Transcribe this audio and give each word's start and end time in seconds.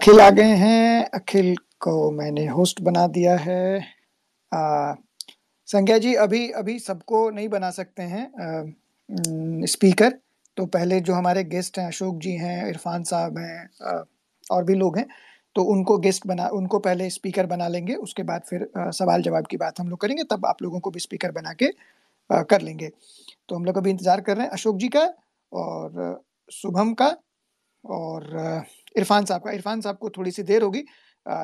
अखिल 0.00 0.20
आ 0.20 0.28
गए 0.30 0.52
हैं। 0.56 1.04
अखिल 1.14 1.54
को 1.80 2.10
मैंने 2.10 2.46
होस्ट 2.48 2.80
बना 2.80 3.06
दिया 3.06 3.34
है। 3.38 3.80
संज्ञा 5.68 5.98
जी 5.98 6.14
अभी 6.16 6.48
अभी 6.50 6.78
सबको 6.78 7.18
नहीं 7.30 7.48
बना 7.48 7.70
सकते 7.70 8.02
हैं 8.02 8.24
आ, 8.24 8.64
स्पीकर 9.66 10.14
तो 10.56 10.66
पहले 10.68 11.00
जो 11.00 11.14
हमारे 11.14 11.42
गेस्ट 11.44 11.78
हैं 11.78 11.86
अशोक 11.86 12.16
जी 12.18 12.32
हैं 12.36 12.66
इरफान 12.68 13.04
साहब 13.04 13.38
हैं 13.38 14.02
और 14.46 14.64
भी 14.64 14.74
लोग 14.74 14.98
हैं 14.98 15.06
तो 15.56 15.62
उनको 15.74 15.98
गेस्ट 15.98 16.26
बना 16.26 16.48
उनको 16.54 16.78
पहले 16.80 17.10
स्पीकर 17.10 17.46
बना 17.46 17.68
लेंगे 17.68 17.94
उसके 18.08 18.22
बाद 18.22 18.42
फिर 18.50 18.68
आ, 18.76 18.90
सवाल 18.92 19.22
जवाब 19.22 19.46
की 19.46 19.56
बात 19.58 19.80
हम 19.80 19.88
लोग 19.88 20.00
करेंगे 20.00 20.24
तब 20.30 20.46
आप 20.46 20.62
लोगों 20.62 20.80
को 20.80 20.90
भी 20.90 21.00
स्पीकर 21.00 21.32
बना 21.32 21.52
के 21.52 21.68
आ, 22.30 22.42
कर 22.42 22.60
लेंगे। 22.60 22.90
तो 23.48 23.56
हम 23.56 23.64
लोग 23.64 23.78
अभी 23.78 23.90
इंतज़ार 23.90 24.20
कर 24.20 24.36
रहे 24.36 24.46
हैं 24.46 24.52
अशोक 24.52 24.76
जी 24.76 24.88
का 24.88 25.08
और 25.52 26.22
शुभम 26.52 26.94
का 26.94 27.16
और 27.84 28.64
इरफान 28.94 29.24
साहब 29.24 29.42
का। 29.42 29.50
इरफान 29.52 29.80
साहब 29.80 29.98
को 29.98 30.10
थोड़ी 30.10 30.30
सी 30.30 30.42
देर 30.44 30.62
होगी। 30.62 30.84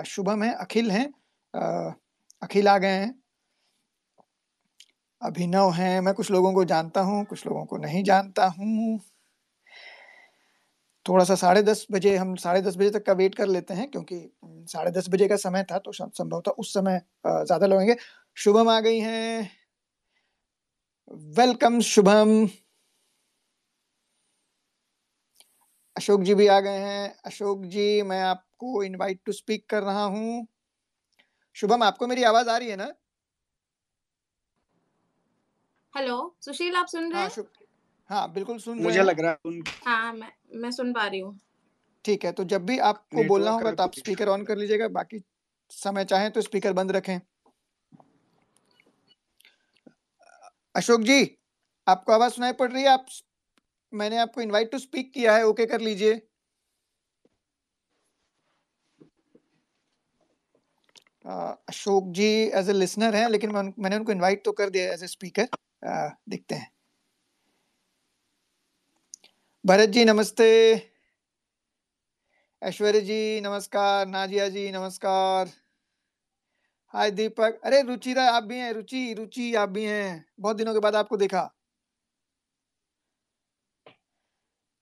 शुभम 0.06 0.42
है, 0.42 0.52
अखिल 0.56 0.90
हैं 0.90 1.06
अखिल 2.42 2.68
आ 2.68 2.76
गए 2.78 2.88
हैं। 2.90 3.14
अभिनव 5.22 5.70
हैं, 5.72 6.00
मैं 6.00 6.14
कुछ 6.14 6.30
लोगों 6.30 6.52
को 6.54 6.64
जानता 6.66 7.00
हूँ, 7.02 7.24
कुछ 7.26 7.46
लोगों 7.46 7.64
को 7.66 7.76
नहीं 7.78 8.02
जानता 8.04 8.46
हूँ। 8.48 8.98
थोड़ा 11.06 11.24
सा 11.24 11.34
साढ़े 11.36 11.62
दस 11.62 11.86
बजे, 11.92 12.16
हम 12.16 12.34
साढ़े 12.36 12.60
दस 12.62 12.76
बजे 12.76 12.90
तक 12.90 13.04
का 13.06 13.12
वेट 13.14 13.34
कर 13.34 13.46
लेते 13.48 13.74
हैं, 13.74 13.90
क्योंकि 13.90 14.16
साढ़े 14.68 14.90
दस 14.90 15.08
बजे 15.10 15.28
का 15.28 15.36
समय 15.38 15.64
था 15.64 15.78
तो 15.78 15.92
संभवतः 15.92 16.50
उस 16.52 16.72
समय 16.74 17.00
ज़्यादा 17.26 17.66
लगेंगे 17.66 17.96
शुभम 18.36 18.68
आ 18.68 18.78
गई 18.80 18.98
हैं। 19.00 19.50
वेलकम 21.34 21.80
शुभम। 21.82 22.48
अशोक 25.96 26.20
जी 26.20 26.34
भी 26.34 26.46
आ 26.46 26.58
गए 26.60 26.78
हैं। 26.78 27.14
अशोक 27.24 27.64
जी 27.64 28.02
मैं 28.02 28.20
आपको 28.22 28.82
इनवाइट 28.82 29.20
टू 29.26 29.32
स्पीक 29.32 29.68
कर 29.70 29.82
रहा 29.82 30.04
हूँ। 30.04 30.46
शुभम 31.56 31.82
आपको 31.82 32.06
मेरी 32.06 32.22
आवाज़ 32.22 32.48
आ 32.48 32.56
रही 32.56 32.68
है 32.68 32.76
ना? 32.76 32.92
हेलो 35.94 36.16
सुशील 36.40 36.74
आप 36.76 36.86
सुन 36.86 37.12
रहे 37.12 37.22
हाँ 37.22 37.28
हैं? 37.28 37.44
हाँ 38.10 38.32
बिल्कुल 38.32 38.58
सुन 38.58 38.78
मुझे 38.78 39.02
लग 39.02 39.20
रहा 39.20 39.30
है 39.46 39.60
हाँ 39.86 40.12
मैं 40.12 40.30
मैं 40.54 40.70
सुन 40.70 40.92
पा 40.92 41.06
रही 41.06 41.20
हूँ। 41.20 41.38
ठीक 42.04 42.24
है 42.24 42.32
तो 42.32 42.44
जब 42.44 42.66
भी 42.66 42.78
आपको 42.78 43.24
बोलना 43.24 43.50
होगा 43.50 43.70
तो 43.72 43.82
आप 43.82 43.94
स्पीकर 43.94 44.28
ऑन 44.28 44.44
कर 44.44 44.56
लीजिएगा 44.56 44.88
बाकी 44.88 45.22
समय 45.72 46.04
चाहे 46.04 46.30
तो 46.30 46.40
स्पीकर 46.40 46.72
बंद 46.72 46.92
रखें। 46.92 47.18
अशोक 50.74 51.00
जी 51.00 51.18
आपको 51.86 52.12
आवाज़ 52.12 52.32
सुनाई 52.32 52.52
पड़ 52.52 52.70
रही 52.72 52.82
है? 52.82 52.88
आप 52.88 53.06
मैंने 53.92 54.16
आपको 54.18 54.40
इनवाइट 54.40 54.70
टू 54.72 54.78
स्पीक 54.78 55.12
किया 55.14 55.36
है 55.36 55.46
ओके 55.46 55.66
कर 55.66 55.80
लीजिए। 55.80 56.20
Ashok 61.68 62.10
ji 62.14 62.26
as 62.58 62.68
a 62.70 62.72
listener 62.72 63.14
हैं, 63.16 63.28
लेकिन 63.28 63.52
मैं 63.52 63.62
मैंने 63.78 63.96
उनको 63.96 64.12
इनवाइट 64.12 64.44
तो 64.44 64.52
कर 64.52 64.70
दिया 64.70 64.92
एज 64.92 65.02
ए 65.02 65.06
स्पीकर 65.06 65.48
देखते 66.28 66.54
हैं। 66.54 66.70
भरत 69.64 69.88
जी, 69.88 70.04
नमस्ते। 70.04 70.46
ऐश्वर्य 72.62 73.00
जी, 73.00 73.40
नमस्कार। 73.40 74.06
नाजिया 74.06 74.48
जी, 74.48 74.70
नमस्कार। 74.72 75.50
हाय 76.94 77.10
दीपक। 77.10 77.60
अरे 77.64 77.82
रुचिरा, 77.82 78.24
आप 78.30 78.44
भी 78.44 78.58
हैं। 78.58 78.72
रुचि 78.72 79.12
रुचि, 79.14 79.54
आप 79.54 79.68
भी 79.68 79.84
हैं। 79.84 80.24
बहुत 80.40 80.56
दिनों 80.56 80.74
के 80.74 80.80
बाद 80.80 80.96
आपको 80.96 81.16
देखा। 81.16 81.55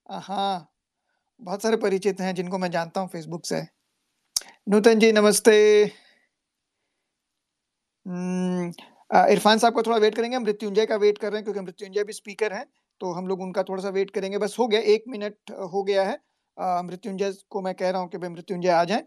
हाँ 0.07 0.69
बहुत 1.41 1.63
सारे 1.63 1.77
परिचित 1.79 2.21
हैं 2.21 2.35
जिनको 2.35 2.59
मैं 2.59 2.71
जानता 2.71 3.01
हूँ 3.01 3.09
फेसबुक 3.09 3.47
से। 3.47 3.61
नूतन 4.69 4.99
जी 4.99 5.13
नमस्ते। 5.13 5.55
हम्म, 8.07 8.73
इरफान 9.33 9.59
साहब 9.59 9.75
का 9.77 9.83
थोड़ा 9.83 9.97
वेट 9.99 10.15
करेंगे 10.15 10.39
मृत्युंजय 10.39 10.87
का 10.87 10.97
वेट 10.97 11.19
कर 11.19 11.31
रहे 11.33 11.39
हैं 11.39 11.45
क्योंकि 11.45 11.61
मृत्युंजय 11.61 12.05
भी 12.05 12.13
स्पीकर 12.13 12.53
हैं 12.53 12.65
तो 13.01 13.13
हम 13.13 13.27
लोग 13.29 13.41
उनका 13.43 13.63
थोड़ा 13.63 13.83
सा 13.83 13.89
वेट 13.91 14.11
करेंगे। 14.11 14.39
बस 14.39 14.57
हो 14.59 14.67
गया 14.69 14.81
एक 14.95 15.05
मिनट 15.09 15.51
हो 15.73 15.83
गया 15.85 16.03
है। 16.05 16.19
मृत्युंजय 16.85 17.33
को 17.51 17.63
मैं 17.63 17.75
कह 17.75 17.91
रहा 17.91 18.01
हूँ 18.01 18.09
कि 18.11 18.19
भाई 18.19 18.31
मृत्युंजय 18.31 18.69
आ 18.71 18.85
जाएँ। 18.85 19.05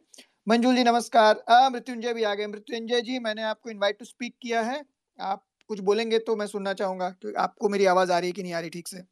मंजुल 0.48 0.76
जी 0.76 0.84
नमस्कार। 0.84 1.44
मृत्युंजय 1.74 2.14
भी 2.14 2.24
आ 2.24 2.34
गए। 2.36 2.48
मृत्युंजय 2.48 3.02
जी 3.02 3.20
मैंने 3.20 3.44
आपको 3.46 3.70
इनवाइट 3.70 4.00
टू 4.00 4.06
स्पीक 4.06 4.36
किया 4.42 4.62
है। 4.64 4.84
आप 5.20 5.44
कुछ 5.70 5.80
बोलेंगे 5.82 6.20
तो 6.20 6.36
मैं 6.36 6.48
सुनना 6.48 6.74
चाहूँगा 6.74 7.10
कि 7.12 7.34
आपको 7.40 7.70
मेरी 7.70 7.86
आवाज़ 7.88 8.12
आ 8.12 8.20
रही 8.20 8.30
है 8.30 8.34
कि 8.34 8.44
नहीं 8.44 8.54
आ 8.54 8.60
रही 8.60 8.70
ठीक 8.70 8.88
से? 8.88 9.04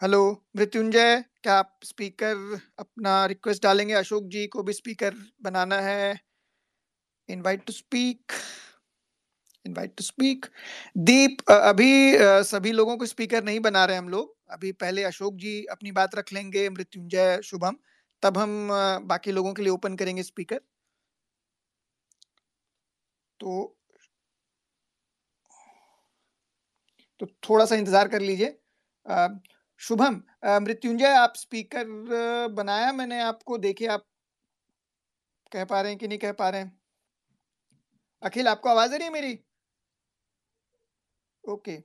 हेलो, 0.00 0.18
मृत्युंजय, 0.56 1.22
क्या 1.42 1.54
आप 1.54 1.78
स्पीकर 1.84 2.58
अपना 2.78 3.14
रिक्वेस्ट 3.26 3.62
डालेंगे? 3.62 3.94
अशोक 3.94 4.24
जी 4.24 4.46
को 4.46 4.62
भी 4.62 4.72
स्पीकर 4.72 5.14
बनाना 5.42 5.78
है। 5.80 6.20
Invite 7.28 7.64
to 7.66 7.72
speak 7.72 8.32
invite 9.64 9.94
to 9.96 10.04
speak 10.04 10.46
Deep 10.98 11.42
अभी 11.50 11.90
सभी 12.44 12.72
लोगों 12.72 12.96
को 12.96 13.06
स्पीकर 13.06 13.44
नहीं 13.44 13.60
बना 13.60 13.84
रहे 13.84 13.96
हम 13.96 14.08
लोग। 14.08 14.36
अभी 14.50 14.72
पहले 14.74 15.04
अशोक 15.04 15.34
जी 15.36 15.64
अपनी 15.70 15.92
बात 15.92 16.14
रख 16.14 16.32
लेंगे, 16.32 16.68
मृत्युंजय, 16.70 17.40
शुभम। 17.44 17.76
तब 18.22 18.38
हम 18.38 18.68
बाकी 19.08 19.32
लोगों 19.32 19.54
के 19.54 19.62
लिए 19.62 19.72
ओपन 19.72 19.96
करेंगे 19.96 20.22
स्पीकर 20.22 20.60
तो 23.40 23.74
तो 27.20 27.26
थोड़ा 27.48 27.64
सा 27.66 27.74
इंतज़ार 27.74 28.08
कर 28.08 28.20
लीजिए। 28.22 28.58
शुभम 29.80 30.14
मृत्युंजय 30.62 31.14
आप 31.16 31.32
स्पीकर 31.36 31.84
बनाया 32.54 32.92
मैंने 32.92 33.20
आपको 33.22 33.58
देखिए 33.58 33.88
आप 33.88 34.04
कह 35.52 35.64
पा 35.64 35.80
रहे 35.80 35.90
हैं 35.90 35.98
कि 35.98 36.08
नहीं 36.08 36.18
कह 36.18 36.32
पा 36.32 36.48
रहे 36.48 36.60
हैं? 36.60 36.72
अखिल 38.22 38.48
आपको 38.48 38.68
आवाज़ 38.68 38.94
आ 38.94 38.96
रही 38.96 39.06
है 39.06 39.12
मेरी? 39.12 39.38
ओके 41.44 41.78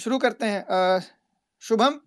शुरू 0.00 0.18
करते 0.18 0.46
हैं 0.46 1.00
शुभम? 1.62 2.00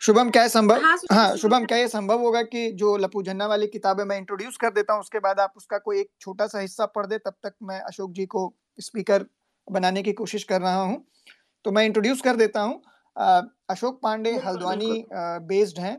शुभम 0.00 0.30
क्या 0.30 0.42
है 0.42 0.48
संभव 0.48 0.84
हाँ 0.84 0.96
हाँ 1.12 1.36
शुभम 1.36 1.64
क्या 1.64 1.78
ये 1.78 1.88
संभव 1.88 2.20
होगा 2.20 2.42
कि 2.42 2.70
जो 2.72 2.96
लपू 2.96 3.22
झन्ना 3.22 3.46
वाली 3.46 3.66
किताबें 3.66 4.04
मैं 4.04 4.16
इंट्रोड्यूस 4.18 4.56
कर 4.56 4.70
देता 4.70 4.92
हूँ 4.92 5.00
उसके 5.00 5.18
बाद 5.18 5.40
आप 5.40 5.52
उसका 5.56 5.78
कोई 5.78 6.00
एक 6.00 6.10
छोटा 6.20 6.46
सा 6.46 6.58
हिस्सा 6.58 6.86
पढ़ 6.86 7.06
दे 7.06 7.18
तब 7.18 7.34
तक 7.42 7.54
मैं 7.62 7.80
अशोक 7.80 8.12
जी 8.12 8.26
को 8.26 8.52
स्पीकर 8.80 9.26
बनाने 9.68 10.02
की 10.02 10.12
कोशिश 10.12 10.44
कर 10.44 10.60
रहा 10.60 10.80
हूँ। 10.80 11.04
तो 11.64 11.70
मैं 11.72 11.84
इंट्रोड्यूस 11.84 12.20
कर 12.20 12.36
देता 12.36 12.60
हूँ। 12.60 12.80
अशोक 13.70 14.00
पांडे 14.02 14.30
हल्द्वानी 14.44 15.04
बेस्ड 15.46 15.78
हैं 15.78 15.98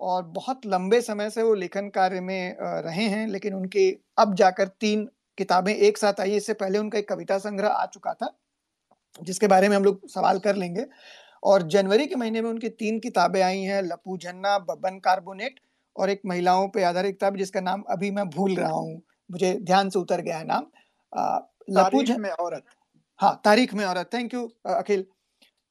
और 0.00 0.22
बहुत 0.34 0.66
लंबे 0.66 1.00
समय 1.00 1.30
से 1.30 1.42
वो 1.42 1.54
लेखन 1.54 1.88
कार्य 1.88 2.20
में 2.20 2.56
रहे 2.60 3.04
हैं 3.08 3.26
लेकिन 3.28 3.54
उनके 3.54 3.90
अब 4.18 4.34
जाकर 4.34 4.68
तीन 4.80 5.08
किताबें 5.38 5.74
एक 5.74 5.98
साथ 5.98 6.20
आई 6.20 6.36
इससे 6.36 6.52
पहले 6.54 6.78
उनका 6.78 6.98
एक 6.98 7.08
कविता 7.08 7.38
संग्रह 7.40 7.68
आ 7.68 7.84
चुका 7.86 8.12
था 8.14 8.28
जिसके 9.20 9.46
बारे 9.46 9.68
में 9.68 9.76
हम 9.76 9.84
लोग 9.84 10.08
सवाल 10.08 10.38
कर 10.38 10.56
लेंगे। 10.56 10.86
और 11.42 11.62
जनवरी 11.68 12.06
के 12.06 12.14
महीने 12.14 12.40
में 12.42 12.48
उनकी 12.50 12.68
तीन 12.70 12.98
किताबें 13.00 13.40
आई 13.42 13.60
हैं 13.62 13.82
लपू 13.82 14.16
झन्ना 14.18 14.58
बबन 14.60 14.98
कार्बोनेट 14.98 15.60
और 15.96 16.10
एक 16.10 16.20
महिलाओं 16.26 16.68
पे 16.68 16.84
आधारित 16.84 17.14
किताब 17.14 17.36
जिसका 17.36 17.60
नाम 17.60 17.82
अभी 17.90 18.10
मैं 18.10 18.28
भूल 18.30 18.54
रहा 18.56 18.70
हूँ 18.70 19.02
मुझे 19.30 19.52
ध्यान 19.62 19.90
से 19.90 19.98
उतर 19.98 20.20
गया 20.20 20.38
है 20.38 20.46
नाम। 20.46 20.66
लपू 21.70 22.02
तारीख 22.02 22.08
झ 22.08 22.16
में 22.18 22.30
औरत। 22.30 22.64
हाँ 23.20 23.40
तारीख 23.44 23.72
में 23.74 23.84
औरत 23.84 24.08
थैंक 24.14 24.32
यू 24.34 24.40
अखिल। 24.68 25.04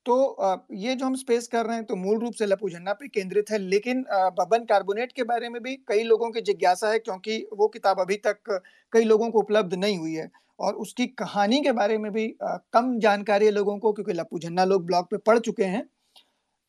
तो 0.06 0.66
ये 0.76 0.96
जो 0.96 1.06
हम 1.06 1.16
स्पेस 1.16 1.48
कर 1.48 1.66
रहे 1.66 1.76
हैं 1.78 1.86
तो 1.86 1.96
मूल 1.96 2.20
रूप 2.20 2.34
से 2.34 2.46
लपू 2.46 2.70
झन्ना 2.70 2.94
पे 2.94 3.08
केंद्रित 3.10 3.52
है, 3.52 3.58
लेकिन 3.60 4.04
बबन 4.40 4.66
कार्बोनेट 4.66 5.12
के 5.14 5.24
बारे 5.26 5.50
में 5.50 5.62
भी 5.64 5.76
कई 5.88 6.04
लोगों 6.04 6.30
की 6.32 6.42
जिज्ञासा 6.42 6.90
है, 6.92 7.00
क्योंकि 7.00 7.48
वो 7.54 7.68
किताब 7.70 8.00
अभी 8.02 8.18
तक 8.28 8.60
कई 8.94 9.04
लोगों 9.06 9.30
को 9.32 9.40
उपलब्ध 9.40 9.74
नहीं 9.76 9.98
हुई 9.98 10.14
है। 10.16 10.30
और 10.60 10.76
उसकी 10.76 11.08
कहानी 11.10 11.62
के 11.62 11.72
बारे 11.74 11.98
में 11.98 12.12
भी 12.14 12.28
कम 12.44 12.98
जानकारी 13.00 13.46
है 13.46 13.52
लोगों 13.52 13.78
को, 13.80 13.94
क्योंकि 13.94 14.14
लपू 14.14 14.40
झन्ना 14.40 14.66
लोग 14.66 14.86
ब्लॉग 14.88 15.10
पे 15.12 15.18
पढ़ 15.20 15.40
चुके 15.42 15.64
हैं। 15.66 15.86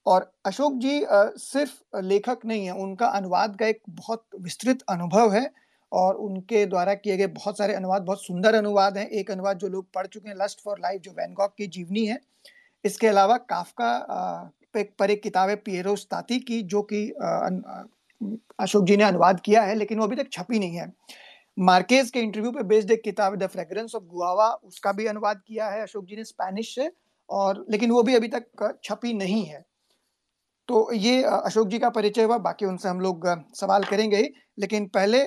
और 0.07 0.33
अशोक 0.47 0.79
जी 0.79 1.01
सिर्फ़ 1.41 2.01
लेखक 2.03 2.41
नहीं 2.47 2.65
है, 2.67 2.73
उनका 2.75 3.07
अनुवाद 3.09 3.57
का 3.59 3.67
एक 3.67 3.81
बहुत 3.91 4.27
विस्तृत 4.41 4.83
अनुभव 4.91 5.33
है। 5.33 5.51
और 5.95 6.15
उनके 6.17 6.65
द्वारा 6.67 6.95
किए 6.95 7.17
गए 7.17 7.27
बहुत 7.27 7.59
सारे 7.59 7.75
अनुवाद, 7.75 8.03
बहुत 8.03 8.23
सुंदर 8.23 8.55
अनुवाद 8.55 8.99
हैं। 8.99 9.09
एक 9.11 9.31
अनुवाद 9.31 9.59
जो 9.59 9.69
लोग 9.69 9.87
पढ़ 9.95 10.07
चुके 10.07 10.29
हैं 10.29 10.37
लस्ट 10.37 10.63
फॉर 10.65 10.79
लाइफ 10.79 11.01
जो 11.01 11.11
वैन 11.11 11.35
गॉग 11.35 11.57
की 11.59 11.67
जीवनी 11.67 12.05
है। 12.07 12.19
इसके 12.85 13.07
अलावा 13.07 13.37
काफका 13.37 13.91
पर 14.77 15.11
एक 15.11 15.23
किताब 15.23 15.49
है 15.49 15.57
पियरो 15.57 15.95
स्ताती 15.97 16.39
की, 16.41 16.63
जो 16.63 16.83
कि 16.83 17.09
अशोक 18.61 18.85
जी 18.85 18.97
ने 18.97 19.05
अनुवाद 19.05 19.41
किया 19.41 19.63
है, 19.63 19.75
लेकिन 19.75 19.99
वो 19.99 20.05
अभी 20.05 20.17
तक 20.17 20.33
छपी 20.33 20.59
नहीं 20.59 20.77
है। 20.77 20.93
मार्केज 21.57 22.11
के 22.11 22.21
इंटरव्यू 22.21 22.51
पे 22.53 22.63
बेस्ड 22.63 22.91
एक 22.91 23.03
किताब 23.03 23.37
द 23.37 23.47
फ्रेग्रेंस 23.47 23.95
ऑफ़ 23.95 24.05
गुआवा 24.05 24.49
उसका 24.65 24.93
भी 24.93 25.07
अनुवाद 25.07 25.43
किया 25.47 25.69
है, 25.69 25.83
अशोक 25.83 26.05
जी 26.05 26.17
ने 26.17 26.25
स्पेनिश 26.25 26.75
से, 26.75 26.91
और, 27.31 27.65
लेकिन 27.71 27.91
वो 27.91 28.03
भी 28.03 28.15
अभी 28.15 28.29
तक 28.29 28.79
छपी 28.85 29.13
नहीं 29.13 29.45
है। 29.45 29.65
तो 30.69 30.93
ये 30.93 31.23
अशोक 31.25 31.69
जी 31.69 31.79
का 31.79 31.89
परिचय 31.91 32.23
हुआ 32.23 32.37
बाकी 32.39 32.67
उनसे 32.67 32.89
हम 32.89 33.01
लोग 33.01 33.27
सवाल 33.55 33.85
करेंगे 33.85 34.17
ही। 34.17 34.33
लेकिन 34.59 34.87
पहले 34.89 35.19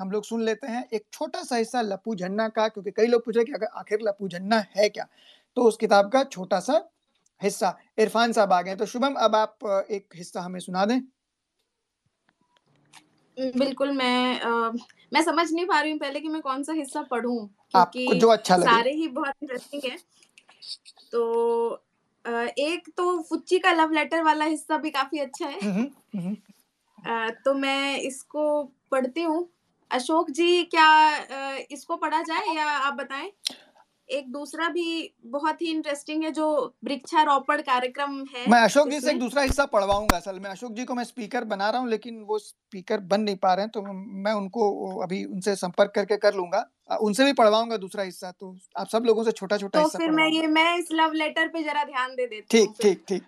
हम 0.00 0.10
लोग 0.10 0.24
सुन 0.24 0.42
लेते 0.42 0.66
हैं 0.66 0.84
एक 0.94 1.04
छोटा 1.12 1.42
सा 1.42 1.56
हिस्सा 1.56 1.80
लपू 1.82 2.14
झन्ना 2.14 2.48
का 2.48 2.66
क्योंकि 2.68 2.90
कई 2.90 3.06
लोग 3.06 3.24
पूछ 3.24 3.36
रहे 3.36 3.44
कि 3.44 3.52
अगर 3.52 3.66
आखिर 3.74 3.98
लपू 4.02 4.28
झन्ना 4.28 4.64
है 4.76 4.88
क्या? 4.88 5.06
तो 5.56 5.62
उस 5.62 5.76
किताब 5.76 6.10
का 6.12 6.22
छोटा 6.24 6.60
सा 6.60 6.82
हिस्सा 7.40 7.76
इरफान 7.98 8.32
साहब 8.32 8.52
आ 8.52 8.60
गए 8.62 8.76
तो 8.76 8.86
शुभम 8.86 9.14
अब 9.18 9.34
आप 9.36 9.86
एक 9.90 10.14
हिस्सा 10.16 10.40
हमें 10.40 10.60
सुना 10.60 10.84
दें। 10.84 11.00
बिल्कुल 13.36 13.92
मैं 13.92 14.40
आ, 14.40 14.70
मैं 15.12 15.22
समझ 15.22 15.50
नहीं 15.52 15.66
पा 15.66 15.80
रही 15.80 15.90
हूँ 15.90 15.98
पहले 15.98 16.20
कि 16.20 16.28
मैं 16.28 16.40
कौन 16.42 16.62
सा 16.62 16.72
हिस्सा 16.72 17.02
पढ़ूं 17.02 17.46
आपको 17.74 18.14
जो 18.14 18.28
अच्छा 18.28 18.56
लगे। 18.56 18.66
सारे 18.66 18.92
ही 18.92 19.08
बहुत 19.10 19.34
इंटरेस्टिंग 19.42 19.82
है। 19.84 19.96
तो 21.12 21.82
एक 22.24 22.88
तो 22.96 23.22
फुच्ची 23.22 23.58
का 23.58 23.72
लव 23.72 23.92
लेटर 23.92 24.22
वाला 24.22 24.44
हिस्सा 24.44 24.76
भी 24.76 24.90
काफ़ी 24.90 25.18
अच्छा 25.18 25.46
है। 25.46 25.58
हम्म, 25.60 25.86
हम्म। 26.18 27.30
तो 27.44 27.54
मैं 27.54 27.98
इसको 27.98 28.62
पढ़ती 28.90 29.22
हूँ। 29.22 29.48
अशोक 29.90 30.30
जी 30.30 30.62
क्या 30.64 30.88
इसको 31.70 31.96
पढ़ा 31.96 32.22
जाए 32.22 32.54
या 32.56 32.66
आप 32.66 32.94
बताएँ? 32.94 33.32
एक 34.10 34.30
दूसरा 34.32 34.68
भी 34.68 35.14
बहुत 35.26 35.62
ही 35.62 35.70
इंटरेस्टिंग 35.70 36.22
है 36.24 36.30
जो 36.32 36.46
वृक्षारोपण 36.84 37.60
कार्यक्रम 37.62 38.18
है। 38.26 38.44
मैं 38.50 38.60
अशोक 38.60 38.88
जी 38.88 39.00
से 39.00 39.10
एक 39.10 39.18
दूसरा 39.20 39.42
हिस्सा 39.42 39.64
पढ़वाऊँगा 39.68 40.16
असल 40.16 40.38
में। 40.38 40.48
अशोक 40.50 40.72
जी 40.72 40.84
को 40.84 40.94
मैं 40.94 41.04
स्पीकर 41.04 41.44
बना 41.46 41.70
रहा 41.70 41.80
हूँ 41.80 41.88
लेकिन 41.90 42.20
वो 42.28 42.38
स्पीकर 42.38 43.00
बन 43.12 43.20
नहीं 43.20 43.36
पा 43.38 43.54
रहे 43.54 43.64
हैं 43.64 43.70
तो 43.70 43.82
मैं 44.22 44.32
उनको 44.34 44.70
अभी 45.02 45.24
उनसे 45.26 45.56
संपर्क 45.56 45.92
करके 45.94 46.16
कर 46.18 46.34
लूँगा। 46.34 46.64
उनसे 47.00 47.24
भी 47.24 47.32
पढ़वाऊँगा 47.34 47.76
दूसरा 47.78 48.02
हिस्सा 48.04 48.30
तो 48.32 48.56
आप 48.76 48.88
सब 48.88 49.04
लोगों 49.06 49.24
से 49.24 49.32
छोटा 49.32 49.56
छोटा 49.58 49.78
तो 49.78 49.84
हिस्सा 49.84 49.98
फिर 49.98 50.10
मैं 50.12 50.28
ये 50.28 50.46
मैं 50.48 50.76
इस 50.78 50.88
लव 50.92 51.12
लेटर 51.14 51.48
पे 51.48 51.62
जरा 51.64 51.84
ध्यान 51.86 52.14
दे 52.14 52.26
देती 52.26 52.46
ठीक 52.50 52.74
ठीक 52.82 53.04
ठीक। 53.08 53.22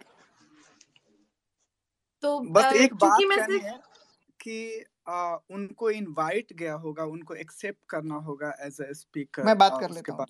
तो 2.23 2.39
बस 2.53 2.73
एक 2.75 2.95
बात 2.97 3.19
कहनी 3.21 3.59
है 3.61 3.79
कि 4.41 4.85
आ, 5.09 5.37
उनको 5.51 5.91
इनवाइट 5.91 6.53
गया 6.53 6.75
होगा 6.77 7.05
उनको 7.07 7.35
एक्सेप्ट 7.37 7.79
करना 7.91 8.15
होगा 8.27 8.53
एज 8.61 8.77
ए 8.81 8.93
स्पीकर 8.95 9.45
मैं 9.45 9.57
बात 9.59 9.79
कर 9.81 9.91
लेता 9.91 10.13
हूँ 10.13 10.27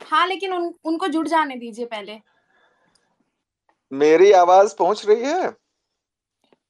हाँ 0.00 0.26
लेकिन 0.26 0.52
उन, 0.52 0.72
उनको 0.84 1.08
जुड़ 1.08 1.26
जाने 1.28 1.56
दीजिए 1.56 1.84
पहले। 1.86 2.20
मेरी 3.92 4.30
आवाज़ 4.32 4.74
पहुँच 4.78 5.06
रही 5.06 5.22
है? 5.22 5.52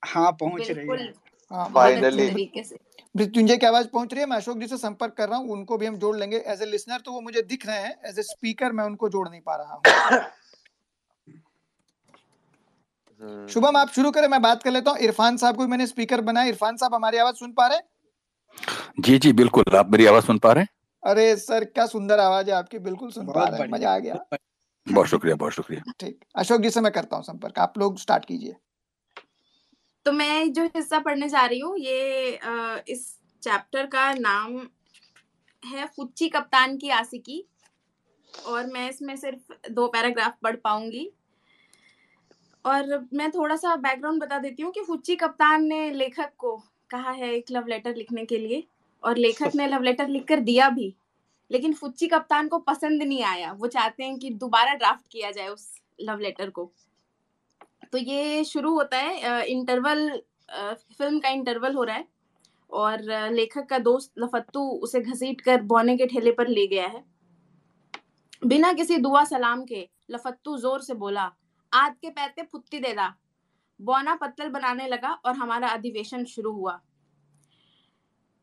हाँ 0.03 0.33
पहुँच 0.33 0.71
रही 0.71 0.89
है। 0.89 1.13
फाइनली 1.75 2.29
मृत्युंजय 3.15 3.57
की 3.57 3.67
आवाज़ 3.67 3.87
पहुँच 3.89 4.13
रही 4.13 4.21
है 4.21 4.27
मैं 4.27 4.37
अशोक 4.37 4.59
जी 4.59 4.67
से 4.67 4.77
संपर्क 4.77 5.15
कर 5.15 5.29
रहा 5.29 5.39
हूँ 5.39 5.51
उनको 5.53 5.77
भी 5.79 5.87
हम 5.87 5.97
जोड़ 5.97 6.17
लेंगे। 6.17 6.37
एज 6.37 6.63
ए 6.63 6.67
लिसनर 6.67 7.01
तो 7.01 7.13
वो 7.13 7.21
मुझे 7.21 7.43
दिख 7.43 7.67
रहे 7.67 7.81
हैं। 7.81 7.95
एज 8.07 8.19
ए 8.19 8.23
स्पीकर 8.23 8.73
मैं 8.73 8.85
उनको 8.85 9.09
जोड़ 9.09 9.29
नहीं 9.29 9.41
पा 9.41 9.57
रहा 9.57 9.75
हूँ। 9.75 9.83
शुभम 13.49 13.77
आप 13.77 13.89
शुरू 13.89 14.11
करें 14.11 14.29
मैं 14.29 14.41
बात 14.43 14.63
कर 14.63 14.71
लेता 14.71 14.91
हूँ। 14.91 14.99
इरफान 14.99 15.37
साहब 15.37 15.57
को 15.57 15.67
मैंने 15.69 15.87
स्पीकर 15.87 16.21
बनाया। 16.21 16.49
इरफान 16.49 16.77
साहब 16.77 16.95
हमारी 16.95 17.19
आवाज़ 17.19 17.37
सुन 17.37 17.53
पा 17.53 17.67
रहे 17.67 17.79
हैं? 17.79 17.85
जी 19.01 19.19
जी 19.19 19.33
बिल्कुल। 19.33 19.77
आप 19.77 19.91
मेरी 19.93 20.07
आवाज़ 20.07 20.25
सुन 20.25 20.39
पा 20.39 20.53
रहे 20.53 20.63
हैं? 20.63 20.69
अरे 21.05 21.37
सर 21.37 21.65
क्या 21.67 21.87
सुंदर 21.87 22.19
आवाज़ 22.21 22.51
है 22.51 22.57
आपकी। 22.57 22.79
बिल्कुल 22.81 23.11
सुन 23.11 23.27
पा 23.29 23.45
रहे 23.47 23.67
मज़ा 23.69 23.95
आ 23.95 23.99
गया। 23.99 24.19
बहुत 24.87 25.07
शुक्रिया 25.07 25.35
बहुत 25.37 25.53
शुक्रिया। 25.53 25.93
ठीक 26.01 26.25
अशोक 26.37 26.61
जी 26.61 26.71
से 26.71 26.81
मैं 26.81 26.93
करता 26.93 27.17
हूँ 27.17 27.25
संपर्क। 27.25 27.59
आप 27.59 27.79
लोग 27.79 27.99
स्टार्ट 27.99 28.25
कीजिए। 28.25 28.55
तो 30.07 30.13
मैं 30.13 30.53
जो 30.53 30.65
हिस्सा 30.67 30.99
पढ़ने 31.01 31.29
जा 31.29 31.45
रही 31.47 31.59
हूँ 31.61 31.77
ये 31.79 32.37
आ, 32.37 32.77
इस 32.89 33.19
चैप्टर 33.43 33.87
का 33.87 34.13
नाम 34.15 34.57
है 35.63 35.87
फुच्ची 35.97 36.29
कप्तान 36.29 36.77
की 36.77 36.91
आसिकी 36.93 37.45
और 38.33 38.67
मैं 38.67 38.89
इसमें 38.91 39.15
सिर्फ़ 39.17 39.71
दो 39.71 39.87
पैराग्राफ 39.89 40.37
पढ़ 40.43 40.57
पाऊँगी। 40.57 41.11
और 42.65 43.09
मैं 43.15 43.31
थोड़ा 43.31 43.57
सा 43.57 43.75
बैकग्राउंड 43.79 44.23
बता 44.23 44.39
देती 44.39 44.63
हूँ 44.63 44.73
कि 44.73 44.83
फुच्ची 44.83 45.17
कप्तान 45.17 45.65
ने 45.65 45.91
लेखक 45.93 46.31
को 46.39 46.57
कहा 46.91 47.11
है 47.13 47.33
एक 47.33 47.51
लव 47.51 47.67
लेटर 47.69 47.95
लिखने 47.95 48.25
के 48.25 48.39
लिए। 48.39 48.63
और 49.05 49.17
लेखक 49.17 49.55
ने 49.57 49.67
लव 49.67 49.83
लेटर 49.83 50.09
लिखकर 50.09 50.41
दिया 50.41 50.69
भी। 50.71 50.95
लेकिन 51.51 51.75
फुच्ची 51.75 52.07
कप्तान 52.07 52.49
को 52.49 52.59
पसंद 52.59 53.03
नहीं 53.03 53.23
आया। 53.25 53.53
वो 53.53 53.67
चाहते 53.67 54.05
हैं 54.05 54.19
कि 54.19 54.31
दोबारा 54.31 54.75
ड्राफ्ट 54.75 55.07
किया 55.13 55.31
जाए 55.31 55.49
उस 55.49 55.69
लव 56.01 56.19
लेटर 56.19 56.51
को। 56.51 56.71
तो 57.93 57.99
ये 57.99 58.45
शुरू 58.45 58.75
होता 58.75 58.99
है 58.99 59.45
इंटरवल 59.47 60.09
फ़िल्म 60.51 61.19
का 61.19 61.29
इंटरवल 61.29 61.75
हो 61.75 61.85
रहा 61.85 61.97
है। 61.97 62.07
और 62.71 63.03
लेखक 63.33 63.67
का 63.67 63.79
दोस्त 63.79 64.13
लफत्तू 64.19 64.61
उसे 64.83 65.01
घसीट 65.01 65.41
कर 65.41 65.63
बौने 65.63 65.97
के 65.97 66.07
ठेले 66.07 66.31
पर 66.33 66.49
ले 66.49 66.67
गया 66.67 66.87
है। 66.87 67.05
बिना 68.47 68.73
किसी 68.73 68.97
दुआ 68.97 69.25
सलाम 69.25 69.65
के 69.65 69.89
लफत्तू 70.11 70.57
ज़ोर 70.59 70.81
से 70.81 70.95
बोला 70.95 71.31
आज 71.73 71.93
के 72.03 72.11
पैते 72.11 72.43
फुत्ती 72.43 72.79
दे 72.79 72.93
दा। 72.93 73.13
बौना 73.81 74.15
पत्तल 74.15 74.49
बनाने 74.49 74.87
लगा 74.89 75.13
और 75.25 75.37
हमारा 75.37 75.69
अधिवेशन 75.69 76.25
शुरू 76.25 76.53
हुआ। 76.53 76.81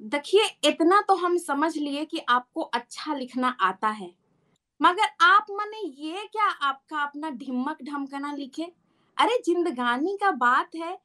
देखिए, 0.04 0.42
इतना 0.64 1.02
तो 1.02 1.16
हम 1.16 1.38
समझ 1.38 1.78
लिए 1.78 2.06
कि 2.06 2.20
आपको 2.30 2.62
अच्छा 2.62 3.14
लिखना 3.14 3.58
आता 3.60 3.90
है। 3.90 4.14
मगर 4.82 5.08
आप 5.22 5.46
मने 5.52 5.88
ये 5.88 6.28
क्या 6.32 6.46
आपका 6.46 7.04
अपना 7.04 7.30
ढिमक 7.30 7.78
ढमकना 7.84 8.34
लिखे? 8.34 8.64
अरे, 9.18 9.42
जिंदगानी 9.46 10.18
का 10.22 10.32
बात 10.32 10.70
है। 10.76 11.00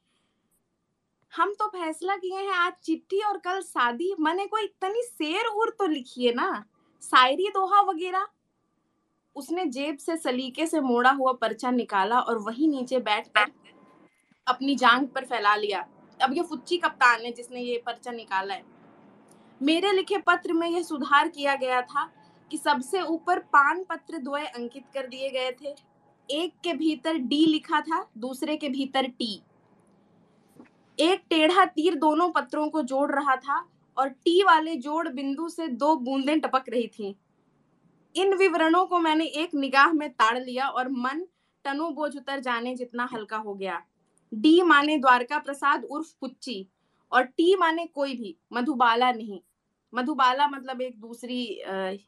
हम 1.35 1.53
तो 1.53 1.67
फैसला 1.67 2.15
किए 2.15 2.37
हैं 2.37 2.53
आज 2.53 2.73
चिट्ठी 2.83 3.19
और 3.19 3.37
कल 3.37 3.61
शादी। 3.61 4.15
मने 4.19 4.45
कोई 4.45 4.63
इतनी 4.63 5.01
शेर 5.03 5.45
उर 5.45 5.69
तो 5.69 5.85
लिखिए 5.85 6.33
ना। 6.33 6.65
शायरी, 7.03 7.49
दोहा 7.49 7.81
वगैरह। 7.81 8.27
उसने 9.35 9.65
जेब 9.65 9.97
से 9.97 10.17
सलीके 10.17 10.67
से 10.67 10.79
मोड़ा 10.79 11.11
हुआ 11.11 11.33
पर्चा 11.33 11.71
निकाला 11.71 12.19
और 12.19 12.37
वही 12.37 12.67
नीचे 12.67 12.99
बैठ 12.99 13.27
कर 13.27 13.51
अपनी 14.47 14.75
जांग 14.75 15.07
पर 15.07 15.25
फैला 15.25 15.55
लिया। 15.55 15.87
अब 16.21 16.33
ये 16.33 16.43
फुच्ची 16.43 16.77
कप्तान 16.77 17.21
है 17.21 17.31
जिसने 17.31 17.61
ये 17.61 17.83
पर्चा 17.85 18.11
निकाला 18.11 18.53
है। 18.53 18.76
मेरे 19.61 19.91
लिखे 19.91 20.17
पत्र 20.17 20.53
में 20.53 20.67
यह 20.69 20.81
सुधार 20.83 21.27
किया 21.27 21.55
गया 21.55 21.81
था 21.81 22.05
कि 22.51 22.57
सबसे 22.57 23.01
ऊपर 23.01 23.39
पान 23.53 23.83
पत्र 23.83 24.17
द्वय 24.17 24.45
अंकित 24.45 24.83
कर 24.93 25.07
दिए 25.07 25.29
गए 25.29 25.51
थे। 25.61 25.73
एक 26.29 26.53
के 26.63 26.73
भीतर 26.73 27.17
डी 27.17 27.45
लिखा 27.45 27.79
था, 27.81 28.05
दूसरे 28.17 28.55
के 28.57 28.69
भीतर 28.69 29.07
टी 29.09 29.41
एक 30.97 31.23
टेढ़ा 31.29 31.65
तीर 31.65 31.95
दोनों 31.95 32.29
पत्रों 32.29 32.69
को 32.69 32.81
जोड़ 32.81 33.11
रहा 33.11 33.35
था 33.35 33.57
और 33.97 34.09
टी 34.09 34.43
वाले 34.43 34.75
जोड़ 34.75 35.07
बिंदु 35.07 35.49
से 35.49 35.67
दो 35.67 35.95
बूंदें 35.95 36.39
टपक 36.39 36.69
रही 36.69 36.87
थीं। 36.89 37.13
इन 38.15 38.33
विवरणों 38.33 38.85
को 38.85 38.99
मैंने 38.99 39.25
एक 39.25 39.55
निगाह 39.55 39.93
में 39.93 40.09
ताड़ 40.09 40.37
लिया 40.39 40.67
और 40.67 40.89
मन 40.89 41.25
टनो 41.65 41.89
बोझ 41.89 42.15
उतर 42.17 42.39
जाने 42.39 42.75
जितना 42.75 43.09
हल्का 43.13 43.37
हो 43.37 43.53
गया। 43.53 43.81
डी 44.31 44.61
माने 44.61 44.97
द्वारका 44.97 45.39
प्रसाद 45.39 45.83
उर्फ़ 45.83 46.13
पुच्ची 46.21 46.67
और 47.11 47.23
टी 47.23 47.55
माने 47.55 47.85
कोई 47.85 48.15
भी, 48.15 48.35
मधुबाला 48.53 49.11
नहीं। 49.11 49.39
मधुबाला 49.93 50.47
मतलब 50.47 50.81
एक 50.81 50.99
दूसरी 50.99 51.43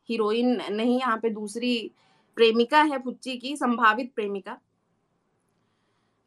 हीरोइन 0.09 0.62
नहीं, 0.69 1.00
यहाँ 1.00 1.17
पे 1.17 1.29
दूसरी 1.29 1.91
प्रेमिका 2.38 2.81
है 2.83 3.00
फुच्ची 3.03 3.38
की, 3.38 3.55
संभावित 3.57 4.13
प्रेमिका। 4.15 4.57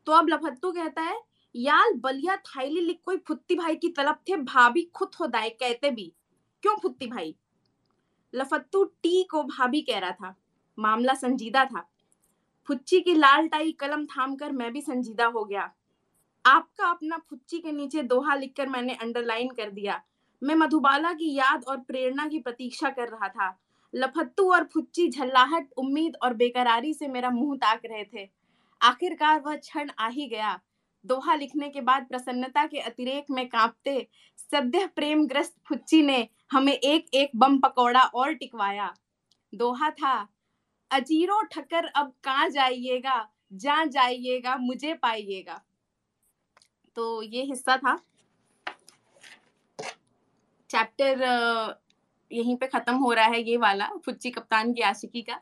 तो 0.07 0.13
अब 0.13 0.29
लफत्तू 0.29 0.73
कहता 0.73 1.03
है 1.03 1.21
याल 1.55 1.93
बलिया 1.95 2.37
थाईली 2.39 2.81
लिख 2.81 2.99
कोई 3.05 3.17
फुत्ती 3.19 3.55
भाई 3.55 3.77
की 3.77 3.89
तलब 3.89 4.19
थे, 4.29 4.37
भाभी 4.37 4.83
खुद 4.95 5.15
हो 5.21 5.27
दाए, 5.27 5.49
कहते 5.51 5.91
भी। 5.91 6.13
क्यों 6.65 6.77
फुत्ती 6.77 7.07
भाई? 7.07 7.35
लफत्तू 8.33 8.85
टी 8.85 9.23
को 9.23 9.43
भाभी 9.45 9.81
कह 9.81 9.99
रहा 9.99 10.11
था, 10.13 10.35
मामला 10.79 11.15
संजीदा 11.15 11.65
था। 11.65 11.87
फुच्ची 12.69 13.01
की 13.01 13.15
लाल 13.15 13.49
टाई 13.49 13.73
कलम 13.73 14.05
थाम 14.07 14.35
कर 14.37 14.53
मैं 14.53 14.73
भी 14.73 14.81
संजीदा 14.81 15.27
हो 15.27 15.45
गया। 15.45 15.71
आपका 16.45 16.87
अपना 16.87 17.19
फुच्ची 17.31 17.59
के 17.59 17.73
नीचे 17.73 18.03
दोहा 18.05 18.35
लिखकर 18.35 18.69
मैंने 18.69 18.95
अंडरलाइन 18.95 19.49
कर 19.51 19.71
दिया। 19.71 20.03
मैं 20.43 20.55
मधुबाला 20.55 21.13
की 21.13 21.35
याद 21.35 21.65
और 21.65 21.81
प्रेरणा 21.81 22.27
की 22.29 22.39
प्रतीक्षा 22.39 22.91
कर 22.91 23.09
रहा 23.09 23.29
था। 23.29 23.61
लफत्तू 23.95 24.53
और 24.53 24.65
फुच्ची 24.65 25.09
झल्लाहट, 25.09 25.69
उम्मीद 25.77 26.17
और 26.23 26.35
बेकरारी 26.35 26.95
से 26.95 27.09
मेरा 27.09 27.31
मुँह 27.31 27.57
ताक 27.57 27.81
रहे 27.85 28.05
थे। 28.05 28.31
आखिरकार 28.83 29.41
वह 29.41 29.57
क्षण 29.57 29.91
आ 29.99 30.09
ही 30.09 30.29
गया। 30.29 30.61
दोहा 31.07 31.35
लिखने 31.35 31.69
के 31.69 31.81
बाद 31.81 32.07
प्रसन्नता 32.09 32.67
के 32.67 32.79
अतिरेक 32.79 33.27
में 33.31 33.49
कांपते, 33.49 34.09
सद्य 34.39 34.87
प्रेम 34.87 35.27
ग्रस्त 35.27 35.57
फुच्ची 35.69 36.03
ने 36.03 36.29
हमें 36.53 36.73
एक 36.73 37.07
एक 37.15 37.31
बम 37.37 37.59
पकौड़ा 37.59 38.03
और 38.03 38.35
टिकवाया। 38.35 38.95
दोहा 39.55 39.91
था, 39.91 40.29
अजीरो 40.91 41.43
ठकर 41.43 41.85
अब 41.85 42.13
कहाँ 42.25 42.49
जाइएगा? 42.49 43.29
जा 43.53 43.85
जाइएगा, 43.85 44.57
मुझे 44.57 44.95
पाइएगा। 44.95 45.63
तो 46.97 47.23
ये 47.23 47.43
हिस्सा 47.43 47.77
था। 47.77 48.01
चैप्टर 50.73 51.25
यहीं 52.31 52.57
पे 52.57 52.67
खत्म 52.67 52.95
हो 52.97 53.13
रहा 53.13 53.27
है 53.27 53.43
ये 53.43 53.57
वाला 53.59 53.89
फुच्ची 54.05 54.31
कप्तान 54.31 54.73
की 54.73 54.83
आशिकी 54.83 55.23
का। 55.23 55.41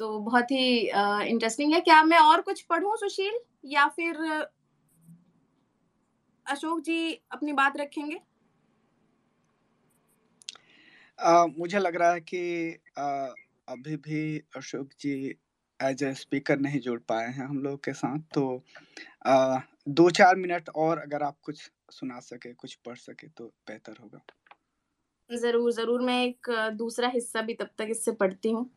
तो 0.00 0.18
बहुत 0.20 0.50
ही 0.50 0.66
इंटरेस्टिंग 1.28 1.72
है। 1.74 1.80
क्या 1.80 2.02
मैं 2.04 2.18
और 2.20 2.40
कुछ 2.40 2.60
पढ़ूं 2.62 2.96
सुशील? 2.96 3.38
या 3.64 3.86
फिर 3.88 4.16
अशोक 6.46 6.80
जी 6.80 7.12
अपनी 7.32 7.52
बात 7.52 7.76
रखेंगे? 7.76 8.20
आ, 11.18 11.46
मुझे 11.48 11.78
लग 11.78 11.96
रहा 11.96 12.12
है 12.12 12.20
कि 12.22 12.76
आ, 12.98 13.06
अभी 13.68 13.96
भी 13.98 14.38
Ashok 14.56 14.90
ji 15.00 15.14
as 15.80 16.02
a 16.02 16.12
speaker 16.14 16.58
नहीं 16.58 16.80
जुड़ 16.80 16.98
पाए 17.00 17.26
हैं 17.28 17.46
हम 17.46 17.58
लोग 17.62 17.78
के 17.84 17.92
साथ। 17.92 18.18
तो 18.34 18.62
आ, 19.26 19.58
दो 19.88 20.08
चार 20.10 20.36
मिनट 20.36 20.68
और 20.76 20.98
अगर 20.98 21.22
आप 21.22 21.36
कुछ 21.42 21.70
सुना 21.88 22.18
सके 22.22 22.52
कुछ 22.54 22.74
पढ़ 22.86 22.96
सके 22.98 23.28
तो 23.28 23.46
बेहतर 23.68 23.96
होगा। 24.02 24.20
ज़रूर 25.30 25.72
ज़रूर 25.72 26.00
मैं 26.02 26.22
एक 26.24 26.50
दूसरा 26.74 27.08
हिस्सा 27.08 27.42
भी 27.42 27.54
तब 27.54 27.68
तक 27.78 27.86
इससे 27.90 28.12
पढ़ती 28.14 28.50
हूँ। 28.50 28.68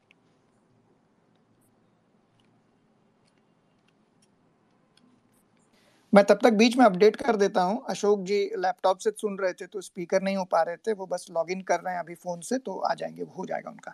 मैं 6.13 6.23
तब 6.25 6.39
तक 6.43 6.53
बीच 6.53 6.77
में 6.77 6.85
अपडेट 6.85 7.15
कर 7.15 7.35
देता 7.35 7.61
हूँ। 7.61 7.83
अशोक 7.89 8.21
जी 8.23 8.39
लैपटॉप 8.57 8.99
से 8.99 9.11
सुन 9.11 9.37
रहे 9.39 9.53
थे 9.53 9.65
तो 9.67 9.81
स्पीकर 9.81 10.21
नहीं 10.21 10.35
हो 10.37 10.45
पा 10.45 10.61
रहे 10.61 10.77
थे 10.77 10.93
वो 10.93 11.05
बस 11.05 11.25
लॉगिन 11.31 11.61
कर 11.61 11.79
रहे 11.79 11.93
हैं 11.93 11.99
अभी 11.99 12.15
फ़ोन 12.15 12.39
से 12.41 12.57
तो 12.59 12.77
आ 12.79 12.93
जाएँगे 12.93 13.23
हो 13.37 13.45
जाएगा 13.45 13.69
उनका। 13.69 13.93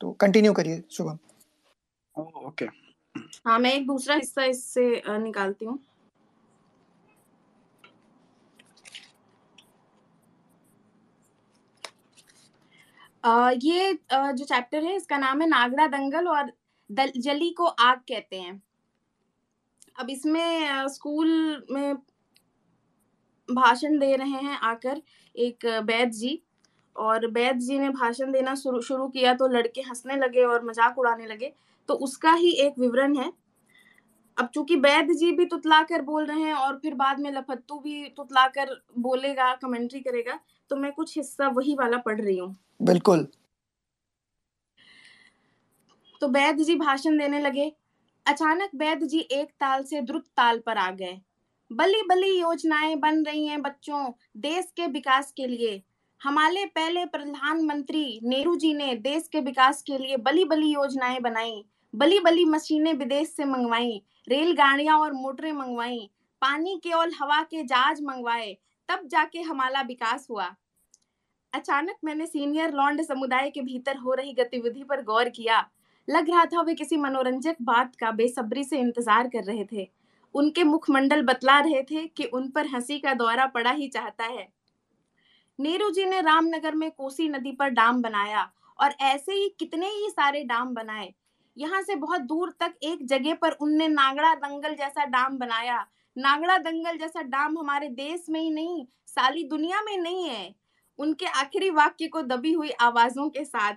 तो 0.00 0.10
कंटिन्यू 0.20 0.52
करिए 0.52 0.82
शुभम। 0.90 1.18
ओके। 2.46 2.64
हाँ 3.46 3.58
मैं 3.58 3.72
एक 3.74 3.86
दूसरा 3.86 4.14
हिस्सा 4.14 4.44
इससे 4.46 5.02
निकालती 5.18 5.64
हूँ। 5.64 5.78
ये 13.24 13.92
जो 14.04 14.44
चैप्टर 14.44 14.84
है 14.84 14.94
इसका 14.96 15.18
नाम 15.18 15.40
है 15.40 15.48
नागड़ा 15.48 15.86
दंगल 15.88 16.28
और 16.28 16.52
दल, 16.90 17.12
जली 17.16 17.50
को 17.50 17.64
आग 17.64 17.98
कहते 18.08 18.36
हैं। 18.36 18.62
अब 19.98 20.10
इसमें 20.10 20.88
स्कूल 20.88 21.66
में 21.70 21.94
भाषण 23.48 23.98
दे 23.98 24.14
रहे 24.16 24.42
हैं 24.42 24.58
आकर 24.64 25.00
एक 25.34 25.66
वैद 25.84 26.10
जी 26.12 26.40
और 26.96 27.26
वैद 27.28 27.58
जी 27.58 27.78
ने 27.78 27.88
भाषण 27.90 28.32
देना 28.32 28.54
शुरू 28.54 28.80
शुरू 28.82 29.08
किया 29.08 29.34
तो 29.34 29.48
लड़के 29.48 29.80
हंसने 29.80 30.16
लगे 30.16 30.44
और 30.44 30.64
मज़ाक 30.64 30.98
उड़ाने 30.98 31.26
लगे 31.26 31.52
तो 31.88 31.94
उसका 31.96 32.32
ही 32.34 32.50
एक 32.60 32.78
विवरण 32.78 33.16
है। 33.16 33.32
अब 34.36 34.48
चूँकि 34.54 34.76
वैद 34.76 35.12
जी 35.12 35.30
भी 35.32 35.44
तुतला 35.46 35.82
कर 35.82 36.02
बोल 36.02 36.26
रहे 36.26 36.40
हैं 36.40 36.52
और 36.54 36.78
फिर 36.78 36.94
बाद 36.94 37.20
में 37.20 37.30
लफत्तू 37.32 37.78
भी 37.80 38.04
तुतला 38.16 38.46
कर 38.48 38.74
बोलेगा 38.98 39.52
कमेंट्री 39.54 40.00
करेगा 40.00 40.38
तो 40.70 40.76
मैं 40.76 40.92
कुछ 40.92 41.16
हिस्सा 41.16 41.48
वही 41.48 41.74
वाला 41.74 41.98
पढ़ 41.98 42.20
रही 42.20 42.36
हूँ। 42.38 42.54
बिल्कुल। 42.82 43.26
तो 46.20 46.28
वैद 46.28 46.56
जी 46.56 46.74
भाषण 46.74 47.18
देने 47.18 47.40
लगे। 47.40 47.72
अचानक 48.26 48.70
वैद 48.74 49.04
जी 49.04 49.18
एक 49.32 49.50
ताल 49.50 49.82
से 49.82 50.00
द्रुत 50.00 50.24
ताल 50.36 50.58
पर 50.58 50.78
आ 50.78 50.90
गए। 50.90 51.20
बली 51.70 52.02
बली 52.02 52.38
योजनाएँ 52.40 52.96
बन 52.96 53.22
रही 53.24 53.46
हैं 53.46 53.60
बच्चों 53.62 54.04
देश 54.36 54.72
के 54.76 54.86
विकास 54.86 55.32
के 55.36 55.46
लिए। 55.46 55.82
हमारे 56.20 56.64
पहले 56.66 57.04
प्रधानमंत्री 57.06 58.20
नेहरू 58.24 58.54
जी 58.56 58.72
ने 58.74 58.94
देश 58.94 59.28
के 59.32 59.40
विकास 59.40 59.82
के 59.82 59.98
लिए 59.98 60.16
बली 60.16 60.44
बली 60.44 60.72
योजनाएँ 60.72 61.20
बनाई 61.20 61.62
बली 61.94 62.18
बली 62.20 62.44
मशीनें 62.44 62.92
विदेश 62.94 63.28
से 63.28 63.44
मंगवाई 63.44 64.00
रेलगाड़ियाँ 64.28 64.98
और 64.98 65.12
मोटरें 65.12 65.52
मंगवाई 65.52 66.08
पानी 66.42 66.80
के 66.82 66.90
और 66.90 67.10
हवा 67.20 67.42
के 67.42 67.62
जहाज़ 67.62 68.02
मंगवाए 68.02 68.56
तब 68.88 69.06
जाके 69.06 69.40
हमारा 69.40 69.80
विकास 69.82 70.26
हुआ। 70.30 70.54
अचानक 71.52 71.96
मैंने 72.04 72.26
सीनियर 72.26 72.72
लॉन्ड 72.72 73.02
समुदाय 73.02 73.50
के 73.50 73.60
भीतर 73.60 73.96
हो 73.96 74.14
रही 74.14 74.32
गतिविधि 74.32 74.84
पर 74.84 75.02
गौर 75.02 75.28
किया। 75.28 75.66
लग 76.08 76.30
रहा 76.30 76.44
था 76.44 76.62
वे 76.62 76.74
किसी 76.74 76.96
मनोरंजक 76.96 77.56
बात 77.62 77.96
का 77.96 78.10
बेसब्री 78.10 78.64
से 78.64 78.78
इंतज़ार 78.78 79.28
कर 79.28 79.44
रहे 79.44 79.64
थे। 79.72 79.88
उनके 80.34 80.64
मुखमंडल 80.64 81.22
बतला 81.22 81.58
रहे 81.60 81.82
थे 81.82 82.06
कि 82.06 82.24
उन 82.24 82.48
पर 82.48 82.66
हँसी 82.66 82.98
का 82.98 83.14
दौरा 83.14 83.46
पड़ा 83.46 83.70
ही 83.70 83.88
चाहता 83.88 84.24
है। 84.24 84.48
नेहरू 85.58 85.90
जी 85.90 86.04
ने 86.04 86.20
रामनगर 86.20 86.74
में 86.74 86.90
कोसी 86.90 87.28
नदी 87.28 87.52
पर 87.52 87.68
डाम 87.68 88.02
बनाया 88.02 88.50
और 88.78 88.94
ऐसे 89.00 89.32
ही 89.32 89.48
कितने 89.58 89.86
ही 89.86 90.10
सारे 90.10 90.42
डाम 90.44 90.74
बनाए। 90.74 91.12
यहाँ 91.56 91.82
से 91.82 91.94
बहुत 91.94 92.20
दूर 92.22 92.50
तक 92.60 92.74
एक 92.82 93.06
जगह 93.06 93.34
पर 93.34 93.52
उनने 93.52 93.88
नागड़ा 93.88 94.34
दंगल 94.34 94.74
जैसा 94.74 95.04
डाम 95.04 95.38
बनाया 95.38 95.86
नागड़ा 96.18 96.56
दंगल 96.58 96.96
जैसा 96.98 97.22
डाम 97.22 97.58
हमारे 97.58 97.88
देश 97.88 98.24
में 98.30 98.40
ही 98.40 98.50
नहीं 98.50 98.84
साली 99.06 99.42
दुनिया 99.44 99.82
में 99.82 99.96
नहीं 99.96 100.24
है। 100.24 100.54
उनके 100.98 101.26
आखिरी 101.26 101.68
वाक्य 101.70 102.08
को 102.08 102.22
दबी 102.22 102.52
हुई 102.52 102.70
आवाजों 102.70 103.28
के 103.30 103.44
साथ 103.44 103.74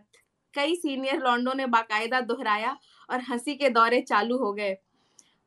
कई 0.53 0.75
सीनियर 0.75 1.19
लॉन्डो 1.19 1.53
ने 1.53 1.65
बाकायदा 1.65 2.21
दोहराया 2.21 2.75
और 3.09 3.21
हँसी 3.21 3.55
के 3.55 3.69
दौरे 3.69 4.01
चालू 4.01 4.37
हो 4.37 4.51
गए। 4.53 4.75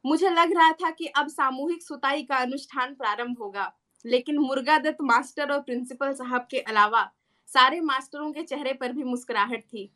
मुझे 0.04 0.30
लग 0.30 0.52
रहा 0.52 0.70
था 0.72 0.90
कि 0.90 1.06
अब 1.06 1.28
सामूहिक 1.28 1.82
सुताई 1.82 2.22
का 2.22 2.36
अनुष्ठान 2.36 2.94
प्रारंभ 2.94 3.38
होगा, 3.38 3.72
लेकिन 4.04 4.38
मुर्गा 4.38 4.78
दत्त 4.78 5.02
मास्टर 5.02 5.52
और 5.52 5.60
प्रिंसिपल 5.60 6.12
साहब 6.12 6.46
के 6.50 6.60
अलावा 6.60 7.10
सारे 7.48 7.80
मास्टरों 7.80 8.32
के 8.32 8.42
चेहरे 8.42 8.72
पर 8.72 8.92
भी 8.92 9.04
मुस्कुराहट 9.04 9.62
थी। 9.64 9.90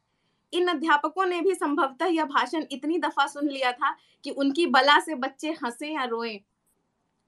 इन 0.53 0.69
अध्यापकों 0.69 1.27
ने 1.27 1.41
भी 1.41 1.55
संभवतः 1.55 2.07
यह 2.07 2.25
भाषण 2.25 2.65
इतनी 2.73 2.99
दफ़ा 2.99 3.27
सुन 3.27 3.49
लिया 3.49 3.73
था 3.73 3.97
कि 4.25 4.31
उनकी 4.31 4.67
बला 4.67 5.01
से 5.01 5.15
बच्चे 5.15 5.51
हंसे 5.65 5.95
या 5.95 6.05
रोए। 6.05 6.41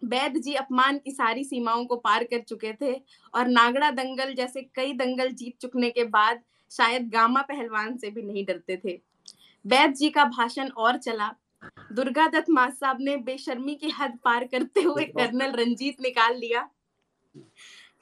वैद 0.05 0.37
जी 0.39 0.55
अपमान 0.55 0.99
की 0.99 1.11
सारी 1.11 1.45
सीमाओं 1.45 1.85
को 1.85 1.97
पार 1.97 2.25
कर 2.25 2.41
चुके 2.41 2.73
थे 2.73 2.93
और 3.35 3.49
नागड़ा 3.49 3.91
दंगल 3.91 4.35
जैसे 4.35 4.63
कई 4.63 4.93
दंगल 4.93 5.31
जीत 5.31 5.59
चुकने 5.61 5.91
के 5.91 6.05
बाद 6.05 6.43
शायद 6.71 7.09
गामा 7.09 7.43
पहलवान 7.43 7.97
से 7.97 8.11
भी 8.11 8.23
नहीं 8.23 8.45
डरते 8.45 8.81
थे। 8.85 9.01
वैद 9.67 9.95
जी 9.95 10.11
का 10.11 10.25
भाषण 10.25 10.69
और 10.69 10.97
चला। 10.97 11.35
दुर्गा 11.93 12.27
दत्त 12.27 12.51
मास 12.51 12.79
साहब 12.79 12.99
ने 13.01 13.17
बेशर्मी 13.17 13.75
की 13.75 13.91
हद 13.91 14.19
पार 14.25 14.45
करते 14.45 14.81
हुए 14.81 15.05
कर्नल 15.19 15.53
रंजीत 15.53 16.01
निकाल 16.01 16.37
लिया। 16.37 16.69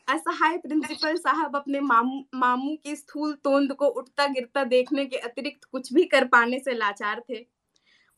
असहाय 0.09 0.59
प्रिंसिपल 0.59 1.17
साहब 1.17 1.57
अपने 1.57 1.81
मामू 1.81 2.25
मामू 2.35 2.77
की 2.77 2.97
स्थूल 2.97 3.33
तोंद 3.35 3.73
को 3.73 3.87
उठता 3.87 4.27
गिरता 4.27 4.65
देखने 4.65 5.07
के 5.07 5.17
अतिरिक्त 5.17 5.65
कुछ 5.65 5.93
भी 5.93 6.05
कर 6.05 6.25
पाने 6.25 6.59
से 6.59 6.75
लाचार 6.75 7.23
थे। 7.31 7.47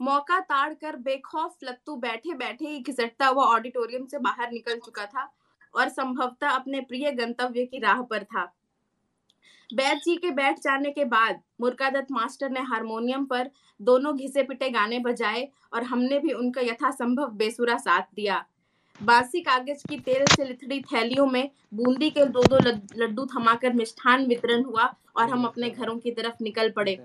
मौका 0.01 0.39
ताड़ 0.41 0.73
कर 0.75 0.97
बेखौफ 0.99 1.57
लत्तू 1.65 1.97
बैठे 1.99 2.35
बैठे 2.35 2.69
ही 2.69 2.79
घिसटता 2.81 3.27
हुआ 3.27 3.45
ऑडिटोरियम 3.47 4.07
से 4.07 4.19
बाहर 4.19 4.51
निकल 4.53 4.79
चुका 4.85 5.05
था 5.07 5.31
और 5.75 5.89
संभवतः 5.89 6.49
अपने 6.51 6.81
प्रिय 6.83 7.11
गंतव्य 7.13 7.65
की 7.65 7.79
राह 7.79 8.03
पर 8.03 8.25
था। 8.25 8.45
बैद 9.71 9.99
जी 9.99 10.17
के 10.17 10.31
बैठ 10.33 10.59
जाने 10.59 10.91
के 10.91 11.05
बाद 11.07 11.41
मुर्कादत्त 11.61 12.13
मास्टर 12.13 12.51
ने 12.51 12.61
हारमोनियम 12.63 13.25
पर 13.25 13.51
दोनों 13.81 14.17
घिसे 14.17 14.43
पिटे 14.43 14.71
गाने 14.71 14.99
बजाए 15.01 15.49
और 15.75 15.85
हमने 15.85 16.19
भी 16.19 16.33
उनका 16.35 16.61
यथासंभव 16.63 17.37
बेसुरा 17.37 17.77
साथ 17.79 18.15
दिया। 18.17 18.45
बासी 19.01 19.41
कागज़ 19.41 19.87
की 19.89 19.99
तेल 20.01 20.25
से 20.27 20.45
लिथड़ी 20.45 20.81
थैलियों 20.85 21.27
में 21.27 21.51
बूंदी 21.75 22.11
के 22.11 22.25
दो 22.27 22.43
दो 22.45 22.59
लड्डू 22.97 23.27
थमाकर 23.27 23.73
मिष्ठान 23.73 24.27
वितरण 24.27 24.65
हुआ 24.65 24.95
और 25.17 25.31
हम 25.31 25.45
अपने 25.45 25.71
घरों 25.71 25.97
की 25.99 26.11
तरफ़ 26.13 26.43
निकल 26.43 26.71
पड़े। 26.71 26.99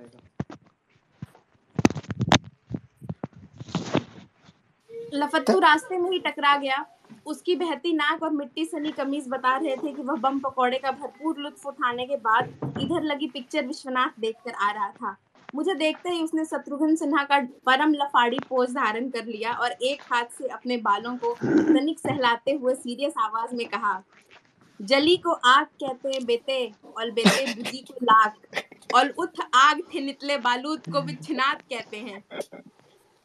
लफत्तू 5.15 5.59
रास्ते 5.59 5.97
में 5.97 6.09
ही 6.11 6.19
टकरा 6.19 6.55
गया। 6.57 6.85
उसकी 7.27 7.55
बहती 7.55 7.93
नाक 7.93 8.23
और 8.23 8.31
मिट्टी 8.31 8.65
सनी 8.65 8.91
कमीज 8.91 9.27
बता 9.29 9.55
रहे 9.57 9.75
थे 9.77 9.93
कि 9.93 10.01
वह 10.01 10.15
बम 10.21 10.39
पकौड़े 10.39 10.77
का 10.77 10.91
भरपूर 10.91 11.37
लुत्फ 11.39 11.65
उठाने 11.67 12.05
के 12.05 12.15
बाद 12.17 12.49
इधर 12.81 13.03
लगी 13.03 13.27
पिक्चर 13.27 13.65
विश्वनाथ 13.67 14.19
देखकर 14.19 14.53
आ 14.53 14.71
रहा 14.71 14.89
था। 14.89 15.15
मुझे 15.55 15.73
देखते 15.75 16.09
ही 16.09 16.23
उसने 16.23 16.45
शत्रुघ्न 16.45 16.95
सिन्हा 16.95 17.23
का 17.23 17.39
परम 17.65 17.93
लफाड़ी 17.93 18.39
पोज 18.49 18.71
धारण 18.71 19.09
कर 19.09 19.25
लिया 19.25 19.51
और 19.53 19.71
एक 19.83 20.01
हाथ 20.11 20.37
से 20.37 20.47
अपने 20.49 20.77
बालों 20.79 21.15
को 21.17 21.33
तनिक 21.35 21.99
सहलाते 21.99 22.51
हुए 22.53 22.73
सीरियस 22.75 23.13
आवाज़ 23.19 23.55
में 23.55 23.65
कहा 23.67 24.01
जली 24.79 25.15
को 25.17 25.31
आग 25.47 25.65
कहते 25.81 26.09
हैं 26.09 26.25
बेटे 26.25 26.65
और 26.97 27.11
बेटे 27.11 27.53
बुजी 27.53 27.77
को 27.81 28.05
लाख 28.05 28.95
और 28.95 29.09
उठ 29.09 29.39
आग 29.55 29.81
थे 29.93 30.01
नितले 30.01 30.37
बालूद 30.39 30.91
को 30.93 31.01
बिछनात 31.01 31.61
कहते 31.63 31.97
हैं। 31.97 32.23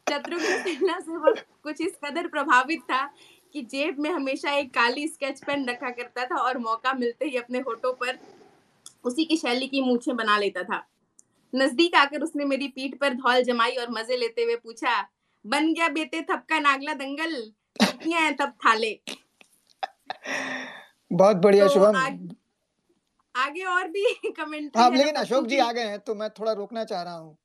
शत्रुघ्न 0.07 0.57
सिन्हा 0.63 0.99
से 0.99 1.17
वो 1.17 1.33
कुछ 1.63 1.81
इस 1.81 1.95
कदर 2.05 2.27
प्रभावित 2.27 2.81
था 2.81 3.05
कि 3.53 3.61
जेब 3.61 3.99
में 3.99 4.09
हमेशा 4.09 4.51
एक 4.51 4.73
काली 4.73 5.07
स्केच 5.07 5.43
पेन 5.43 5.65
रखा 5.69 5.89
करता 5.89 6.25
था 6.25 6.41
और 6.41 6.57
मौका 6.57 6.93
मिलते 6.93 7.25
ही 7.25 7.37
अपने 7.37 7.59
होठों 7.59 7.93
पर 7.93 8.17
उसी 9.05 9.25
की 9.25 9.37
शैली 9.37 9.67
की 9.67 9.81
मूछें 9.81 10.15
बना 10.15 10.37
लेता 10.37 10.63
था। 10.63 10.85
नज़दीक 11.53 11.95
आकर 11.95 12.21
उसने 12.21 12.45
मेरी 12.45 12.67
पीठ 12.67 12.95
पर 12.99 13.13
धौल 13.13 13.41
जमाई 13.43 13.71
और 13.71 13.89
मज़े 13.91 14.17
लेते 14.17 14.43
हुए 14.43 14.55
पूछा 14.55 15.01
बन 15.45 15.73
गया 15.73 15.87
बेटे 15.89 16.21
थपका 16.21 16.59
नागला 16.59 16.93
दंगल 16.93 17.51
है 18.13 18.31
तब 18.33 18.53
थाले 18.65 18.99
बहुत 21.11 21.37
बढ़िया 21.37 21.67
तो 21.67 21.73
शुभम। 21.73 21.95
आग, 21.95 22.35
आगे 23.35 23.63
और 23.63 23.87
भी 23.87 24.13
कमेंट 24.31 24.77
हाँ 24.77 24.89
लेकिन 24.91 25.15
अशोक 25.15 25.45
जी 25.47 25.57
आ 25.57 25.71
गए 25.71 25.87
हैं 25.87 25.99
तो 25.99 26.15
मैं 26.15 26.29
थोड़ा 26.29 26.51
रोकना 26.51 26.83
चाह 26.83 27.01
रहा 27.03 27.15
हूँ। 27.15 27.37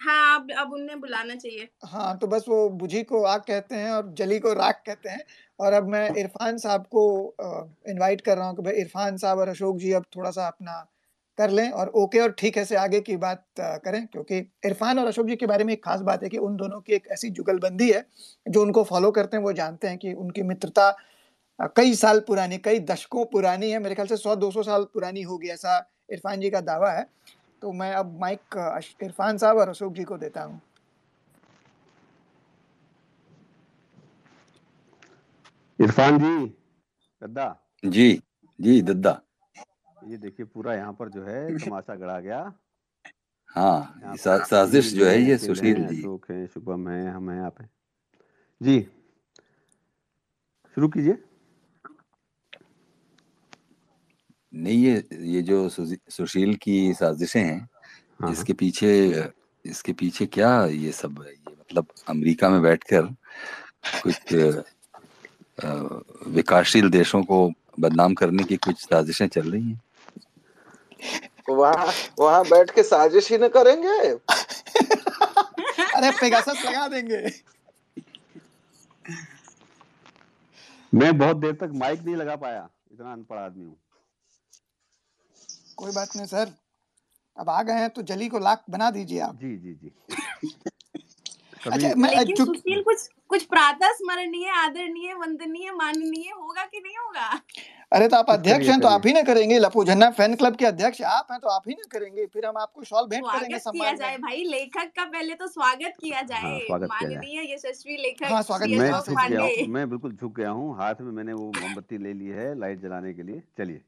हाँ 0.00 0.38
अब 0.38 0.68
बुलाना 1.00 1.34
चाहिए। 1.34 1.68
हाँ 1.84 2.16
तो 2.18 2.26
बस 2.26 2.44
वो 2.48 2.68
बुझी 2.70 3.02
को 3.02 3.22
आग 3.24 3.40
कहते 3.40 3.74
हैं 3.74 3.90
और 3.90 4.12
जली 4.18 4.38
को 4.38 4.52
राख 4.54 4.82
कहते 4.86 5.08
हैं। 5.08 5.22
और 5.58 5.72
अब 5.72 5.88
मैं 5.88 6.08
इरफान 6.14 6.58
साहब 6.58 6.84
को 6.86 7.02
इनवाइट 7.88 8.20
कर 8.20 8.36
रहा 8.36 8.46
हूँ 8.46 8.56
कि 8.56 8.62
भाई 8.62 8.74
इरफान 8.74 9.16
साहब 9.16 9.38
और 9.38 9.48
अशोक 9.48 9.78
जी 9.78 9.92
अब 9.92 10.04
थोड़ा 10.16 10.30
सा 10.30 10.46
अपना 10.46 10.86
कर 11.38 11.50
लें 11.50 11.70
और 11.70 11.88
ओके 11.96 12.18
और 12.18 12.32
ठीक 12.38 12.56
है 12.58 12.64
से 12.64 12.76
आगे 12.76 13.00
की 13.00 13.16
बात 13.16 13.44
करें। 13.58 14.06
क्योंकि 14.06 14.38
इरफान 14.66 14.98
और 14.98 15.06
अशोक 15.06 15.26
जी 15.26 15.36
के 15.36 15.46
बारे 15.46 15.64
में 15.64 15.72
एक 15.72 15.84
खास 15.84 16.00
बात 16.00 16.22
है 16.22 16.28
कि 16.28 16.38
उन 16.38 16.56
दोनों 16.56 16.80
की 16.80 16.92
एक 16.92 17.06
ऐसी 17.12 17.30
जुगलबंदी 17.30 17.90
है 17.92 18.04
जो 18.46 18.62
उनको 18.62 18.84
फॉलो 18.84 19.10
करते 19.10 19.36
हैं, 19.36 19.44
वो 19.44 19.52
जानते 19.52 19.88
हैं 19.88 19.98
कि 19.98 20.12
उनकी 20.14 20.42
मित्रता 20.44 20.90
कई 21.76 21.94
साल 21.94 22.20
पुरानी, 22.20 22.58
कई 22.58 22.78
दशकों 22.80 23.24
पुरानी 23.26 23.70
है। 23.70 23.78
मेरे 23.78 23.94
ख्याल 23.94 24.08
से 24.08 24.16
सौ, 24.16 24.34
दो 24.36 24.50
सौ 24.50 24.62
साल 24.62 24.84
पुरानी 24.94 25.22
होगी, 25.22 25.48
ऐसा 25.48 25.78
इरफान 26.08 26.40
जी 26.40 26.50
का 26.50 26.60
दावा 26.62 26.90
है। 26.90 27.06
तो 27.62 27.72
मैं 27.72 27.92
अब 27.94 28.18
माइक 28.20 28.56
इरफान 29.02 29.38
साहब 29.38 29.56
और 29.58 29.68
अशोक 29.68 29.92
जी 29.92 30.04
को 30.04 30.16
देता 30.18 30.42
हूँ। 30.42 30.60
इरफान 35.78 36.18
जी 36.18 36.46
दद्दा। 37.22 37.54
जी 37.84 38.22
जी 38.58 38.80
दद्दा। 38.82 39.20
ये 39.96 40.16
देखिए 40.16 40.46
पूरा 40.46 40.74
यहाँ 40.74 40.92
पर 40.92 41.08
जो 41.08 41.24
है 41.24 41.58
तमाशा 41.58 41.94
गड़ा 41.94 42.18
गया। 42.20 42.40
हाँ 43.48 44.16
सा, 44.16 44.36
साजिश 44.38 44.92
जो 44.94 45.06
है 45.06 45.20
ये 45.20 45.36
सुशील 45.38 45.86
जी। 45.86 45.98
अशोक 45.98 46.30
है 46.30 46.46
शुभम 46.46 46.88
है 46.88 47.10
हम 47.10 47.30
हैं 47.30 47.36
यहाँ 47.36 47.50
पे 47.50 47.64
जी 48.60 48.80
शुरू 50.76 50.88
कीजिए। 50.88 51.18
नहीं 54.68 54.84
ये 54.84 55.08
ये 55.20 55.42
जो 55.42 55.68
सुजी- 55.68 56.12
सुशील 56.12 56.54
की 56.54 56.94
साजिशें 56.94 57.40
हैं 57.40 57.68
हाँ 58.22 58.32
इसके 58.32 58.52
पीछे 58.52 58.90
इसके 59.64 59.92
पीछे 59.92 60.26
क्या 60.26 60.64
ये 60.64 60.92
सब 60.92 61.24
ये 61.28 61.52
मतलब 61.52 61.86
अमेरिका 62.08 62.48
में 62.48 62.62
बैठकर 62.62 63.08
कुछ 64.04 64.34
विकासशील 66.28 66.90
देशों 66.90 67.22
को 67.22 67.52
बदनाम 67.80 68.14
करने 68.14 68.44
की 68.44 68.56
कुछ 68.56 68.80
साजिशें 68.80 69.28
चल 69.28 69.52
रही 69.52 69.62
हैं? 69.62 69.80
वहाँ 71.50 71.92
वहाँ 72.18 72.44
बैठ 72.44 72.70
के 72.70 72.82
साजिश 72.82 73.30
ही 73.32 73.38
न 73.38 73.48
करेंगे? 73.48 73.98
अरे 75.96 76.10
पेगासस 76.10 76.62
लगा 76.66 76.88
देंगे। 76.88 77.32
मैं 80.94 81.18
बहुत 81.18 81.36
देर 81.36 81.52
तक 81.52 81.70
माइक 81.74 82.00
नहीं 82.00 82.16
लगा 82.16 82.36
पाया 82.36 82.68
इतना 82.92 83.12
अनपढ़ 83.12 83.38
आदमी 83.38 83.64
हूँ। 83.64 83.76
कोई 85.78 85.92
बात 85.92 86.16
नहीं 86.16 86.26
सर। 86.26 86.52
अब 87.36 87.50
आ 87.50 87.62
गए 87.62 87.72
हैं 87.72 87.90
तो 87.90 88.02
जली 88.02 88.28
को 88.28 88.38
लाख 88.38 88.64
बना 88.70 88.90
दीजिए 88.90 89.20
आप। 89.20 89.36
जी 89.36 89.56
जी 89.56 89.74
जी। 89.74 89.92
अच्छा 91.66 91.94
मैं 91.96 92.10
लेकिन 92.16 92.36
चूँकि 92.36 92.58
सुशील 92.58 92.82
कुछ 92.82 93.08
कुछ 93.28 93.42
प्रातः 93.44 93.92
स्मरणीय 93.92 94.48
आदरणीय 94.50 95.14
वंदनीय 95.14 95.70
माननीय 95.72 96.30
होगा 96.30 96.64
कि 96.64 96.78
नहीं 96.78 96.96
होगा? 96.96 97.40
अरे 97.92 98.08
तो 98.08 98.16
आप 98.16 98.30
अध्यक्ष 98.30 98.58
करिए 98.58 98.70
हैं 98.70 98.80
तो 98.80 98.88
आप 98.88 99.06
ही 99.06 99.12
ना 99.12 99.22
करेंगे। 99.22 99.58
लपू 99.58 99.84
झन्ना 99.84 100.10
फ़ैन 100.10 100.34
क्लब 100.34 100.56
के 100.56 100.66
अध्यक्ष 100.66 101.02
आप 101.02 101.28
हैं 101.32 101.40
तो 101.40 101.48
आप 101.48 101.68
ही 101.68 101.74
ना 101.74 101.86
करेंगे। 101.92 102.26
फिर 102.26 102.46
हम 102.46 102.56
आपको 102.56 102.84
शॉल 102.84 103.06
भेंट 103.06 103.24
करेंगे 103.24 103.58
स्वागत 103.58 103.78
किया 103.78 103.92
जाए 103.92 104.16
भाई। 104.16 104.44
लेखक 104.44 104.90
का 104.96 105.04
पहले 105.04 105.34
तो 105.34 105.46
स्वागत 105.46 105.94
किया 106.00 106.16
हाँ 106.16 106.26
जाए। 106.26 106.58
स्वागत 106.58 106.88
किया 106.88 107.08
जाए। 107.10 107.16
माननीय 107.16 107.54
यशस्वी 107.54 107.96
लेखक 107.96 108.32
हाँ 108.32 108.42
स्वागत 108.42 108.68
मैं 108.68 108.90
झुक 108.92 109.20
गया 109.28 109.66
मैं 109.68 109.88
बिल्कुल 109.90 110.12
झुक 110.12 110.36
गया 110.36 110.50
हूँ। 110.50 110.76
हाथ 110.78 111.00
में 111.00 111.12
मैंने 111.12 111.32
वो 111.32 111.52
मोमबत्ती 111.60 111.98
ले 111.98 112.12
ली 112.12 112.26
है 112.26 112.58
लाइट 112.58 112.80
जलाने 112.80 113.14
के 113.14 113.22
लिए। 113.22 113.42
चलिए। 113.58 113.80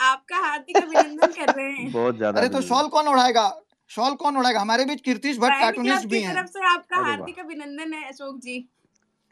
आपका 0.00 0.36
हार्दिक 0.38 0.76
अभिनंदन 0.76 1.32
कर 1.32 1.54
रहे 1.54 1.70
हैं। 1.70 1.90
बहुत 1.92 2.16
ज़्यादा 2.16 2.40
अरे 2.40 2.48
तो 2.48 2.60
शॉल 2.60 2.88
कौन 2.88 3.08
उड़ाएगा? 3.08 3.46
शॉल 3.90 4.14
कौन 4.14 4.36
उड़ाएगा? 4.36 4.60
हमारे 4.60 4.84
बीच 4.84 5.00
कीर्तिश 5.00 5.38
भट्ट 5.38 5.60
कार्टूनिस्ट 5.60 6.06
भी 6.06 6.18
की 6.18 6.24
हैं। 6.24 6.34
तरफ़ 6.34 6.46
से 6.46 6.64
आपका 6.66 6.96
हार्दिक 6.98 7.38
अभिनंदन 7.38 7.92
है 7.92 8.08
अशोक 8.08 8.38
जी। 8.40 8.58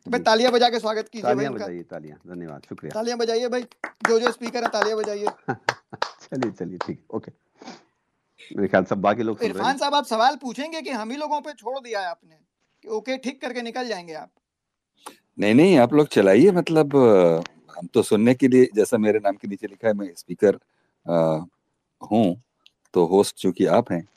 तो 0.07 0.11
भाई 0.11 0.21
तालियाँ 0.21 0.52
बजा 0.52 0.69
के 0.69 0.78
स्वागत 0.78 1.09
कीजिए 1.09 1.23
तालियाँ 1.23 1.52
बजाइए 1.52 1.83
तालियाँ। 1.83 2.19
धन्यवाद 2.26 2.62
शुक्रिया। 2.69 2.95
तालियाँ 2.95 3.19
बजाइए 3.19 3.49
भाई। 3.49 3.62
जो 4.09 4.19
जो 4.21 4.31
स्पीकर 4.33 4.64
है 4.64 4.69
तालियाँ 4.71 4.99
बजाइए। 4.99 5.26
चलिए 6.23 6.50
चलिए 6.50 6.78
ठीक 6.87 7.14
ओके। 7.14 7.33
मेरे 8.57 8.69
ख्याल 8.69 8.85
सब 8.85 9.00
बाकी 9.00 9.23
लोग 9.23 9.42
इरफान 9.42 9.78
साहब 9.78 9.95
आप 9.95 10.04
सवाल 10.07 10.37
पूछेंगे 10.37 10.81
कि 10.83 10.90
हम 10.90 11.11
ही 11.11 11.16
लोगों 11.16 11.40
पे 11.40 11.52
छोड़ 11.52 11.78
दिया 11.78 12.00
है 12.00 12.07
आपने? 12.07 12.35
कि 12.85 12.88
ओके 12.88 13.16
ठीक 13.16 13.40
करके 13.40 13.62
निकल 13.62 13.88
जाएँगे 13.88 14.14
आप? 14.14 14.31
नहीं 15.38 15.54
नहीं 15.54 15.78
आप 15.78 15.92
लोग 15.95 16.09
चलाइए 16.09 16.50
मतलब 16.50 16.97
हम 17.82 17.88
तो 17.94 18.02
सुनने 18.02 18.34
के 18.34 18.48
लिए 18.48 18.68
जैसा 18.74 18.98
मेरे 18.98 19.18
नाम 19.18 19.36
के 19.36 19.48
नीचे 19.48 19.66
लिखा 19.66 19.88
है 19.88 19.94
मैं 19.94 20.14
स्पीकर 20.14 20.58
हूँ 22.02 22.42
तो 22.94 23.04
होस्ट 23.06 23.36
चूँकि 23.36 23.66
आप 23.66 23.92
हैं 23.92 24.08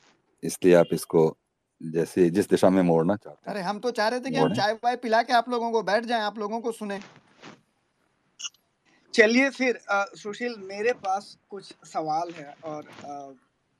इसलिए 0.42 0.74
आप 0.74 0.86
इसको 0.92 1.36
जैसे 1.82 2.30
जिस 2.30 2.48
दिशा 2.48 2.70
में 2.70 2.82
मोड़ना 2.82 3.16
चाहते 3.16 3.50
हैं। 3.50 3.56
अरे 3.56 3.64
हम 3.64 3.78
तो 3.78 3.90
चाह 3.90 4.08
रहे 4.08 4.20
थे 4.20 4.30
कि 4.30 4.36
हम 4.36 4.54
चाय 4.54 4.72
वाय 4.72 4.96
पिला 4.96 5.22
के 5.22 5.32
आप 5.32 5.48
लोगों 5.48 5.70
को 5.72 5.82
बैठ 5.82 6.04
जाएँ 6.04 6.22
आप 6.22 6.38
लोगों 6.38 6.60
को 6.60 6.72
सुने। 6.72 7.00
चलिए 9.14 9.50
फिर 9.50 9.76
अ, 9.76 10.04
सुशील 10.14 10.54
मेरे 10.58 10.92
पास 10.92 11.36
कुछ 11.50 11.72
सवाल 11.84 12.30
है 12.30 12.54
और 12.64 12.86
अ, 13.04 13.34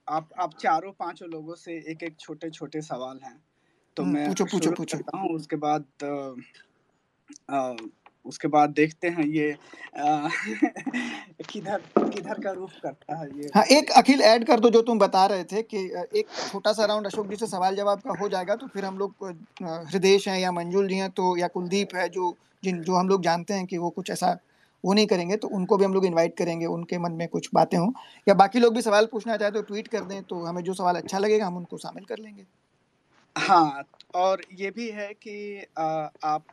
आप 0.09 0.29
आप 0.39 0.55
चारों 0.61 0.93
पाँचों 0.93 1.29
लोगों 1.29 1.55
से 1.55 1.73
एक 1.91 2.03
एक 2.03 2.17
छोटे 2.21 2.51
छोटे 2.51 2.83
सवाल 2.83 3.21
हैं। 3.25 3.45
तो 3.97 4.03
हम्म, 4.03 4.15
मैं 4.15 4.27
पूछो 4.29 4.45
पूछो 4.45 4.71
पूछो। 4.71 4.99
हूँ 5.19 5.29
उसके 5.29 5.57
बाद 5.57 5.85
अ, 6.03 6.35
अ, 7.51 7.77
उसके 8.27 8.49
बाद 8.49 8.71
देखते 8.71 9.09
हैं 9.09 9.27
ये 9.27 9.57
किधर 11.51 11.79
किधर 11.97 12.39
का 12.41 12.53
रुख 12.53 12.71
करता 12.83 13.19
है 13.19 13.29
ये। 13.39 13.51
हाँ 13.55 13.65
एक 13.65 13.91
अखिल 13.91 14.21
ऐड 14.23 14.45
कर 14.47 14.61
दो 14.61 14.71
जो 14.71 14.83
तुम 14.83 14.99
बता 14.99 15.27
रहे 15.27 15.45
थे 15.45 15.63
कि 15.63 15.79
एक 16.19 16.27
छोटा 16.49 16.73
सा 16.73 16.85
राउंड 16.85 17.07
अशोक 17.07 17.27
जी 17.27 17.37
से 17.37 17.47
सवाल 17.47 17.77
जवाब 17.77 18.01
का 18.01 18.13
हो 18.21 18.29
जाएगा 18.29 18.55
तो 18.55 18.67
फिर 18.67 18.85
हम 18.85 18.99
लोग 18.99 19.35
हृदेश 19.63 20.29
हैं 20.29 20.39
या 20.39 20.53
मंजुल 20.53 20.89
जी 20.89 20.97
हैं 20.97 21.11
तो 21.11 21.37
या 21.37 21.47
कुलदीप 21.49 21.95
है 21.95 22.09
जो 22.09 22.35
जिन 22.65 22.83
जो 22.83 22.95
हम 22.95 23.09
लोग 23.09 23.23
जानते 23.23 23.55
हैं 23.55 23.67
कि 23.67 23.79
वो 23.79 23.91
कुछ 23.91 24.11
ऐसा 24.11 24.37
वो 24.85 24.93
नहीं 24.93 25.07
करेंगे 25.07 25.37
तो 25.37 25.49
उनको 25.49 25.77
भी 25.77 25.85
हम 25.85 25.95
लोग 25.95 26.05
इनवाइट 26.07 26.37
करेंगे 26.37 26.67
उनके 26.67 26.99
मन 26.99 27.13
में 27.13 27.29
कुछ 27.29 27.49
बातें 27.55 27.79
हों। 27.79 27.93
या 28.29 28.35
बाकी 28.35 28.59
लोग 28.59 28.75
भी 28.75 28.83
सवाल 28.83 29.07
पूछना 29.07 29.37
चाहे 29.37 29.51
तो 29.51 29.63
ट्वीट 29.63 29.89
कर 29.89 30.01
दें 30.01 30.23
तो 30.23 30.45
हमें 30.45 30.63
जो 30.63 30.75
सवाल 30.75 30.97
अच्छा 30.97 31.19
लगेगा 31.19 31.47
हम 31.47 31.57
उनको 31.57 31.79
शामिल 31.79 32.05
कर 32.05 32.19
लेंगे। 32.19 32.47
हाँ 33.37 33.83
और 34.17 34.43
ये 34.53 34.71
भी 34.71 34.91
है 34.91 35.15
कि 35.15 35.65
अ, 35.79 36.11
आप 36.25 36.45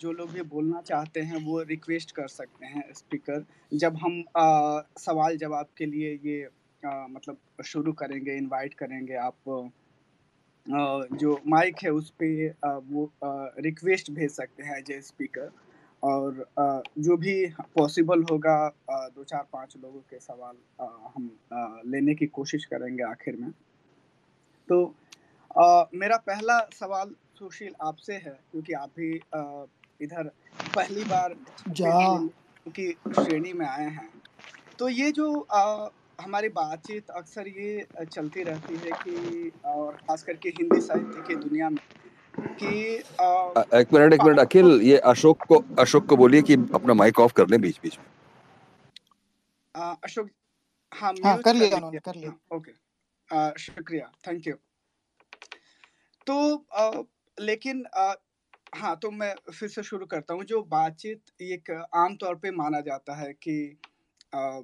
जो 0.00 0.12
लोग 0.12 0.30
भी 0.30 0.42
बोलना 0.42 0.80
चाहते 0.80 1.20
हैं 1.20 1.44
वो 1.44 1.62
रिक्वेस्ट 1.62 2.10
कर 2.10 2.28
सकते 2.28 2.66
हैं 2.66 2.92
स्पीकर 2.92 3.44
जब 3.74 3.96
हम 3.96 4.22
अ, 4.36 4.82
सवाल 4.98 5.36
जवाब 5.36 5.66
के 5.78 5.86
लिए 5.86 6.20
ये 6.24 6.42
अ, 6.42 7.06
मतलब 7.10 7.38
शुरू 7.64 7.92
करेंगे 7.92 8.36
इनवाइट 8.36 8.74
करेंगे 8.74 9.14
आप 9.14 9.70
जो 11.12 11.40
माइक 11.46 11.76
है 11.84 11.90
उस 11.90 12.12
पर 12.22 12.54
वो 12.64 13.10
रिक्वेस्ट 13.60 14.10
भेज 14.10 14.30
सकते 14.30 14.62
हैं 14.62 14.82
ए 14.90 15.00
स्पीकर 15.00 15.50
और 16.02 16.46
जो 16.98 17.16
भी 17.16 17.46
पॉसिबल 17.74 18.22
होगा 18.22 18.56
दो 18.90 19.24
चार 19.24 19.46
पाँच 19.52 19.76
लोगों 19.82 20.00
के 20.00 20.18
सवाल 20.18 20.56
हम 21.16 21.30
लेने 21.86 22.14
की 22.14 22.26
कोशिश 22.26 22.64
करेंगे 22.64 23.02
आखिर 23.02 23.36
में। 23.36 23.50
तो 24.68 24.94
अ, 25.56 25.88
मेरा 25.94 26.16
पहला 26.16 26.58
सवाल 26.74 27.14
सुशील 27.38 27.74
आपसे 27.82 28.14
है 28.14 28.38
क्योंकि 28.50 28.72
आप 28.72 28.88
भी 28.88 29.16
इधर 30.00 30.28
पहली 30.76 31.04
बार 31.04 31.34
जा। 31.68 32.18
की 32.68 32.92
श्रेणी 32.92 33.52
में 33.52 33.66
आए 33.66 33.88
हैं। 33.90 34.10
तो 34.78 34.88
ये 34.88 35.12
जो 35.12 35.32
अ, 35.40 35.90
हमारी 36.20 36.48
बातचीत 36.48 37.10
अक्सर 37.10 37.48
ये 37.48 37.86
चलती 38.04 38.42
रहती 38.42 38.74
है 38.74 38.92
कि 38.92 39.52
और 39.64 39.96
खास 39.96 40.22
करके 40.22 40.48
हिंदी 40.48 40.80
साहित्य 40.80 41.22
की 41.28 41.34
दुनिया 41.34 41.70
में 41.70 41.78
कि 42.58 42.96
अ, 43.20 43.78
एक 43.78 43.92
मिनट 43.92 44.12
एक 44.12 44.20
मिनट 44.22 44.38
अखिल 44.38 44.80
ये 44.82 44.98
अशोक 44.98 45.38
को 45.48 45.64
अशोक 45.78 46.06
को 46.06 46.16
बोलिए 46.16 46.42
कि 46.42 46.54
अपना 46.54 46.94
माइक 46.94 47.20
ऑफ़ 47.20 47.32
कर 47.32 47.48
लें 47.48 47.60
बीच 47.60 47.80
बीच 47.82 47.98
में। 47.98 48.06
अशोक 50.04 50.30
हाँ 50.92 51.12
हाँ 51.24 51.38
कर 51.38 51.54
लिया 51.54 51.78
कर 52.00 52.14
लिया। 52.14 52.56
ओके। 52.56 52.72
शुक्रिया 53.60 54.10
थैंक 54.28 54.46
यू 54.46 54.54
तो 56.26 56.34
अ, 56.56 57.02
लेकिन 57.38 57.82
अ, 57.86 58.14
हाँ 58.72 58.96
तो 58.98 59.10
मैं 59.12 59.34
फिर 59.52 59.68
से 59.70 59.82
शुरू 59.82 60.06
करता 60.06 60.34
हूँ 60.34 60.44
जो 60.46 60.62
बातचीत 60.68 61.30
एक 61.42 61.70
आम 61.96 62.16
तौर 62.16 62.34
पे 62.38 62.50
माना 62.52 62.80
जाता 62.82 63.14
है 63.16 63.32
कि 63.36 63.56
अ, 64.32 64.62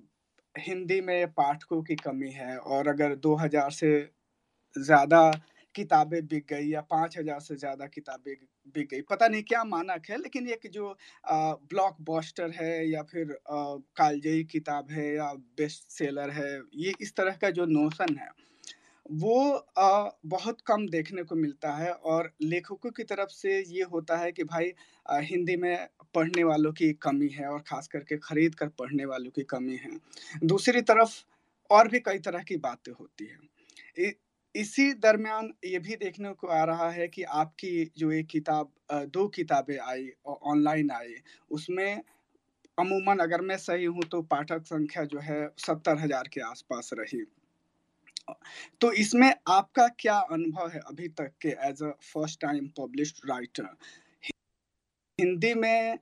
हिंदी 0.55 1.01
में 1.03 1.33
पाठकों 1.35 1.83
की 1.85 1.97
कमी 1.99 2.31
है 2.33 2.57
और 2.59 2.89
अगर 2.89 3.15
2000 3.19 3.71
से 3.73 3.91
ज़्यादा 4.77 5.23
किताबें 5.75 6.27
बिक 6.29 6.47
गई 6.51 6.69
या 6.69 6.81
5000 6.85 7.41
से 7.43 7.57
ज़्यादा 7.57 7.87
किताबें 7.89 8.35
बिक 8.75 8.89
गई 8.91 9.01
पता 9.03 9.29
नहीं 9.29 9.43
क्या 9.45 9.63
मानक 9.67 10.11
है 10.11 10.17
लेकिन 10.19 10.49
एक 10.51 10.67
जो 10.73 10.97
ब्लॉक 11.25 11.97
बॉस्टर 12.03 12.51
है 12.53 12.71
या 12.91 13.03
फिर 13.05 13.37
कालजयी 13.51 14.45
किताब 14.47 14.91
है 14.91 15.07
या 15.15 15.33
बेस्ट 15.59 15.91
सेलर 15.93 16.31
है 16.33 16.51
ये 16.77 16.97
इस 17.01 17.15
तरह 17.17 17.37
का 17.37 17.51
जो 17.53 17.67
नोशन 17.69 18.17
है 18.17 18.29
वो 19.09 19.35
अ, 19.51 20.11
बहुत 20.27 20.61
कम 20.63 20.87
देखने 20.89 21.23
को 21.25 21.35
मिलता 21.37 21.73
है 21.75 21.93
और 21.93 22.33
लेखकों 22.43 22.91
की 22.91 23.03
तरफ़ 23.05 23.31
से 23.33 23.59
ये 23.69 23.83
होता 23.93 24.17
है 24.17 24.31
कि 24.33 24.45
भाई 24.45 24.71
अ, 25.07 25.19
हिंदी 25.23 25.57
में 25.57 25.89
पढ़ने 26.15 26.45
वालों 26.45 26.73
की 26.73 26.93
कमी 27.03 27.29
है 27.31 27.47
और 27.49 27.61
खास 27.63 27.89
करके 27.89 28.17
खरीद 28.21 28.55
कर 28.55 28.69
पढ़ने 28.79 29.05
वालों 29.07 29.31
की 29.31 29.43
कमी 29.47 29.77
है। 29.77 29.91
दूसरी 30.45 30.81
तरफ़ 30.83 31.15
और 31.71 31.89
भी 31.89 32.01
कई 32.01 32.19
तरह 32.21 32.43
की 32.43 32.57
बातें 32.59 32.93
होती 32.93 33.27
हैं। 33.27 33.39
इ, 34.01 34.13
इसी 34.55 34.93
दरमियान 34.97 35.53
ये 35.65 35.79
भी 35.79 35.97
देखने 35.97 36.33
को 36.35 36.47
आ 36.49 36.63
रहा 36.65 36.89
है 36.91 37.07
कि 37.09 37.23
आपकी 37.37 37.85
जो 37.99 38.11
एक 38.13 38.27
किताब 38.27 38.73
दो 39.09 39.27
किताबें 39.31 39.79
आई 39.81 40.09
और 40.27 40.39
ऑनलाइन 40.47 40.91
आई 40.93 41.15
उसमें 41.51 42.03
अमूमन 42.79 43.19
अगर 43.21 43.41
मैं 43.43 43.57
सही 43.59 43.85
हूँ 43.87 44.03
तो 44.11 44.23
पाठक 44.27 44.67
संख्या 44.67 45.05
जो 45.07 45.21
है 45.23 45.47
सत्तर 45.59 45.99
हज़ार 45.99 46.29
के 46.29 46.41
आसपास 46.43 46.91
रही। 46.95 47.25
तो 48.81 48.93
इसमें 48.93 49.35
आपका 49.49 49.89
क्या 50.01 50.19
अनुभव 50.33 50.69
है 50.69 50.81
अभी 50.81 51.09
तक 51.21 51.33
के 51.41 51.49
as 51.69 51.83
a 51.83 51.91
first 52.05 52.41
time 52.41 52.69
published 52.79 53.31
writer 53.31 53.69
Hindi 55.19 55.55
में 55.55 55.99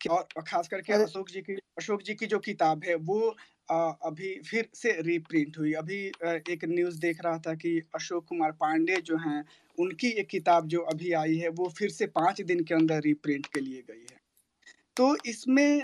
और 0.00 0.42
खास 0.48 0.68
करके 0.68 0.92
अशोक 0.94 1.30
जी 1.30 1.40
की 1.42 1.54
अशोक 1.78 2.02
जी 2.02 2.14
की 2.14 2.26
जो 2.26 2.38
किताब 2.40 2.84
है 2.84 2.94
वो 3.04 3.20
अभी 3.70 4.34
फिर 4.42 4.68
से 4.74 4.92
रीप्रिंट 5.02 5.58
हुई। 5.58 5.72
अभी 5.74 5.98
एक 6.52 6.64
न्यूज़ 6.64 7.00
देख 7.00 7.20
रहा 7.24 7.38
था 7.38 7.54
कि 7.54 7.78
अशोक 7.94 8.26
कुमार 8.28 8.52
पांडे 8.52 9.00
जो 9.02 9.16
हैं 9.18 9.44
उनकी 9.78 10.08
एक 10.20 10.28
किताब 10.28 10.68
जो 10.68 10.80
अभी 10.94 11.12
आई 11.14 11.36
है 11.36 11.48
वो 11.60 11.68
फिर 11.78 11.90
से 11.90 12.06
पाँच 12.18 12.40
दिन 12.42 12.64
के 12.64 12.74
अंदर 12.74 13.00
रीप्रिंट 13.02 13.46
के 13.46 13.60
लिए 13.60 13.82
गई 13.90 14.06
है। 14.12 14.18
तो 14.96 15.16
इसमें 15.26 15.82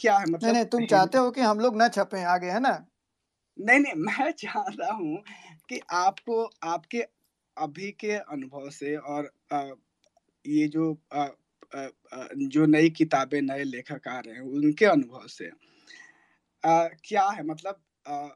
क्या 0.00 0.18
है 0.18 0.26
मतलब 0.26 0.42
नहीं 0.44 0.52
नहीं 0.52 0.64
तुम 0.66 0.84
चाहते 0.86 1.18
हो 1.18 1.30
कि 1.30 1.40
हम 1.42 1.60
लोग 1.60 1.82
न 1.82 1.88
छपे 1.88 2.22
आगे 2.26 2.50
है 2.50 2.60
ना? 2.60 2.72
नहीं 3.62 3.78
नहीं 3.80 3.94
मैं 3.98 4.30
चाहता 4.38 4.92
हूँ 4.92 5.16
कि 5.68 5.80
आपको 5.96 6.42
आपके 6.66 7.02
अभी 7.56 7.90
के 8.00 8.12
अनुभव 8.12 8.68
से 8.72 8.96
और 8.96 9.30
अ, 9.52 9.62
ये 10.44 10.68
जो 10.68 10.92
अ, 11.12 11.26
जो 12.48 12.66
नई 12.66 12.90
किताबें 12.92 13.40
नए 13.42 13.64
लेखक 13.66 14.08
आ 14.08 14.18
रहे 14.20 14.34
हैं 14.34 14.42
उनके 14.52 14.84
अनुभव 14.86 15.26
से 15.30 15.50
आ, 16.64 16.88
क्या 17.04 17.26
है? 17.28 17.42
मतलब 17.44 17.80
आ, 18.06 18.26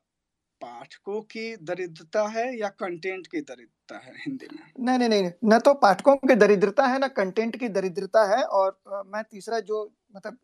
पाठकों 0.61 1.21
की 1.31 1.47
दरिद्रता 1.65 2.27
है 2.31 2.45
या 2.59 2.69
कंटेंट 2.79 3.27
की 3.27 3.41
दरिद्रता 3.43 3.99
है 3.99 4.15
हिंदी 4.19 4.49
में? 4.53 4.65
नहीं 4.81 4.99
नहीं 5.01 5.09
नहीं 5.11 5.31
न 5.45 5.59
तो 5.61 5.75
पाठकों 5.77 6.17
की 6.23 6.35
दरिद्रता 6.37 6.87
है 6.87 6.99
ना 6.99 7.09
कंटेंट 7.15 7.57
की 7.57 7.69
दरिद्रता 7.71 8.25
है 8.31 8.43
और 8.45 8.79
आ, 8.89 9.03
मैं 9.07 9.23
तीसरा 9.25 9.61
जो 9.63 9.83
मतलब 10.17 10.39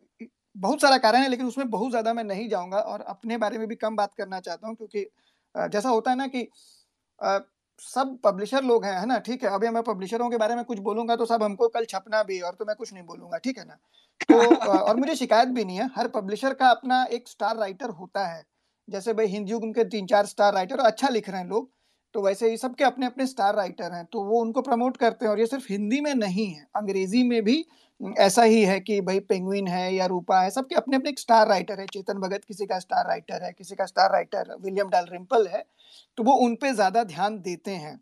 बहुत 0.55 0.81
सारा 0.81 0.97
कारण 0.99 1.21
है, 1.21 1.29
लेकिन 1.29 1.45
उसमें 1.47 1.69
बहुत 1.69 1.89
ज़्यादा 1.91 2.13
मैं 2.13 2.23
नहीं 2.23 2.47
जाऊँगा 2.49 2.77
और 2.79 3.01
अपने 3.03 3.37
बारे 3.37 3.57
में 3.57 3.67
भी 3.67 3.75
कम 3.77 3.95
बात 3.95 4.13
करना 4.13 4.39
चाहता 4.41 4.67
हूँ, 4.67 4.75
क्योंकि 4.75 5.05
जैसा 5.55 5.89
होता 5.89 6.11
है 6.11 6.17
ना 6.17 6.27
कि 6.27 6.47
सब 7.81 8.17
पब्लिशर 8.23 8.63
लोग 8.63 8.85
हैं, 8.85 8.93
है 8.93 9.05
ना? 9.05 9.17
ठीक 9.19 9.43
है, 9.43 9.49
अभी 9.51 9.69
मैं 9.69 9.83
पब्लिशरों 9.83 10.29
के 10.29 10.37
बारे 10.37 10.55
में 10.55 10.63
कुछ 10.65 10.79
बोलूँगा 10.81 11.15
तो 11.15 11.25
सब 11.25 11.43
हमको 11.43 11.67
कल 11.69 11.85
छपना 11.85 12.21
भी 12.23 12.39
और 12.41 12.55
तो 12.55 12.65
मैं 12.65 12.75
कुछ 12.75 12.93
नहीं 12.93 13.03
बोलूँगा, 13.05 13.37
ठीक 13.39 13.57
है 13.57 13.65
ना? 13.65 13.77
तो 14.29 14.37
और 14.71 14.95
मुझे 14.97 15.15
शिकायत 15.15 15.49
भी 15.49 15.65
नहीं 15.65 15.77
है, 15.77 15.89
हर 15.95 16.07
पब्लिशर 16.09 16.53
का 16.55 16.69
अपना 16.69 17.03
एक 17.11 17.27
स्टार 17.29 17.57
राइटर 17.57 17.89
होता 17.91 18.25
है। 18.27 18.43
जैसे 18.87 19.13
भाई 19.13 19.27
हिंदी 19.27 19.51
युग 19.51 19.65
के 19.75 19.83
तीन 19.85 20.07
चार 20.07 20.25
स्टार 20.25 20.53
राइटर 20.53 20.79
अच्छा 20.81 21.09
लिख 21.09 21.29
रहे 21.29 21.41
हैं 21.41 21.47
लोग 21.47 21.69
तो 22.15 22.21
वैसे 22.21 22.49
ही 22.49 22.57
सबके 22.57 22.83
अपने 22.83 23.05
अपने 23.05 23.25
स्टार 23.27 23.55
राइटर 23.55 23.91
हैं 23.93 24.05
तो 24.07 24.23
वो 24.23 24.41
उनको 24.41 24.61
प्रमोट 24.61 24.97
करते 24.97 25.25
हैं 25.25 25.31
और 25.31 25.39
ये 25.39 25.45
सिर्फ़ 25.47 25.65
हिंदी 25.69 26.01
में 26.01 26.13
नहीं 26.15 26.45
है, 26.47 26.65
अंग्रेज़ी 26.75 27.23
में 27.23 27.41
भी 27.43 27.65
ऐसा 28.01 28.43
ही 28.43 28.63
है 28.63 28.79
कि 28.79 28.99
भाई 29.01 29.19
पेंगुइन 29.21 29.67
है 29.67 29.93
या 29.93 30.05
रूपा 30.07 30.41
है, 30.41 30.49
सबके 30.51 30.75
अपने 30.75 30.95
अपने 30.95 31.09
एक 31.09 31.19
स्टार 31.19 31.47
राइटर 31.47 31.79
है, 31.79 31.85
चेतन 31.87 32.19
भगत 32.19 32.43
किसी 32.47 32.65
का 32.65 32.79
स्टार 32.79 33.07
राइटर 33.07 33.43
है, 33.43 33.51
किसी 33.53 33.75
का 33.75 33.85
स्टार 33.85 34.11
राइटर 34.11 34.55
विलियम 34.61 34.89
डाल 34.89 35.05
रिम्पल 35.11 35.47
है 35.47 35.63
तो 36.17 36.23
वो 36.23 36.33
उन 36.37 36.55
पे 36.55 36.73
ज़्यादा 36.73 37.03
ध्यान 37.05 37.39
देते 37.41 37.71
हैं। 37.73 37.99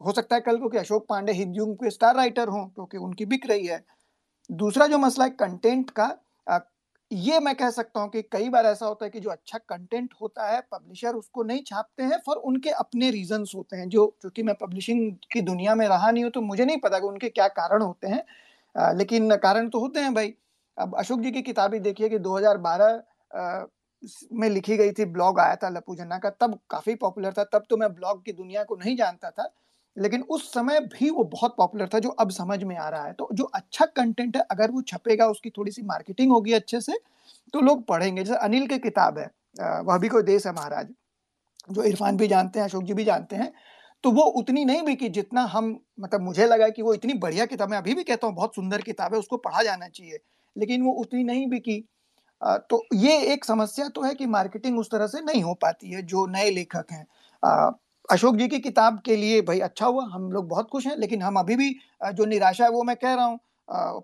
हो 0.00 0.12
सकता 0.12 0.36
है 0.36 0.40
कल 0.42 0.58
को 0.58 0.68
कि 0.68 0.78
अशोक 0.78 1.06
पांडे 1.08 1.32
हिंदी 1.34 1.64
के 1.76 1.90
स्टार 1.90 2.14
राइटर 2.16 2.48
हों 2.48 2.66
क्योंकि 2.66 2.96
उनकी 2.98 3.24
बिक 3.26 3.46
रही 3.46 3.66
है। 3.66 3.82
दूसरा 4.50 4.86
जो 4.88 4.98
मसला 4.98 5.24
है 5.24 5.30
कंटेंट 5.32 5.90
का 5.92 6.16
ये 7.10 7.38
मैं 7.40 7.54
कह 7.54 7.70
सकता 7.70 8.00
हूँ 8.00 8.08
कि 8.10 8.22
कई 8.24 8.48
बार 8.50 8.66
ऐसा 8.66 8.86
होता 8.86 9.04
है 9.04 9.10
कि 9.10 9.20
जो 9.20 9.30
अच्छा 9.30 9.58
कंटेंट 9.60 10.14
होता 10.20 10.46
है 10.46 10.60
पब्लिशर 10.72 11.14
उसको 11.14 11.42
नहीं 11.44 11.62
छापते 11.66 12.02
हैं 12.04 12.18
फॉर 12.26 12.36
उनके 12.44 12.70
अपने 12.72 13.10
रीजंस 13.10 13.52
होते 13.56 13.76
हैं। 13.76 13.88
जो 13.88 14.06
क्योंकि 14.20 14.42
मैं 14.42 14.54
पब्लिशिंग 14.56 15.12
की 15.32 15.40
दुनिया 15.42 15.74
में 15.74 15.86
रहा 15.88 16.10
नहीं 16.10 16.24
हूँ 16.24 16.32
तो 16.32 16.40
मुझे 16.42 16.64
नहीं 16.64 16.78
पता 16.80 16.98
कि 16.98 17.06
उनके 17.06 17.28
क्या 17.30 17.48
कारण 17.50 17.82
होते 17.82 18.08
हैं। 18.08 18.24
लेकिन 18.74 19.36
कारण 19.38 19.68
तो 19.68 19.80
होते 19.80 20.00
हैं 20.00 20.14
भाई। 20.14 20.34
अब 20.78 20.94
अशोक 20.98 21.20
जी 21.20 21.30
की 21.30 21.42
किताबें 21.42 21.80
देखिए 21.82 22.08
कि 22.08 22.18
2012 22.20 23.00
आ, 23.30 23.64
में 24.32 24.48
लिखी 24.50 24.76
गई 24.76 24.92
थी 24.92 25.04
ब्लॉग 25.06 25.38
आया 25.40 25.56
था 25.56 25.68
लपू 25.68 25.94
जन्ना 25.96 26.18
का 26.18 26.30
तब 26.40 26.58
काफ़ी 26.70 26.94
पॉपुलर 26.94 27.32
था 27.32 27.44
तब 27.52 27.64
तो 27.70 27.76
मैं 27.76 27.92
ब्लॉग 27.94 28.24
की 28.24 28.32
दुनिया 28.32 28.64
को 28.64 28.76
नहीं 28.76 28.96
जानता 28.96 29.30
था 29.30 29.48
लेकिन 29.96 30.22
उस 30.30 30.52
समय 30.52 30.80
भी 30.92 31.10
वो 31.10 31.24
बहुत 31.32 31.54
पॉपुलर 31.58 31.88
था 31.88 31.98
जो 31.98 32.08
अब 32.10 32.30
समझ 32.32 32.62
में 32.64 32.76
आ 32.76 32.88
रहा 32.88 33.04
है। 33.04 33.12
तो 33.12 33.28
जो 33.32 33.44
अच्छा 33.54 33.86
कंटेंट 33.86 34.36
है 34.36 34.42
अगर 34.50 34.70
वो 34.70 34.82
छपेगा 34.82 35.26
उसकी 35.28 35.50
थोड़ी 35.50 35.72
सी 35.72 35.82
मार्केटिंग 35.82 36.32
होगी 36.32 36.52
अच्छे 36.52 36.80
से 36.80 36.98
तो 37.54 37.60
लोग 37.60 37.84
पढ़ेंगे। 37.86 38.24
जैसे 38.24 38.38
अनिल 38.38 38.66
की 38.66 38.78
किताब 38.80 39.18
है 39.18 39.30
वह 39.82 39.98
भी 39.98 40.08
कोई 40.08 40.22
देश 40.22 40.46
है 40.46 40.52
महाराज 40.52 40.88
जो 41.70 41.82
इरफान 41.84 42.16
भी 42.16 42.26
जानते 42.28 42.58
हैं 42.58 42.66
अशोक 42.66 42.82
जी 42.84 42.94
भी 42.94 43.04
जानते 43.04 43.36
हैं 43.36 43.52
तो 44.04 44.10
वो 44.10 44.22
उतनी 44.38 44.64
नहीं 44.64 44.82
बिकी 44.82 45.08
जितना 45.10 45.42
हम 45.46 45.68
मतलब 46.00 46.20
मुझे 46.20 46.46
लगा 46.46 46.68
कि 46.68 46.82
वो 46.82 46.94
इतनी 46.94 47.14
बढ़िया 47.18 47.44
किताब 47.46 47.72
है 47.72 47.78
अभी 47.78 47.94
भी 47.94 48.02
कहता 48.04 48.26
हूँ, 48.26 48.34
बहुत 48.36 48.54
सुंदर 48.54 48.82
किताब 48.82 49.14
है, 49.14 49.18
उसको 49.18 49.36
पढ़ा 49.38 49.62
जाना 49.62 49.88
चाहिए, 49.88 50.18
लेकिन 50.56 50.82
वो 50.82 50.92
उतनी 50.94 51.24
नहीं 51.24 51.46
बिकी। 51.50 51.78
तो 52.42 52.82
ये 52.94 53.16
एक 53.32 53.44
समस्या 53.44 53.88
तो 53.88 54.02
है 54.02 54.14
कि 54.14 54.26
मार्केटिंग 54.28 54.78
उस 54.78 54.90
तरह 54.90 55.06
से 55.06 55.20
नहीं 55.22 55.42
हो 55.42 55.54
पाती 55.54 55.90
है, 55.90 56.02
जो 56.02 56.26
नए 56.26 56.50
लेखक 56.50 56.92
हैं। 56.92 57.06
अशोक 58.08 58.36
जी 58.36 58.48
की 58.48 58.58
किताब 58.60 59.00
के 59.06 59.16
लिए 59.16 59.40
भाई 59.42 59.60
अच्छा 59.62 59.86
हुआ, 59.86 60.04
हम 60.06 60.30
लोग 60.32 60.48
बहुत 60.48 60.68
खुश 60.70 60.86
हैं, 60.86 60.96
लेकिन 60.98 61.22
हम 61.22 61.38
अभी 61.38 61.56
भी 61.56 61.70
जो 62.04 62.24
निराशा 62.26 62.64
है, 62.64 62.70
वो 62.70 62.82
मैं 62.82 62.96
कह 62.96 63.14
रहा 63.14 63.24
हूँ 63.24 63.38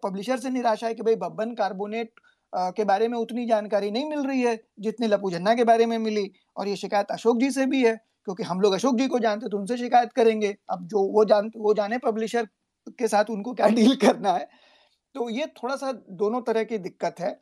पब्लिशर 0.02 0.38
से 0.38 0.50
निराशा 0.50 0.86
है 0.86 0.94
कि 0.94 1.02
भाई 1.02 1.16
बब्बन 1.18 1.54
कार्बोनेट 1.54 2.20
के 2.52 2.84
बारे 2.84 3.08
में 3.08 3.18
उतनी 3.18 3.46
जानकारी 3.46 3.90
नहीं 3.90 4.08
मिल 4.08 4.26
रही 4.26 4.40
है, 4.42 4.58
जितनी 4.80 5.06
लपू 5.06 5.30
झन्ना 5.30 5.54
के 5.54 5.64
बारे 5.64 5.86
में 5.86 5.98
मिली, 6.00 6.30
और 6.56 6.68
ये 6.68 6.76
शिकायत 6.76 7.10
अशोक 7.10 7.38
जी 7.40 7.50
से 7.50 7.66
भी 7.66 7.84
है। 7.84 7.98
क्योंकि 8.30 8.42
हम 8.44 8.60
लोग 8.60 8.74
अशोक 8.74 8.96
जी 8.96 9.06
को 9.08 9.18
जानते 9.20 9.48
तो 9.48 9.58
उनसे 9.58 9.76
शिकायत 9.78 10.12
करेंगे। 10.14 10.54
अब 10.70 10.86
जो 10.88 11.02
वो 11.12 11.24
जान 11.26 11.50
वो 11.58 11.74
जाने 11.74 11.98
पब्लिशर 12.00 12.46
के 12.98 13.08
साथ 13.08 13.30
उनको 13.30 13.52
क्या 13.54 13.68
डील 13.70 13.96
करना 13.98 14.32
है। 14.32 14.48
तो 15.14 15.28
ये 15.30 15.46
थोड़ा 15.54 15.76
सा 15.76 15.92
दोनों 16.14 16.40
तरह 16.42 16.64
की 16.64 16.78
दिक्कत 16.80 17.20
है। 17.20 17.38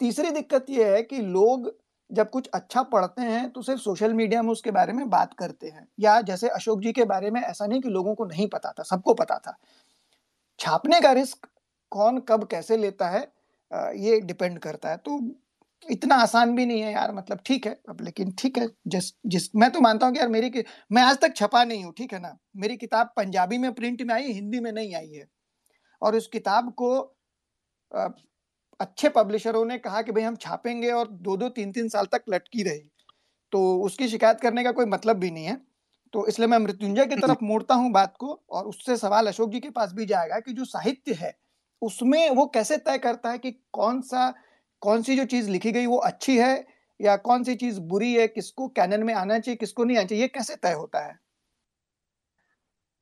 तीसरी 0.00 0.30
दिक्कत 0.32 0.66
ये 0.70 0.90
है 0.90 1.02
कि 1.04 1.18
लोग 1.18 1.72
जब 2.10 2.30
कुछ 2.30 2.48
अच्छा 2.54 2.82
पढ़ते 2.84 3.22
हैं 3.22 3.50
तो 3.52 3.62
सिर्फ़ 3.62 3.80
सोशल 3.80 4.14
मीडिया 4.14 4.42
में 4.42 4.50
उसके 4.50 4.70
बारे 4.72 4.92
में 4.92 5.08
बात 5.10 5.34
करते 5.34 5.68
हैं। 5.68 5.86
या 6.00 6.20
जैसे 6.22 6.48
अशोक 6.50 6.80
जी 6.82 6.92
के 6.92 7.04
बारे 7.06 7.30
में 7.30 7.40
ऐसा 7.42 7.66
नहीं 7.66 7.80
कि 7.80 7.88
लोगों 7.90 8.14
को 8.14 8.24
नहीं 8.26 8.48
पता 8.48 8.72
था, 8.72 8.82
सबको 8.84 9.14
पता 9.14 9.38
था। 9.38 9.56
छापने 10.60 11.00
का 11.00 11.12
रिस्क 11.12 11.46
कौन 11.92 12.18
कब 12.20 12.46
कैसे 12.46 12.76
लेता 12.76 13.08
है 13.10 13.20
ये 13.98 14.20
डिपेंड 14.22 14.58
करता 14.60 14.90
है। 14.90 14.96
तो 14.98 15.18
इतना 15.82 16.14
आसान 16.14 16.54
भी 16.56 16.64
नहीं 16.66 16.80
है 16.80 16.92
यार 16.92 17.12
मतलब 17.14 17.40
ठीक 17.46 17.66
है 17.66 17.72
अब 17.88 18.00
लेकिन 18.02 18.32
ठीक 18.38 18.58
है 18.58 18.66
जिस 18.88 19.12
जिस 19.26 19.48
मैं 19.56 19.70
तो 19.70 19.80
मानता 19.80 20.06
हूँ 20.06 20.14
कि 20.14 20.20
यार 20.20 20.28
मेरी 20.28 20.64
मैं 20.92 21.02
आज 21.02 21.18
तक 21.20 21.34
छपा 21.36 21.64
नहीं 21.64 21.84
हूँ 21.84 21.92
ठीक 21.98 22.12
है 22.12 22.18
ना? 22.20 22.36
मेरी 22.56 22.76
किताब 22.76 23.12
पंजाबी 23.16 23.58
में 23.58 23.72
प्रिंट 23.74 24.02
में 24.02 24.14
आई 24.14 24.32
हिंदी 24.32 24.60
में 24.60 24.70
नहीं 24.72 24.94
आई 24.94 25.10
है। 25.10 25.26
और 26.02 26.16
उस 26.16 26.26
किताब 26.28 26.72
को 26.74 26.92
अच्छे 28.80 29.08
पब्लिशरों 29.08 29.64
ने 29.66 29.78
कहा 29.78 30.02
कि 30.02 30.12
भाई 30.12 30.22
हम 30.22 30.36
छापेंगे 30.36 30.90
और 30.92 31.08
दो 31.08 31.36
दो 31.36 31.48
तीन 31.50 31.72
तीन 31.72 31.88
साल 31.88 32.06
तक 32.06 32.24
लटकी 32.30 32.62
रही। 32.62 32.90
तो 33.52 33.60
उसकी 33.82 34.08
शिकायत 34.08 34.40
करने 34.40 34.64
का 34.64 34.72
कोई 34.72 34.86
मतलब 34.86 35.16
भी 35.16 35.30
नहीं 35.30 35.44
है। 35.44 35.60
तो 36.14 36.26
इसलिए 36.26 36.48
मैं 36.48 36.58
मृत्युंजय 36.58 37.06
की 37.06 37.16
तरफ़ 37.16 37.44
मोड़ता 37.44 37.74
हूँ 37.74 37.90
बात 37.92 38.14
को 38.20 38.40
और 38.50 38.66
उससे 38.66 38.96
सवाल 38.96 39.26
अशोक 39.26 39.50
जी 39.50 39.60
के 39.60 39.70
पास 39.70 39.92
भी 39.92 40.06
जाएगा 40.06 40.38
कि 40.40 40.52
जो 40.52 40.64
साहित्य 40.66 41.14
है 41.14 41.34
उसमें 41.82 42.30
वो 42.30 42.46
कैसे 42.46 42.76
तय 42.78 42.98
करता 42.98 43.30
है 43.30 43.38
कि 43.38 43.50
कौन 43.72 44.00
सा 44.02 44.32
कौन 44.82 45.02
सी 45.02 45.16
जो 45.16 45.24
चीज़ 45.26 45.50
लिखी 45.50 45.72
गई 45.72 45.86
वो 45.86 45.96
अच्छी 45.96 46.36
है 46.38 46.66
या 47.00 47.16
कौन 47.18 47.44
सी 47.44 47.54
चीज़ 47.54 47.80
बुरी 47.80 48.12
है, 48.14 48.26
किसको 48.28 48.68
कैनन 48.68 49.02
में 49.04 49.14
आना 49.14 49.38
चाहिए, 49.38 49.56
किसको 49.56 49.84
नहीं 49.84 49.96
आना 49.96 50.06
चाहिए, 50.06 50.22
ये 50.22 50.28
कैसे 50.28 50.56
तय 50.56 50.72
होता 50.72 51.00
है? 51.00 51.18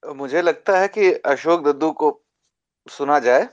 मुझे 0.02 0.42
लगता 0.42 0.78
है 0.78 0.88
कि 0.88 1.12
अशोक 1.26 1.64
दद्दू 1.64 1.90
को 1.92 2.10
सुना 2.86 3.18
जाए, 3.18 3.48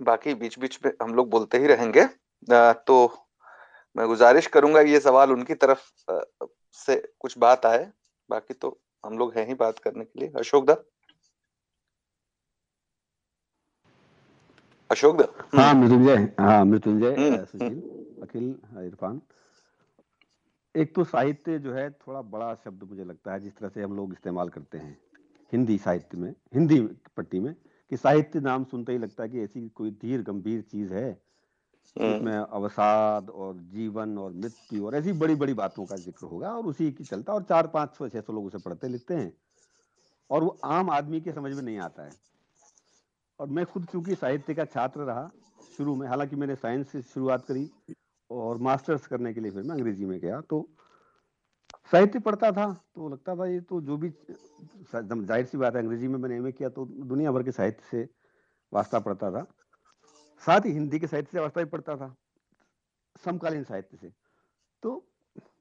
बाकी 0.00 0.34
बीच 0.34 0.58
बीच 0.58 0.78
में 0.84 0.92
हम 1.02 1.14
लोग 1.14 1.30
बोलते 1.30 1.58
ही 1.58 1.66
रहेंगे। 1.66 2.04
तो 2.48 3.26
मैं 3.96 4.06
गुजारिश 4.06 4.46
करूँगा 4.46 4.80
ये 4.80 5.00
सवाल 5.00 5.32
उनकी 5.32 5.54
तरफ़ 5.56 5.80
से 6.78 6.96
कुछ 7.20 7.38
बात 7.38 7.66
आए, 7.66 7.90
बाकी 8.30 8.54
तो 8.54 8.78
हम 9.04 9.18
लोग 9.18 9.34
हैं 9.36 9.46
ही 9.46 9.54
बात 9.54 9.78
करने 9.78 10.04
के 10.04 10.20
लिए। 10.20 10.32
अशोक 10.38 10.66
दत्त? 10.66 10.86
अशोक 14.90 15.20
हाँ 15.54 15.72
मृत्युंजय 15.74 16.16
हाँ 16.40 16.64
मृत्युंजय 16.64 17.14
हम्म, 17.14 17.44
सुशील 17.44 17.62
हम्म। 17.64 18.22
अखिल 18.22 18.54
हाँ, 18.64 18.84
इरफान 18.84 19.20
एक 20.74 20.94
तो 20.94 21.04
साहित्य 21.04 21.58
जो 21.58 21.72
है 21.72 21.90
थोड़ा 21.90 22.22
बड़ा 22.22 22.54
शब्द 22.54 22.82
मुझे 22.82 23.04
लगता 23.04 23.32
है 23.32 23.40
जिस 23.40 23.56
तरह 23.56 23.68
से 23.68 23.82
हम 23.82 23.96
लोग 23.96 24.12
इस्तेमाल 24.12 24.48
करते 24.48 24.78
हैं 24.78 24.96
हिंदी 25.52 25.76
साहित्य 25.78 26.18
में 26.18 26.30
हिंदी 26.54 26.80
पट्टी 27.16 27.40
में 27.40 27.54
कि 27.92 27.96
साहित्य 27.96 28.40
नाम 28.40 28.64
सुनते 28.64 28.92
ही 28.92 28.98
लगता 28.98 29.22
है 29.22 29.28
कि 29.28 29.40
ऐसी 29.40 29.68
कोई 29.74 29.90
धीर 30.00 30.22
गंभीर 30.22 30.60
चीज़ 30.62 30.92
है 30.94 31.12
जिसमें 31.96 32.32
हम्म। 32.32 32.44
अवसाद 32.52 33.30
और 33.30 33.54
जीवन 33.68 34.16
और 34.18 34.32
मृत्यु 34.34 34.86
और 34.86 34.94
ऐसी 34.94 35.12
बड़ी 35.18 35.34
बड़ी 35.34 35.54
बातों 35.54 35.84
का 35.84 35.96
ज़िक्र 35.96 36.26
होगा 36.26 36.52
और 36.52 36.66
उसी 36.66 36.90
की 36.92 37.04
चलता 37.04 37.32
और 37.32 37.42
चार 37.42 37.66
पाँच 37.66 37.94
सौ 37.94 38.08
छह 38.08 38.20
सौ 38.20 38.32
लोग 38.32 38.46
उसे 38.46 38.58
पढ़ते 38.58 38.88
लिखते 38.88 39.14
हैं 39.14 39.32
और 40.30 40.44
वो 40.44 40.56
आम 40.64 40.90
आदमी 40.90 41.20
के 41.20 41.32
समझ 41.32 41.52
में 41.52 41.62
नहीं 41.62 41.78
आता 41.78 42.02
है 42.02 42.29
और 43.40 43.48
मैं 43.48 43.64
खुद 43.66 43.84
चूँकि 43.92 44.14
साहित्य 44.14 44.54
का 44.54 44.64
छात्र 44.66 45.00
रहा 45.02 45.28
शुरू 45.76 45.94
में, 45.96 46.06
हालाँकि 46.08 46.36
मैंने 46.36 46.54
साइंस 46.56 46.90
से 46.92 47.00
शुरुआत 47.04 47.44
करी 47.46 47.68
और 48.30 48.58
मास्टर्स 48.60 49.06
करने 49.06 49.32
के 49.34 49.40
लिए 49.40 49.50
फिर 49.50 49.62
मैं 49.62 49.74
अंग्रेज़ी 49.74 50.04
में 50.04 50.18
गया। 50.20 50.40
तो 50.42 50.68
साहित्य 51.92 52.18
पढ़ता 52.20 52.50
था 52.52 52.72
तो 52.94 53.08
लगता 53.08 53.36
था 53.36 53.46
ये 53.46 53.60
तो 53.62 53.80
जो 53.80 53.96
भी 53.96 54.08
ज़ाहिर 54.08 55.46
सी 55.46 55.58
बात 55.58 55.76
है, 55.76 55.82
अंग्रेज़ी 55.82 56.08
में 56.08 56.18
मैंने 56.18 56.36
एम 56.36 56.50
किया 56.50 56.68
तो 56.68 56.84
दुनिया 56.84 57.32
भर 57.32 57.42
के 57.42 57.52
साहित्य 57.52 57.82
से 57.90 58.08
वास्ता 58.72 58.98
पढ़ता 59.00 59.30
था। 59.30 59.46
साथ 60.42 60.66
ही 60.66 60.72
हिंदी 60.72 60.98
के 60.98 61.06
साहित्य 61.06 61.30
से 61.32 61.40
वास्ता 61.40 61.60
भी 61.60 61.70
पढ़ता 61.70 61.96
था, 61.96 62.14
समकालीन 63.24 63.64
साहित्य 63.64 63.96
से। 63.96 64.12
तो 64.82 65.04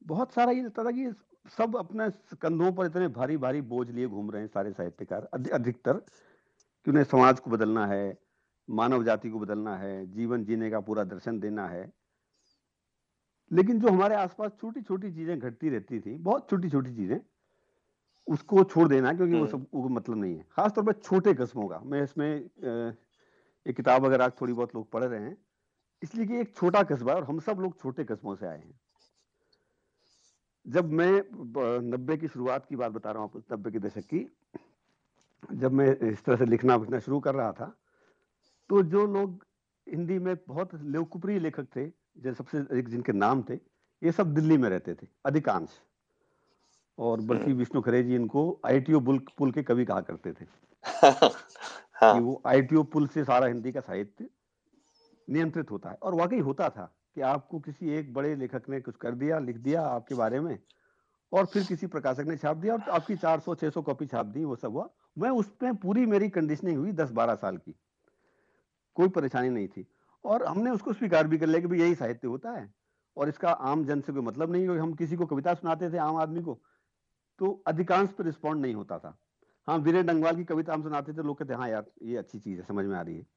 बहुत 0.08 0.34
सारा 0.34 0.52
ये 0.52 0.64
लगता 0.64 0.84
था 0.84 0.92
कि 0.92 1.12
सब 1.58 1.76
अपने 1.78 2.10
कंधों 2.42 2.72
पर 2.74 2.86
इतने 2.86 3.08
भारी 3.10 3.38
भारी 3.38 3.62
बोझ 3.64 3.90
लिए 3.90 4.08
घूम 4.08 4.32
रहे 4.32 4.42
हैं 4.42 4.50
सारे 4.50 4.72
साहित्यकार 4.74 5.30
अधिकतर। 5.54 6.02
कि 6.90 6.92
उन्हें 6.92 7.04
समाज 7.06 7.40
को 7.40 7.50
बदलना 7.52 7.86
है 7.86 8.18
मानव 8.68 9.04
जाति 9.04 9.30
को 9.30 9.40
बदलना 9.40 9.76
है 9.78 10.06
जीवन 10.12 10.44
जीने 10.46 10.70
का 10.70 10.80
पूरा 10.82 11.04
दर्शन 11.06 11.40
देना 11.40 11.66
है। 11.68 11.82
लेकिन 13.52 13.80
जो 13.80 13.88
हमारे 13.88 14.16
आसपास 14.16 14.52
छोटी 14.62 14.82
छोटी 14.82 15.12
चीज़ें 15.12 15.40
घटती 15.40 15.70
रहती 15.70 16.00
थी 16.00 16.16
बहुत 16.20 16.50
छोटी 16.50 16.70
छोटी 16.70 16.96
चीज़ें 16.96 17.20
उसको 18.28 18.64
छोड़ 18.64 18.88
देना 18.88 19.14
क्योंकि 19.14 19.34
वो 19.34 19.40
हम्म। 19.40 19.52
सब 19.52 19.66
वो 19.74 19.90
मतलब 19.90 20.18
नहीं 20.18 20.38
है। 20.38 20.46
खासतौर 20.52 20.86
पर 20.86 20.94
छोटे 20.94 21.34
कस्बों 21.34 21.68
का। 21.68 21.80
मैं 21.86 22.02
इसमें 22.04 22.30
एक 22.30 23.76
किताब 23.76 24.06
अगर 24.06 24.22
आज 24.22 24.32
थोड़ी 24.42 24.54
बहुत 24.54 24.76
लोग 24.76 24.90
पढ़ 24.92 25.04
रहे 25.04 25.22
हैं 25.22 25.38
इसलिए 26.02 26.26
कि 26.26 26.40
एक 26.40 26.56
छोटा 26.56 26.84
कस्बा 26.92 27.14
और 27.14 27.24
हम 27.24 27.40
सब 27.42 27.60
लोग 27.60 27.80
छोटे 27.82 28.04
कस्बों 28.06 28.36
से 28.36 28.48
आए 28.48 28.58
हैं। 28.58 28.80
जब 30.66 30.92
मैं 30.94 31.12
नब्बे 31.92 32.18
की 32.18 32.28
शुरुआत 32.28 32.66
की 32.66 32.76
बात 32.76 32.92
बता 32.92 33.12
रहा 33.12 33.24
हूँ 33.24 33.44
नब्बे 33.52 33.72
के 33.72 33.80
दशक 33.80 34.06
की 34.06 34.26
जब 35.54 35.72
मैं 35.72 35.88
इस 36.10 36.24
तरह 36.24 36.36
से 36.36 36.46
लिखना 36.46 36.76
लिखना 36.76 37.00
शुरू 37.00 37.20
कर 37.20 37.36
रहा 37.36 37.52
था 37.52 37.74
तो 38.70 38.82
जो 38.84 39.06
लोग 39.08 39.46
हिंदी 39.88 40.18
में 40.20 40.36
बहुत 40.48 40.74
लोकप्रिय 40.76 41.40
लेखक 41.40 41.68
थे 41.76 41.86
जो 42.18 42.34
सबसे 42.34 42.58
एक 42.80 42.90
जिनके 42.90 43.14
नाम 43.14 43.44
थे 43.50 43.60
ये 44.02 44.12
सब 44.12 44.34
दिल्ली 44.34 44.58
में 44.58 44.70
रहते 44.70 44.94
थे 44.94 45.08
अधिकांश 45.26 45.80
और 46.98 47.22
बल्कि 47.22 47.44
हम्म। 47.44 47.58
विष्णु 47.58 47.82
खरे 47.82 48.04
जी 48.04 48.16
इनको 48.16 48.44
आईटीओ 48.66 49.00
पुल 49.38 49.52
के 49.52 49.64
कवि 49.64 49.86
कहा 49.86 50.02
करते 50.02 50.32
थे 50.32 50.46
हाँ। 51.94 52.14
कि 52.14 52.20
वो 52.20 52.42
आईटीओ 52.46 52.84
पुल 52.84 53.08
से 53.08 53.24
सारा 53.24 53.48
हिंदी 53.48 53.72
का 53.72 53.82
साहित्य 53.82 54.30
नियंत्रित 55.28 55.72
होता 55.72 55.90
है 55.90 55.96
और 55.96 56.16
वाकई 56.16 56.40
होता 56.40 56.70
था 56.70 56.92
कि 57.16 57.22
आपको 57.22 57.60
किसी 57.60 57.94
एक 57.94 58.14
बड़े 58.14 58.36
लेखक 58.36 58.70
ने 58.70 58.80
कुछ 58.82 58.96
कर 58.96 59.16
दिया 59.16 59.40
लिख 59.40 59.58
दिया 59.58 59.82
आपके 59.82 60.16
बारे 60.16 60.40
में 60.40 60.58
और 61.34 61.46
फिर 61.46 61.64
किसी 61.64 61.88
प्रकाशक 61.88 62.20
ने 62.20 62.38
छाप 62.38 62.58
दिया 62.58 62.74
और 62.74 62.82
आपकी 62.82 63.16
400 63.16 63.56
600 63.56 63.82
कॉपी 63.82 64.06
छाप 64.06 64.26
दी, 64.26 64.46
वो 64.46 64.56
सब 64.56 64.72
हुआ। 64.72 64.90
मैं 65.18 65.30
उसमें 65.30 65.76
पूरी 65.76 66.06
मेरी 66.06 66.30
कंडीशनिंग 66.30 66.78
हुई 66.78 66.92
10 66.92 67.12
12 67.12 67.36
साल 67.36 67.58
की। 67.58 67.76
कोई 68.96 69.10
परेशानी 69.10 69.50
नहीं 69.50 69.68
थी। 69.68 69.88
और 70.26 70.46
हमने 70.46 70.72
उसको 70.72 70.94
स्वीकार 70.94 71.28
भी 71.28 71.38
कर 71.38 71.48
लिया 71.48 71.60
कि 71.60 71.68
भाई 71.68 71.80
यही 71.80 71.96
साहित्य 71.96 72.28
होता 72.28 72.52
है। 72.52 72.74
और 73.18 73.30
इसका 73.30 73.52
आम 73.52 73.86
जन 73.86 74.02
से 74.02 74.14
कोई 74.14 74.22
मतलब 74.22 74.52
नहीं 74.52 74.68
हम 74.68 74.94
किसी 74.94 75.16
को 75.16 75.26
कविता 75.26 75.54
सुनाते 75.54 75.92
थे, 75.92 75.98
आम 75.98 76.16
आदमी 76.16 76.42
को। 76.42 76.62
तो 77.40 77.64
अधिकांश 77.68 78.10
पर 78.10 78.24
रिस्पॉन्ड 78.24 78.62
नहीं 78.62 78.74
होता 78.74 79.00
था। 79.00 79.18
हाँ 79.68 79.78
वीरेन 79.78 80.06
डंगवाल 80.06 80.36
की 80.36 80.44
कविता 80.44 80.74
हम 80.74 80.84
सुनाते 80.84 81.14
थे, 81.14 81.24
लोग 81.24 81.38
कहते 81.38 81.54
हाँ 81.54 81.70
यार, 81.70 81.86
ये 82.04 82.18
अच्छी 82.18 82.40
चीज़ 82.40 82.60
है, 82.60 82.66
समझ 82.66 82.86
में 82.86 82.98
आ 82.98 83.02
रही 83.02 83.18
है। 83.18 83.28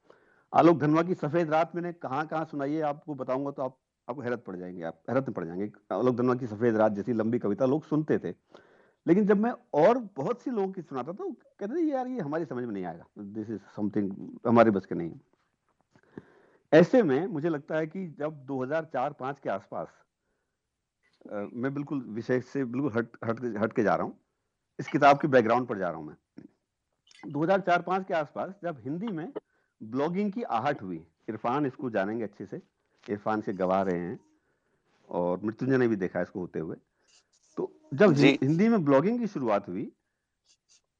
आलोक 0.55 0.79
धनवा 0.79 1.03
की 1.03 1.15
सफ़ेद 1.15 1.51
रात 1.51 1.75
मैंने 1.75 1.93
कहाँ 1.93 2.27
कहाँ 2.27 2.45
सुनाई 2.45 2.73
है, 2.73 2.83
आपको 2.83 3.15
बताऊँगा 3.15 3.51
तो 3.51 3.63
आप 3.63 3.79
आपको 4.09 4.23
हैरत 4.23 4.45
पड़ 4.47 4.57
जाएँगे, 4.57 4.83
आप 4.83 5.01
हैरत 5.11 5.29
में 5.29 5.35
पड़ 5.35 5.45
जाएँगे। 5.45 5.71
आलोक 5.93 6.17
धनवा 6.17 6.35
की 6.35 6.47
सफ़ेद 6.47 6.77
रात 6.77 6.93
जैसी 6.93 7.13
लंबी 7.13 7.39
कविता 7.39 7.67
लोग 7.67 7.85
सुनते 7.85 8.19
थे। 8.19 8.35
लेकिन 9.07 9.27
जब 9.27 9.37
मैं 9.37 9.53
और 9.75 9.99
बहुत 10.17 10.43
सी 10.43 10.51
लोगों 10.51 10.73
की 10.73 10.83
सुनाता 10.83 11.13
था 11.13 11.25
कहते 11.25 11.75
थे, 11.75 11.83
यार, 11.83 12.07
ये 12.07 12.21
हमारी 12.21 12.45
समझ 12.45 12.65
में 12.65 12.73
नहीं 12.73 12.85
आएगा। 12.85 13.05
दिस 13.19 13.51
इज़ 13.51 13.61
समथिंग 13.77 14.39
हमारे 14.47 14.71
बस 14.71 14.87
के 14.87 14.95
नहीं 14.95 15.13
ऐसे 16.73 17.03
में 17.03 17.27
मुझे 17.27 17.49
लगता 17.49 17.77
है 17.77 17.87
कि 17.87 18.07
जब 18.19 18.35
2004-5 18.47 19.39
के 19.39 19.51
आसपास 19.51 19.89
मैं 21.55 21.73
बिल्कुल 21.75 22.01
विषय 22.09 22.41
से 22.43 22.65
बिल्कुल 22.65 22.93
हट 22.93 23.17
हट 23.25 23.41
हट 23.59 23.73
के 23.73 23.83
जा 23.83 23.95
रहा 23.95 24.07
हूँ। 24.07 24.19
इस 24.79 24.89
किताब 24.89 25.19
के 25.21 25.29
बैकग्राउंड 25.29 25.67
पर 25.69 25.79
जा 25.79 25.89
रहा 25.89 25.99
हूँ 25.99 26.07
मैं। 26.07 26.17
2004-5 27.25 28.07
के 28.07 28.15
आसपास 28.15 28.55
जब 28.65 28.81
हिंदी 28.85 29.09
में 29.09 29.33
ब्लॉगिंग 29.81 30.33
की 30.33 30.43
आहट 30.43 30.83
हुई, 30.83 31.05
इरफान 31.29 31.67
इसको 31.67 31.91
जानेंगे 31.91 32.25
अच्छे 32.25 32.47
से। 32.47 32.61
इरफान 33.09 33.41
से 33.41 33.53
गवा 33.55 33.83
रहे 33.83 33.99
हैं 33.99 34.19
और 35.09 35.41
मृत्युंजय 35.45 35.79
ने 35.79 35.89
भी 35.89 35.97
देखा 35.97 36.21
इसको 36.21 36.41
होते 36.41 36.59
हुए। 36.59 36.77
तो 37.59 37.73
जब 37.95 38.13
हिंदी 38.13 38.69
में 38.69 38.85
ब्लॉगिंग 38.85 39.19
की 39.21 39.27
शुरुआत 39.27 39.69
हुई 39.69 39.91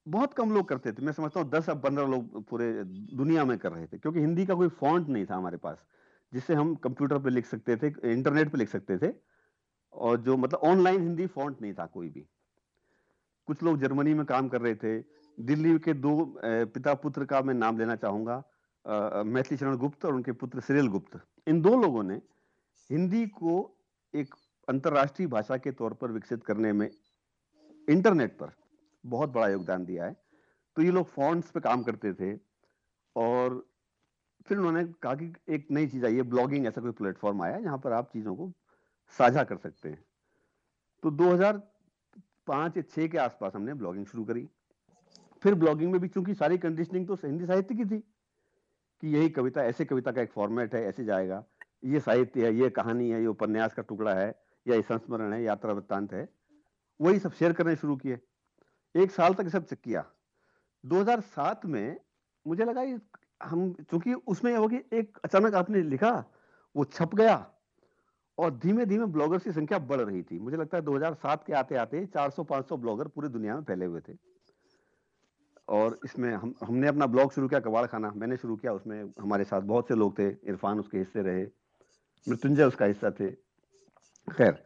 बहुत 0.07 0.35
कम 0.35 0.53
लोग 0.55 0.69
करते 0.69 0.93
थे। 0.93 1.03
मैं 1.03 1.13
समझता 1.13 1.41
हूँ 1.41 1.49
दस 1.51 1.69
अब 1.71 1.83
पंद्रह 1.83 2.07
लोग 2.07 2.45
पूरे 2.49 2.73
दुनिया 2.85 3.45
में 3.45 3.57
कर 3.59 3.73
रहे 3.73 3.87
थे 3.87 3.99
क्योंकि 3.99 4.21
हिंदी 4.21 4.47
का 4.47 4.55
कोई 4.55 4.69
फॉन्ट 4.81 5.09
नहीं 5.09 5.27
था 5.27 5.37
हमारे 5.37 5.57
पास 5.57 5.85
जिससे 6.33 6.55
हम 6.55 6.75
कंप्यूटर 6.75 7.19
पे 7.19 7.31
लिख 7.31 7.47
सकते 7.47 7.77
थे 7.77 7.93
इंटरनेट 8.13 8.51
पे 8.53 8.59
लिख 8.59 8.69
सकते 8.69 8.97
थे 8.99 9.13
और 9.93 10.21
जो 10.21 10.37
मतलब 10.37 10.61
ऑनलाइन 10.65 11.01
हिंदी 11.01 11.27
फॉन्ट 11.27 11.61
नहीं 11.63 11.73
था 11.75 11.87
कोई 11.87 12.09
भी। 12.09 12.27
कुछ 13.49 13.63
लोग 13.63 13.79
जर्मनी 13.81 14.15
में 14.15 14.25
काम 14.27 14.49
कर 14.49 14.61
रहे 14.61 14.75
थे 14.75 14.99
दिल्ली 15.39 15.79
के 15.79 15.93
दो 15.95 16.15
पिता 16.45 16.95
पुत्र 16.95 17.25
का 17.25 17.41
मैं 17.43 17.55
नाम 17.55 17.79
लेना 17.79 17.97
चाहूँगा 17.97 18.43
मैथिली 18.87 19.57
शरण 19.57 19.77
गुप्त 19.77 20.05
और 20.05 20.15
उनके 20.15 20.33
पुत्र 20.33 20.61
सिरिल 20.61 20.89
गुप्त। 20.89 21.21
इन 21.47 21.61
दो 21.63 21.77
लोगों 21.83 22.03
ने 22.03 22.15
हिंदी 22.91 23.27
को 23.29 23.55
एक 24.15 24.35
अंतर्राष्ट्रीय 24.69 25.29
भाषा 25.29 25.57
के 25.57 25.73
तौर 25.73 25.95
पर 25.95 26.11
विकसित 26.11 26.45
करने 26.45 26.73
में 26.73 26.89
इंटरनेट 27.89 28.37
पर 28.39 28.53
बहुत 29.05 29.31
बड़ा 29.31 29.49
योगदान 29.49 29.85
दिया 29.85 30.05
है। 30.05 30.17
तो 30.77 30.83
ये 30.83 30.91
लोग 30.91 31.07
फॉन्ट्स 31.09 31.51
पे 31.51 31.61
काम 31.61 31.83
करते 31.83 32.13
थे 32.15 32.35
और 33.17 33.65
फिर 34.47 34.59
उन्होंने 34.59 34.85
कहा 35.03 35.15
कि 35.15 35.33
एक 35.49 35.67
नई 35.71 35.87
चीज़ 35.87 36.07
आई 36.07 36.15
है 36.17 36.23
ब्लॉगिंग 36.31 36.67
ऐसा 36.67 36.81
कोई 36.81 36.93
प्लेटफॉर्म 36.93 37.43
आया 37.43 37.61
जहाँ 37.61 37.79
पर 37.79 37.93
आप 37.93 38.11
चीज़ों 38.13 38.35
को 38.37 38.51
साझा 39.17 39.45
कर 39.45 39.57
सकते 39.57 39.89
हैं। 39.89 40.05
तो 41.03 41.11
2005 41.13 42.77
या 42.77 42.83
6 42.85 43.09
के 43.09 43.19
आसपास 43.19 43.53
हमने 43.55 43.75
ब्लॉगिंग 43.75 44.07
शुरू 44.07 44.25
करी। 44.25 44.49
फिर 45.43 45.55
ब्लॉगिंग 45.55 45.93
में 45.93 46.01
भी 46.01 46.09
चूँकि 46.09 46.35
सारी 46.35 46.59
कंडीशनिंग 46.59 47.07
तो 47.07 47.15
हिंदी 47.15 47.47
साहित्य 47.47 47.75
की 47.75 47.85
थी 47.85 48.03
कि 49.03 49.09
यही 49.09 49.29
कविता, 49.29 49.65
ऐसे 49.65 49.85
कविता 49.85 50.13
का 50.13 50.23
एक 50.23 50.33
फॉर्मेट 50.33 50.75
है, 50.75 50.85
ऐसे 50.85 51.05
जाएगा। 51.05 51.45
ये 51.85 52.01
साहित्य 52.01 52.47
है, 52.47 52.55
ये 52.55 52.71
कहानी 52.71 53.11
है, 53.11 53.21
ये 53.21 53.27
उपन्यास 53.27 53.75
का 53.75 53.83
टुकड़ा 53.83 54.15
है, 54.15 54.35
या 54.69 54.75
ये 54.75 54.83
संस्मरण 54.83 55.33
है, 55.33 55.43
यात्रा 55.43 55.73
वृत्तांत 55.73 56.13
है। 56.13 56.29
वही 57.01 57.19
सब 57.19 57.33
शेयर 57.33 57.53
करने 57.53 57.77
शुरू 57.77 57.97
किए। 57.97 58.21
एक 58.97 59.11
साल 59.11 59.35
तक 59.35 59.49
सब 59.49 59.67
किया। 59.67 60.05
2007 60.87 61.67
में 61.67 62.01
मुझे 62.47 62.65
लगा 62.65 62.99
हम, 63.43 63.73
चूँकि 63.73 64.15
उसमें 64.15 64.57
हो 64.57 64.69
कि 64.69 64.77
एक 64.93 65.19
अचानक 65.25 65.55
आपने 65.55 65.83
लिखा, 65.83 66.25
वो 66.77 66.85
छप 66.85 67.15
गया 67.15 67.51
और 68.39 68.59
धीमे 68.59 68.87
धीमे 68.87 69.07
ब्लॉगर्स 69.07 69.45
की 69.45 69.53
संख्या 69.53 69.79
बढ़ 69.79 70.01
रही 70.01 70.23
थी। 70.23 70.39
मुझे 70.39 70.57
लगता 70.57 70.77
है 70.77 70.85
2007 70.85 71.45
के 71.47 71.53
आते 71.53 71.75
आते 71.77 72.07
400-500 72.07 72.77
ब्लॉगर 72.77 73.09
पूरी 73.09 73.29
दुनिया 73.29 73.57
में 73.57 73.63
फैले 73.63 73.85
हुए 73.85 74.01
थे। 74.01 74.32
और 75.69 75.99
इसमें 76.05 76.33
हम 76.33 76.55
हमने 76.63 76.87
अपना 76.89 77.07
ब्लॉग 77.07 77.33
शुरू 77.33 77.49
किया 77.49 77.61
कबाड़ 77.61 77.87
खाना। 77.87 78.11
मैंने 78.17 78.37
शुरू 78.37 78.57
किया 78.57 78.73
उसमें 78.73 79.03
हमारे 79.21 79.45
साथ 79.45 79.61
बहुत 79.63 79.89
से 79.89 79.95
लोग 79.95 80.19
थे 80.19 80.29
इरफान 80.29 80.81
उसके 80.81 80.99
हिस्से 80.99 81.23
रहे 81.23 81.43
मृत्युंजय 82.27 82.65
उसका 82.65 82.85
हिस्सा 82.85 83.11
थे। 83.11 83.31
खैर 84.29 84.63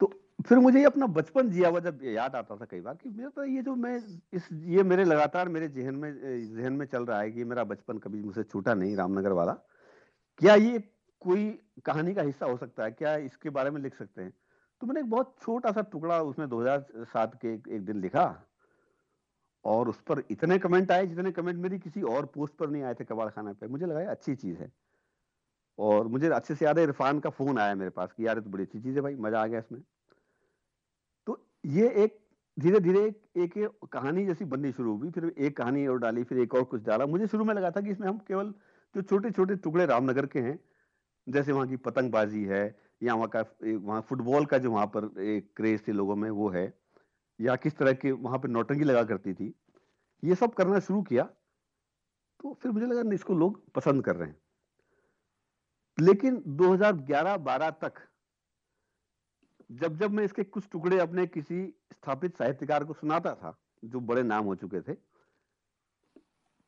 तो 0.00 0.12
फिर 0.46 0.58
मुझे 0.58 0.78
ये 0.78 0.84
अपना 0.84 1.06
बचपन 1.08 1.50
जिया 1.50 1.68
हुआ 1.68 1.80
जब 1.80 2.00
याद 2.04 2.34
आता 2.36 2.56
था 2.56 2.64
कई 2.64 2.80
बार 2.80 2.94
कि 2.94 3.10
मेरा 3.10 3.28
तो 3.28 3.44
ये 3.44 3.62
जो 3.62 3.74
मैं 3.74 3.96
इस 4.32 4.48
ये 4.52 4.82
मेरे 4.82 5.04
लगातार 5.04 5.48
मेरे 5.48 5.68
जहन 5.68 5.94
में 5.94 6.10
जहन 6.56 6.72
में 6.72 6.86
चल 6.86 7.04
रहा 7.04 7.20
है 7.20 7.30
कि 7.30 7.44
मेरा 7.44 7.64
बचपन 7.64 7.98
कभी 7.98 8.22
मुझसे 8.22 8.42
छूटा 8.42 8.74
नहीं 8.74 8.96
रामनगर 8.96 9.32
वाला। 9.32 9.52
क्या 10.40 10.54
ये 10.54 10.78
कोई 11.22 11.50
कहानी 11.84 12.14
का 12.14 12.22
हिस्सा 12.22 12.46
हो 12.46 12.56
सकता 12.56 12.84
है? 12.84 12.90
क्या 12.90 13.16
इसके 13.16 13.50
बारे 13.50 13.70
में 13.70 13.80
लिख 13.80 13.94
सकते 13.96 14.22
हैं? 14.22 14.32
तो 14.80 14.86
मैंने 14.86 15.00
एक 15.00 15.10
बहुत 15.10 15.36
छोटा 15.42 15.72
सा 15.72 15.82
टुकड़ा 15.92 16.20
उसमें 16.22 16.48
2007 16.48 17.34
के 17.42 17.52
एक, 17.54 17.84
दिन 17.84 18.00
लिखा। 18.00 18.24
और 19.64 19.88
उस 19.88 20.00
पर 20.00 20.22
इतने 20.30 20.58
कमेंट 20.58 20.90
आए 20.92 21.06
जितने 21.06 21.32
कमेंट 21.32 21.58
मेरी 21.58 21.78
किसी 21.78 22.02
और 22.02 22.26
पोस्ट 22.34 22.54
पर 22.54 22.70
नहीं 22.70 22.82
आए 22.82 22.94
थे 22.94 23.04
कबाड़ 23.04 23.28
खाना 23.30 23.52
पे। 23.52 23.68
मुझे 23.68 23.86
लगा 23.86 24.10
अच्छी 24.10 24.34
चीज़ 24.34 24.58
है। 24.58 24.72
और 25.78 26.08
मुझे 26.08 26.28
अच्छे 26.28 26.54
से 26.54 26.64
याद 26.64 26.78
है 26.78 26.84
इरफान 26.84 27.20
का 27.20 27.30
फ़ोन 27.30 27.58
आया 27.58 27.74
मेरे 27.74 27.90
पास 27.90 28.12
कि 28.12 28.26
यार 28.26 28.40
तो 28.40 28.50
बड़ी 28.50 28.64
अच्छी 28.64 28.80
चीज़ 28.80 28.94
है 28.96 29.00
भाई 29.02 29.14
मज़ा 29.16 29.42
आ 29.42 29.46
गया 29.46 29.58
इसमें। 29.58 29.80
तो 31.26 31.38
ये 31.66 31.88
एक 32.04 32.18
धीरे 32.56 32.80
धीरे 32.80 33.00
एक, 33.00 33.56
एक 33.56 33.88
कहानी 33.92 34.24
जैसी 34.26 34.44
बननी 34.44 34.72
शुरू 34.72 34.96
हुई 34.96 35.10
फिर 35.10 35.32
एक 35.38 35.56
कहानी 35.56 35.86
और 35.86 35.98
डाली 35.98 36.24
फिर 36.24 36.38
एक 36.38 36.54
और 36.54 36.64
कुछ 36.64 36.82
डाला। 36.82 37.06
मुझे 37.06 37.26
शुरू 37.26 37.44
में 37.44 37.54
लगा 37.54 37.70
था 37.70 37.80
कि 37.80 37.90
इसमें 37.90 38.08
हम 38.08 38.18
केवल 38.18 38.52
जो 38.94 39.02
छोटे 39.02 39.30
छोटे 39.30 39.56
टुकड़े 39.56 39.86
रामनगर 39.86 40.26
के 40.26 40.40
हैं 40.40 40.58
जैसे 41.26 41.52
वहाँ 41.52 41.68
की 41.68 41.76
पतंगबाजी 41.76 42.44
है 42.44 42.64
या 43.02 43.14
वहाँ 43.14 43.28
का 43.28 43.44
वहाँ 43.64 44.00
फुटबॉल 44.00 44.44
का 44.46 44.58
जो 44.58 44.70
वहाँ 44.70 44.86
पर 44.96 45.20
एक 45.22 45.50
क्रेज 45.56 45.86
थे 45.88 45.92
लोगों 45.92 46.16
में 46.16 46.30
वो 46.30 46.48
है। 46.48 46.66
या 47.38 47.56
किस 47.56 47.76
तरह 47.76 47.92
के 47.92 48.12
वहाँ 48.12 48.38
पर 48.38 48.48
नौटंकी 48.48 48.84
लगा 48.84 49.02
करती 49.04 49.34
थी, 49.34 49.54
ये 50.22 50.34
सब 50.34 50.54
करना 50.54 50.80
शुरू 50.80 51.02
किया 51.02 51.24
तो 52.40 52.52
फिर 52.54 52.72
मुझे 52.72 52.86
लगा 52.86 53.14
इसको 53.14 53.34
लोग 53.34 53.60
पसंद 53.72 54.04
कर 54.04 54.16
रहे 54.16 54.28
हैं। 54.28 54.36
लेकिन 55.98 56.42
2011-12 56.48 57.70
तक, 57.82 58.00
जब 59.70 59.96
जब 59.98 60.10
मैं 60.10 60.24
इसके 60.24 60.44
कुछ 60.44 60.68
टुकड़े 60.72 60.98
अपने 60.98 61.26
किसी 61.26 61.66
स्थापित 61.92 62.36
साहित्यकार 62.36 62.84
को 62.84 62.92
सुनाता 62.92 63.34
था, 63.34 63.56
जो 63.84 64.00
बड़े 64.00 64.22
नाम 64.22 64.44
हो 64.44 64.54
चुके 64.54 64.80
थे, 64.80 64.94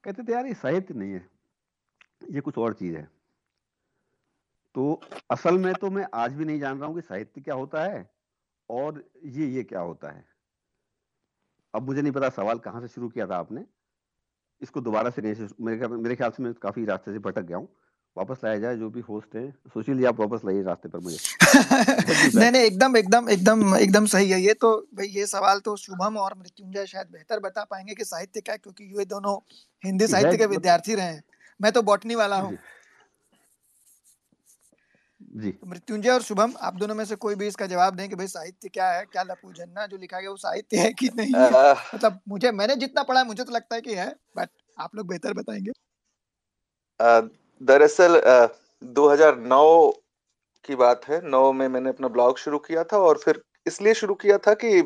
कहते 0.05 0.23
थे, 0.23 0.33
यार, 0.33 0.47
ये 0.47 0.55
साहित्य 0.55 0.95
नहीं 0.95 1.13
है, 1.13 1.29
ये 2.31 2.41
कुछ 2.41 2.59
और 2.59 2.75
चीज़ 2.75 2.97
है। 2.97 3.09
तो 4.75 5.01
असल 5.31 5.59
में 5.59 5.73
तो 5.75 5.91
मैं 5.91 6.07
आज 6.15 6.33
भी 6.35 6.45
नहीं 6.45 6.61
जान 6.61 6.79
रहा 6.79 6.87
हूँ 6.87 6.95
कि 6.95 7.03
साहित्य 7.03 7.41
क्या 7.41 7.55
होता 7.55 7.85
है 7.85 8.09
और 8.71 9.05
ये 9.25 9.47
ये 9.47 9.63
क्या 9.65 9.81
होता 9.81 10.11
है। 10.11 10.25
अब 11.77 11.87
मुझे 11.87 12.03
नहीं 12.03 12.13
पता 12.13 12.29
सवाल 12.33 12.59
कहाँ 12.61 12.81
से 12.81 12.89
शुरू 12.89 13.09
किया 13.09 13.27
था 13.27 13.37
आपने। 13.39 13.65
इसको 14.63 14.81
दोबारा 14.81 15.11
से 15.11 15.23
नहीं 15.23 15.49
मेरे 15.61 15.89
मेरे 15.89 16.15
ख्याल 16.17 16.31
से 16.31 16.43
मैं 16.43 16.53
काफ़ी 16.63 16.85
रास्ते 16.87 17.13
से 17.13 17.19
भटक 17.21 17.43
गया 17.43 17.57
हूँ। 17.57 17.69
वापस 18.17 18.41
लाया 18.45 18.59
जाए 18.59 18.77
जो 18.77 18.89
भी 18.91 19.01
होस्ट 19.09 19.35
है 19.37 19.51
सुशील 19.73 19.99
जी 19.99 20.05
आप 20.05 20.21
वापस 20.21 20.45
लाइए 20.45 20.63
रास्ते 20.63 20.89
पर 20.89 20.99
मुझे। 20.99 21.19
नहीं 22.39 22.51
नहीं 22.51 22.63
एकदम 22.63 22.97
एकदम 22.97 23.29
एकदम 23.31 23.75
एकदम 23.77 24.07
सही 24.07 24.31
है 24.31 24.41
ये 24.43 24.55
तो। 24.55 24.71
भाई 24.95 25.07
ये 25.09 25.27
सवाल 25.27 25.61
तो 25.61 25.77
शुभम 25.77 26.17
और 26.19 26.35
मृत्युंजय 26.39 26.87
शायद 26.87 27.09
बेहतर 27.13 27.41
बता 27.41 27.65
पाएँगे 27.65 27.95
कि 27.95 28.05
साहित्य 28.05 28.41
क्या 28.41 28.57
क्योंकि 28.57 28.85
ये 28.99 29.05
दोनों 29.05 29.37
हिंदी 29.85 30.07
साहित्य 30.07 30.37
के 30.37 30.47
विद्यार्थी 30.47 30.95
रहे 30.95 31.07
हैं। 31.07 31.23
मैं 31.61 31.73
तो 31.73 31.83
बॉटनी 31.83 32.15
वाला 32.15 32.37
हूँ। 32.39 32.57
जी। 35.37 35.51
तो 35.53 35.67
मृत्युंजय 35.67 36.11
और 36.11 36.23
शुभम 36.23 36.53
आप 36.61 36.75
दोनों 36.75 36.95
में 36.95 37.05
से 37.05 37.17
कोई 37.17 37.35
भी 37.35 37.47
इसका 37.47 37.67
जवाब 37.67 37.97
दें 37.97 38.09
कि 38.09 38.17
भाई 38.17 38.27
साहित्य 38.27 38.69
क्या 38.69 38.89
है 38.91 39.05
क्या 39.05 39.23
लपू 39.23 39.53
झन्ना 39.53 39.87
जो 39.87 39.97
लिखा 39.97 40.21
गया 40.21 40.31
वो 40.31 40.37
साहित्य 40.37 40.77
है 40.77 40.93
कि 40.93 41.09
नहीं 41.17 41.35
है? 41.35 41.73
मतलब 41.95 42.21
मुझे 42.29 42.53
मैंने 42.53 42.77
जितना 42.77 43.03
पढ़ा 43.03 43.21
है 43.21 43.27
मुझे 43.27 43.45
तो 43.45 43.53
लगता 43.53 43.75
है 43.75 43.81
कि 43.81 43.95
है 43.95 44.09
बट 44.37 44.49
आप 44.79 44.95
लोग 44.95 45.09
बेहतर 45.09 45.33
बताएँगे। 45.33 45.73
दरअसल 47.61 48.21
2009 48.83 49.91
की 50.65 50.75
बात 50.75 51.05
है। 51.09 51.21
नौ 51.25 51.53
में 51.53 51.67
मैंने 51.69 51.91
अपना 51.91 52.09
ब्लॉग 52.09 52.39
शुरू 52.39 52.59
किया 52.59 52.85
था 52.85 52.99
और 52.99 53.19
फिर 53.19 53.43
इसलिए 53.67 53.95
शुरू 53.95 54.15
किया 54.15 54.39
था 54.39 54.55
कि 54.55 54.81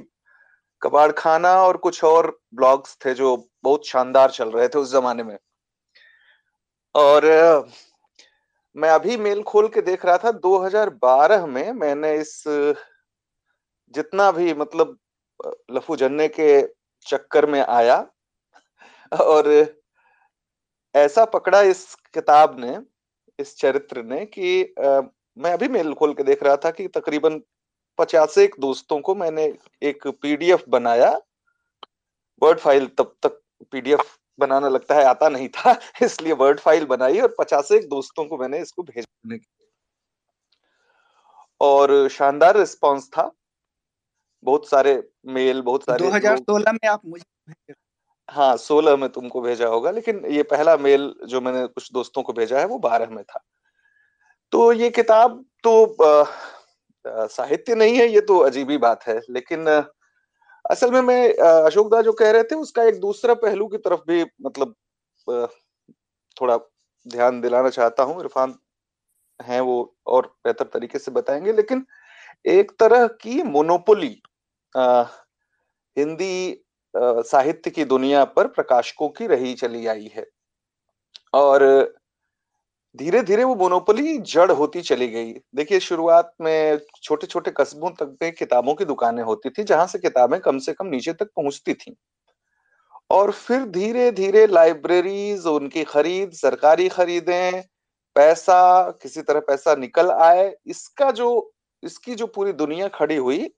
कबाड़ 0.82 1.10
खाना 1.12 1.52
और 1.62 1.76
कुछ 1.76 2.02
और 2.04 2.38
ब्लॉग्स 2.54 2.96
थे 3.04 3.14
जो 3.14 3.36
बहुत 3.64 3.86
शानदार 3.86 4.30
चल 4.30 4.50
रहे 4.50 4.68
थे 4.68 4.78
उस 4.78 4.92
जमाने 4.92 5.22
में। 5.22 5.36
और 6.94 7.26
मैं 8.76 8.90
अभी 8.90 9.16
मेल 9.16 9.42
खोल 9.42 9.68
के 9.68 9.80
देख 9.80 10.04
रहा 10.04 10.18
था 10.18 10.30
2012 10.40 11.46
में 11.46 11.72
मैंने 11.72 12.14
इस 12.14 12.42
जितना 13.94 14.30
भी 14.32 14.54
मतलब 14.54 14.96
लफू 15.70 15.96
जन्ने 15.96 16.28
के 16.28 16.50
चक्कर 17.06 17.46
में 17.46 17.60
आया 17.60 17.96
और 19.12 19.48
ऐसा 20.94 21.24
पकड़ा 21.24 21.60
इस 21.62 21.84
किताब 22.14 22.58
ने 22.60 22.78
इस 23.38 23.56
चरित्र 23.56 24.02
ने 24.02 24.24
कि 24.26 24.62
आ, 24.84 25.00
मैं 25.38 25.52
अभी 25.52 25.68
मेल 25.68 25.92
खोल 25.94 26.14
के 26.14 26.22
देख 26.22 26.42
रहा 26.42 26.56
था 26.56 26.70
कि 26.70 26.88
तकरीबन 26.88 27.40
पचास 27.98 28.38
एक 28.38 28.54
दोस्तों 28.60 29.00
को 29.00 29.14
मैंने 29.14 29.52
एक 29.82 30.06
पीडीएफ 30.22 30.64
बनाया 30.68 31.10
वर्ड 32.42 32.58
फ़ाइल 32.58 32.86
तब 32.98 33.14
तक 33.22 33.40
पीडीएफ 33.72 34.19
बनाना 34.40 34.68
लगता 34.68 34.94
है 34.94 35.04
आता 35.04 35.28
नहीं 35.28 35.48
था 35.48 35.78
इसलिए 36.02 36.32
वर्ड 36.32 36.60
फ़ाइल 36.60 36.84
बनाई 36.86 37.20
और 37.20 37.34
पचास 37.38 37.72
एक 37.72 37.88
दोस्तों 37.88 38.24
को 38.24 38.38
मैंने 38.38 38.60
इसको 38.60 38.82
भेजने 38.82 39.38
और 41.60 42.08
शानदार 42.08 42.56
रिस्पांस 42.56 43.08
था। 43.08 43.30
बहुत 44.44 44.68
सारे 44.68 44.92
मेल 45.26 45.62
बहुत 45.62 45.82
सारे 45.82 46.08
2016 46.08 46.72
में 46.72 46.88
आप 46.88 47.00
मुझे 47.06 47.74
हाँ 48.30 48.56
सोलह 48.56 48.96
में 48.96 49.08
तुमको 49.08 49.40
भेजा 49.40 49.68
होगा 49.68 49.90
लेकिन 49.90 50.24
ये 50.26 50.42
पहला 50.42 50.76
मेल 50.76 51.14
जो 51.26 51.40
मैंने 51.40 51.66
कुछ 51.66 51.92
दोस्तों 51.92 52.22
को 52.22 52.32
भेजा 52.32 52.58
है 52.58 52.66
वो 52.66 52.78
बारह 52.78 53.10
में 53.10 53.24
था। 53.24 53.40
तो 54.52 54.72
ये 54.72 54.90
किताब 54.90 55.44
तो 55.66 55.96
साहित्य 57.06 57.74
नहीं 57.74 57.96
है 57.96 58.06
ये 58.08 58.20
तो 58.20 58.38
अजीब 58.38 58.70
ही 58.70 58.78
बात 58.78 59.06
है 59.08 59.20
लेकिन 59.30 59.66
असल 60.64 60.90
में 60.90 61.00
मैं 61.02 61.32
अशोक 61.64 61.90
दा 61.92 62.00
जो 62.02 62.12
कह 62.14 62.30
रहे 62.30 62.42
थे, 62.44 62.54
उसका 62.56 62.82
एक 62.84 63.00
दूसरा 63.00 63.34
पहलू 63.36 63.66
की 63.68 63.78
तरफ़ 63.78 64.00
भी 64.08 64.22
मतलब 64.42 64.74
थोड़ा 66.36 66.56
ध्यान 67.06 67.40
दिलाना 67.40 67.68
चाहता 67.70 68.02
हूँ। 68.02 68.20
इरफान 68.20 68.54
हैं 69.40 69.60
वो 69.62 69.76
और 70.08 70.26
बेहतर 70.44 70.64
तरीके 70.74 70.98
से 70.98 71.10
बताएँगे। 71.12 71.52
लेकिन 71.54 71.86
एक 72.44 72.72
तरह 72.80 73.06
की 73.22 73.42
मोनोपोली 73.44 74.16
हिंदी 75.96 76.62
साहित्य 76.94 77.70
की 77.70 77.84
दुनिया 77.86 78.24
पर 78.36 78.46
प्रकाशकों 78.50 79.08
की 79.10 79.26
रही 79.28 79.54
चली 79.56 79.86
आई 79.88 80.10
है। 80.16 80.26
और 81.34 81.64
धीरे 82.98 83.22
धीरे 83.22 83.44
वो 83.44 83.54
मोनोपोली 83.54 84.16
जड़ 84.18 84.50
होती 84.50 84.80
चली 84.82 85.06
गई। 85.08 85.32
देखिए, 85.54 85.80
शुरुआत 85.80 86.32
में 86.40 86.78
छोटे 87.02 87.26
छोटे 87.26 87.50
कस्बों 87.50 87.90
तक 87.90 88.16
पे 88.20 88.30
किताबों 88.30 88.74
की 88.74 88.84
दुकानें 88.84 89.22
होती 89.22 89.50
थी, 89.50 89.64
जहाँ 89.64 89.86
से 89.86 89.98
किताबें 89.98 90.40
कम 90.40 90.58
से 90.58 90.72
कम 90.72 90.86
नीचे 90.86 91.12
तक 91.12 91.28
पहुँचती 91.36 91.74
थी। 91.74 91.96
और 93.10 93.30
फिर 93.30 93.64
धीरे 93.66 94.10
धीरे 94.10 94.46
लाइब्रेरीज 94.46 95.46
उनकी 95.46 95.84
खरीद, 95.84 96.32
सरकारी 96.32 96.88
खरीदें, 96.88 97.62
पैसा, 98.16 98.90
किसी 99.02 99.22
तरह 99.22 99.40
पैसा 99.40 99.74
निकल 99.74 100.10
आए। 100.10 100.52
इसका 100.66 101.10
जो, 101.10 101.52
इसकी 101.82 102.14
जो 102.14 102.26
पूरी 102.26 102.52
दुनिया 102.52 102.88
खड़ी 102.88 103.16
हुई, 103.16 103.50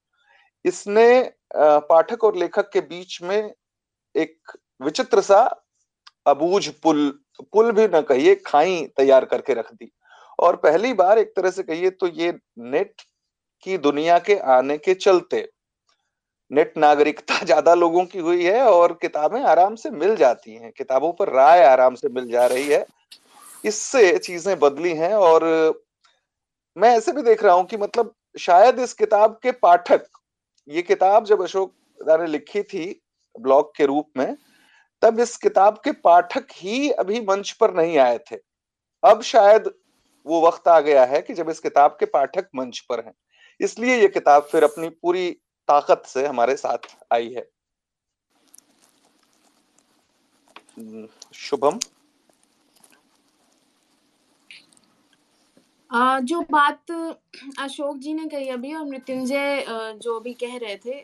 इसने 0.64 1.33
पाठक 1.57 2.25
और 2.25 2.37
लेखक 2.37 2.71
के 2.73 2.81
बीच 2.81 3.18
में 3.23 3.53
एक 4.14 4.59
विचित्र 4.83 5.21
सा 5.21 5.42
अबूझ 6.27 6.68
पुल 6.68 7.22
पुल 7.42 7.71
भी 7.73 7.87
न 7.88 8.01
कहिए 8.01 8.35
खाई 8.47 8.81
तैयार 8.97 9.25
करके 9.25 9.55
रख 9.55 9.73
दी। 9.73 9.90
और 10.38 10.57
पहली 10.57 10.92
बार 10.92 11.18
एक 11.18 11.33
तरह 11.37 11.51
से 11.51 11.62
कहिए 11.62 11.90
तो 11.90 12.07
ये 12.09 12.33
नेट 12.61 13.03
की 13.66 13.79
दुनिया 13.79 14.18
के 14.18 14.37
आने 14.53 14.77
के 14.79 14.95
चलते 14.95 15.49
नेट 16.51 16.77
नागरिकता 16.79 17.38
ज़्यादा 17.45 17.75
लोगों 17.75 18.05
की 18.05 18.18
हुई 18.18 18.45
है 18.45 18.62
और 18.62 18.92
किताबें 19.03 19.40
आराम 19.42 19.75
से 19.75 19.90
मिल 19.90 20.14
जाती 20.16 20.55
हैं, 20.55 20.73
किताबों 20.73 21.12
पर 21.12 21.33
राय 21.33 21.64
आराम 21.64 21.95
से 21.95 22.09
मिल 22.09 22.29
जा 22.31 22.47
रही 22.47 22.68
है। 22.68 22.85
इससे 23.64 24.18
चीज़ें 24.18 24.59
बदली 24.59 24.92
हैं 24.95 25.14
और 25.14 25.45
मैं 26.77 26.90
ऐसे 26.97 27.12
भी 27.12 27.23
देख 27.23 27.42
रहा 27.45 27.55
हूँ 27.55 27.64
कि 27.66 27.77
मतलब 27.77 28.14
शायद 28.38 28.79
इस 28.79 28.92
किताब 28.95 29.38
के 29.42 29.53
पाठक, 29.53 30.05
ये 30.68 30.83
किताब 30.83 31.25
जब 31.25 31.42
अशोक 31.42 31.75
ने 32.01 32.27
लिखी 32.27 32.62
थी 32.62 32.85
ब्लॉग 33.35 33.73
के 33.77 33.87
रूप 33.87 34.09
में 34.16 34.37
तब 35.03 35.21
इस 35.21 35.37
किताब 35.37 35.81
के 35.85 35.93
पाठक 35.93 36.47
ही 36.53 36.91
अभी 36.91 37.21
मंच 37.21 37.51
पर 37.53 37.75
नहीं 37.75 37.99
आए 37.99 38.19
थे। 38.31 38.37
अब 39.03 39.23
शायद 39.23 39.71
वो 40.27 40.41
वक्त 40.47 40.69
आ 40.69 40.81
गया 40.81 41.05
है 41.05 41.21
कि 41.23 41.35
जब 41.35 41.51
इस 41.51 41.61
किताब 41.61 41.97
के 42.01 42.07
पाठक 42.07 42.49
मंच 42.55 42.79
पर 42.88 43.05
हैं। 43.05 43.15
इसलिए 43.61 43.97
ये 43.97 44.09
किताब 44.09 44.43
फिर 44.43 44.65
अपनी 44.65 44.88
पूरी 44.88 45.31
ताकत 45.69 46.03
से 46.07 46.27
हमारे 46.27 46.57
साथ 46.57 46.97
आई 47.12 47.33
है। 47.33 47.49
हम्म, 50.79 51.09
शुभम। 51.35 51.79
जो 56.21 56.41
बात 56.41 56.91
अशोक 57.59 57.97
जी 57.97 58.12
ने 58.15 58.27
कही 58.29 58.49
अभी 58.49 58.75
और 58.75 58.85
मृत्युंजय 58.85 59.65
जो 59.97 60.19
भी 60.21 60.33
कह 60.35 60.57
रहे 60.57 60.77
थे 60.77 60.95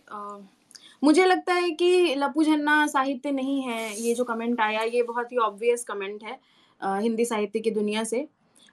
मुझे 1.03 1.25
लगता 1.27 1.55
है 1.55 1.71
कि 1.71 2.15
लपू 2.19 2.43
झन्ना 2.45 2.87
साहित्य 2.87 3.31
नहीं 3.31 3.63
है, 3.63 4.01
ये 4.01 4.15
जो 4.15 4.25
कमेंट 4.25 4.61
आया, 4.61 4.83
ये 4.83 5.03
बहुत 5.03 5.33
ही 5.33 5.37
ऑब्वियस 5.37 5.85
कमेंट 5.85 6.25
है 6.25 6.39
हिंदी 6.81 7.25
साहित्य 7.25 7.61
की 7.61 7.71
दुनिया 7.71 8.05
से। 8.05 8.27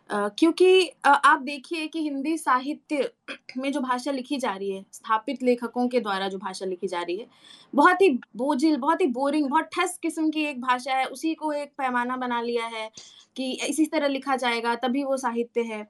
क्योंकि 0.10 0.90
आप 1.06 1.42
देखिए 1.42 1.88
कि 1.88 2.02
हिंदी 2.02 2.38
साहित्य 2.38 3.10
में 3.58 3.72
जो 3.72 3.80
भाषा 3.82 4.12
लिखी 4.12 4.38
जा 4.38 4.52
रही 4.56 4.70
है, 4.72 4.86
स्थापित 4.92 5.44
लेखकों 5.44 5.88
के 5.88 6.00
द्वारा 6.00 6.28
जो 6.30 6.38
भाषा 6.38 6.66
लिखी 6.66 6.88
जा 6.88 7.02
रही 7.02 7.18
है, 7.18 7.28
बहुत 7.74 8.02
ही 8.02 8.10
बोझिल, 8.36 8.78
बहुत 8.78 9.02
ही 9.02 9.08
बोरिंग 9.08 9.50
बहुत 9.50 9.70
ठस 9.74 9.98
किस्म 10.04 10.30
की 10.30 10.44
एक 10.46 10.62
भाषा 10.62 10.96
है, 10.96 11.06
उसी 11.06 11.34
को 11.34 11.52
एक 11.54 11.72
पैमाना 11.78 12.18
बना 12.18 12.42
लिया 12.42 12.66
है 12.68 12.90
कि 13.36 13.52
इसी 13.70 13.86
तरह 13.86 14.08
लिखा 14.08 14.36
जाएगा, 14.36 14.76
तभी 14.76 15.04
वो 15.04 15.18
साहित्य 15.18 15.62
है। 15.62 15.86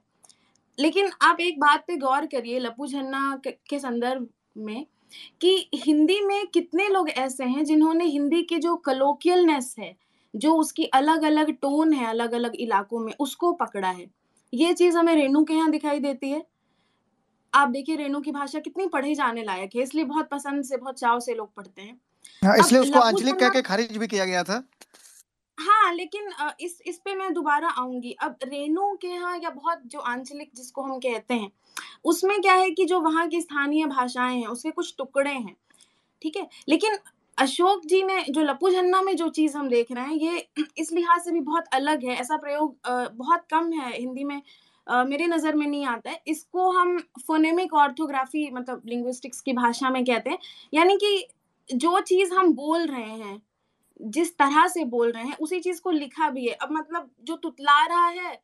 लेकिन 0.78 1.10
आप 1.22 1.40
एक 1.40 1.60
बात 1.60 1.84
पे 1.88 1.96
गौर 1.96 2.26
करिए, 2.26 2.58
लपू 2.58 2.86
झन्ना 2.86 3.40
के 3.46 3.78
संदर्भ 3.78 4.28
में 4.56 4.86
कि 5.40 5.68
हिंदी 5.74 6.20
में 6.20 6.46
कितने 6.46 6.88
लोग 6.88 7.08
ऐसे 7.10 7.44
हैं 7.44 7.64
जिन्होंने 7.64 8.04
हिंदी 8.04 8.42
के 8.42 8.58
जो 8.58 8.76
कलोकियलनेस 8.76 9.74
है 9.78 9.94
जो 10.34 10.54
उसकी 10.54 10.84
अलग 10.94 11.22
अलग 11.24 11.50
टोन 11.52 11.92
है 11.92 12.06
अलग 12.06 12.32
अलग 12.32 12.56
इलाकों 12.56 12.98
में 13.00 13.12
उसको 13.20 13.52
पकड़ा 13.52 13.88
है। 13.88 14.06
ये 14.52 14.72
चीज़ 14.74 14.96
हमें 14.98 15.14
रेणु 15.14 15.44
के 15.44 15.54
यहाँ 15.54 15.70
दिखाई 15.70 16.00
देती 16.00 16.30
है। 16.30 16.44
आप 17.52 17.68
देखिए 17.68 17.96
रेणु 17.96 18.20
की 18.20 18.32
भाषा 18.32 18.58
कितनी 18.58 18.86
पढ़ी 18.86 19.14
जाने 19.14 19.42
लायक 19.44 19.76
है 19.76 19.82
इसलिए 19.82 20.04
बहुत 20.04 20.28
पसंद 20.28 20.64
से 20.64 20.76
बहुत 20.76 20.98
चाव 20.98 21.20
से 21.20 21.34
लोग 21.34 21.54
पढ़ते 21.54 21.82
हैं। 21.82 22.00
हाँ, 22.42 22.56
इसलिए 22.58 22.80
उसको 22.80 23.00
आंचलिक 23.00 23.34
कह 23.34 23.48
के 23.48 23.62
खारिज 23.62 23.96
भी 23.96 24.06
किया 24.06 24.24
गया 24.24 24.42
था। 24.44 24.62
हाँ, 25.58 25.92
लेकिन 25.94 26.28
इस 26.60 26.80
इस 26.86 26.98
पे 27.04 27.14
मैं 27.14 27.32
दोबारा 27.34 27.68
आऊँगी 27.70 28.12
अब 28.22 28.36
रेणु 28.44 28.92
के 29.02 29.08
यहाँ 29.08 29.36
या 29.38 29.50
बहुत 29.50 29.82
जो 29.86 29.98
आंचलिक 30.00 30.50
जिसको 30.56 30.82
हम 30.82 30.98
कहते 31.00 31.34
हैं, 31.34 31.50
उसमें 32.04 32.40
क्या 32.40 32.54
है 32.54 32.70
कि 32.70 32.84
जो 32.84 33.00
वहाँ 33.00 33.26
की 33.28 33.40
स्थानीय 33.40 33.86
भाषाएँ 33.86 34.38
हैं, 34.40 34.46
उसके 34.48 34.70
कुछ 34.70 34.94
टुकड़े 34.98 35.30
हैं, 35.30 35.56
ठीक 36.22 36.36
है? 36.36 36.46
लेकिन 36.68 36.98
अशोक 37.38 37.86
जी 37.86 38.02
ने 38.02 38.22
जो 38.30 38.42
लपू 38.42 38.70
झन्ना 38.70 39.00
में 39.02 39.14
जो 39.16 39.28
चीज़ 39.30 39.56
हम 39.56 39.68
देख 39.68 39.92
रहे 39.92 40.04
हैं, 40.04 40.14
ये 40.14 40.48
इस 40.78 40.92
लिहाज 40.92 41.22
से 41.24 41.32
भी 41.32 41.40
बहुत 41.42 41.64
अलग 41.74 42.04
है, 42.04 42.16
ऐसा 42.16 42.36
प्रयोग 42.36 42.76
बहुत 43.16 43.46
कम 43.50 43.72
है 43.72 43.92
हिंदी 43.92 44.24
में 44.24 44.40
मेरे 44.86 45.26
नज़र 45.26 45.54
में 45.54 45.66
नहीं 45.66 45.84
आता 45.86 46.10
है। 46.10 46.22
इसको 46.28 46.70
हम 46.72 46.98
फोनेमिक 47.26 47.74
ऑर्थोग्राफी 47.76 48.50
मतलब 48.52 48.82
लिंग्विस्टिक्स 48.86 49.40
की 49.40 49.52
भाषा 49.54 49.90
में 49.90 50.04
कहते 50.04 50.30
हैं, 50.30 50.38
यानी 50.72 50.96
कि 50.96 51.26
जो 51.68 52.00
चीज़ 52.02 52.34
हम 52.34 52.52
बोल 52.54 52.86
रहे 52.86 53.02
हैं 53.04 53.40
जिस 54.00 54.36
तरह 54.38 54.66
से 54.68 54.84
बोल 54.86 55.10
रहे 55.12 55.24
हैं, 55.24 55.36
उसी 55.36 55.60
चीज़ 55.60 55.80
को 55.82 55.90
लिखा 55.92 56.30
भी 56.30 56.46
है। 56.48 56.54
अब 56.56 56.72
मतलब 56.72 57.10
जो 57.22 57.36
तुतला 57.38 57.84
रहा 57.86 58.06
है 58.08 58.38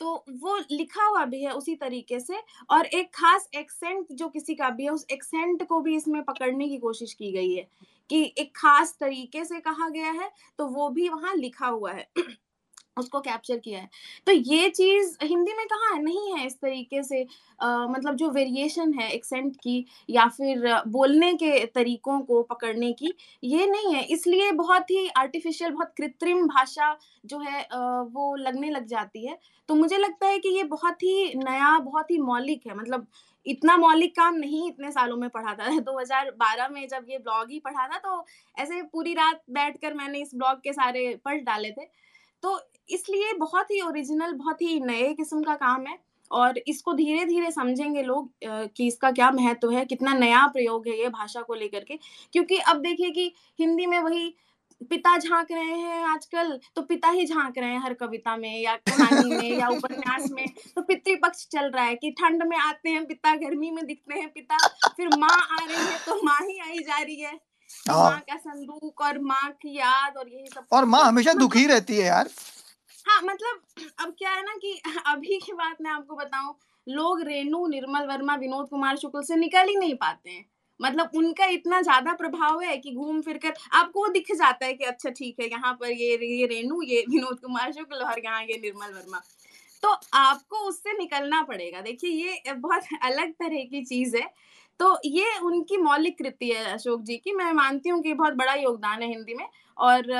तो 0.00 0.14
वो 0.32 0.56
लिखा 0.72 1.04
हुआ 1.06 1.24
भी 1.26 1.42
है 1.42 1.50
उसी 1.52 1.74
तरीके 1.76 2.18
से 2.20 2.38
और 2.70 2.86
एक 2.88 3.10
खास 3.14 3.48
एक्सेंट 3.56 4.06
जो 4.12 4.28
किसी 4.28 4.54
का 4.54 4.70
भी 4.70 4.84
है, 4.84 4.90
उस 4.90 5.06
एक्सेंट 5.12 5.62
को 5.68 5.80
भी 5.80 5.96
इसमें 5.96 6.22
पकड़ने 6.24 6.68
की 6.68 6.78
कोशिश 6.78 7.12
की 7.14 7.32
गई 7.32 7.52
है 7.54 7.66
कि 8.10 8.22
एक 8.38 8.52
खास 8.56 8.96
तरीके 9.00 9.44
से 9.44 9.60
कहा 9.60 9.88
गया 9.90 10.10
है 10.12 10.30
तो 10.58 10.66
वो 10.68 10.88
भी 10.90 11.08
वहाँ 11.08 11.34
लिखा 11.36 11.66
हुआ 11.68 11.92
है। 11.92 12.06
उसको 12.96 13.20
कैप्चर 13.20 13.58
किया 13.58 13.78
है। 13.80 13.88
तो 14.26 14.32
ये 14.32 14.68
चीज़ 14.70 15.16
हिंदी 15.22 15.52
में 15.56 15.64
कहाँ 15.66 15.92
है 15.94 16.02
नहीं 16.02 16.32
है 16.32 16.46
इस 16.46 16.54
तरीके 16.54 17.02
से 17.02 17.22
आ, 17.60 17.86
मतलब 17.86 18.14
जो 18.16 18.30
वेरिएशन 18.30 18.92
है 18.94 19.08
एक्सेंट 19.10 19.56
की 19.56 19.84
या 20.10 20.26
फिर 20.28 20.66
बोलने 20.88 21.32
के 21.34 21.64
तरीकों 21.74 22.18
को 22.22 22.42
पकड़ने 22.44 22.92
की 22.94 23.12
ये 23.44 23.66
नहीं 23.66 23.94
है। 23.94 24.02
इसलिए 24.08 24.50
बहुत 24.52 24.90
ही 24.90 25.06
आर्टिफिशियल 25.18 25.70
बहुत 25.72 25.92
कृत्रिम 25.96 26.46
भाषा 26.48 26.96
जो 27.24 27.38
है 27.40 27.62
आ, 27.62 28.00
वो 28.02 28.34
लगने 28.36 28.70
लग 28.70 28.86
जाती 28.86 29.26
है। 29.26 29.38
तो 29.68 29.74
मुझे 29.74 29.96
लगता 29.98 30.26
है 30.26 30.38
कि 30.38 30.48
ये 30.56 30.64
बहुत 30.66 31.02
ही 31.02 31.32
नया 31.36 31.78
बहुत 31.80 32.10
ही 32.10 32.18
मौलिक 32.20 32.66
है। 32.66 32.74
मतलब 32.76 33.06
इतना 33.46 33.76
मौलिक 33.76 34.14
काम 34.16 34.34
नहीं 34.36 34.68
इतने 34.68 34.90
सालों 34.92 35.16
में 35.16 35.28
पढ़ा 35.30 35.54
था। 35.54 35.68
2012 35.80 36.68
में 36.68 36.86
जब 36.88 37.06
ये 37.08 37.18
ब्लॉग 37.18 37.50
ही 37.50 37.58
पढ़ा 37.60 37.86
था 37.88 37.98
तो 37.98 38.24
ऐसे 38.56 38.82
पूरी 38.92 39.14
रात 39.14 39.40
बैठकर 39.50 39.94
मैंने 39.94 40.20
इस 40.22 40.30
ब्लॉग 40.34 40.60
के 40.62 40.72
सारे 40.72 41.14
पढ़ 41.24 41.40
डाले 41.42 41.70
थे। 41.72 41.84
तो 42.42 42.58
इसलिए 42.88 43.32
बहुत 43.38 43.70
ही 43.70 43.80
ओरिजिनल 43.80 44.32
बहुत 44.34 44.62
ही 44.62 44.78
नए 44.80 45.12
किस्म 45.14 45.42
का 45.42 45.54
काम 45.56 45.86
है 45.86 45.98
और 46.30 46.58
इसको 46.58 46.92
धीरे 46.94 47.24
धीरे 47.24 47.50
समझेंगे 47.50 48.02
लोग 48.02 48.30
कि 48.44 48.86
इसका 48.86 49.10
क्या 49.10 49.30
महत्व 49.30 49.70
है 49.70 49.84
कितना 49.84 50.14
नया 50.14 50.46
प्रयोग 50.46 50.88
है 50.88 50.98
ये 50.98 51.08
भाषा 51.10 51.40
को 51.42 51.54
लेकर 51.54 51.84
के। 51.84 51.98
क्योंकि 52.32 52.58
अब 52.58 52.80
देखिए 52.82 53.10
कि 53.10 53.32
हिंदी 53.58 53.86
में 53.86 53.98
वही 54.00 54.34
पिता 54.90 55.16
झाँक 55.18 55.50
रहे 55.52 55.74
हैं 55.74 56.02
आजकल 56.04 56.58
तो 56.76 56.82
पिता 56.82 57.08
ही 57.08 57.26
झाँक 57.26 57.58
रहे 57.58 57.70
हैं 57.70 57.80
हर 57.80 57.94
कविता 57.94 58.36
में 58.36 58.58
या 58.60 58.74
कहानी 58.78 59.30
में 59.30 59.50
या 59.50 59.68
उपन्यास 59.68 60.28
में। 60.30 60.46
तो 60.76 60.82
पितृपक्ष 60.82 61.46
चल 61.48 61.70
रहा 61.70 61.84
है 61.84 61.94
कि 61.94 62.10
ठंड 62.10 62.42
में 62.42 62.56
आते 62.58 62.90
हैं 62.90 63.04
पिता 63.06 63.34
गर्मी 63.36 63.70
में 63.70 63.84
दिखते 63.86 64.18
हैं 64.20 64.28
पिता 64.28 64.56
फिर 64.88 65.08
माँ 65.08 65.28
आ 65.28 65.64
रही 65.64 65.76
है 65.76 65.98
तो 66.06 66.20
माँ 66.24 66.38
ही 66.40 66.58
आई 66.60 66.78
जा 66.78 66.98
रही 66.98 67.20
है। 67.20 67.38
हाँ। 67.88 68.02
माँ 68.02 68.18
का 68.20 68.36
संदूक 68.36 69.00
और 69.00 69.18
माँ 69.20 69.50
की 69.62 69.76
याद 69.76 70.16
और 70.16 70.28
यही 70.28 70.46
सब। 70.46 70.66
और 70.72 70.84
माँ 70.84 71.00
तो 71.00 71.06
हमेशा 71.06 71.30
मतलब 71.30 71.40
दुखी 71.40 71.66
रहती 71.66 71.96
है 71.96 72.06
यार। 72.06 72.28
हाँ 73.06 73.20
मतलब 73.22 73.62
अब 74.00 74.14
क्या 74.18 74.30
है 74.30 74.42
ना 74.42 74.54
कि 74.56 74.80
अभी 75.06 75.38
की 75.38 75.52
बात 75.52 75.76
मैं 75.82 75.90
आपको 75.90 76.16
बताऊँ, 76.16 76.54
लोग 76.86 77.20
रेणु, 77.22 77.66
निर्मल 77.66 78.06
वर्मा, 78.06 78.34
विनोद 78.36 78.68
कुमार 78.68 78.96
शुक्ल 78.96 79.22
से 79.22 79.36
निकल 79.36 79.68
ही 79.68 79.74
नहीं 79.76 79.94
पाते 79.96 80.30
हैं। 80.30 80.44
मतलब 80.80 81.10
उनका 81.14 81.44
इतना 81.48 81.80
ज़्यादा 81.82 82.12
प्रभाव 82.14 82.60
है 82.62 82.76
कि 82.76 82.92
घूम 82.94 83.20
फिर 83.22 83.38
कर 83.38 83.52
आपको 83.72 84.00
वो 84.00 84.08
दिख 84.08 84.32
जाता 84.34 84.66
है 84.66 84.72
कि 84.74 84.84
अच्छा 84.84 85.10
ठीक 85.10 85.40
है, 85.40 85.48
यहाँ 85.48 85.72
पर 85.74 85.90
ये 85.92 86.16
ये 86.30 86.46
रेणु, 86.46 86.82
ये 86.82 87.04
विनोद 87.10 87.40
कुमार 87.40 87.72
शुक्ल 87.72 88.04
और 88.04 88.20
यहाँ 88.24 88.42
ये 88.44 88.58
निर्मल 88.62 88.92
वर्मा। 88.94 89.20
तो 89.82 89.88
आपको 90.14 90.56
उससे 90.68 90.92
निकलना 90.98 91.42
पड़ेगा। 91.42 91.80
देखिए, 91.80 92.10
ये 92.10 92.52
बहुत 92.54 92.82
अलग 93.02 93.32
तरह 93.34 93.64
की 93.66 93.84
चीज़ 93.84 94.16
है। 94.16 94.28
तो 94.80 94.98
ये 95.06 95.38
उनकी 95.40 95.76
मौलिक 95.78 96.18
कृति 96.18 96.50
है 96.50 96.64
अशोक 96.72 97.02
जी 97.02 97.16
की। 97.18 97.32
मैं 97.34 97.52
मानती 97.54 97.88
हूँ 97.88 98.02
कि 98.02 98.14
बहुत 98.14 98.34
बड़ा 98.34 98.54
योगदान 98.54 99.02
है 99.02 99.08
हिंदी 99.08 99.34
में 99.34 99.46
और 99.78 100.12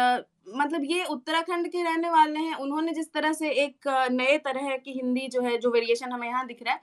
मतलब 0.47 0.85
ये 0.85 1.05
उत्तराखंड 1.05 1.69
के 1.69 1.83
रहने 1.83 2.11
वाले 2.11 2.39
हैं, 2.39 2.55
उन्होंने 2.55 2.93
जिस 2.93 3.13
तरह 3.13 3.33
से 3.33 3.51
एक 3.65 3.89
नए 4.13 4.37
तरह 4.39 4.77
की 4.77 4.93
हिंदी 4.93 5.29
जो 5.29 5.43
है, 5.43 5.57
जो 5.59 5.71
वेरिएशन 5.71 6.13
हमें 6.13 6.29
यहाँ 6.29 6.47
दिख 6.47 6.63
रहा 6.63 6.75
है, 6.75 6.81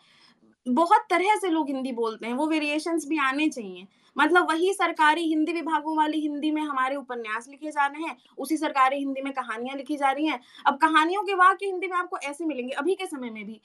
बहुत 0.66 1.05
तरह 1.10 1.36
से 1.36 1.49
लोग 1.49 1.68
हिंदी 1.68 1.91
बोलते 1.91 2.28
हैं, 2.28 2.34
वो 2.34 2.47
वेरिएशंस 2.47 3.05
भी 3.07 3.18
आने 3.20 3.47
चाहिए। 3.49 3.88
मतलब 4.16 4.49
वही 4.49 4.74
सरकारी 4.74 5.22
हिंदी 5.24 5.53
विभागों 5.53 5.95
वाली 5.97 6.20
हिंदी 6.20 6.51
में 6.51 6.62
हमारे 6.62 6.95
उपन्यास 6.95 7.47
लिखे 7.49 7.72
जा 7.72 7.86
रहे 7.88 8.03
हैं, 8.03 8.16
उसी 8.38 8.57
सरकारी 8.57 8.97
हिंदी 8.97 9.22
में 9.22 9.32
कहानियाँ 9.34 9.76
लिखी 9.78 9.97
जा 9.97 10.12
रही 10.12 10.28
हैं। 10.28 10.39
अब 10.66 10.78
कहानियों 10.78 11.24
के 11.24 11.34
वाक्य 11.34 11.66
हिंदी 11.66 11.88
में 11.88 11.97
आपको 11.97 12.18
ऐसे 12.20 12.45
मिलेंगे, 12.45 12.74
अभी 12.74 12.95
के 12.95 13.05
समय 13.05 13.30
में 13.30 13.45
भी। 13.45 13.60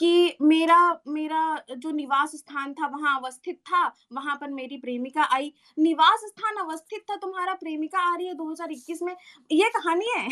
कि 0.00 0.36
मेरा 0.42 1.00
मेरा 1.08 1.64
जो 1.78 1.90
निवास 1.90 2.30
स्थान 2.34 2.72
था, 2.72 2.86
वहाँ 2.86 3.20
अवस्थित 3.20 3.56
था, 3.56 3.94
वहाँ 4.12 4.36
पर 4.40 4.50
मेरी 4.50 4.76
प्रेमिका 4.76 5.22
आई। 5.22 5.52
निवास 5.78 6.20
स्थान 6.24 6.56
अवस्थित 6.56 7.00
था, 7.10 7.16
तुम्हारा 7.16 7.54
प्रेमिका 7.54 7.98
आ 7.98 8.16
रही 8.16 8.26
है 8.26 8.34
2021 8.34 9.02
में? 9.02 9.16
ये 9.52 9.68
कहानी 9.68 10.06
है? 10.18 10.28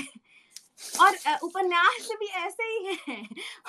और 1.00 1.38
उपन्यास 1.42 2.08
भी 2.12 2.26
ऐसे 2.26 2.62
ही 2.62 2.98
है। 3.08 3.22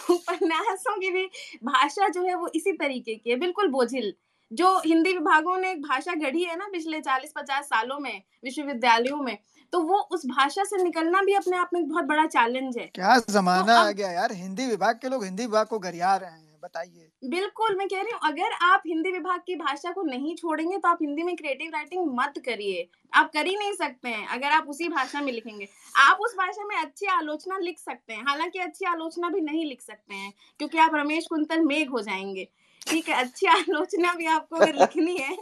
उपन्यासों 0.09 0.99
की 0.99 1.11
भी 1.11 1.25
भाषा 1.63 2.07
जो 2.07 2.23
है 2.23 2.35
वो 2.35 2.47
इसी 2.55 2.71
तरीके 2.71 3.15
की 3.15 3.29
है, 3.29 3.35
बिल्कुल 3.35 3.67
बोझिल। 3.67 4.13
जो 4.51 4.81
हिंदी 4.85 5.13
विभागों 5.13 5.57
ने 5.57 5.71
एक 5.71 5.81
भाषा 5.81 6.13
गढ़ी 6.13 6.43
है 6.43 6.55
ना 6.55 6.67
पिछले 6.71 6.99
चालीस 6.99 7.33
पचास 7.35 7.65
सालों 7.65 7.99
में, 7.99 8.23
विश्वविद्यालयों 8.43 9.17
में 9.17 9.37
तो 9.73 9.79
वो 9.81 9.99
उस 10.11 10.25
भाषा 10.27 10.63
से 10.63 10.83
निकलना 10.83 11.21
भी 11.21 11.33
अपने 11.35 11.57
आप 11.57 11.69
में 11.73 11.79
एक 11.81 11.87
बहुत 11.89 12.05
बड़ा 12.05 12.25
चैलेंज 12.27 12.77
है। 12.77 12.85
क्या 12.95 13.17
तो 13.19 13.33
जमाना 13.33 13.79
आ 13.79 13.91
गया 13.91 14.11
यार 14.11 14.31
हिंदी 14.33 14.67
विभाग 14.67 14.99
के 15.01 15.09
लोग 15.09 15.23
हिंदी 15.25 15.45
विभाग 15.45 15.67
को 15.67 15.79
गरिया 15.79 16.15
रहे 16.15 16.31
हैं 16.31 16.45
बताइए। 16.63 17.09
बिल्कुल 17.23 17.75
मैं 17.77 17.87
कह 17.87 18.01
रही 18.01 18.11
हूँ 18.11 18.19
अगर 18.23 18.53
आप 18.63 18.83
हिंदी 18.87 19.11
विभाग 19.11 19.39
की 19.47 19.55
भाषा 19.55 19.91
को 19.91 20.03
नहीं 20.03 20.35
छोड़ेंगे 20.35 20.77
तो 20.77 20.89
आप 20.89 20.97
हिंदी 21.01 21.23
में 21.23 21.35
क्रिएटिव 21.35 21.71
राइटिंग 21.73 22.07
मत 22.15 22.33
करिए। 22.45 22.87
आप 23.13 23.31
कर 23.33 23.45
ही 23.45 23.55
नहीं 23.57 23.73
सकते 23.73 24.09
हैं 24.09 24.27
अगर 24.27 24.51
आप 24.51 24.69
उसी 24.69 24.87
भाषा 24.89 25.21
में 25.21 25.31
लिखेंगे। 25.31 25.67
आप 25.99 26.17
उस 26.21 26.35
भाषा 26.37 26.65
में 26.67 26.75
अच्छी 26.75 27.05
आलोचना 27.11 27.57
लिख 27.57 27.79
सकते 27.79 28.13
हैं 28.13 28.23
हालाँकि 28.27 28.59
अच्छी 28.59 28.85
आलोचना 28.85 29.29
भी 29.29 29.41
नहीं 29.41 29.65
लिख 29.65 29.81
सकते 29.81 30.15
हैं 30.15 30.33
क्योंकि 30.59 30.77
आप 30.77 30.95
रमेश 30.95 31.27
कुंतल 31.27 31.61
मेघ 31.63 31.89
हो 31.89 32.01
जाएँगे। 32.01 32.47
ठीक 32.81 33.09
है 33.09 33.15
अच्छी 33.15 33.47
आलोचना 33.47 34.13
भी 34.13 34.25
आपको 34.27 34.55
अगर 34.55 34.75
लिखनी 34.75 35.15
है 35.17 35.37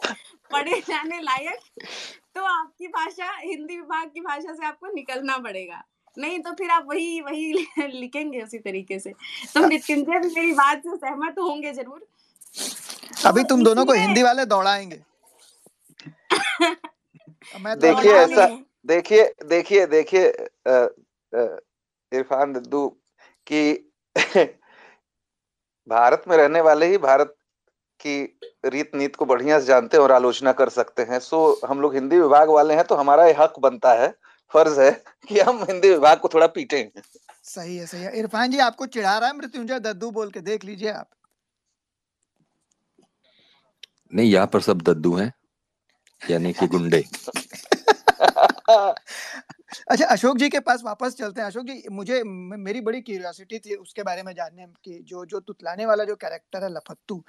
पढ़े 0.55 0.79
जाने 0.81 1.19
लायक 1.21 1.59
तो 2.35 2.43
आपकी 2.43 2.87
भाषा 2.87 3.31
हिंदी 3.37 3.77
विभाग 3.77 4.09
की 4.13 4.21
भाषा 4.21 4.53
से 4.53 4.65
आपको 4.65 4.93
निकलना 4.93 5.37
पड़ेगा। 5.37 5.83
नहीं 6.17 6.39
तो 6.39 6.51
फिर 6.51 6.69
आप 6.69 6.85
वही 6.89 7.21
वही 7.21 7.53
लिखेंगे 7.93 8.41
उसी 8.41 8.59
तरीके 8.59 8.99
से। 8.99 9.11
तो 9.53 9.61
मृत्युंजय 9.67 10.19
भी 10.19 10.27
मेरी 10.35 10.51
बात 10.53 10.79
से 10.79 10.95
सहमत 10.97 11.35
होंगे 11.39 11.73
ज़रूर। 11.73 12.07
अभी 13.25 13.43
तुम 13.43 13.63
दोनों 13.63 13.85
को 13.85 13.93
हिंदी 13.93 14.23
वाले 14.23 14.45
दौड़ाएँगे। 14.45 15.01
तो 17.55 17.77
देखिए 17.77 18.13
ऐसा 18.13 18.45
देखिए 18.85 19.23
देखिए 19.45 19.85
देखिए 19.85 20.27
इरफान 22.11 22.53
दद्दू 22.53 22.87
कि 23.47 23.61
भारत 25.87 26.23
में 26.27 26.35
रहने 26.37 26.61
वाले 26.61 26.85
ही 26.85 26.97
भारत 26.97 27.35
की 27.99 28.39
रीत 28.65 28.95
नीत 28.95 29.15
को 29.15 29.25
बढ़िया 29.25 29.59
से 29.59 29.65
जानते 29.65 29.97
हैं 29.97 30.03
और 30.03 30.11
आलोचना 30.11 30.51
कर 30.51 30.69
सकते 30.69 31.01
हैं। 31.01 31.19
सो 31.19 31.61
हम 31.65 31.81
लोग 31.81 31.93
हिंदी 31.93 32.19
विभाग 32.19 32.49
वाले 32.49 32.73
हैं 32.73 32.83
तो 32.83 32.95
हमारा 32.95 33.25
ये 33.25 33.33
हक 33.39 33.59
बनता 33.59 33.93
है 33.93 34.07
फ़र्ज़ 34.53 34.79
है 34.81 34.91
कि 35.29 35.39
हम 35.39 35.63
हिंदी 35.63 35.89
विभाग 35.89 36.19
को 36.19 36.27
थोड़ा 36.33 36.47
पीटे। 36.47 36.89
सही 37.43 37.77
है 37.77 37.85
सही 37.85 38.01
है। 38.01 38.19
इरफान 38.19 38.51
जी 38.51 38.59
आपको 38.59 38.85
चिढ़ा 38.85 39.17
रहा 39.17 39.29
है 39.29 39.37
मृत्युंजय 39.37 39.79
दद्दू 39.79 40.11
बोल 40.11 40.31
के 40.31 40.41
देख 40.41 40.65
लीजिए 40.65 40.91
आप। 40.91 41.09
नहीं 44.13 44.31
यहाँ 44.31 44.47
पर 44.47 44.61
सब 44.61 44.81
दद्दू 44.81 45.15
हैं 45.15 45.33
यानी 46.21 46.53
कि 46.53 46.67
गुंडे। 46.67 47.03
अच्छा 49.89 50.05
अशोक 50.07 50.37
जी 50.37 50.49
के 50.49 50.59
पास 50.61 50.81
वापस 50.83 51.15
चलते 51.17 51.41
हैं। 51.41 51.47
अशोक 51.47 51.65
जी, 51.65 51.83
मुझे 51.91 52.21
मेरी 52.25 52.81
बड़ी 52.81 53.01
क्यूरियोसिटी 53.01 53.59
थी 53.59 53.75
उसके 53.75 54.03
बारे 54.03 54.23
में 54.23 54.33
जानने 54.35 54.65
की, 54.67 54.99
जो 55.01 55.25
जो 55.25 55.39
तुतलाने 55.41 55.85
वाला 55.85 56.03
जो 56.05 56.15
कैरेक्टर 56.17 56.63
है, 56.63 56.69
लफत्तू 56.71 57.23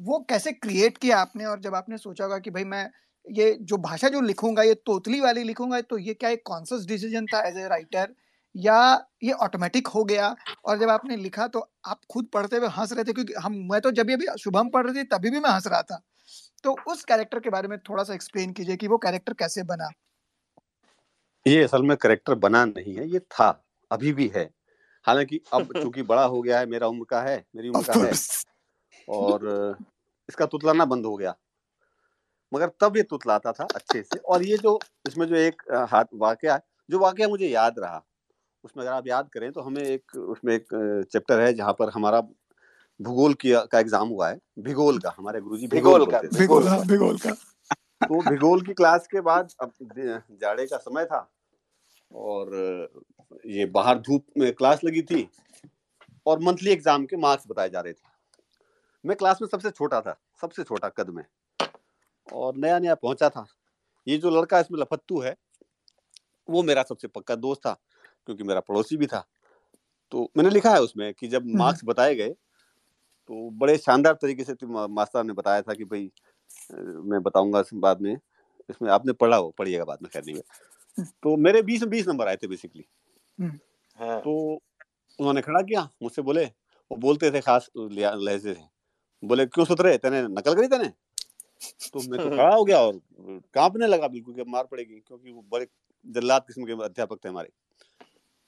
वो 0.00 0.18
कैसे 0.30 0.52
क्रिएट 0.54 0.98
किया 0.98 1.18
आपने? 1.18 1.44
और 1.46 1.60
जब 1.62 1.74
आपने 1.76 1.98
सोचा 1.98 2.24
होगा 2.24 2.38
कि 2.40 2.50
भाई 2.52 2.64
मैं 2.66 2.88
ये 3.26 3.52
जो 3.62 3.76
भाषा 3.80 4.08
जो 4.10 4.20
लिखूँगा, 4.22 4.62
ये 4.64 4.74
तोतली 4.86 5.20
वाली 5.20 5.42
लिखूँगा 5.44 5.80
तो 5.82 5.98
ये 6.00 6.14
क्या 6.16 6.30
एक 6.30 6.42
कॉन्सियस 6.46 6.86
डिसीज़न 6.86 7.26
था 7.28 7.42
एज 7.48 7.56
ए 7.58 7.68
राइटर 7.68 8.14
या 8.54 8.78
ये 9.24 9.32
ऑटोमेटिक 9.42 9.88
हो 9.88 10.04
गया? 10.06 10.34
और 10.66 10.78
जब 10.78 10.90
आपने 10.90 11.16
लिखा 11.18 11.46
तो 11.48 11.60
आप 11.86 12.00
खुद 12.10 12.26
पढ़ते 12.34 12.56
हुए 12.58 12.68
हंस 12.70 12.92
रहे 12.92 13.04
थे? 13.04 13.12
क्योंकि 13.14 13.34
हम, 13.36 13.54
मैं 13.72 13.80
तो 13.82 13.90
जब 13.92 14.10
ये 14.10 14.16
भी 14.18 14.26
शुभम 14.40 14.68
पढ़ 14.70 14.86
रही 14.86 14.94
थी, 14.96 15.04
तभी 15.08 15.30
भी 15.30 15.40
मैं 15.40 15.50
हंस 15.50 15.66
रहा 15.68 15.82
था। 15.84 16.00
तो 16.64 16.76
उस 16.86 17.04
कैरेक्टर 17.06 17.40
के 17.40 17.50
बारे 17.50 17.68
में 17.68 17.78
थोड़ा 17.82 18.04
सा 18.04 18.14
एक्सप्लेन 18.14 18.52
कीजिए 18.54 18.76
कि 18.78 18.88
वो 18.88 18.98
कैरेक्टर 19.00 19.34
कैसे 19.36 19.62
बना। 19.66 19.90
ये 21.46 21.62
असल 21.64 21.82
में 21.82 21.96
करेक्टर 21.96 22.34
बना 22.36 22.64
नहीं 22.64 22.94
है 22.94 23.08
ये 23.10 23.18
था 23.18 23.48
अभी 23.90 24.12
भी 24.12 24.30
है। 24.34 24.48
हालाँकि 25.06 25.40
अब 25.52 25.72
चूँकि 25.82 26.02
बड़ा 26.02 26.24
हो 26.24 26.42
गया 26.42 26.58
है 26.58 26.66
मेरा 26.66 26.86
उम्र 26.86 27.04
का 27.04 27.20
है 27.22 27.44
मेरी 27.56 27.68
उम्र 27.68 27.82
का 27.84 28.00
है 28.00 28.12
और 29.08 29.76
इसका 30.28 30.46
तुतलाना 30.46 30.84
बंद 30.84 31.06
हो 31.06 31.16
गया। 31.16 31.34
मगर 32.52 32.70
तब 32.80 32.96
ये 32.96 33.02
तुतलाता 33.02 33.52
था 33.52 33.64
अच्छे 33.74 34.02
से 34.02 34.18
और 34.18 34.42
ये 34.44 34.56
जो 34.58 34.78
इसमें 35.08 35.26
जो 35.26 35.36
एक 35.36 35.62
हाथ 35.90 36.04
वाकया 36.16 36.54
है 36.54 36.60
जो 36.90 36.98
वाक्य 36.98 37.26
मुझे 37.26 37.48
याद 37.48 37.78
रहा 37.78 38.02
उसमें 38.64 38.84
अगर 38.84 38.92
आप 38.92 39.06
याद 39.06 39.28
करें 39.28 39.50
तो 39.52 39.60
हमें 39.60 39.82
एक 39.82 40.16
उसमें 40.16 40.54
एक 40.54 40.66
चैप्टर 41.12 41.40
है 41.40 41.52
जहाँ 41.54 41.72
पर 41.72 41.90
हमारा 41.90 42.20
भूगोल 43.00 43.34
की 43.34 43.52
का 43.72 43.78
एग्ज़ाम 43.78 44.08
हुआ 44.08 44.28
है 44.28 44.38
भूगोल 44.58 44.98
का 44.98 45.14
हमारे 45.18 45.40
गुरुजी 45.40 45.66
भूगोल 45.68 46.06
का 46.06 46.20
भिगोल 46.20 47.18
का। 47.18 47.34
तो 48.02 48.20
भूगोल 48.30 48.62
की 48.62 48.74
क्लास 48.74 49.06
के 49.06 49.20
बाद 49.20 49.52
अब 49.60 49.72
जाड़े 50.40 50.66
का 50.66 50.76
समय 50.76 51.04
था 51.04 51.28
और 52.10 52.54
ये 53.46 53.66
बाहर 53.66 53.98
धूप 53.98 54.24
में 54.38 54.52
क्लास 54.52 54.84
लगी 54.84 55.02
थी 55.02 55.28
और 56.26 56.38
मंथली 56.38 56.70
एग्ज़ाम 56.70 57.04
के 57.06 57.16
मार्क्स 57.16 57.44
बताए 57.48 57.70
जा 57.70 57.80
रहे 57.80 57.92
थे। 57.92 58.10
मैं 59.04 59.16
क्लास 59.16 59.38
में 59.42 59.48
सबसे 59.48 59.70
छोटा 59.70 60.00
था 60.00 60.18
सबसे 60.40 60.62
छोटा 60.62 60.88
कद 60.88 61.10
में 61.10 61.24
और 62.32 62.56
नया 62.56 62.78
नया 62.78 62.94
पहुँचा 62.94 63.28
था। 63.28 63.46
ये 64.06 64.18
जो 64.18 64.30
लड़का 64.30 64.60
इसमें 64.60 64.78
लफत्तू 64.80 65.20
है 65.20 65.36
वो 66.48 66.62
मेरा 66.62 66.82
सबसे 66.82 67.08
पक्का 67.08 67.34
दोस्त 67.34 67.60
था 67.60 67.72
क्योंकि 68.26 68.44
मेरा 68.44 68.60
पड़ोसी 68.60 68.96
भी 68.96 69.06
था। 69.06 69.24
तो 70.12 70.30
मैंने 70.36 70.50
लिखा 70.50 70.70
है 70.70 70.80
उसमें 70.80 71.12
कि 71.14 71.28
जब 71.28 71.42
हम्म। 71.42 71.58
मार्क्स 71.58 71.84
बताए 71.84 72.14
गए 72.14 72.28
तो 73.28 73.50
बड़े 73.50 73.76
शानदार 73.78 74.14
तरीके 74.14 74.44
से 74.44 74.54
मास्टर 74.66 75.24
ने 75.24 75.32
बताया 75.32 75.62
था 75.62 75.74
कि 75.74 75.84
भाई 75.84 76.10
मैं 76.72 77.22
बताऊँगा 77.22 77.62
बाद 77.74 78.00
में। 78.00 78.16
इसमें 78.70 78.90
आपने 78.90 79.12
पढ़ा 79.12 79.36
हो 79.36 79.50
पढ़िएगा 79.58 79.84
बाद 79.84 79.98
में 80.02 80.10
खैर 80.12 80.24
नहीं 80.24 81.06
तो 81.22 81.36
मेरे 81.36 81.62
बीस 81.62 81.80
में 81.80 81.90
बीस 81.90 82.08
नंबर 82.08 82.28
आए 82.28 82.36
थे 82.36 82.46
बेसिकली 82.46 82.84
हम्म। 83.40 83.58
हाँ। 83.98 84.20
तो 84.20 84.32
उन्होंने 85.18 85.40
खड़ा 85.40 85.60
किया 85.62 85.88
मुझसे 86.02 86.22
बोले 86.22 86.44
वो 86.44 86.96
बोलते 86.96 87.30
थे 87.30 87.40
खास 87.40 87.70
लहजे 87.76 88.54
से। 88.54 88.60
बोले 89.22 89.46
क्यों 89.46 89.64
सुतरे 89.64 89.96
तेने 89.98 90.22
नकल 90.22 90.54
करी 90.54 90.66
तेने? 90.66 90.88
तो 91.92 92.00
मैं 92.10 92.20
तो 92.20 92.36
खड़ा 92.36 92.54
हो 92.54 92.64
गया 92.64 92.78
और 92.78 93.00
कांपने 93.54 93.86
लगा 93.86 94.08
बिल्कुल 94.08 94.34
कि 94.34 94.44
मार 94.48 94.64
पड़ेगी 94.64 95.00
क्योंकि 95.00 95.30
वो 95.30 95.44
बड़े 95.52 95.66
जल्लाद 96.06 96.42
किस्म 96.42 96.64
के 96.64 96.84
अध्यापक 96.84 97.24
थे 97.24 97.28
हमारे। 97.28 97.50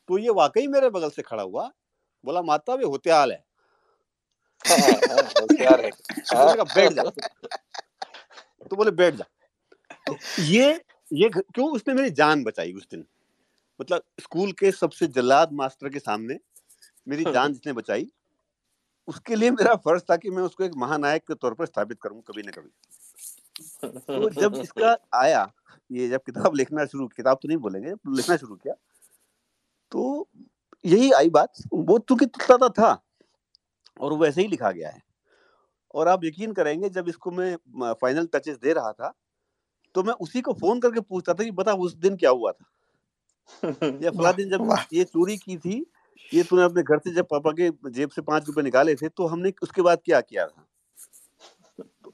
तो 0.09 0.19
ये 0.19 0.31
वाकई 0.31 0.67
मेरे 0.67 0.91
बगल 0.91 1.11
से 1.11 1.23
खड़ा 1.23 1.43
हुआ 1.43 1.71
बोला 2.25 2.43
माता 2.43 2.75
वे 2.75 2.85
होत्याल 2.85 3.33
है। 3.33 3.45
हाँ, 4.65 4.77
है 5.61 6.65
बैठ 6.65 6.93
जा। 6.93 7.03
तो 8.71 8.77
बोले 8.77 8.91
बैठ 8.93 9.15
जा। 9.15 9.25
तो 10.07 10.17
ये 10.41 10.81
ये 11.13 11.29
क्यों 11.29 11.71
उसने 11.71 11.95
मेरी 11.95 12.11
जान 12.13 12.45
बचाई 12.45 12.73
उस 12.73 12.87
दिन? 12.91 13.05
मतलब 13.81 14.03
स्कूल 14.21 14.53
के 14.53 14.71
सबसे 14.73 15.07
जल्लाद 15.09 15.53
मास्टर 15.53 15.89
के 15.89 15.99
सामने 15.99 16.39
मेरी 17.07 17.25
जान 17.25 17.53
जिसने 17.53 17.73
बचाई 17.73 18.11
उसके 19.09 19.37
लिए 19.37 19.51
मेरा 19.51 19.75
फ़र्ज़ 19.77 20.03
था 20.11 20.17
कि 20.17 20.31
मैं 20.31 20.43
उसको 20.43 20.65
एक 20.65 20.75
महानायक 20.77 21.23
के 21.23 21.35
तौर 21.35 21.55
पर 21.55 21.67
स्थापित 21.67 21.99
करूँ 22.03 22.23
कभी 22.23 22.43
ना 22.43 22.51
कभी। 22.51 22.71
तो 23.83 24.31
जब 24.33 24.55
इसका 24.57 24.97
आया 25.15 25.51
ये 25.91 26.09
जब 26.09 26.23
किताब 26.27 26.55
लिखना 26.55 26.85
शुरू 26.87 27.07
किताब 27.09 27.39
तो 27.43 27.49
नहीं 27.49 27.59
बोलेंगे 27.59 27.91
जब 27.91 28.15
लिखना 28.17 28.37
शुरू 28.37 28.55
किया 28.57 28.75
तो 29.93 30.29
यही 30.85 31.11
आई 31.13 31.31
बात। 31.31 31.63
वो 31.73 31.99
चूँकि 31.99 32.27
तुतलाता 32.27 32.69
था 32.79 32.93
और 34.01 34.13
वैसे 34.19 34.43
ही 34.43 34.49
लिखा 34.49 34.71
गया 34.71 34.91
है। 34.91 35.03
और 35.95 36.09
आप 36.09 36.25
यकीन 36.25 36.53
करेंगे 36.53 36.89
जब 36.89 37.09
इसको 37.09 37.31
मैं 37.31 37.57
फाइनल 37.93 38.27
टचेस 38.27 38.57
दे 38.57 38.73
रहा 38.73 38.93
था 38.93 39.13
तो 39.95 40.03
मैं 40.03 40.13
उसी 40.21 40.41
को 40.41 40.53
फ़ोन 40.53 40.81
करके 40.81 41.01
पूछता 41.01 41.35
था 41.35 41.45
कि 41.45 41.51
बता 41.51 41.73
उस 41.73 41.95
दिन 41.97 42.17
क्या 42.17 42.31
हुआ 42.31 42.53
था? 42.53 42.71
या 44.03 44.11
फला 44.17 44.33
दिन 44.33 44.51
जब 44.51 44.77
ये 44.93 45.05
चोरी 45.05 45.37
की 45.37 45.57
थी 45.57 45.85
ये 46.35 46.43
तूने 46.43 46.63
अपने 46.63 46.83
घर 46.83 46.99
से 46.99 47.15
जब 47.15 47.27
पापा 47.31 47.51
के 47.51 47.71
जेब 47.91 48.11
से 48.11 48.23
पाँच 48.23 48.47
रुपए 48.47 48.63
निकाले 48.63 48.95
थे 48.95 49.09
तो 49.09 49.27
हमने 49.27 49.53
उसके 49.63 49.83
बाद 49.83 49.99
क्या 50.05 50.21
किया 50.21 50.47
था? 50.47 50.67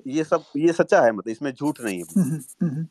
ये 0.06 0.24
सब 0.24 0.44
ये 0.56 0.72
सच्चा 0.72 1.00
है 1.02 1.12
मतलब 1.12 1.28
इसमें 1.28 1.52
झूठ 1.52 1.80
नहीं 1.80 1.98
है। 1.98 2.84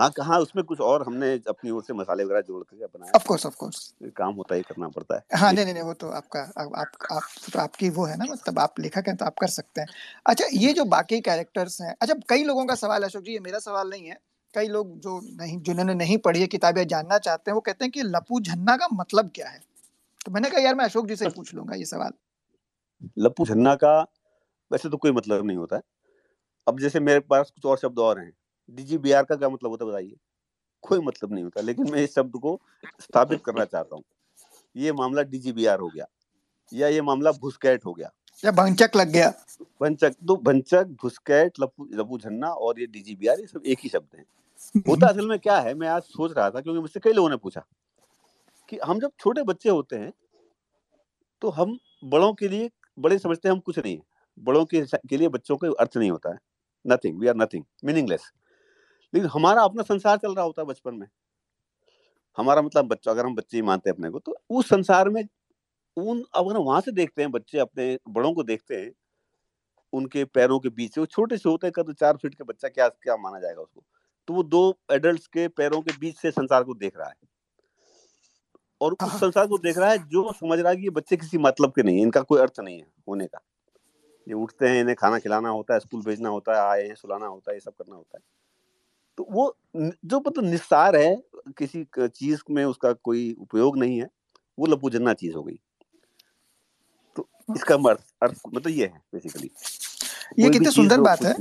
हाँ 0.00 0.10
कहा 0.10 0.38
उसमें 0.38 0.64
कुछ 0.64 0.80
और 0.80 1.02
हमने 1.06 1.32
अपनी 1.48 1.70
ओर 1.70 1.82
से 1.82 1.92
मसाले 1.92 2.24
वगैरह 2.24 2.40
जोड़ 2.40 2.62
के 2.64 2.86
बनाया 2.86 3.12
ऑफ़ 3.14 3.26
कोर्स 3.26 3.46
ऑफ़ 3.46 3.56
कोर्स 3.56 3.94
काम 4.16 4.34
होता 4.34 4.54
ही 4.54 4.62
करना 4.62 4.88
पड़ता 4.88 5.14
है। 5.14 5.38
हाँ 5.38 5.52
नहीं 5.52 5.64
नहीं 5.64 5.82
वो 5.82 5.92
तो 5.94 6.08
आपका 6.08 6.40
आप, 6.40 6.72
आप, 6.76 6.92
आप 7.12 7.22
तो 7.52 7.58
आपकी 7.58 7.90
वो 7.90 8.04
है 8.04 8.16
ना 8.16 8.24
मतलब 8.24 8.58
आप 8.58 8.80
लेखक 8.80 9.08
हैं 9.08 9.16
तो 9.16 9.24
आप 9.24 9.34
कर 9.40 9.48
सकते 9.48 9.80
हैं। 9.80 9.88
अच्छा 10.26 10.44
ये 10.52 10.72
जो। 10.72 10.84
बाकी 10.84 11.20
कैरेक्टर्स 11.20 11.80
हैं 11.80 11.94
अच्छा 12.02 12.14
कई 12.28 12.44
लोगों 12.44 12.66
का 12.66 12.74
सवाल 12.74 13.02
अशोक 13.02 13.22
जी 13.22 13.32
ये 13.32 13.40
मेरा 13.40 13.58
सवाल 13.58 13.90
नहीं 13.90 14.06
है। 14.06 14.18
कई 14.54 14.68
लोग 14.68 14.98
जो 14.98 15.20
नहीं 15.36 15.60
जिन्होंने 15.62 15.94
नहीं 15.94 16.18
पढ़ी 16.18 16.40
है 16.40 16.46
किताबें 16.46 16.86
जानना 16.86 17.18
चाहते 17.18 17.50
हैं 17.50 17.54
वो 17.54 17.60
कहते 17.60 17.84
हैं 17.84 17.92
कि 17.92 18.02
लपू 18.02 18.40
झन्ना 18.40 18.76
का 18.76 18.88
मतलब 18.92 19.30
क्या 19.34 19.48
है? 19.48 19.60
तो 20.26 20.32
मैंने 20.32 20.50
कहा 20.50 20.60
यार 20.60 20.74
मैं 20.74 20.84
अशोक 20.84 21.06
जी 21.06 21.16
से 21.16 21.28
पूछ 21.28 21.54
लूँगा 21.54 21.76
ये 21.76 21.84
सवाल। 21.84 22.12
लपू 23.18 23.44
झन्ना 23.46 23.74
का 23.74 23.98
वैसे 24.70 24.88
तो 24.88 24.96
कोई 24.96 25.12
मतलब 25.12 25.46
नहीं 25.46 25.56
होता 25.56 25.76
है। 25.76 25.82
अब 26.66 26.80
जैसे 26.80 27.00
मेरे 27.00 27.20
पास 27.20 27.50
कुछ 27.50 27.64
और 27.64 27.78
शब्द 27.78 27.98
और 27.98 28.18
हैं 28.18 28.32
डीजीबीआर 28.70 29.24
का 29.24 29.36
क्या 29.36 29.48
मतलब 29.48 29.70
होता 29.70 29.84
है 29.84 29.90
बताइए? 29.90 30.16
कोई 30.84 30.98
मतलब 31.00 31.32
नहीं 31.32 31.44
होता 31.44 31.60
लेकिन 31.60 31.90
मैं 31.92 32.02
इस 32.02 32.14
शब्द 32.14 32.36
को 32.38 32.58
स्थापित 33.00 33.42
करना 33.44 33.64
चाहता 33.66 33.96
हूँ। 33.96 34.02
ये 34.76 34.92
मामला 34.92 35.22
डीजीबीआर 35.24 35.78
हो 35.80 35.88
गया 35.88 36.06
या 36.72 36.88
ये 36.88 37.00
मामला 37.02 37.30
भुसकैट 37.32 37.84
हो 37.84 37.92
गया। 37.92 38.10
या 38.42 38.50
भंचक 38.52 38.96
लग 38.96 39.08
गया। 39.08 39.30
भंचक 39.80 40.14
तो 40.28 40.36
भंचक 40.38 40.96
भुसकैट 41.02 41.60
लपू 41.60 41.88
लपू 41.94 42.18
झन्ना 42.18 42.48
और 42.48 42.80
ये 42.80 42.86
डीजीबीआर 42.88 43.40
ये 43.40 43.46
सब 43.46 43.62
एक 43.64 43.78
ही 43.82 43.88
शब्द 43.88 44.16
हैं। 44.16 44.24
होता 44.88 45.06
असल 45.06 45.28
में 45.28 45.38
क्या 45.38 45.58
है 45.60 45.74
मैं 45.74 45.88
आज 45.88 46.02
सोच 46.04 46.32
रहा 46.32 46.50
था 46.50 46.60
क्योंकि 46.60 46.80
मुझसे 46.80 47.00
कई 47.00 47.12
लोगों 47.12 47.30
ने 47.30 47.36
पूछा 47.38 47.64
कि 48.68 48.78
हम 48.78 49.00
जब 49.00 49.12
छोटे 49.20 49.42
बच्चे 49.44 49.68
होते 49.70 49.96
हैं 49.96 50.12
तो 51.42 51.50
हम 51.50 51.78
बड़ों 52.04 52.32
के 52.34 52.48
लिए 52.48 52.70
बड़े 52.98 53.18
समझते 53.18 53.48
हैं 53.48 53.54
हम 53.54 53.60
कुछ 53.60 53.78
नहीं 53.78 53.94
है। 53.94 54.02
बड़ों 54.38 54.64
के 54.64 54.82
के 55.08 55.16
लिए 55.16 55.28
बच्चों 55.30 55.56
का 55.56 55.68
अर्थ 55.80 55.96
नहीं 55.96 56.10
होता 56.10 56.32
है। 56.32 56.38
Nothing 56.84 57.18
we 57.20 57.26
are 57.26 57.36
nothing 57.36 57.64
meaningless 57.84 58.30
लेकिन 59.14 59.28
हमारा 59.28 59.62
अपना 59.62 59.82
संसार 59.82 60.16
चल 60.16 60.34
रहा 60.34 60.44
होता 60.44 60.62
है 60.62 60.66
बचपन 60.66 60.94
में। 60.94 61.06
हमारा 62.38 62.62
मतलब 62.62 62.86
बच्चा 62.86 63.10
अगर 63.10 63.26
हम 63.26 63.34
बच्चे 63.34 63.56
ही 63.56 63.62
मानते 63.62 63.90
हैं 63.90 63.94
अपने 63.96 64.10
को 64.10 64.18
तो 64.18 64.36
उस 64.50 64.68
संसार 64.68 65.08
में 65.08 65.22
उन 65.96 66.24
अगर 66.34 66.56
वहाँ 66.56 66.80
से 66.80 66.92
देखते 66.92 67.22
हैं 67.22 67.30
बच्चे 67.30 67.58
अपने 67.58 67.98
बड़ों 68.08 68.32
को 68.34 68.42
देखते 68.42 68.76
हैं 68.76 68.92
उनके 69.92 70.24
पैरों 70.24 70.58
के 70.60 70.68
बीच 70.68 70.98
वो 70.98 71.06
छोटे 71.06 71.36
से 71.36 71.48
होते 71.48 71.66
हैं 71.66 71.84
तो 71.84 71.92
चार 71.92 72.16
फीट 72.16 72.34
के 72.34 72.44
बच्चा 72.44 72.68
क्या 72.68 72.88
क्या 72.88 73.16
माना 73.16 73.40
जाएगा 73.40 73.62
उसको? 73.62 73.84
तो 74.28 74.34
वो 74.34 74.42
दो 74.42 74.78
एडल्ट 74.92 75.26
के 75.26 75.48
पैरों 75.48 75.80
के 75.82 75.92
बीच 75.98 76.18
से 76.18 76.30
संसार 76.30 76.64
को 76.64 76.74
देख 76.74 76.96
रहा 76.98 77.08
है। 77.08 77.14
और 78.80 78.92
उस 78.92 79.10
हाँ। 79.10 79.18
संसार 79.18 79.46
को 79.46 79.58
देख 79.58 79.78
रहा 79.78 79.90
है 79.90 79.98
जो 80.08 80.32
समझ 80.32 80.58
रहा 80.60 80.70
है 80.70 80.76
कि 80.76 80.82
ये 80.82 80.90
बच्चे 80.90 81.16
किसी 81.16 81.38
मतलब 81.38 81.70
के 81.70 81.82
नहीं 81.82 81.96
है 81.96 82.02
इनका 82.02 82.20
कोई 82.20 82.40
अर्थ 82.40 82.60
नहीं 82.60 82.78
है 82.78 82.86
होने 83.08 83.26
का। 83.26 83.40
ये 84.26 84.34
उठते 84.34 84.68
हैं 84.68 84.80
इन्हें 84.80 84.96
खाना 84.96 85.18
खिलाना 85.18 85.48
होता 85.48 85.74
है 85.74 85.80
स्कूल 85.80 86.02
भेजना 86.02 86.28
होता 86.28 86.54
है 86.54 86.70
आए 86.70 86.86
हैं 86.88 86.94
सुलाना 86.94 87.26
होता 87.26 87.50
है 87.50 87.56
ये 87.56 87.60
सब 87.60 87.72
करना 87.72 87.96
होता 87.96 88.18
है। 88.18 88.22
तो 89.20 89.26
वो 89.30 89.42
जो 89.76 90.18
मतलब 90.18 90.44
निस्सार 90.44 90.96
है 90.96 91.16
किसी 91.58 91.84
चीज़ 91.98 92.40
में 92.50 92.64
उसका 92.64 92.92
कोई 93.04 93.32
उपयोग 93.40 93.76
नहीं 93.78 93.98
है 94.00 94.06
वो 94.58 94.66
लपूजन्ना 94.66 95.12
चीज़ 95.14 95.34
हो 95.34 95.42
गई। 95.42 95.58
तो 97.16 97.22
हाँ। 97.22 97.56
इसका 97.56 97.74
अर्थ 98.22 98.40
मतलब 98.54 98.68
ये 98.68 98.86
है 98.86 99.00
बेसिकली 99.14 99.50
ये 100.38 100.50
कितनी 100.50 100.70
सुंदर 100.70 101.00
बात 101.00 101.24
है 101.24 101.34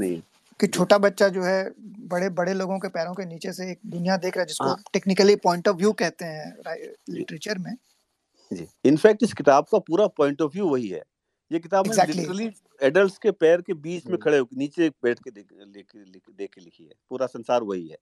कि 0.60 0.68
छोटा 0.68 0.98
बच्चा 0.98 1.28
जो 1.28 1.44
है 1.44 1.72
बड़े 2.10 2.30
बड़े 2.30 2.54
लोगों 2.54 2.80
के 2.80 2.88
पैरों 2.88 3.14
के 3.14 3.26
नीचे 3.26 3.54
से 3.54 3.72
एक 3.72 3.80
दुनिया 3.86 4.18
देख 4.18 4.38
रहा 4.38 4.42
है 4.42 4.48
जिसको 4.48 4.74
टेक्निकली 4.94 5.36
पॉइंट 5.36 5.68
ऑफ़ 5.68 5.78
व्यू 5.78 5.92
कहते 5.94 6.26
हैं 6.26 6.76
लिटरेचर 7.10 7.58
में। 7.58 7.76
जी। 8.52 8.68
इनफैक्ट 8.86 9.24
इस 9.24 9.34
किताब 9.34 9.66
का 9.72 9.80
पूरा 9.80 10.08
पॉइंट 10.18 10.42
ऑफ़ 10.42 10.54
व्यू 10.54 10.68
वही 10.68 10.88
है। 10.88 11.04
ये 11.52 11.60
किताब 11.60 11.86
exactly. 11.86 12.16
लिटरली 12.16 12.50
एडल्ट्स 12.82 13.18
के 13.18 13.32
पैर 13.34 13.62
के 13.62 13.74
बीच 13.76 14.06
में 14.06 14.14
हम्म। 14.14 14.24
खड़े 14.24 14.38
होकर 14.38 14.58
नीचे 14.58 14.90
बैठ 15.04 15.20
के 15.20 15.32
देख 15.32 16.50
के 16.50 16.62
लिखी 16.62 16.84
है 16.84 16.94
पूरा 17.10 17.28
संसार 17.28 17.64
वही 17.64 17.88
है 17.88 17.98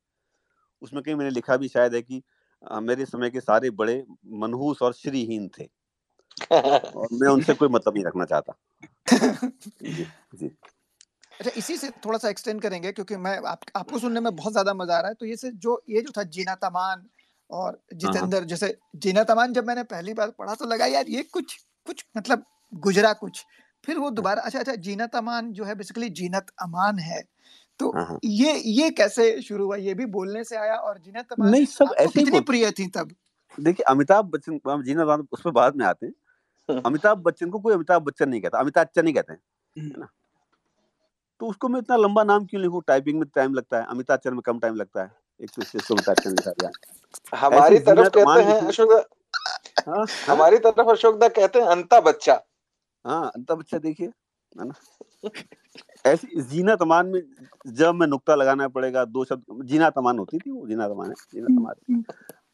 उसमें 0.82 1.02
कहीं 1.04 1.16
मैंने 1.16 1.32
लिखा 1.32 1.58
भी 1.58 1.68
शायद 1.68 1.96
है 1.96 2.02
कि 2.02 2.22
मेरे 2.82 3.06
समय 3.06 3.30
के 3.30 3.40
सारे 3.40 3.70
बड़े 3.74 4.04
मनहूस 4.36 4.82
और 4.82 4.94
श्रीहीन 4.94 5.50
थे 5.60 5.70
और 6.52 7.08
मैं 7.14 7.30
उनसे 7.30 7.54
कोई 7.54 7.70
मतलब 7.70 7.94
नहीं 7.94 8.06
रखना 8.06 8.26
चाहता 8.26 8.58
जी 9.84 10.08
जी 10.34 10.52
अच्छा 11.40 11.52
इसी 11.58 11.78
से 11.78 11.90
थोड़ा 12.06 12.18
सा 12.18 12.30
एक्सटेंड 12.30 12.62
करेंगे 12.62 12.92
क्योंकि 12.92 13.16
मैं 13.18 13.38
आप, 13.40 13.60
आपको 13.76 14.00
सुनने 14.00 14.20
में 14.20 14.36
बहुत 14.36 14.54
ज़्यादा 14.54 14.74
मज़ा 14.74 14.96
आ 14.96 15.00
रहा 15.00 15.10
है 15.10 15.16
तो 15.16 15.26
ये 15.26 15.36
से 15.38 15.52
जो 15.58 15.82
ये 15.90 16.02
जो 16.02 16.12
था 16.12 16.24
जीना 16.30 16.56
तमान 16.58 17.06
और 17.50 17.72
हाँ, 17.72 17.74
हाँ। 17.74 17.98
जितेंद्र 18.00 18.44
जैसे 18.46 18.78
जीना 18.98 19.24
तमान 19.24 19.54
जब 19.54 19.68
मैंने 19.68 19.84
पहली 19.86 20.14
बार 20.14 20.32
पढ़ा 20.32 20.56
तो 20.56 20.66
लगा 20.66 20.86
यार 20.88 21.10
ये 21.10 21.24
कुछ 21.24 21.58
कुछ 21.88 22.06
मतलब 22.18 22.46
गुजरा 22.74 23.14
कुछ। 23.14 23.46
फिर 23.84 23.98
वो 23.98 24.06
हाँ। 24.06 24.14
दोबारा 24.14 24.42
अच्छा 24.42 24.60
अच्छा 24.60 24.76
जीनत 24.76 25.16
अमान 25.16 25.52
जो 25.54 25.64
है 25.64 25.76
बेसिकली 25.76 26.10
जीनत 26.10 26.48
अमान 26.62 27.00
है। 27.00 27.22
तो 27.80 28.20
ये 28.26 28.54
ये 28.54 28.90
कैसे 28.90 29.42
शुरू 29.42 29.66
हुआ? 29.66 29.76
ये 29.76 29.94
भी 29.94 30.06
बोलने 30.06 30.44
से 30.44 30.56
आया 30.58 30.76
और 30.76 30.98
जीनत 31.00 31.34
अमान 31.34 31.52
नहीं 31.52 31.66
सब 31.66 31.94
ऐसे 31.98 32.20
कितनी 32.20 32.40
प्रिय 32.42 32.72
थी 32.72 32.88
तब? 32.88 33.12
देखिए 33.58 33.84
अमिताभ 33.84 34.26
बच्चन 34.26 34.60
जीनत 34.84 35.02
अमान 35.02 35.28
उस 35.32 35.42
पर 35.42 35.52
बाद 35.52 35.76
में 35.76 35.86
आते 35.86 36.06
हैं। 36.06 36.82
अमिताभ 36.82 37.18
बच्चन 37.18 37.50
को 37.50 37.60
कोई 37.60 37.74
अमिताभ 37.74 38.02
बच्चन 38.04 38.30
नहीं 38.30 38.42
कहता 38.42 38.60
अमिताभ 38.60 38.86
बच्चन 38.86 39.04
नहीं 39.04 39.14
कहते 39.14 39.34
हैं 39.34 39.40
ना? 40.00 40.08
तो 41.42 41.48
उसको 41.48 41.68
मैं 41.70 41.80
इतना 41.80 41.96
लंबा 41.96 42.24
नाम 42.24 42.46
क्यों 42.46 42.62
लिखूं? 42.62 42.82
टाइपिंग 42.88 43.20
में 43.20 43.28
टाइम 43.36 43.54
लगता 43.54 43.78
है 43.78 43.86
अमिताभ 43.86 44.18
बच्चन 44.18 44.34
में 44.34 44.42
कम 44.46 44.60
टाइम 44.60 44.76
लगता 44.76 45.04
है। 45.04 45.12
एक 45.40 45.50
तो 45.50 45.62
इससे 45.62 45.80
अमिताभ 45.94 46.16
बच्चन 46.16 46.32
लिखा 46.32 46.52
गया 46.62 46.72
हमारी 47.38 47.80
तरफ़ 47.80 48.10
कहते 48.10 48.44
हैं 48.44 48.60
अशोक 48.62 48.92
हाँ, 48.92 49.04
हाँ। 49.88 50.06
हमारी 50.28 50.58
तरफ़ 50.58 50.90
अशोक 50.92 51.20
दा 51.20 51.28
कहते 51.30 51.60
हैं 51.60 51.68
अंता 51.68 52.00
बच्चा। 52.02 52.42
हाँ 53.06 53.32
अंता 53.36 53.56
बच्चा 53.56 53.78
देखिए 53.78 54.08
है 54.08 54.68
ना? 54.68 54.74
ऐसी 56.06 56.42
जीना 56.42 56.76
तमान 56.76 57.08
में 57.08 57.22
जब 57.74 57.96
में 57.96 58.06
नुक्ता 58.08 58.36
लगाना 58.36 58.68
पड़ेगा 58.68 59.04
दो 59.06 59.24
शब्द 59.26 59.64
जीना 59.66 59.90
तमान 59.90 60.20
होती 60.20 60.38
थी 60.38 60.52
वो 60.52 60.68
जीना 60.68 60.88
तमान 60.88 61.10
है 61.10 61.16
जीना 61.34 61.48
तमान 61.48 62.04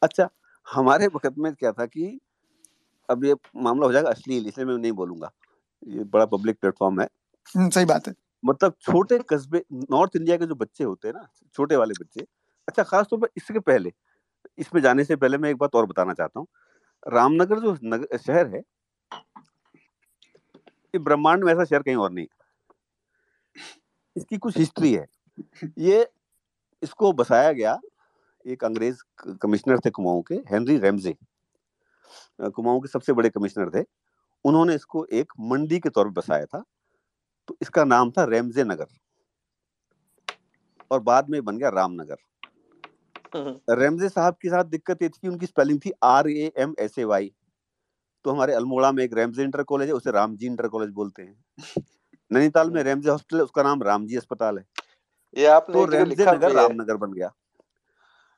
अच्छा 0.01 0.29
हमारे 0.67 1.07
वक्त 1.07 1.37
में 1.37 1.53
क्या 1.53 1.71
था 1.71 1.85
कि 1.85 2.19
अब 3.09 3.23
ये 3.25 3.35
मामला 3.55 3.85
हो 3.85 3.91
जाएगा 3.93 4.09
अश्लील 4.09 4.47
इसलिए 4.47 4.65
मैं 4.67 4.77
नहीं 4.77 4.91
बोलूँगा। 4.91 5.31
ये 5.87 6.03
बड़ा 6.03 6.25
पब्लिक 6.25 6.59
प्लेटफॉर्म 6.61 7.01
है। 7.01 7.07
हम्म, 7.55 7.69
सही 7.69 7.85
बात 7.85 8.07
है। 8.07 8.13
मतलब 8.43 8.75
छोटे 8.81 9.19
कस्बे 9.29 9.63
नॉर्थ 9.91 10.15
इंडिया 10.15 10.37
के 10.37 10.45
जो 10.45 10.55
बच्चे 10.55 10.83
होते 10.83 11.07
हैं 11.07 11.15
ना 11.15 11.27
छोटे 11.55 11.75
वाले 11.75 11.93
बच्चे 11.99 12.25
अच्छा 12.67 12.83
खास 12.83 13.07
तौर 13.09 13.19
पर 13.19 13.27
इसके 13.37 13.59
पहले 13.59 13.91
इसमें 14.59 14.81
जाने 14.81 15.03
से 15.03 15.15
पहले 15.15 15.37
मैं 15.37 15.49
एक 15.49 15.57
बात 15.57 15.75
और 15.75 15.85
बताना 15.85 16.13
चाहता 16.13 16.39
हूँ। 16.39 16.47
रामनगर 17.13 17.59
जो 17.59 17.77
नगर 17.83 18.17
शहर 18.17 18.47
है 18.47 18.61
ब्रह्मांड 20.99 21.43
में 21.43 21.53
ऐसा 21.53 21.63
शहर 21.63 21.81
कहीं 21.81 21.95
और 21.95 22.11
नहीं 22.11 22.27
इसकी 24.15 24.37
कुछ 24.37 24.57
हिस्ट्री 24.57 24.93
है। 24.93 25.05
ये 25.77 26.07
इसको 26.83 27.11
बसाया 27.13 27.51
गया 27.51 27.79
एक 28.45 28.63
अंग्रेज़ 28.63 29.03
कमिश्नर 29.41 29.79
थे 29.79 29.89
कुमाऊं 29.89 30.21
के 30.21 30.35
हेनरी 30.35 30.77
रेमजे 30.77 31.15
कुमाऊं 32.41 32.81
के 32.81 32.87
सबसे 32.87 33.13
बड़े 33.13 33.29
कमिश्नर 33.29 33.69
थे। 33.69 33.85
उन्होंने 34.45 34.75
इसको 34.75 35.05
एक 35.05 35.33
मंडी 35.39 35.79
के 35.79 35.89
तौर 35.89 36.05
पर 36.05 36.11
बसाया 36.11 36.45
था। 36.45 36.63
तो 37.47 37.57
इसका 37.61 37.83
नाम 37.83 38.11
था 38.11 38.23
रेमजे 38.23 38.63
नगर। 38.63 38.85
और 40.91 40.99
बाद 40.99 41.29
में 41.29 41.43
बन 41.45 41.57
गया 41.57 41.69
रामनगर। 41.69 42.17
हम्म। 43.35 43.75
रेमजे 43.79 44.09
साहब 44.09 44.33
के 44.33 44.49
साथ 44.49 44.63
दिक्कत 44.63 45.01
ये 45.01 45.09
थी 45.09 45.19
कि 45.21 45.27
उनकी 45.27 45.45
स्पेलिंग 45.45 45.79
थी 45.85 45.91
R 46.03 46.29
A 46.29 46.51
M 46.57 46.75
S 46.79 46.99
A 46.99 47.03
Y 47.03 47.31
तो 48.26 48.32
हमारे 48.32 48.53
अल्मोड़ा 48.53 48.91
में 48.91 49.03
एक 49.03 49.13
रेमजे 49.13 49.43
इंटर 49.43 49.63
कॉलेज 49.63 49.88
है 49.89 49.93
उसे 49.93 50.11
रामजी 50.11 50.45
इंटर 50.45 50.67
कॉलेज 50.67 50.89
बोलते 50.91 51.24
हैं। 51.24 51.36
नैनीताल 52.32 52.69
में 52.71 52.82
रेमजे 52.84 53.09
हॉस्पिटल 53.09 53.38
है 53.38 53.43
उसका 53.43 53.63
नाम 53.63 53.84
रामजी 53.84 54.17
अस्पताल 54.17 54.57
है। 54.57 54.65
ये 55.34 55.45
आपने 55.47 55.74
तो 55.76 55.86
रेमजे 55.91 56.26
नगर 56.26 56.51
रामनगर 56.53 56.97
बन 56.97 57.13
गया। 57.13 57.32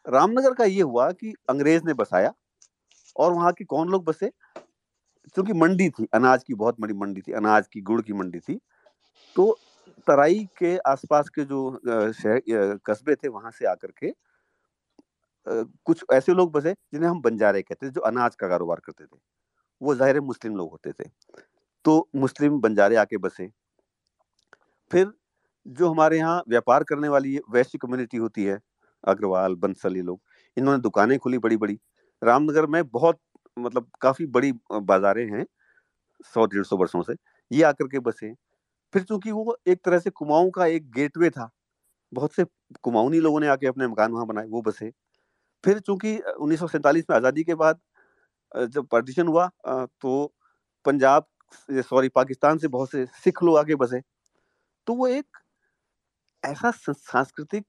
रामनगर 0.06 0.54
का 0.54 0.64
ये 0.66 0.82
हुआ 0.82 1.12
कि 1.12 1.34
अंग्रेज़ 1.50 1.84
ने 1.86 1.94
बसाया 1.94 2.34
और 3.16 3.34
वहाँ 3.34 3.52
के 3.54 3.66
कौन 3.66 3.90
लोग 3.90 4.04
बसे? 4.06 4.32
क्योंकि 5.36 5.54
मंडी 5.54 5.90
थी 5.90 6.08
अनाज 6.14 6.44
की 6.44 6.54
बहुत 6.54 6.80
बड़ी 6.82 6.94
मंडी 6.94 7.22
थी 7.22 7.32
अनाज 7.34 7.68
की 7.68 7.82
गुड़ 7.82 8.02
की 8.02 8.14
मंडी 8.14 8.40
थी। 8.40 8.60
तो 9.36 9.52
तराई 10.08 10.44
के 10.60 10.78
आसपास 10.88 11.30
के 11.30 11.44
जो 11.46 11.60
शहर 11.88 12.80
कस्बे 12.86 13.16
थे 13.16 13.28
वहाँ 13.28 13.52
से 13.52 13.66
आकर 13.68 13.92
के 14.00 14.12
कुछ 15.48 16.04
ऐसे 16.14 16.34
लोग 16.34 16.52
बसे 16.52 16.74
जिन्हें 16.74 17.10
हम 17.10 17.22
बंजारे 17.22 17.62
कहते 17.62 17.88
थे 17.88 17.92
जो 17.92 18.02
अनाज 18.02 18.36
का 18.36 18.48
कारोबार 18.48 18.80
करते 18.86 19.06
थे। 19.06 19.18
वो 19.82 19.96
ज़ाहिर 19.96 20.20
मुस्लिम 20.22 20.56
लोग 20.58 20.72
होते 20.72 20.92
थे। 20.94 21.10
तो 21.86 22.08
मुस्लिम 22.16 22.60
बंजारे 22.62 22.96
आके 22.96 23.18
बसे। 23.20 23.50
फिर 24.92 25.12
जो 25.66 25.90
हमारे 25.90 26.18
यहाँ 26.18 26.44
व्यापार 26.50 26.84
करने 26.84 27.10
वाली 27.10 27.40
वैश्य 27.52 27.78
कम्युनिटी 27.78 28.18
होती 28.18 28.44
है, 28.46 28.60
अग्रवाल, 29.04 29.56
बंसल, 29.56 29.96
ये 29.96 30.02
लोग, 30.04 30.20
इन्होंने 30.58 30.82
दुकानें 30.82 31.18
खुली 31.20 31.38
बड़ी 31.40 31.58
बड़ी 31.58 31.80
रामनगर 32.22 32.66
में 32.68 32.84
बहुत 32.90 33.20
मतलब 33.58 33.88
काफ़ी 34.02 34.26
बड़ी 34.28 34.52
बाजारें 34.74 35.26
हैं, 35.28 35.46
सौ, 36.26 36.46
डेढ़ 36.46 36.64
सौ 36.64 36.78
वर्षों 36.78 37.02
से, 37.04 37.16
ये 37.52 37.64
आकर 37.64 37.88
के 37.88 38.00
बसे। 38.02 38.34
फिर 38.94 39.04
चूँकि 39.04 39.32
वो 39.32 39.58
एक 39.68 39.80
तरह 39.86 40.00
से 40.00 40.10
कुमाऊं 40.12 40.50
का 40.52 40.66
एक 40.68 40.90
गेटवे 40.92 41.30
था, 41.30 41.50
बहुत 42.12 42.34
से 42.34 42.46
कुमाऊनी 42.84 43.20
लोगों 43.20 43.40
ने 43.40 43.48
आके 43.50 43.68
अपने 43.68 43.88
मकान 43.88 44.12
वहाँ 44.12 44.28
बनाए, 44.28 44.48
वो 44.48 44.62
बसे। 44.64 44.92
फिर 45.64 45.80
चूँकि 45.82 46.18
उन्नीस 46.20 46.64
में 46.64 47.16
आज़ादी 47.16 47.44
के 47.44 47.56
बाद 47.56 47.80
जब 48.56 48.88
पार्टीशन 48.92 49.28
हुआ 49.28 49.50
तो 49.68 50.34
पंजाब 50.86 51.26
सॉरी 51.70 52.10
पाकिस्तान 52.16 52.58
से 52.58 52.68
बहुत 52.70 52.92
से 52.92 53.06
सिख 53.24 53.44
लोग 53.44 53.58
आगे 53.58 53.76
बसे। 53.76 54.02
तो 54.88 54.94
वो 54.96 55.08
एक 55.08 55.38
ऐसा 56.44 56.72
सांस्कृतिक 56.72 57.66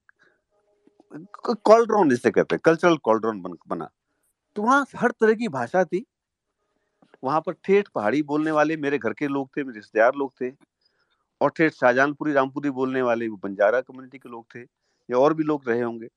कॉल्ड्रॉन 1.66 2.10
जिसे 2.10 2.30
कहते 2.30 2.54
हैं 2.54 2.60
कल्चरल 2.64 2.96
कॉल्ड्रॉन 3.04 3.40
बन, 3.42 3.56
बना। 3.68 3.88
तो 4.56 4.62
वहाँ 4.62 4.86
हर 4.96 5.10
तरह 5.20 5.34
की 5.34 5.48
भाषा 5.50 5.84
थी। 5.84 6.04
वहाँ 7.22 7.40
पर 7.46 7.52
ठेठ 7.64 7.88
पहाड़ी 7.94 8.22
बोलने 8.22 8.50
वाले 8.50 8.76
मेरे 8.76 8.98
घर 8.98 9.12
के 9.12 9.28
लोग 9.28 9.48
थे 9.56 9.64
मेरे 9.64 9.78
रिश्तेदार 9.78 10.14
लोग 10.16 10.32
थे। 10.40 10.50
और 11.40 11.50
ठेठ 11.56 11.72
शाहजहानपुरी 11.74 12.32
रामपुरी 12.32 12.70
बोलने 12.72 13.02
वाले 13.02 13.28
वो 13.28 13.36
बंजारा 13.44 13.80
कम्युनिटी 13.82 14.18
के 14.18 14.28
लोग 14.28 14.46
थे। 14.54 14.60
या 15.08 15.18
और 15.18 15.34
भी 15.34 15.44
लोग 15.44 15.68
रहे 15.68 15.82
होंगे। 15.82 16.08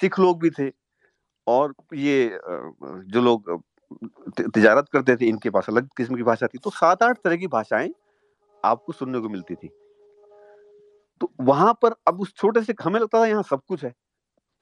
सिख 0.00 0.18
लोग 0.20 0.40
भी 0.42 0.50
थे। 0.50 0.68
और 1.46 1.74
ये 1.94 2.38
जो 3.06 3.20
लोग 3.22 3.60
तिजारत 4.40 4.88
करते 4.92 5.16
थे, 5.16 5.26
इनके 5.26 5.50
पास 5.50 5.66
अलग 5.68 5.88
किस्म 5.96 6.16
की 6.16 6.22
भाषा 6.22 6.46
थी 6.46 6.58
तो 6.58 6.70
सात 6.70 7.02
आठ 7.02 7.18
तरह 7.24 7.36
की 7.36 7.46
भाषाएँ 7.48 7.90
आपको 8.64 8.92
सुनने 8.92 9.20
को 9.20 9.28
मिलती 9.28 9.54
थी। 9.54 9.68
तो 11.20 11.30
वहाँ 11.42 11.72
पर 11.82 11.94
अब 12.08 12.20
उस 12.20 12.34
छोटे 12.36 12.62
से, 12.62 12.74
हमें 12.82 13.00
लगता 13.00 13.20
था 13.20 13.26
यहाँ 13.26 13.42
सब 13.42 13.60
कुछ 13.68 13.84
है। 13.84 13.92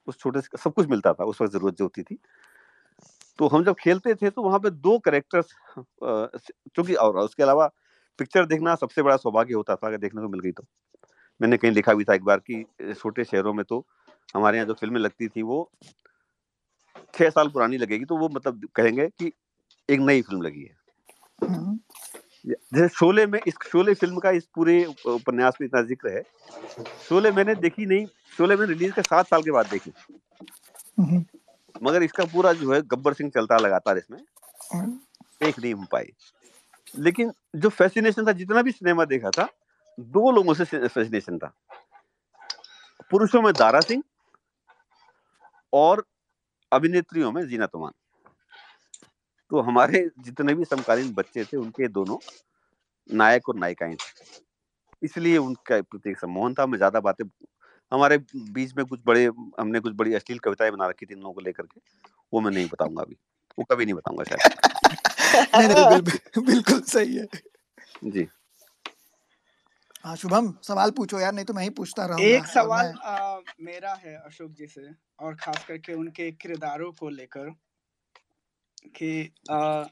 उस 0.08 0.18
छोटे 0.18 0.40
से, 0.40 0.58
सब 0.58 0.72
कुछ 0.74 0.88
मिलता 0.88 1.12
था, 1.12 1.24
उस 1.24 1.40
वक्त 1.42 1.52
ज़रूरत 1.52 1.76
जो 1.76 1.84
होती 1.84 2.02
थी। 2.02 2.18
तो 3.38 3.48
हम 3.48 3.64
जब 3.64 3.74
खेलते 3.80 4.14
थे 4.14 4.30
तो 4.30 4.42
वहाँ 4.42 4.58
पे 4.58 4.70
दो 4.70 4.98
करेक्टर्स 5.00 5.54
चूँकि 6.76 6.94
और, 6.94 7.18
उसके 7.18 7.42
अलावा 7.42 7.66
पिक्चर 8.18 8.46
देखना 8.46 8.74
सबसे 8.76 9.02
बड़ा 9.02 9.16
सौभाग्य 9.16 9.54
होता 9.54 9.76
था, 9.76 9.86
अगर 9.86 9.98
देखने 9.98 10.22
को 10.22 10.28
मिल 10.28 10.40
गई 10.40 10.52
तो। 10.52 10.64
मैंने 11.40 11.56
कहीं 11.56 11.72
लिखा 11.72 11.94
भी 11.94 12.04
था 12.04 12.14
एक 12.14 12.24
बार 12.24 12.38
कि, 12.40 12.64
छोटे 12.94 13.24
शहरों 13.24 13.52
में 13.54 13.64
तो 13.66 13.84
हमारे 14.34 14.58
यहाँ 14.58 14.66
जो 14.68 14.74
फ़िल्में 14.74 15.00
लगती 15.00 15.28
थी, 15.28 15.42
वो 15.42 15.70
छह 17.14 17.30
साल 17.30 17.48
पुरानी 17.48 17.76
लगेगी 17.76 18.04
तो 18.04 18.16
वो 18.16 18.28
मतलब 18.28 18.68
कहेंगे 18.74 19.06
कि 19.08 19.32
एक 19.88 20.00
नई 20.00 20.22
फ़िल्म 20.22 20.42
लगी 20.42 20.62
है। 20.62 20.76
हम्म। 21.48 21.78
जैसे 22.46 22.88
शोले 22.88 23.26
में 23.26 23.40
इस 23.46 23.54
शोले 23.72 23.94
फ़िल्म 23.94 24.18
का 24.18 24.30
इस 24.30 24.44
पूरे 24.54 24.84
उपन्यास 25.06 25.58
में 25.60 25.66
इतना 25.68 25.82
ज़िक्र 25.82 26.08
है। 26.08 26.22
शोले 27.08 27.30
मैंने 27.30 27.54
देखी 27.54 27.86
नहीं 27.86 28.06
शोले 28.38 28.56
में 28.56 28.66
रिलीज़ 28.66 28.92
के 28.92 29.02
सात 29.02 29.26
साल 29.26 29.42
के 29.42 29.50
बाद 29.50 29.66
देखी। 29.66 29.92
हम्म। 30.98 31.24
मगर 31.82 32.02
इसका 32.02 32.24
पूरा 32.24 32.52
जो 32.52 32.72
है 32.72 32.80
गब्बर 32.82 33.12
सिंह 33.12 33.30
चलता 33.30 33.56
लगातार 33.56 33.98
इसमें। 33.98 34.18
एक 35.48 35.58
नहीं 35.58 35.74
हो 35.74 35.84
पाई। 35.92 36.12
लेकिन 36.98 37.32
जो 37.56 37.68
फैसिनेशन 37.68 38.26
था 38.26 38.32
जितना 38.32 38.62
भी 38.62 38.72
सिनेमा 38.72 39.04
देखा 39.04 39.30
था 39.30 39.48
दो 39.98 40.30
लोगों 40.30 40.54
से 40.54 40.64
फैसिनेशन 40.64 41.38
था। 41.38 41.52
पुरुषों 43.10 43.42
में 43.42 43.52
दारा 43.54 43.80
सिंह 43.80 44.02
और 45.72 46.04
अभिनेत्रियों 46.72 47.32
में 47.32 47.46
जीना 47.48 47.66
तुमान 47.66 47.92
तो 49.50 49.60
हमारे 49.60 50.10
जितने 50.18 50.54
भी 50.54 50.64
समकालीन 50.64 51.12
बच्चे 51.14 51.44
थे 51.44 51.56
उनके 51.56 51.88
दोनों 51.88 52.16
नायक 53.10 53.48
और 53.48 53.56
नायिकाएँ 53.56 53.94
थे। 53.94 54.36
इसलिए 55.02 55.36
उनका 55.36 55.80
प्रति 55.82 56.14
सम्मोहन 56.14 56.54
था। 56.54 56.66
मैं 56.66 56.78
ज़्यादा 56.78 57.00
बातें 57.00 57.24
हमारे 57.92 58.18
बीच 58.34 58.74
में 58.76 58.84
कुछ 58.86 59.00
बड़े 59.06 59.24
हमने 59.60 59.80
कुछ 59.80 59.92
बड़ी 59.94 60.14
अश्लील 60.14 60.38
कविताएँ 60.38 60.70
बना 60.70 60.88
रखी 60.88 61.06
थी 61.06 61.14
इन 61.14 61.20
लोगों 61.20 61.34
को 61.34 61.40
लेकर 61.40 61.62
के 61.62 61.80
वो 62.32 62.40
मैं 62.40 62.50
नहीं 62.50 62.66
बताऊँगा 62.66 63.02
अभी। 63.02 63.16
वो 63.58 63.64
कभी 63.64 63.84
नहीं 63.84 63.94
बताऊँगा 63.94 64.24
शायद। 64.24 64.60
नहीं, 65.56 65.68
नहीं, 65.68 66.44
बिल्कुल 66.46 66.80
सही 66.80 67.16
है। 67.16 67.26
जी। 68.04 68.28
हाँ 70.04 70.14
शुभम 70.16 70.52
सवाल 70.62 70.90
पूछो 70.92 71.20
यार 71.20 71.32
नहीं 71.32 71.44
तो 71.44 71.54
मैं 71.54 71.62
ही 71.62 71.70
पूछता 71.72 72.06
रहूँगा। 72.06 72.38
एक 72.38 72.46
सवाल 72.46 72.92
आ, 73.04 73.40
मेरा 73.60 73.92
है 73.96 74.14
अशोक 74.18 74.52
जी 74.52 74.66
से 74.68 74.88
और 75.20 75.34
खास 75.36 75.64
करके 75.64 75.94
उनके 75.94 76.30
किरदारों 76.34 76.92
को 76.94 77.08
लेकर 77.10 77.50
कि 78.96 79.10
आ, 79.50 79.84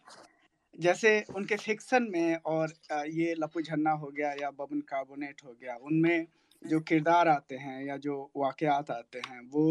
जैसे 0.75 1.11
उनके 1.37 1.57
फिक्सन 1.59 2.09
में 2.13 2.37
और 2.47 2.73
आ, 2.93 3.03
ये 3.03 3.35
लपू 3.39 3.61
झन्ना 3.63 3.91
हो 4.03 4.11
गया 4.11 4.33
या 4.43 4.51
बबन 4.53 4.81
कार्बोनेट 4.89 5.43
हो 5.45 5.53
गया 5.55 5.77
उनमें 5.83 6.27
जो 6.63 6.81
किरदार 6.83 7.29
आते 7.29 7.57
हैं 7.59 7.83
या 7.85 7.97
जो 7.99 8.17
वाकयात 8.37 8.91
आते 8.91 9.21
हैं 9.29 9.41
वो 9.51 9.67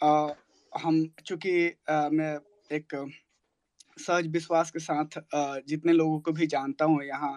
आ, 0.00 0.28
हम 0.72 1.06
चूँकि 1.26 1.54
मैं 2.12 2.36
एक 2.70 2.94
सहज 3.98 4.26
विश्वास 4.28 4.70
के 4.70 4.78
साथ 4.80 5.18
आ, 5.34 5.58
जितने 5.68 5.92
लोगों 5.92 6.20
को 6.20 6.32
भी 6.32 6.46
जानता 6.48 6.84
हूँ 6.84 7.02
यहाँ 7.04 7.34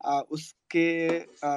उसके 0.00 0.86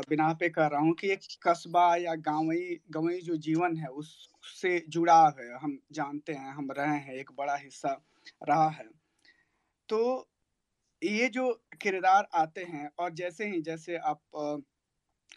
बिना 0.09 0.31
पे 0.33 0.49
कर 0.49 0.69
रहा 0.71 0.81
हूँ 0.81 0.93
कि 0.95 1.11
एक 1.11 1.21
कस्बा 1.47 1.95
या 1.97 2.15
गाँवी 2.21 2.79
गाँवी 2.91 3.19
जो 3.21 3.35
जीवन 3.39 3.77
है 3.77 3.87
उससे 3.89 4.79
जुड़ा 4.89 5.21
है। 5.39 5.53
हम 5.57 5.77
जानते 5.91 6.33
हैं, 6.33 6.51
हम 6.53 6.71
रहे 6.71 6.97
हैं, 6.97 7.13
एक 7.15 7.31
बड़ा 7.37 7.55
हिस्सा 7.57 7.99
रहा 8.49 8.69
है। 8.69 8.85
तो 9.89 10.29
ये 11.01 11.27
जो 11.29 11.51
किरदार 11.81 12.27
आते 12.35 12.63
हैं 12.63 12.89
और 12.99 13.13
जैसे 13.13 13.45
ही, 13.47 13.61
जैसे 13.61 13.97
आप 13.97 14.21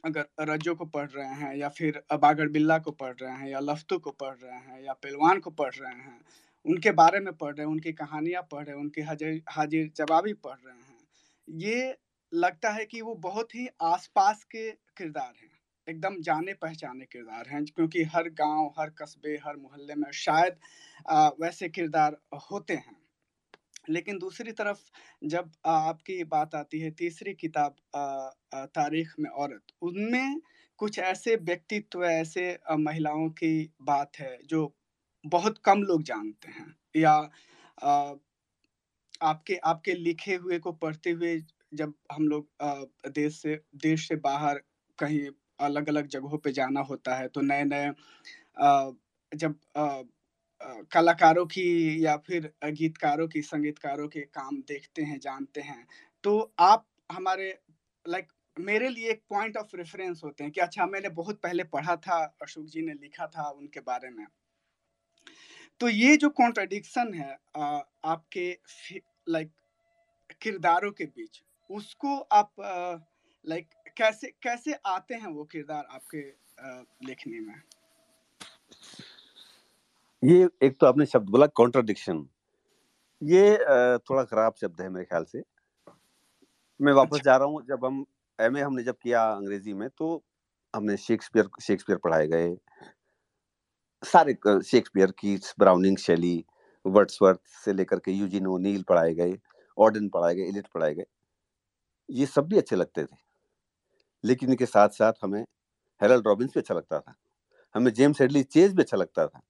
अगर 0.04 0.26
रजो 0.42 0.74
को 0.74 0.84
पढ़ 0.86 1.08
रहे 1.10 1.34
हैं 1.36 1.54
या 1.56 1.68
फिर 1.70 2.02
बागर 2.14 2.48
बिल्ला 2.50 2.78
को 2.80 2.90
पढ़ 2.92 3.14
रहे 3.14 3.32
हैं 3.34 3.48
या 3.48 3.60
लफ्तू 3.60 3.98
को 4.00 4.10
पढ़ 4.14 4.36
रहे 4.36 4.58
हैं 4.58 4.82
या 4.84 4.92
पहलवान 4.94 5.40
को 5.40 5.50
पढ़ 5.52 5.74
रहे 5.74 5.94
हैं, 5.94 6.20
उनके 6.64 6.90
बारे 6.94 7.20
में 7.20 7.32
पढ़ 7.34 7.54
रहे 7.54 7.66
हैं, 7.66 7.72
उनकी 7.72 7.92
कहानियाँ 7.94 8.42
पढ़ 8.52 8.64
रहे 8.64 8.76
हैं, 8.76 8.82
उनकी 8.82 9.02
हाजिर 9.02 9.42
हाजिर 9.50 9.90
जवाबी 9.96 10.32
पढ़ 10.46 10.58
रहे 10.58 10.76
हैं, 10.76 10.98
ये 11.48 11.96
लगता 12.36 12.70
है 12.70 12.84
कि 12.86 13.00
वो 13.02 13.14
बहुत 13.20 13.54
ही 13.54 13.66
आसपास 13.84 14.44
के 14.44 14.70
किरदार 14.98 15.32
हैं 15.42 15.50
एकदम 15.86 16.20
जाने 16.22 16.54
पहचाने 16.54 17.04
किरदार 17.06 17.48
हैं 17.48 17.64
क्योंकि 17.66 18.02
हर 18.14 18.28
गाँव 18.34 18.72
हर 18.78 18.90
कस्बे 18.98 19.36
हर 19.44 19.56
मोहल्ले 19.56 19.94
में 19.94 20.10
शायद 20.16 20.58
आ, 21.10 21.28
वैसे 21.40 21.68
किरदार 21.68 22.16
होते 22.50 22.74
हैं। 22.76 22.96
लेकिन 23.88 24.18
दूसरी 24.18 24.52
तरफ़ 24.52 24.80
जब 25.24 25.52
आपकी 25.66 26.22
बात 26.26 26.54
आती 26.54 26.80
है 26.80 26.90
तीसरी 26.92 27.34
किताब 27.34 27.76
तारीख 28.74 29.14
में 29.20 29.30
औरत 29.30 29.72
उनमें 29.82 30.40
कुछ 30.78 30.98
ऐसे 31.00 31.36
व्यक्तित्व 31.42 32.04
ऐसे 32.04 32.48
महिलाओं 32.78 33.28
की 33.32 33.52
बात 33.82 34.18
है 34.18 34.38
जो 34.46 34.62
बहुत 35.24 35.58
कम 35.64 35.82
लोग 35.82 36.02
जानते 36.04 36.50
हैं 36.50 36.74
या 36.96 37.16
आपके 39.22 39.56
आपके 39.64 39.94
लिखे 39.94 40.34
हुए 40.34 40.58
को 40.58 40.72
पढ़ते 40.74 41.10
हुए 41.10 41.36
जब 41.76 41.94
हम 42.12 42.28
लोग 42.28 42.48
देश 43.10 43.40
से 43.42 43.60
देश 43.78 44.08
से 44.08 44.16
बाहर 44.22 44.60
कहीं 44.98 45.26
अलग 45.60 45.88
अलग 45.88 46.06
जगहों 46.08 46.38
पे 46.38 46.52
जाना 46.52 46.80
होता 46.90 47.14
है 47.16 47.28
तो 47.28 47.40
नए 47.42 47.64
नए 47.64 47.92
जब 49.32 49.54
कलाकारों 50.92 51.44
की 51.46 51.66
या 52.04 52.16
फिर 52.26 52.50
गीतकारों 52.66 53.26
की, 53.28 53.42
संगीतकारों 53.42 54.08
के 54.08 54.20
काम 54.34 54.60
देखते 54.68 55.02
हैं, 55.02 55.18
जानते 55.20 55.60
हैं 55.62 55.86
तो 56.24 56.38
आप 56.60 56.86
हमारे 57.10 57.48
लाइक 58.06 58.32
मेरे 58.56 58.88
लिए 58.88 59.10
एक 59.10 59.22
पॉइंट 59.30 59.56
ऑफ़ 59.56 59.76
रेफरेंस 59.76 60.20
होते 60.24 60.44
हैं 60.44 60.52
कि 60.52 60.60
अच्छा 60.60 60.86
मैंने 60.86 61.08
बहुत 61.12 61.40
पहले 61.42 61.64
पढ़ा 61.66 61.96
था, 61.98 62.24
अशोक 62.42 62.66
जी 62.66 62.82
ने 62.82 62.92
लिखा 62.94 63.26
था 63.28 63.48
उनके 63.50 63.80
बारे 63.82 64.10
में। 64.10 64.26
तो 65.80 65.88
ये 65.88 66.16
जो 66.16 66.28
कॉन्ट्रडिक्शन 66.32 67.12
है 67.14 67.32
आपके 68.06 68.50
लाइक 69.28 69.50
किरदारों 70.42 70.90
के 70.92 71.04
बीच 71.06 71.42
उसको 71.70 72.16
आप 72.32 72.50
लाइक 73.44 73.68
कैसे 73.96 74.30
कैसे 74.42 74.74
आते 74.86 75.14
हैं 75.14 75.28
वो 75.28 75.44
किरदार 75.44 75.86
आपके 75.90 76.22
लिखने 77.06 77.40
में? 77.40 77.54
ये 80.22 80.48
एक 80.62 80.76
तो 80.80 80.86
आपने 80.86 81.06
शब्द 81.06 81.28
बोला 81.30 81.46
कॉन्ट्रडिक्शन 81.56 82.26
ये 83.22 83.56
थोड़ा 84.00 84.22
खराब 84.24 84.54
शब्द 84.60 84.80
है 84.80 84.88
मेरे 84.88 85.04
ख्याल 85.04 85.24
से। 85.24 85.42
मैं 86.80 86.92
वापस 86.92 87.18
अच्छा। 87.18 87.30
जा 87.30 87.36
रहा 87.36 87.48
हूँ 87.48 87.62
जब 87.68 87.84
हम 87.84 88.04
एमए 88.38 88.60
हमने 88.60 88.82
जब 88.82 88.96
किया 89.02 89.22
अंग्रेज़ी 89.24 89.74
में 89.74 89.88
तो 89.90 90.22
हमने 90.74 90.96
शेक्सपियर 90.98 91.48
शेक्सपियर 91.62 91.98
पढ़ाए 92.04 92.26
गए। 92.28 92.56
सारे 94.02 94.34
शेक्सपियर 94.62 95.10
की 95.18 95.36
ब्राउनिंग 95.58 95.96
शैली 95.98 96.44
वर्ड्सवर्थ 96.84 97.40
से 97.64 97.72
लेकर 97.72 97.98
के 97.98 98.12
यूजिन 98.12 98.46
ओनील 98.46 98.82
पढ़ाए 98.88 99.14
गए 99.14 99.38
ऑर्डन 99.78 100.08
पढ़ाए 100.08 100.34
गए 100.34 100.48
इलिट 100.48 100.66
पढ़ाए 100.74 100.94
गए। 100.94 101.04
ये 102.10 102.26
सब 102.26 102.48
भी 102.48 102.58
अच्छे 102.58 102.76
लगते 102.76 103.04
थे। 103.04 103.16
लेकिन 104.24 104.50
इनके 104.50 104.66
साथ 104.66 104.88
साथ 104.88 105.12
हमें 105.22 105.42
हेरल्ड 106.00 106.26
रॉबिन्स 106.26 106.54
भी 106.54 106.60
अच्छा 106.60 106.74
लगता 106.74 107.00
था। 107.00 107.14
हमें 107.74 107.92
जेम्स 107.92 108.20
हेडली 108.20 108.42
चेज 108.42 108.74
भी 108.74 108.82
अच्छा 108.82 108.96
लगता 108.96 109.26
था। 109.26 109.40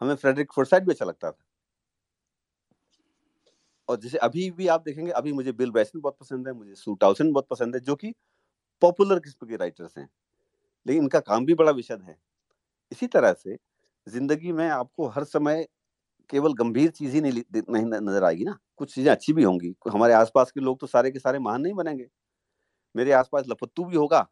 हमें 0.00 0.14
फ्रेडरिक 0.14 0.52
फोर्साइट 0.52 0.84
भी 0.84 0.92
अच्छा 0.92 1.04
लगता 1.04 1.30
था। 1.30 1.44
और 3.88 4.00
जैसे 4.00 4.18
अभी 4.18 4.50
भी 4.50 4.66
आप 4.68 4.82
देखेंगे, 4.82 5.10
अभी 5.12 5.32
मुझे 5.32 5.52
बिल 5.52 5.70
बैसन 5.70 6.00
बहुत 6.00 6.16
पसंद 6.20 6.48
है, 6.48 6.54
मुझे 6.54 6.74
सू 6.74 6.94
टाउसन 6.94 7.32
बहुत 7.32 7.46
पसंद 7.50 7.74
है, 7.74 7.80
जो 7.80 7.94
कि 7.96 8.14
पॉपुलर 8.82 9.18
किस्म 9.20 9.46
के 9.46 9.56
राइटर्स 9.56 9.98
हैं। 9.98 10.08
लेकिन 10.86 11.02
इनका 11.02 11.20
काम 11.20 11.46
भी 11.46 11.54
बड़ा 11.54 11.72
विशद 11.72 12.02
है। 12.02 12.16
इसी 12.92 13.06
तरह 13.06 13.32
से 13.32 13.58
ज़िंदगी 14.08 14.52
में 14.52 14.68
आपको 14.68 15.08
हर 15.08 15.24
समय 15.24 15.66
केवल 16.32 16.52
गंभीर 16.54 16.90
चीज़ 16.90 17.14
ही 17.14 17.20
नहीं 17.20 17.42
नहीं 17.54 17.84
नज़र 17.84 18.24
आएगी 18.24 18.44
ना। 18.44 18.56
कुछ 18.78 18.94
चीज़ें 18.94 19.10
अच्छी 19.12 19.32
भी 19.32 19.42
होंगी 19.42 19.74
हमारे 19.88 20.14
आसपास 20.14 20.50
के 20.50 20.60
लोग 20.60 20.78
तो 20.80 20.86
सारे 20.88 21.10
के 21.10 21.18
सारे 21.18 21.38
महान 21.40 21.60
नहीं 21.62 21.74
बनेंगे। 21.74 22.06
मेरे 22.94 23.12
आसपास 23.14 23.44
लपत्तू 23.48 23.84
भी 23.84 23.96
होगा 23.96 24.26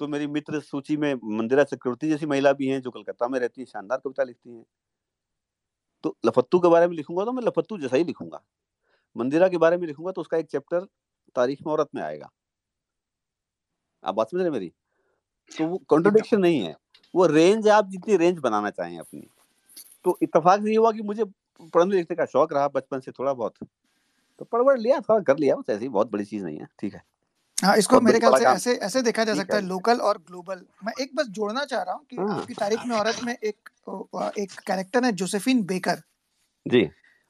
तो 0.00 0.06
मेरी 0.08 0.26
मित्र 0.28 0.60
सूची 0.62 0.96
में 0.96 1.14
मंदिरा 1.26 1.64
चक्रवर्ती 1.64 2.08
जैसी 2.08 2.26
महिला 2.26 2.52
भी 2.52 2.66
हैं 2.68 2.80
जो 2.82 2.90
कलकत्ता 2.90 3.28
में 3.28 3.38
रहती 3.40 3.60
है 3.60 3.66
शानदार 3.66 3.98
कविता 3.98 4.24
लिखती 4.24 4.50
हैं। 4.50 4.64
तो 6.04 6.16
लफत्तू 6.26 6.58
के 6.60 6.68
बारे 6.68 6.86
में 6.88 6.96
लिखूँगा 6.96 7.24
तो 7.24 7.32
मैं 7.32 7.42
लफत्तू 7.42 7.78
जैसा 7.78 7.96
ही 7.96 8.04
लिखूँगा। 8.04 8.42
मंदिरा 9.16 9.48
के 9.48 9.58
बारे 9.58 9.76
में 9.76 9.86
लिखूँगा 9.86 10.12
तो 10.12 10.20
उसका 10.20 10.36
एक 10.38 10.46
चैप्टर 10.46 10.86
तारीख 11.36 11.60
में 11.66 11.72
औरत 11.72 11.88
में 11.94 12.02
आएगा। 12.02 12.30
आप 14.02 14.14
बात 14.14 14.30
समझ 14.30 14.40
रहे 14.42 14.50
मेरी? 14.50 14.72
तो 15.52 15.66
वो 15.66 15.78
कॉन्ट्रोडिक्शन 15.88 16.40
नहीं 16.40 16.60
है। 16.60 16.74
वो 17.14 17.26
रेंज 17.26 17.68
आप 17.70 17.88
जितनी 17.90 18.16
रेंज 18.16 18.38
बनाना 18.40 18.70
चाहें 18.70 18.98
अपनी। 18.98 19.28
तो 20.06 20.18
इतफाक 20.22 20.62
से 20.62 20.70
ये 20.70 20.76
हुआ 20.76 20.90
कि 20.92 21.02
मुझे 21.02 21.24
पढ़ने 21.74 21.96
लिखने 21.96 22.16
का 22.16 22.24
शौक 22.24 22.52
रहा 22.52 22.68
बचपन 22.68 23.00
से 23.00 23.12
थोड़ा 23.12 23.32
बहुत। 23.32 23.54
तो 24.38 24.44
पढ़ 24.44 24.78
लिया 24.78 24.98
थोड़ा 25.00 25.20
कर 25.20 25.38
लिया 25.38 25.54
बस 25.56 25.70
ऐसी 25.70 25.88
बहुत 25.88 26.10
बड़ी 26.12 26.24
चीज़ 26.24 26.44
नहीं 26.44 26.58
है 26.58 26.66
ठीक 26.80 26.94
है। 26.94 27.02
हाँ 27.58 27.76
इसको 27.76 28.00
मेरे 28.00 28.18
ख्याल 28.20 28.34
से 28.34 28.44
ऐसे 28.46 28.74
ऐसे 28.86 29.02
देखा 29.02 29.24
जा 29.24 29.34
सकता 29.34 29.56
है। 29.56 29.62
लोकल 29.62 30.00
और 30.00 30.18
ग्लोबल। 30.18 30.60
मैं 30.84 30.92
एक 31.00 31.14
बस 31.16 31.26
जोड़ना 31.26 31.64
चाह 31.64 31.82
रहा 31.82 31.94
हूँ 31.94 32.04
कि 32.10 32.16
हाँ। 32.16 32.28
आपकी 32.30 32.54
तारीख 32.54 32.86
में 32.86 32.96
औरत 32.96 33.22
में 33.24 33.32
एक 33.34 33.70
एक 34.38 34.52
कैरेक्टर 34.66 35.04
है 35.04 35.12
जोसेफिन 35.12 35.62
बेकर 35.62 36.02
जी। 36.66 36.88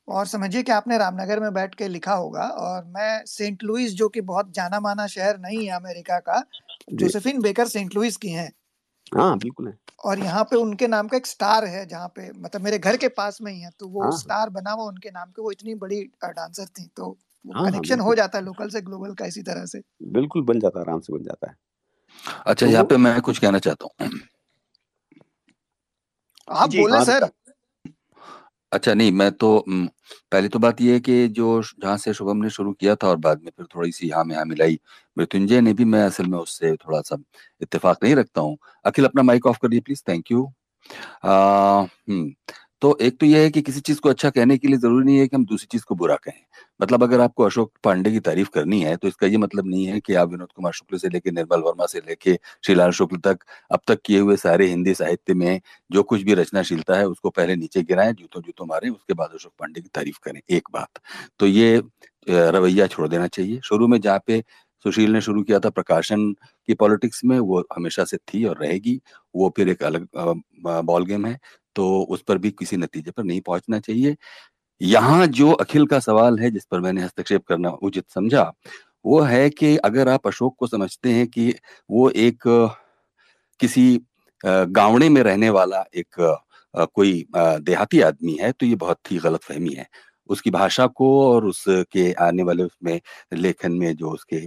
और 0.08 0.26
समझिए 0.26 0.62
कि 0.62 0.72
आपने 0.72 0.98
रामनगर 0.98 1.40
में 1.40 1.52
बैठ 1.54 1.74
के 1.74 1.88
लिखा 1.88 2.14
होगा 2.14 2.42
और 2.42 2.84
मैं 2.84 3.24
सेंट 3.26 3.62
लुइस 3.62 3.94
जो 3.94 4.08
कि 4.08 4.20
बहुत 4.20 4.52
जाना 4.54 4.80
माना 4.80 5.06
शहर 5.06 5.38
नहीं 5.38 5.64
है 5.66 5.72
अमेरिका 5.72 6.18
का 6.18 6.42
जोसेफिन 6.92 7.40
बेकर 7.42 7.68
सेंट 7.68 7.94
लुइस 7.94 8.16
की 8.16 8.28
हैं। 8.28 8.50
हाँ 9.14 9.36
बिल्कुल 9.38 9.68
है। 9.68 9.78
और 10.04 10.18
यहाँ 10.18 10.42
पे 10.44 10.56
उनके 10.56 10.86
नाम 10.86 11.08
का 11.08 11.16
एक 11.16 11.26
स्टार 11.26 11.64
है 11.64 11.86
जहाँ 11.86 12.08
पे 12.08 12.30
मतलब 12.40 12.62
मेरे 12.62 12.78
घर 12.78 12.96
के 12.96 13.08
पास 13.08 13.38
में 13.42 13.52
ही 13.52 13.60
है 13.60 13.70
तो 13.80 13.88
वो 13.88 14.02
हाँ, 14.02 14.10
स्टार 14.12 14.38
हाँ। 14.38 14.50
बना 14.50 14.70
हुआ 14.70 14.84
उनके 14.84 15.10
नाम 15.10 15.30
के 15.30 15.42
वो 15.42 15.50
इतनी 15.50 15.74
बड़ी 15.74 16.02
डांसर 16.24 16.66
थी 16.66 16.86
तो 16.96 17.10
कनेक्शन 17.44 17.98
हाँ, 18.00 18.06
हो 18.06 18.14
जाता 18.14 18.38
है 18.38 18.44
लोकल 18.44 18.68
से 18.68 18.80
ग्लोबल 18.80 19.14
का 19.14 19.26
इसी 19.26 19.42
तरह 19.42 19.66
से। 19.66 19.80
बिल्कुल 20.02 20.42
बन 20.42 20.60
जाता 20.60 20.78
है 20.80 20.84
आराम 20.86 21.00
से 21.00 21.12
बन 21.12 21.22
जाता 21.22 21.50
है। 21.50 21.56
अच्छा 22.46 22.66
तो 22.66 22.72
यहाँ 22.72 22.84
पे 22.84 22.96
मैं 22.96 23.20
कुछ 23.20 23.38
कहना 23.38 23.58
चाहता 23.58 24.04
हूँ। 24.04 24.10
आप 26.48 26.70
बोले 26.70 27.04
सर। 27.04 27.28
अच्छा 28.76 28.92
नहीं, 28.94 29.12
मैं 29.12 29.30
तो 29.32 29.48
पहली 30.32 30.48
तो 30.48 30.58
बात 30.58 30.80
यह 30.80 30.92
है 30.92 31.00
कि 31.00 31.26
जो 31.30 31.62
जहाँ 31.82 31.96
से 31.98 32.12
शुभम 32.14 32.36
ने 32.36 32.50
शुरू 32.50 32.72
किया 32.72 32.94
था 32.96 33.08
और 33.08 33.16
बाद 33.18 33.40
में 33.42 33.50
फिर 33.56 33.66
थोड़ी 33.74 33.92
सी 33.92 34.08
हाँ-में-हाँ 34.10 34.44
मिलाई 34.44 34.78
मृत्युंजय 35.16 35.60
ने 35.60 35.72
भी, 35.74 35.84
मैं 35.86 36.02
असल 36.02 36.26
में 36.26 36.38
उससे 36.38 36.74
थोड़ा 36.76 37.00
सा 37.02 37.16
इत्तेफाक 37.62 38.04
नहीं 38.04 38.14
रखता 38.16 38.40
हूँ। 38.40 38.56
अखिल, 38.84 39.04
अपना 39.04 39.22
माइक 39.22 39.46
ऑफ़ 39.46 39.58
कर 39.62 39.68
दिए 39.68 39.80
प्लीज़ 39.80 40.02
थैंक 40.08 40.30
यू 40.30 40.42
हम्म 41.24 42.30
तो 42.82 42.96
एक 43.02 43.16
तो 43.20 43.26
यह 43.26 43.42
है 43.42 43.50
कि 43.50 43.60
किसी 43.62 43.80
चीज़ 43.80 44.00
को 44.00 44.08
अच्छा 44.08 44.30
कहने 44.30 44.56
के 44.58 44.68
लिए 44.68 44.76
ज़रूरी 44.78 45.04
नहीं 45.04 45.18
है 45.18 45.26
कि 45.28 45.36
हम 45.36 45.44
दूसरी 45.46 45.66
चीज़ 45.72 45.84
को 45.84 45.94
बुरा 45.94 46.16
कहें। 46.16 46.40
मतलब 46.80 47.02
अगर 47.02 47.20
आपको 47.20 47.44
अशोक 47.44 47.70
पांडे 47.84 48.10
की 48.12 48.20
तारीफ़ 48.20 48.48
करनी 48.54 48.80
है 48.82 48.96
तो 48.96 49.08
इसका 49.08 49.26
ये 49.26 49.36
मतलब 49.38 49.66
नहीं 49.66 49.84
है 49.86 50.00
कि 50.00 50.14
आप 50.14 50.30
विनोद 50.30 50.48
कुमार 50.56 50.72
शुक्ल 50.72 50.98
से 50.98 51.08
लेके 51.08 51.30
निर्मल 51.30 51.60
वर्मा 51.62 51.86
से 51.86 51.98
लेके 52.00 52.34
श्रीलाल 52.66 52.90
शुक्ल 52.92 53.16
तक 53.24 53.38
अब 53.70 53.80
तक 53.88 54.00
किए 54.04 54.18
हुए 54.20 54.36
सारे 54.36 54.66
हिंदी 54.68 54.94
साहित्य 54.94 55.34
में 55.34 55.60
जो 55.90 56.02
कुछ 56.04 56.22
भी 56.22 56.34
रचनाशीलता 56.34 56.96
है, 56.96 57.06
उसको 57.06 57.30
पहले 57.30 57.56
नीचे 57.56 57.82
गिराएँ 57.84 58.12
जूतों 58.12 58.42
जूतों 58.42 58.66
मारे, 58.66 58.88
उसके 58.90 59.14
बाद 59.14 59.30
अशोक 59.34 59.52
पांडे 59.60 59.80
की 59.80 59.88
तारीफ़ 59.94 60.18
करें, 60.24 60.40
एक 60.50 60.68
बात। 60.72 61.00
तो 61.40 61.46
ये 61.48 61.82
रवैया 62.26 62.86
छोड़ 62.86 63.06
देना 63.08 63.26
चाहिए। 63.28 63.60
शुरू 63.64 63.86
में 63.88 64.00
जहाँ 64.00 64.20
पे 64.26 64.42
सुशील 64.84 65.12
ने 65.12 65.20
शुरू 65.20 65.42
किया 65.42 65.58
था 65.60 65.70
प्रकाशन 65.70 66.32
की 66.32 66.74
पॉलिटिक्स 66.74 67.24
में, 67.24 67.38
वो 67.38 67.64
हमेशा 67.76 68.04
से 68.04 68.16
थी 68.18 68.44
और 68.44 68.58
रहेगी, 68.58 69.00
वो 69.34 69.52
फिर 69.56 69.68
एक 69.68 69.82
अलग 69.84 70.08
बॉल 70.84 71.04
गेम 71.06 71.26
है 71.26 71.38
तो 71.76 71.86
उस 72.10 72.22
पर 72.22 72.38
भी 72.38 72.50
किसी 72.50 72.76
नतीजे 72.76 73.10
पर 73.10 73.24
नहीं 73.24 73.40
पहुँचना 73.42 73.78
चाहिए। 73.80 74.16
यहाँ 74.80 75.26
जो 75.28 75.50
अखिल 75.52 75.86
का 75.86 75.98
सवाल 76.00 76.38
है, 76.38 76.50
जिस 76.50 76.64
पर 76.66 76.80
मैंने 76.80 77.02
हस्तक्षेप 77.02 77.44
करना 77.48 77.70
उचित 77.70 78.04
समझा, 78.10 78.52
वो 79.04 79.20
है 79.22 79.48
कि 79.50 79.76
अगर 79.78 80.08
आप 80.08 80.26
अशोक 80.26 80.56
को 80.58 80.66
समझते 80.66 81.10
हैं 81.10 81.26
कि 81.28 81.54
वो 81.90 82.08
एक, 82.10 82.42
किसी 83.60 84.00
गावड़े 84.44 85.08
में 85.08 85.22
रहने 85.22 85.50
वाला 85.50 85.84
एक 85.94 86.40
कोई 86.94 87.26
देहाती 87.34 88.00
आदमी 88.02 88.36
है 88.40 88.52
तो 88.52 88.66
ये 88.66 88.74
बहुत 88.76 89.12
ही 89.12 89.18
गलत 89.18 89.42
फहमी 89.42 89.74
है। 89.74 89.86
उसकी 90.28 90.50
भाषा 90.50 90.86
को 90.88 91.08
और 91.24 91.46
उसके 91.46 92.12
आने 92.22 92.42
वाले 92.42 92.62
उसमें 92.62 93.00
लेखन 93.34 93.72
में 93.72 93.94
जो 93.96 94.10
उसके 94.10 94.46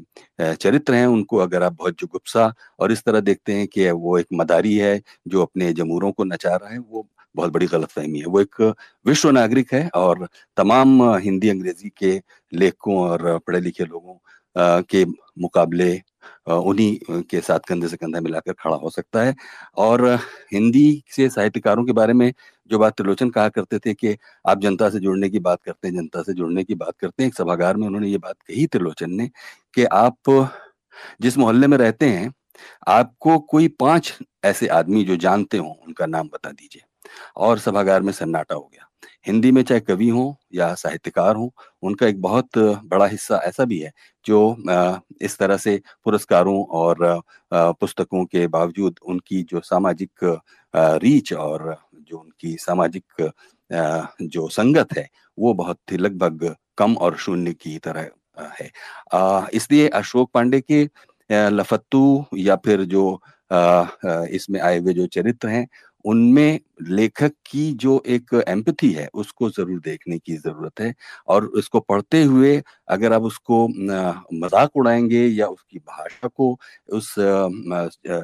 चरित्र 0.56 0.94
हैं, 0.94 1.06
उनको 1.08 1.38
अगर 1.38 1.64
आप 1.64 1.74
बहुत 1.74 2.00
जुगुप्सा 2.00 2.54
और 2.80 2.92
इस 2.92 3.04
तरह 3.04 3.20
देखते 3.22 3.54
हैं 3.54 3.68
कि 3.68 3.90
वो 3.92 4.18
एक 4.20 4.28
मदारी 4.34 4.76
है, 4.76 5.02
जो 5.28 5.42
अपने 5.42 5.72
जमूरों 5.74 6.12
को 6.12 6.24
नचा 6.24 6.56
रहा 6.56 6.70
है, 6.70 6.80
वो 6.80 7.08
बहुत 7.36 7.52
बड़ी 7.54 7.66
गलत 7.68 7.90
फहमी 7.90 8.20
है। 8.20 8.26
वो 8.26 8.42
एक 8.42 8.62
विश्व 9.06 9.30
नागरिक 9.32 9.74
है 9.74 9.88
और 9.96 10.28
तमाम 10.58 11.02
हिंदी 11.18 11.50
अंग्रेज़ी 11.50 11.90
के 11.98 12.20
लेखकों 12.52 12.98
और 13.00 13.38
पढ़े 13.48 13.60
लिखे 13.60 13.86
लोगों 13.86 14.82
के 14.84 15.06
मुकाबले 15.42 15.92
उन्हीं 16.48 17.22
के 17.22 17.42
साथ 17.42 17.60
कंधे 17.60 17.88
से 17.88 17.98
कंधा 17.98 18.22
मिलाकर 18.22 18.54
खड़ा 18.54 18.76
हो 18.76 18.90
सकता 18.90 19.24
है। 19.24 19.36
और 19.78 20.08
हिंदी 20.54 21.04
से 21.16 21.30
साहित्यकारों 21.30 21.86
के 21.86 21.92
बारे 21.92 22.14
में 22.14 22.34
जो 22.72 22.80
बात 22.80 22.98
त्रिलोचन 22.98 23.30
कहा 23.30 23.50
करते 23.50 23.80
थे 23.80 23.94
कि 23.94 24.18
आप 24.48 24.62
जनता 24.62 24.90
से 24.90 25.00
जुड़ने 25.00 25.30
की 25.30 25.40
बात 25.40 25.60
करते 25.66 25.88
हैं, 25.88 25.96
जनता 25.96 26.22
से 26.22 26.34
जुड़ने 26.34 26.64
की 26.64 26.76
बात 26.76 26.94
करते 27.00 27.24
हैं, 27.24 27.28
एक 27.28 27.36
सभागार 27.36 27.78
में 27.78 27.88
उन्होंने 27.88 28.08
ये 28.08 28.18
बात 28.18 28.36
कही 28.48 28.68
त्रिलोचन 28.68 29.12
ने 29.12 29.30
कि 29.74 29.84
आप 29.84 30.50
जिस 31.22 31.38
मोहल्ले 31.38 31.68
में 31.68 31.78
रहते 31.78 32.06
हैं, 32.06 32.34
आपको 32.88 33.40
कोई 33.40 33.68
पाँच 33.68 34.18
ऐसे 34.44 34.68
आदमी 34.68 35.04
जो 35.04 35.16
जानते 35.16 35.58
हो, 35.58 35.78
उनका 35.88 36.06
नाम 36.06 36.28
बता 36.28 36.52
दीजिए। 36.52 36.82
और 37.38 37.60
सभागार 37.60 38.02
में 38.02 38.14
सन्नाटा 38.14 38.56
हो 38.56 38.70
गया। 38.74 38.89
हिंदी 39.28 39.52
में 39.52 39.62
चाहे 39.64 39.80
कवि 39.82 40.08
हो 40.10 40.36
या 40.56 40.74
साहित्यकार 40.76 41.36
हो, 41.36 41.52
उनका 41.84 42.08
एक 42.08 42.22
बहुत 42.22 42.58
बड़ा 42.58 43.06
हिस्सा 43.08 43.38
ऐसा 43.46 43.66
भी 43.66 43.80
है 43.80 43.92
जो 44.26 44.56
इस 45.22 45.38
तरह 45.40 45.58
से 45.58 45.80
पुरस्कारों 46.06 46.64
और 46.72 47.22
पुस्तकों 47.52 48.24
के 48.26 48.46
बावजूद 48.50 49.00
उनकी 49.04 49.42
जो 49.44 49.60
सामाजिक 49.62 50.40
रीच 51.04 51.34
और 51.34 51.76
जो 52.02 52.18
उनकी 52.18 52.56
सामाजिक 52.60 53.32
जो 54.24 54.48
संगत 54.50 54.98
है, 54.98 55.08
वो 55.38 55.54
बहुत 55.54 55.80
ही 55.92 55.98
लगभग 55.98 56.56
कम 56.78 56.96
और 56.96 57.18
शून्य 57.18 57.54
की 57.54 57.78
तरह 57.80 58.10
है। 58.60 58.70
इसलिए 59.54 59.88
अशोक 59.90 60.30
पांडे 60.34 60.62
के 60.62 60.88
लफत्तू 61.30 62.26
या 62.38 62.56
फिर 62.66 62.84
जो 62.86 63.20
इसमें 64.32 64.60
आए 64.62 64.78
हुए 64.80 64.94
जो 64.94 65.06
चरित्र 65.08 65.48
हैं 65.48 65.68
उनमें 66.06 66.60
लेखक 66.84 67.32
की 67.46 67.72
जो 67.76 68.02
एक 68.08 68.34
एम्पथी 68.48 68.92
है, 68.92 69.08
उसको 69.14 69.50
ज़रूर 69.50 69.80
देखने 69.82 70.18
की 70.20 70.36
ज़रूरत 70.38 70.80
है। 70.82 70.94
और 71.28 71.46
उसको 71.48 71.80
पढ़ते 71.82 72.24
हुए 72.24 72.62
अगर 72.90 73.14
आप 73.14 73.24
उसको 73.24 73.68
मज़ाक 73.68 74.78
उड़ाएँगे 74.78 75.26
या 75.28 75.48
उसकी 75.48 75.78
भाषा 75.80 76.28
को 76.30 76.52
उस 76.90 77.14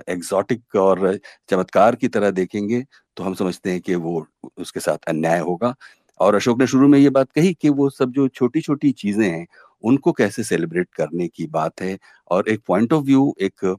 एग्जॉटिक 0.09 0.75
और 0.77 1.17
चमत्कार 1.49 1.95
की 1.95 2.07
तरह 2.09 2.31
देखेंगे 2.33 2.83
तो 3.17 3.23
हम 3.23 3.33
समझते 3.35 3.71
हैं 3.71 3.81
कि 3.81 3.95
वो 3.97 4.25
उसके 4.57 4.79
साथ 4.79 5.09
अन्याय 5.09 5.39
होगा। 5.41 5.73
और 6.19 6.35
अशोक 6.35 6.59
ने 6.59 6.67
शुरू 6.67 6.87
में 6.87 6.97
ये 6.99 7.09
बात 7.09 7.31
कही 7.31 7.53
कि 7.53 7.69
वो 7.71 7.89
सब 7.91 8.11
जो 8.11 8.27
छोटी 8.29 8.61
छोटी 8.61 8.91
चीज़ें 8.93 9.25
हैं 9.25 9.45
उनको 9.83 10.11
कैसे 10.11 10.43
सेलिब्रेट 10.43 10.87
करने 10.93 11.27
की 11.27 11.47
बात 11.47 11.81
है? 11.81 11.97
और 12.31 12.49
एक 12.49 12.61
पॉइंट 12.67 12.93
ऑफ़ 12.93 13.03
व्यू 13.05 13.33
एक 13.41 13.75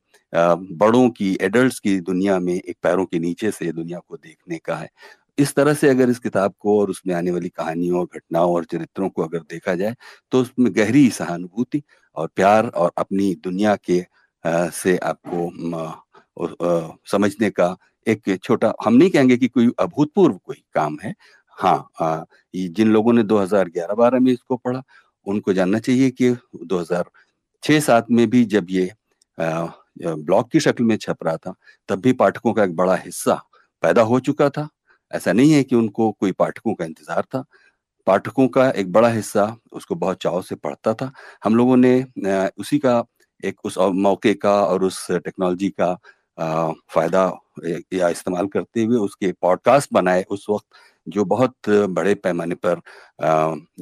बड़ों 0.79 1.09
की 1.11 1.37
एडल्ट्स 1.41 1.79
की 1.81 1.99
दुनिया 2.01 2.39
में 2.39 2.55
एक 2.55 2.77
पैरों 2.83 3.05
के 3.07 3.19
नीचे 3.19 3.51
से 3.51 3.73
दुनिया 3.73 3.99
को 4.09 4.17
देखने 4.17 4.59
का 4.65 4.77
है। 4.77 4.89
इस 5.39 5.55
तरह 5.55 5.75
से 5.75 5.89
अगर 5.89 6.11
इस 6.11 6.19
किताब 6.19 6.55
को 6.61 6.79
और 6.81 6.91
उसमें 6.91 7.15
आने 7.15 7.31
वाली 7.31 7.49
कहानियों 7.49 8.05
घटनाओं 8.07 8.55
और 8.55 8.65
चरित्रों 8.65 9.09
को 9.09 9.23
अगर 9.23 9.39
देखा 9.51 9.75
जाए 9.75 9.95
तो 10.33 10.41
उसमें 10.43 10.73
गहरी 10.77 11.09
सहानुभूति 11.11 11.83
और 12.17 12.29
प्यार 12.37 12.67
और 12.67 12.93
अपनी 12.99 13.35
दुनिया 13.45 13.77
के 13.77 14.01
आ, 14.45 14.69
से 14.69 14.97
आपको 14.99 15.77
आ, 15.77 15.87
आ, 15.87 16.97
समझने 17.07 17.51
का 17.51 17.77
एक 18.07 18.39
छोटा 18.43 18.73
हम 18.85 18.95
नहीं 18.95 19.11
कहेंगे 19.11 19.37
कि 19.37 19.49
कोई 19.49 19.71
अभूतपूर्व 19.79 20.39
कोई 20.45 20.63
काम 20.75 20.97
है। 21.03 21.15
हाँ 21.51 22.27
जिन 22.55 22.89
लोगों 22.89 23.13
ने 23.13 23.23
2011-12 23.23 24.21
में 24.21 24.33
इसको 24.33 24.57
पढ़ा 24.57 24.83
उनको 25.27 25.53
जानना 25.53 25.79
चाहिए 25.79 26.11
कि 26.11 26.31
2006-7 26.65 28.11
में 28.11 28.29
भी 28.31 28.45
जब 28.47 28.67
ये 28.71 28.91
ब्लॉग 29.39 30.51
की 30.51 30.61
शक्ल 30.61 30.85
में 30.85 30.97
छप 30.97 31.25
रहा 31.25 31.37
था, 31.37 31.55
तब 31.89 32.01
भी 32.01 32.13
पाठकों 32.15 32.53
का 32.53 32.65
एक 32.65 32.75
बड़ा 32.77 32.95
हिस्सा 32.97 33.35
पैदा 33.83 34.03
हो 34.03 34.21
चुका 34.21 34.49
था। 34.51 34.69
ऐसा 35.11 35.33
नहीं 35.33 35.53
है 35.53 35.63
कि 35.65 35.77
उनको 35.77 36.11
कोई 36.13 36.33
पाठकों 36.33 36.75
का 36.75 36.85
इंतज़ार 36.85 37.23
था। 37.25 37.45
पाठकों 38.07 38.47
का 38.49 38.69
एक 38.71 38.93
बड़ा 38.93 39.09
हिस्सा 39.09 39.57
उसको 39.73 39.95
बहुत 39.95 40.23
चाव 40.23 40.41
से 40.43 40.55
पढ़ता 40.57 40.95
था। 40.95 41.11
हम 41.45 41.57
लोगों 41.57 41.77
ने 41.77 42.03
उसी 42.59 42.79
का 42.79 43.03
एक 43.43 43.65
उस 43.65 43.79
मौके 43.79 44.35
का 44.35 44.53
और 44.65 44.85
उस 44.85 45.07
टेक्नोलॉजी 45.11 45.69
का 45.81 45.93
फ़ायदा 46.91 47.25
या 47.95 48.09
इस्तेमाल 48.09 48.47
करते 48.49 48.85
हुए 48.85 48.97
उसके 48.99 49.33
पॉडकास्ट 49.43 49.93
बनाए 49.93 50.23
उस 50.31 50.47
वक्त। 50.51 50.67
जो 51.07 51.25
बहुत 51.25 51.69
बड़े 51.69 52.15
पैमाने 52.17 52.55
पर 52.67 52.81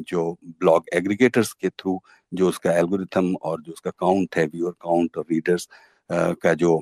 जो 0.00 0.32
ब्लॉग 0.44 0.84
एग्रीगेटर्स 0.94 1.52
के 1.52 1.68
थ्रू 1.70 1.98
जो 2.32 2.48
उसका 2.48 2.72
एल्गोरिथम 2.78 3.34
और 3.36 3.60
जो 3.62 3.72
उसका 3.72 3.90
काउंट 3.90 4.36
है, 4.36 4.46
व्यूअर 4.46 4.72
काउंट 4.82 5.16
और 5.16 5.24
रीडर्स 5.30 5.68
का 6.10 6.54
जो 6.54 6.78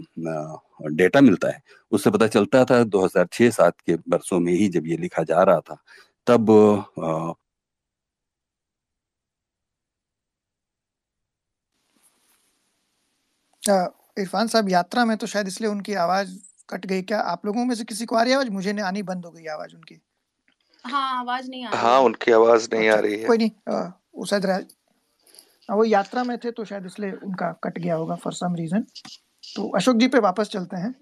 डेटा 0.92 1.20
मिलता 1.20 1.48
है, 1.48 1.62
उससे 1.92 2.10
पता 2.10 2.26
चलता 2.28 2.64
था 2.64 2.82
2006-7 2.84 3.80
के 3.86 3.94
वर्षों 3.94 4.40
में 4.40 4.52
ही 4.52 4.68
जब 4.68 4.86
ये 4.86 4.96
लिखा 4.96 5.22
जा 5.24 5.42
रहा 5.42 5.60
था, 5.60 5.76
तब 6.26 6.50
इरफान 14.18 14.46
साहब, 14.46 14.68
यात्रा 14.70 15.04
में 15.04 15.16
तो 15.16 15.26
शायद 15.26 15.48
इसलिए 15.48 15.70
उनकी 15.70 15.94
आवाज़ 15.96 16.30
कट 16.70 16.86
गई 16.86 17.02
क्या? 17.02 17.18
आप 17.20 17.46
लोगों 17.46 17.64
में 17.64 17.74
से 17.74 17.84
किसी 17.84 18.04
को 18.06 18.16
आ 18.16 18.22
रही 18.22 18.32
आवाज़? 18.34 18.50
मुझे 18.50 18.80
आनी 18.82 19.02
बंद 19.02 19.24
हो 19.24 19.30
गई 19.30 19.46
आवाज़ 19.48 19.74
उनकी। 19.76 20.00
हाँ 20.84 21.18
आवाज़ 21.20 21.48
नहीं 21.50 21.64
आ 21.64 21.70
रही 21.70 21.80
हाँ 21.80 22.00
उनकी 22.00 22.32
आवाज़ 22.32 22.68
नहीं 22.72 22.88
आ 22.88 22.92
अच्छा, 22.92 23.02
रही 23.02 23.18
है। 23.20 23.26
कोई 23.26 23.38
नहीं 23.38 23.50
वो 24.14 24.24
शायद 24.26 24.46
वो 25.68 25.84
यात्रा 25.84 26.24
में 26.24 26.36
थे 26.38 26.50
तो 26.50 26.64
शायद 26.64 26.86
इसलिए 26.86 27.12
उनका 27.24 27.50
कट 27.64 27.78
गया 27.78 27.94
होगा 27.94 28.14
फॉर 28.22 28.32
सम 28.34 28.54
रीजन 28.56 28.84
तो 29.44 29.68
अशोक 29.76 29.96
जी 29.96 30.08
पे 30.08 30.18
वापस 30.20 30.48
चलते 30.48 30.76
हैं। 30.76 30.94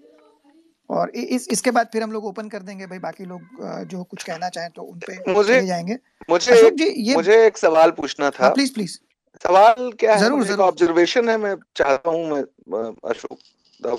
और 0.89 1.09
इस 1.09 1.47
इसके 1.51 1.71
बाद 1.71 1.89
फिर 1.93 2.03
हम 2.03 2.11
लोग 2.11 2.25
ओपन 2.25 2.49
कर 2.49 2.61
देंगे 2.61 2.85
भाई 2.87 2.99
बाकी 2.99 3.25
लोग 3.25 3.41
जो 3.89 4.03
कुछ 4.03 4.23
कहना 4.23 4.49
चाहें 4.49 4.69
तो 4.71 4.81
उन 4.83 4.99
पे 4.99 5.17
मुझे 5.33 5.65
जाएँगे। 5.65 5.97
मुझे 6.29 6.51
अशोक 6.51 6.73
जी 6.73 6.87
ये 7.01 7.15
मुझे 7.15 7.45
एक 7.45 7.57
सवाल 7.57 7.91
पूछना 7.91 8.29
था। 8.29 8.43
हाँ, 8.43 8.53
प्लीज़ 8.53 8.73
प्लीज़ 8.73 8.97
सवाल 9.41 9.91
क्या 9.99 10.15
ज़रूर, 10.17 10.39
है? 10.39 10.45
ज़रूर 10.45 10.45
ज़रूर। 10.45 10.65
ऑब्जर्वेशन 10.65 11.29
है 11.29 11.37
मैं 11.37 11.55
चाहता 11.75 12.09
हूँ 12.09 12.25
मैं 12.27 12.83
अशोक 13.09 13.37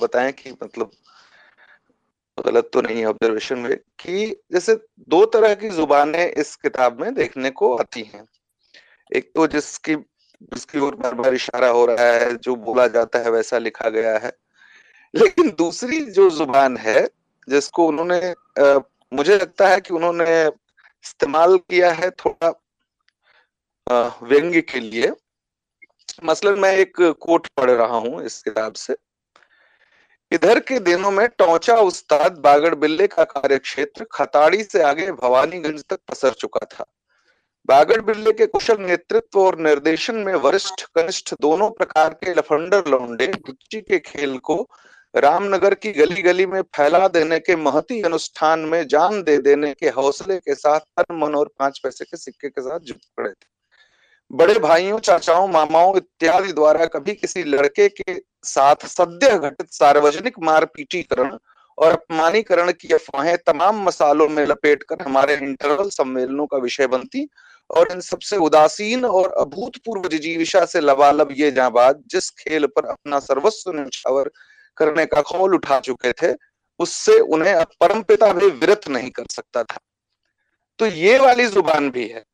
बताएँ 0.02 0.32
कि 0.32 0.50
मतलब 0.52 0.90
गलत 2.38 2.70
तो 2.72 2.80
नहीं 2.80 2.98
है 2.98 3.06
ऑब्जर्वेशन 3.06 3.58
में 3.58 3.76
कि 4.00 4.26
जैसे 4.52 4.74
दो 5.08 5.24
तरह 5.26 5.54
की 5.54 5.68
जुबानें 5.68 6.26
इस 6.26 6.54
किताब 6.56 7.00
में 7.00 7.14
देखने 7.14 7.50
को 7.50 7.74
आती 7.76 8.02
हैं। 8.02 8.24
एक 9.12 9.30
तो 9.34 9.46
जिसकी 9.46 9.94
जिसकी 9.94 10.78
ओर 10.78 10.94
बार 10.94 11.14
बार 11.14 11.34
इशारा 11.34 11.68
हो 11.68 11.84
रहा 11.86 12.06
है 12.06 12.36
जो 12.36 12.54
बोला 12.58 12.86
जाता 12.88 13.18
है 13.18 13.30
वैसा 13.30 13.58
लिखा 13.58 13.88
गया 13.88 14.16
है। 14.18 14.32
लेकिन 15.14 15.50
दूसरी 15.58 16.00
जो 16.10 16.28
ज़ुबान 16.30 16.76
है 16.76 17.06
जिसको 17.48 17.86
उन्होंने 17.88 18.20
आ, 18.60 18.78
मुझे 19.12 19.36
लगता 19.36 19.68
है 19.68 19.80
कि 19.80 19.94
उन्होंने 19.94 20.46
इस्तेमाल 20.46 21.56
किया 21.58 21.92
है 21.92 22.10
थोड़ा 22.10 22.50
व्यंग्य 24.22 24.60
के 24.62 24.80
लिए। 24.80 25.12
मसलन 26.24 26.58
मैं 26.58 26.72
एक 26.76 27.00
कोट 27.20 27.46
पढ़ 27.56 27.70
रहा 27.70 27.96
हूँ 27.96 28.24
इस 28.24 28.42
किताब 28.42 28.72
से। 28.74 28.96
इधर 30.32 30.58
के 30.60 30.78
दिनों 30.78 31.10
में 31.10 31.26
टोचा 31.28 31.74
उस्ताद 31.76 32.36
बागड़ 32.38 32.74
बिल्ले 32.74 33.06
का 33.06 33.24
कार्य 33.24 33.58
क्षेत्र 33.58 34.04
खताड़ी 34.12 34.62
से 34.64 34.82
आगे 34.82 35.10
भवानीगंज 35.12 35.84
तक 35.84 35.98
पसर 36.08 36.30
चुका 36.30 36.64
था। 36.66 36.84
बागड़ 37.68 38.00
बिल्ले 38.00 38.32
के 38.32 38.46
कुशल 38.46 38.80
नेतृत्व 38.80 39.40
और 39.40 39.58
निर्देशन 39.58 40.14
में 40.14 40.34
वरिष्ठ, 40.34 40.84
कनिष्ठ 40.94 41.34
दोनों 41.40 41.70
प्रकार 41.70 42.14
के 42.14 42.34
लफंडर 42.34 42.88
लौंडे 42.88 43.26
गुच्ची 43.26 43.80
के 43.80 43.98
खेल 43.98 44.38
को 44.38 44.56
रामनगर 45.14 45.74
की 45.74 45.92
गली 45.92 46.22
गली 46.22 46.46
में 46.46 46.60
फैला 46.76 47.06
देने 47.08 47.38
के 47.38 47.56
महती 47.56 48.00
अनुष्ठान 48.02 48.60
में 48.60 48.86
जान 48.88 49.22
दे 49.22 49.38
देने 49.38 49.74
के 49.74 49.88
हौसले 49.90 50.38
के 50.38 50.54
साथ 50.54 50.80
तन 50.80 51.18
मन 51.18 51.34
और 51.34 51.50
पाँच 51.58 51.78
पैसे 51.78 52.04
के 52.04 52.16
सिक्के 52.16 52.48
के 52.48 52.60
साथ 52.60 52.80
जुट 52.80 53.00
पड़े 53.16 53.30
थे। 53.30 53.46
बड़े 54.30 54.58
भाइयों, 54.58 54.98
चाचाओं, 54.98 55.48
मामाओं 55.48 55.96
इत्यादि 55.96 56.52
द्वारा 56.52 56.86
कभी 56.86 57.14
किसी 57.14 57.44
लड़के 57.44 57.88
के 57.88 58.31
साथ 58.44 58.86
सद्य 58.86 59.38
घटित 59.38 59.70
सार्वजनिक 59.70 60.38
मारपीटीकरण 60.38 61.38
और 61.78 61.92
अपमानीकरण 61.92 62.72
की 62.72 62.88
अफवाहें 62.94 63.36
तमाम 63.46 63.82
मसालों 63.82 64.28
में 64.28 64.46
लपेट 64.46 64.82
कर 64.82 65.02
हमारे 65.02 65.34
इंटरवल 65.34 65.88
सम्मेलनों 65.88 66.46
का 66.46 66.58
विषय 66.58 66.86
बनती 66.86 67.28
और 67.70 67.92
इन 67.92 68.00
सबसे 68.00 68.36
उदासीन 68.36 69.04
और 69.04 69.32
अभूतपूर्व 69.32 70.08
जिजीविशा 70.08 70.64
से 70.64 70.80
लबालब 70.80 71.28
ये 71.32 71.50
जाबाज 71.50 71.96
जिस 72.06 72.30
खेल 72.30 72.66
पर 72.66 72.86
अपना 72.86 73.18
सर्वस्व 73.18 73.72
निछावर 73.72 74.30
करने 74.76 75.06
का 75.06 75.22
खोल 75.22 75.54
उठा 75.54 75.78
चुके 75.80 76.12
थे, 76.12 76.34
उससे 76.78 77.18
उन्हें 77.18 77.54
अब 77.54 77.66
परमपिता 77.80 78.32
भी 78.32 78.46
विरत 78.46 78.88
नहीं 78.88 79.10
कर 79.10 79.24
सकता 79.30 79.62
था। 79.62 79.78
तो 80.78 80.86
ये 80.86 81.18
वाली 81.18 81.46
ज़ुबान 81.46 81.90
भी 81.90 82.06
है। 82.08 82.24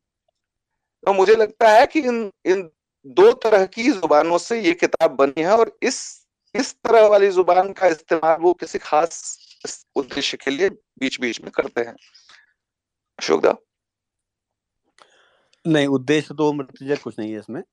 तो 1.05 1.13
मुझे 1.13 1.35
लगता 1.35 1.69
है 1.69 1.85
कि 1.85 1.99
इन 1.99 2.31
इन 2.45 2.69
दो 3.09 3.31
तरह 3.33 3.65
की 3.65 3.83
जुबानों 3.83 4.37
से 4.37 4.59
ये 4.61 4.73
किताब 4.73 5.11
बनी 5.11 5.41
है 5.41 5.57
और 5.57 5.77
इस 5.83 5.99
इस 6.55 6.73
तरह 6.73 7.07
वाली 7.07 7.29
ज़ुबान 7.29 7.71
का 7.73 7.87
इस्तेमाल 7.87 8.37
वो 8.39 8.53
किसी 8.53 8.79
खास 8.79 9.37
उद्देश्य 9.95 10.37
के 10.37 10.51
लिए 10.51 10.69
बीच 10.69 11.19
बीच 11.21 11.41
में 11.41 11.51
करते 11.51 11.81
हैं। 11.81 11.95
अशोक 13.19 13.41
दा? 13.41 13.55
नहीं 15.65 15.87
उद्देश्य 15.87 16.33
तो 16.33 16.51
मृत्युजय 16.53 16.95
कुछ 16.95 17.19
नहीं 17.19 17.31
है 17.33 17.39
इसमें। 17.39 17.63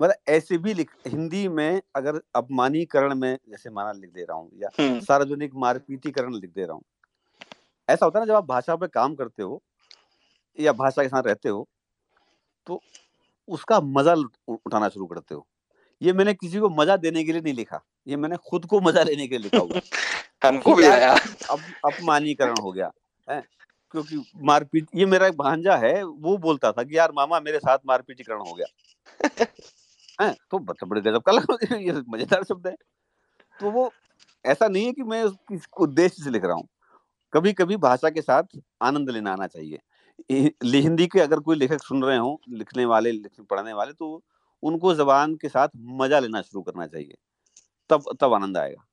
मतलब 0.00 0.14
ऐसे 0.28 0.58
भी 0.58 0.74
लिख 0.74 0.90
हिंदी 1.06 1.48
में 1.48 1.80
अगर 1.96 2.20
अपमानीकरण 2.34 3.14
में 3.14 3.38
जैसे 3.48 3.70
माना 3.70 3.92
लिख 3.92 4.10
दे 4.10 4.22
रहा 4.22 4.36
हूँ 4.36 4.50
या 4.54 4.68
हम्म। 4.80 5.00
सार्वजनिक 5.00 5.54
मारपीटीकरण 5.54 6.34
लिख 6.34 6.50
दे 6.50 6.64
रहा 6.64 6.74
हूँ। 6.74 6.82
ऐसा 7.88 8.06
होता 8.06 8.18
है 8.18 8.26
ना 8.26 8.32
जब 8.32 8.36
आप 8.36 8.44
भाषा 8.44 8.76
पे 8.76 8.86
काम 8.88 9.14
करते 9.14 9.42
हो 9.42 9.62
या 10.58 10.72
भाषा 10.72 11.02
के 11.02 11.08
साथ 11.08 11.22
रहते 11.22 11.48
हो 11.48 11.68
तो 12.66 12.80
उसका 13.48 13.80
मज़ा 13.80 14.14
उठाना 14.48 14.88
शुरू 14.88 15.06
करते 15.06 15.34
हो। 15.34 15.46
ये 16.02 16.12
मैंने 16.12 16.34
किसी 16.34 16.58
को 16.58 16.68
मज़ा 16.68 16.96
देने 16.96 17.24
के 17.24 17.32
लिए 17.32 17.40
नहीं 17.40 17.54
लिखा। 17.54 17.80
ये 18.06 18.16
मैंने 18.16 18.36
खुद 18.36 18.66
को 18.66 18.80
मज़ा 18.80 19.02
लेने 19.02 19.26
के 19.26 19.38
लिए 19.38 19.50
लिखा 19.52 19.58
हुआ 19.58 19.80
हमको 20.44 20.74
भी 20.74 20.84
आया। 20.84 21.12
अब 21.50 21.60
अपमानीकरण 21.84 22.54
हो 22.62 22.72
गया 22.72 22.90
है? 23.28 23.42
क्योंकि 23.90 24.22
मारपीट 24.42 24.86
ये 24.94 25.06
मेरा 25.06 25.26
एक 25.26 25.36
भांजा 25.36 25.76
है 25.76 26.02
वो 26.02 26.36
बोलता 26.38 26.72
था 26.72 26.82
कि 26.82 26.98
यार 26.98 27.12
मामा 27.12 27.40
मेरे 27.40 27.58
साथ 27.58 27.78
मारपीटीकरण 27.86 28.40
हो 28.40 28.54
गया। 28.54 28.66
है? 30.22 30.36
तो 30.50 30.58
बड़े 30.58 30.86
बड़े 30.86 31.00
गजब 31.00 31.22
का 31.28 31.76
ये 31.76 31.92
मज़ेदार 31.92 32.44
शब्द 32.44 32.66
है। 32.66 32.74
तो 33.60 33.70
वो 33.70 33.90
ऐसा 34.44 34.68
नहीं 34.68 34.86
है 34.86 34.92
कि 34.92 35.02
मैं 35.02 35.24
उद्देश्य 35.80 36.22
से 36.24 36.30
लिख 36.30 36.44
रहा 36.44 36.54
हूँ। 36.54 36.68
कभी 37.32 37.52
कभी 37.52 37.76
भाषा 37.76 38.10
के 38.10 38.22
साथ 38.22 38.42
आनंद 38.82 39.10
लेना 39.10 39.32
आना 39.32 39.46
चाहिए। 39.46 39.78
हिंदी 40.30 41.06
के 41.06 41.20
अगर 41.20 41.40
कोई 41.40 41.56
लेखक 41.56 41.82
सुन 41.82 42.02
रहे 42.04 42.16
हो 42.16 42.38
लिखने 42.50 42.84
वाले 42.84 43.12
पढ़ने 43.40 43.72
वाले 43.72 43.92
तो 43.92 44.22
उनको 44.62 44.94
जबान 44.94 45.34
के 45.34 45.48
साथ 45.48 45.68
मज़ा 46.00 46.18
लेना 46.18 46.40
शुरू 46.42 46.62
करना 46.62 46.86
चाहिए। 46.86 47.14
तब 47.90 48.04
तब 48.20 48.34
आनंद 48.34 48.56
आएगा। 48.58 48.84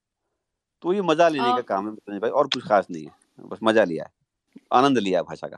तो 0.83 0.93
ये 0.93 1.01
मज़ा 1.03 1.27
लेने 1.29 1.53
का 1.53 1.61
काम 1.67 1.87
है 2.09 2.19
भाई 2.19 2.29
और 2.31 2.47
कुछ 2.47 2.67
खास 2.67 2.87
नहीं 2.91 3.05
है। 3.05 3.47
बस 3.47 3.59
मज़ा 3.63 3.83
लिया 3.83 4.03
है। 4.03 4.11
आनंद 4.73 4.97
लिया 4.97 5.19
है 5.19 5.23
भाषा 5.23 5.47
का। 5.47 5.57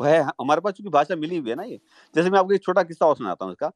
वो 0.00 0.06
है 0.06 0.20
हमारे 0.22 0.60
पास 0.60 0.72
चूँकि 0.74 0.90
भाषा 0.90 1.16
मिली 1.16 1.36
हुई 1.36 1.50
है 1.50 1.56
ना 1.56 1.62
ये 1.62 1.78
जैसे 2.14 2.30
मैं 2.30 2.38
आपको 2.38 2.52
एक 2.52 2.62
छोटा 2.62 2.82
किस्सा 2.82 3.06
और 3.06 3.16
सुनाता 3.16 3.44
हूँ 3.44 3.52
इसका। 3.52 3.70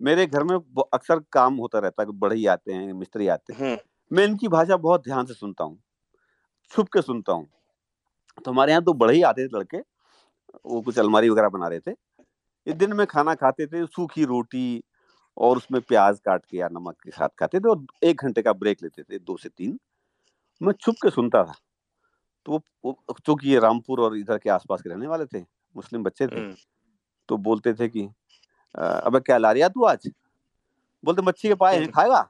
मेरे 0.00 0.26
घर 0.26 0.44
में 0.44 0.56
अक्सर 0.94 1.20
काम 1.32 1.56
होता 1.56 1.78
रहता 1.78 2.02
है 2.02 2.12
बढ़ई 2.18 2.46
आते 2.46 2.72
हैं 2.72 2.92
मिस्त्री 2.92 3.28
आते 3.28 3.52
हैं। 3.52 3.60
हम्म। 3.62 3.78
मैं 4.10 4.24
इनकी 4.24 4.48
भाषा 4.48 4.76
बहुत 4.78 5.04
ध्यान 5.04 5.26
से 5.26 5.34
सुनता 5.34 5.64
हूँ 5.64 5.78
छुप 6.72 6.88
के 6.88 7.02
सुनता 7.02 7.32
हूँ। 7.32 7.46
तो 8.44 8.50
हमारे 8.50 8.72
यहाँ 8.72 8.84
तो 8.84 8.92
बढ़ई 8.94 9.22
आते 9.22 9.46
थे 9.46 9.58
लड़के। 9.58 9.78
वो 10.66 10.80
कुछ 10.80 10.98
अलमारी 10.98 11.28
वगैरह 11.28 11.48
बना 11.48 11.68
रहे 11.68 11.80
थे। 11.80 11.94
एक 12.66 12.76
दिन 12.78 12.92
में 12.92 13.06
खाना 13.06 13.34
खाते 13.34 13.66
थे 13.66 13.86
सूखी 13.86 14.24
रोटी 14.24 14.82
और 15.36 15.56
उसमें 15.56 15.80
प्याज 15.82 16.18
काट 16.20 16.44
के 16.50 16.56
या 16.58 16.68
नमक 16.68 16.96
के 17.04 17.10
साथ 17.10 17.28
खाते 17.38 17.60
थे 17.60 17.68
और 17.68 17.84
एक 18.02 18.22
घंटे 18.22 18.42
का 18.42 18.52
ब्रेक 18.52 18.82
लेते 18.82 19.02
थे 19.02 19.18
दो 19.18 19.36
से 19.36 19.48
तीन। 19.48 19.78
मैं 20.60 20.72
छुप 20.72 20.94
के 21.02 21.10
सुनता 21.10 21.44
था। 21.44 21.54
तो 22.46 22.60
वो 22.84 22.96
चूँकि 23.26 23.50
ये 23.50 23.58
रामपुर 23.58 24.00
और 24.00 24.16
इधर 24.16 24.38
के 24.38 24.50
आसपास 24.50 24.82
के 24.82 24.90
रहने 24.90 25.06
वाले 25.06 25.26
थे 25.26 25.40
मुस्लिम 25.76 26.02
बच्चे 26.02 26.26
थे 26.26 26.40
हम्म। 26.40 26.54
तो 27.28 27.36
बोलते 27.36 27.74
थे 27.74 27.88
कि 27.88 28.04
अबे 28.74 29.20
क्या 29.20 29.38
ला 29.38 29.52
रिया 29.52 29.68
तू 29.68 29.84
आज? 29.84 30.10
बोलते 31.04 31.22
मच्छी 31.22 31.48
के 31.48 31.54
पाए 31.54 31.78
हैं 31.78 31.90
खाएगा? 31.96 32.28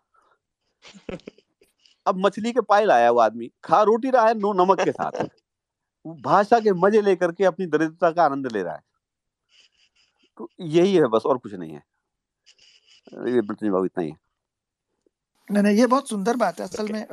अब 2.07 2.19
मछली 2.19 2.53
के 2.53 2.61
पाए 2.61 2.85
लाया 2.85 3.11
वो 3.11 3.19
आदमी 3.21 3.51
खा 3.65 3.83
रोटी 3.83 4.11
रहा 4.11 4.27
है 4.27 4.35
नो 4.35 4.53
नमक 4.53 4.81
के 4.81 4.93
साथ। 4.93 5.25
भाषा 6.07 6.61
के 6.61 6.73
मज़े 6.73 7.01
लेकर 7.03 7.33
के 7.33 7.45
अपनी 7.45 7.67
दरिद्रता 7.67 8.11
का 8.11 8.25
आनंद 8.25 8.53
ले 8.53 8.63
रहा 8.63 8.75
है। 8.75 8.83
तो 10.39 10.49
यही 10.61 10.95
है 10.95 11.09
बस 11.09 11.23
और 11.27 11.39
कुछ 11.39 11.55
नहीं 11.55 11.73
है। 11.73 11.83
ये 13.33 13.39
इतना 13.39 14.03
ही 14.03 14.09
है। 14.11 14.17
नहीं 15.51 15.63
नहीं 15.63 15.77
ये 15.79 15.87
बहुत 15.87 16.09
सुंदर 16.09 16.37
बात 16.37 16.61
है। 16.61 16.67
असल 16.67 16.89
में 16.89 17.07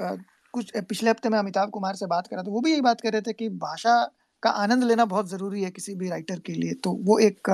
कुछ 0.53 0.71
पिछले 0.77 1.09
हफ़्ते 1.09 1.29
में 1.29 1.37
अमिताभ 1.39 1.69
कुमार 1.69 1.95
से 1.95 2.05
बात 2.05 2.27
कर 2.27 2.35
रहा 2.35 2.43
था 2.43 2.51
वो 2.51 2.61
भी 2.61 2.71
यही 2.71 2.81
बात 2.81 3.01
कर 3.01 3.11
रहे 3.13 3.21
थे 3.21 3.33
कि 3.33 3.49
भाषा 3.49 3.95
का 4.43 4.49
आनंद 4.51 4.83
लेना 4.83 5.05
बहुत 5.05 5.29
ज़रूरी 5.29 5.63
है 5.63 5.69
किसी 5.71 5.95
भी 5.95 6.09
राइटर 6.09 6.39
के 6.39 6.53
लिए। 6.53 6.73
तो 6.75 6.91
वो 7.01 7.17
एक, 7.19 7.49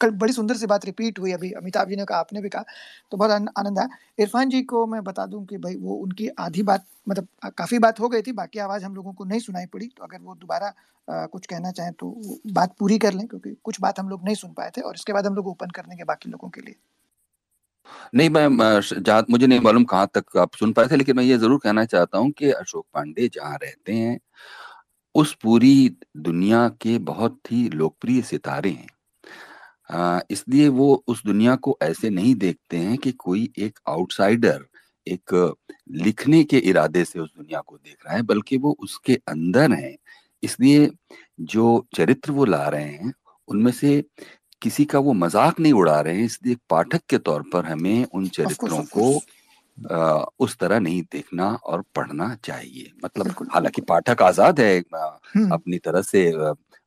कल 0.00 0.10
बड़ी 0.12 0.32
सुंदर 0.32 0.56
सी 0.56 0.66
बात 0.66 0.84
रिपीट 0.84 1.18
हुई 1.18 1.32
अभी, 1.32 1.50
अमिताभ 1.52 1.88
जी 1.88 1.96
ने 1.96 2.04
कहा, 2.04 2.18
आपने 2.18 2.40
भी 2.40 2.48
कहा 2.48 2.64
तो 3.12 3.16
बहुत 3.16 3.30
आनंद 3.30 3.78
आया। 3.78 3.88
इरफान 4.18 4.50
जी 4.50 4.62
को 4.64 4.86
मैं 4.86 5.02
बता 5.04 5.26
दूँ 5.26 5.44
कि 5.46 5.56
भाई 5.58 5.76
वो 5.76 5.94
उनकी 5.96 6.28
आधी 6.40 6.62
बात 6.64 6.84
मतलब 7.06 7.26
काफ़ी 7.56 7.78
बात 7.78 8.00
हो 8.00 8.08
गई 8.08 8.22
थी, 8.22 8.32
बाकी 8.34 8.58
आवाज़ 8.60 8.84
हम 8.84 8.94
लोगों 8.94 9.12
को 9.12 9.24
नहीं 9.24 9.40
सुनाई 9.40 9.66
पड़ी 9.66 9.86
तो 9.88 10.04
अगर 10.04 10.18
वो 10.20 10.34
दोबारा 10.36 10.72
कुछ 11.08 11.46
कहना 11.46 11.70
चाहें 11.72 11.92
तो 11.94 12.14
बात 12.52 12.74
पूरी 12.78 12.98
कर 12.98 13.12
लें, 13.12 13.26
क्योंकि 13.26 13.54
कुछ 13.64 13.80
बात 13.80 13.98
हम 14.00 14.08
लोग 14.08 14.24
नहीं 14.24 14.34
सुन 14.36 14.52
पाए 14.52 14.70
थे, 14.76 14.80
और 14.80 14.94
इसके 14.94 15.12
बाद 15.12 15.26
हम 15.26 15.34
लोग 15.34 15.46
ओपन 15.48 15.70
कर 15.70 15.82
देंगे 15.82 16.04
बाकी 16.04 16.30
लोगों 16.30 16.48
के 16.48 16.60
लिए। 16.60 16.74
नहीं 18.14 18.30
मैं 18.30 18.80
जहाँ, 18.82 19.24
मुझे 19.30 19.46
नहीं 19.46 19.60
मालूम 19.60 19.84
कहाँ 19.86 20.08
तक 20.14 20.36
आप 20.38 20.54
सुन 20.54 20.72
पाए 20.72 20.86
थे, 20.86 20.96
लेकिन 20.96 21.16
मैं 21.16 21.24
ये 21.24 21.38
ज़रूर 21.38 21.58
कहना 21.58 21.84
चाहता 21.86 22.18
हूँ 22.18 22.30
कि 22.32 22.50
अशोक 22.52 22.86
पांडे 22.94 23.28
जहाँ 23.34 23.56
रहते 23.62 23.92
हैं 23.94 24.18
उस 25.18 25.34
पूरी 25.42 25.96
दुनिया 26.18 26.68
के 26.82 26.98
बहुत 27.04 27.38
ही 27.52 27.68
लोकप्रिय 27.70 28.22
सितारे 28.22 28.70
हैं। 28.70 30.20
इसलिए 30.30 30.68
वो 30.70 31.02
उस 31.08 31.22
दुनिया 31.26 31.54
को 31.56 31.76
ऐसे 31.82 32.10
नहीं 32.10 32.34
देखते 32.36 32.76
हैं 32.76 32.96
कि 32.98 33.12
कोई 33.18 33.48
एक 33.58 33.78
आउटसाइडर 33.88 34.64
एक 35.06 35.34
लिखने 35.96 36.42
के 36.44 36.58
इरादे 36.70 37.04
से 37.04 37.18
उस 37.20 37.30
दुनिया 37.36 37.60
को 37.60 37.76
देख 37.76 37.96
रहा 38.06 38.14
है 38.14 38.22
बल्कि 38.22 38.56
वो 38.58 38.76
उसके 38.80 39.14
अंदर 39.28 39.72
है। 39.72 39.96
इसलिए 40.42 40.90
जो 41.52 41.84
चरित्र 41.96 42.32
वो 42.32 42.44
ला 42.44 42.66
रहे 42.68 42.84
हैं 42.84 43.12
उनमें 43.48 43.72
से 43.72 44.02
किसी 44.62 44.84
का 44.84 44.98
वो 44.98 45.12
मज़ाक 45.14 45.60
नहीं 45.60 45.72
उड़ा 45.72 46.00
रहे 46.00 46.16
हैं 46.16 46.24
इसलिए 46.24 46.56
पाठक 46.70 47.00
के 47.10 47.18
तौर 47.18 47.42
पर 47.52 47.64
हमें 47.64 48.04
उन 48.04 48.28
चरित्रों 48.28 48.82
को 48.86 49.10
आ, 49.92 50.24
उस 50.40 50.56
तरह 50.58 50.80
नहीं 50.80 51.02
देखना 51.12 51.48
और 51.64 51.82
पढ़ना 51.96 52.34
चाहिए 52.44 52.92
मतलब 53.04 53.34
हालाँकि 53.54 53.82
पाठक 53.82 54.22
आज़ाद 54.22 54.60
है। 54.60 54.78
अपनी 54.80 55.78
तरह 55.78 56.02
से 56.02 56.30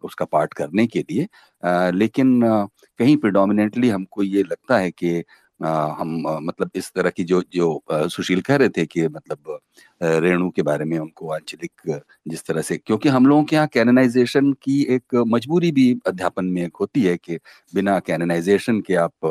उसका 0.04 0.26
पाठ 0.26 0.54
करने 0.54 0.88
के 0.88 1.00
लिए 1.10 1.28
आ, 1.64 1.90
लेकिन 1.90 2.44
आ, 2.46 2.66
कहीं 3.00 3.18
प्रिडोमिनेटली 3.18 3.90
हमको 3.90 4.24
ये 4.24 4.44
लगता 4.44 4.78
है 4.78 4.92
कि 4.92 5.24
हम 5.60 6.24
मतलब 6.44 6.70
इस 6.76 6.92
तरह 6.96 7.10
की 7.10 7.24
जो 7.24 7.42
जो 7.54 7.84
सुशील 7.92 8.40
कह 8.42 8.56
रहे 8.56 8.70
थे 8.70 8.86
कि 8.86 9.08
मतलब 9.08 9.60
रेणु 10.02 10.50
के 10.50 10.62
बारे 10.62 10.86
में 10.86 10.98
उनको 11.00 11.30
आंचलिक 11.32 12.02
जिस 12.28 12.46
तरह 12.46 12.62
से 12.62 12.78
क्योंकि 12.78 13.10
हम 13.10 13.26
लोगों 13.28 13.44
के 13.44 13.56
यहाँ 13.56 13.68
कैननाइजेशन 13.74 14.52
की 14.64 14.82
एक 14.96 15.16
मजबूरी 15.28 15.72
भी 15.72 15.86
अध्यापन 16.08 16.46
में 16.46 16.62
एक 16.64 16.78
होती 16.80 17.04
है 17.04 17.16
कि 17.18 17.38
बिना 17.74 18.00
कैननाइजेशन 18.00 18.80
के 18.88 18.96
आप 18.96 19.26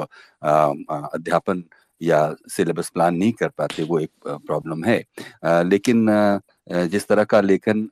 अध्यापन 0.44 1.64
या 2.00 2.34
सिलेबस 2.48 2.88
प्लान 2.94 3.14
नहीं 3.16 3.32
कर 3.32 3.48
पाते, 3.58 3.82
वो 3.82 3.98
एक 4.00 4.10
प्रॉब्लम 4.26 4.84
है। 4.84 5.02
लेकिन 5.64 6.06
जिस 6.90 7.06
तरह 7.08 7.24
का 7.24 7.40
लेखन 7.42 7.88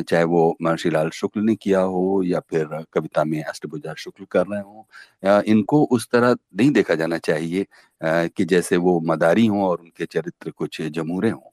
चाहे 0.00 0.24
वो 0.24 0.56
महर्षि 0.62 0.90
लाल 0.90 1.10
शुक्ल 1.14 1.40
ने 1.40 1.54
किया 1.56 1.80
हो 1.80 2.22
या 2.26 2.40
फिर 2.50 2.66
कविता 2.94 3.24
में 3.24 3.42
अष्टभुजा 3.44 3.94
शुक्ल 3.98 4.24
कर 4.30 4.46
रहे 4.46 4.60
हो 4.62 5.42
इनको 5.46 5.82
उस 5.92 6.08
तरह 6.12 6.34
नहीं 6.56 6.70
देखा 6.72 6.94
जाना 6.94 7.18
चाहिए 7.20 7.66
कि 8.00 8.44
जैसे 8.46 8.76
वो 8.78 8.98
मदारी 9.06 9.46
हों 9.46 9.62
और 9.64 9.80
उनके 9.80 10.06
चरित्र 10.06 10.50
कुछ 10.52 10.80
जमूरे 10.84 11.30
हों, 11.30 11.50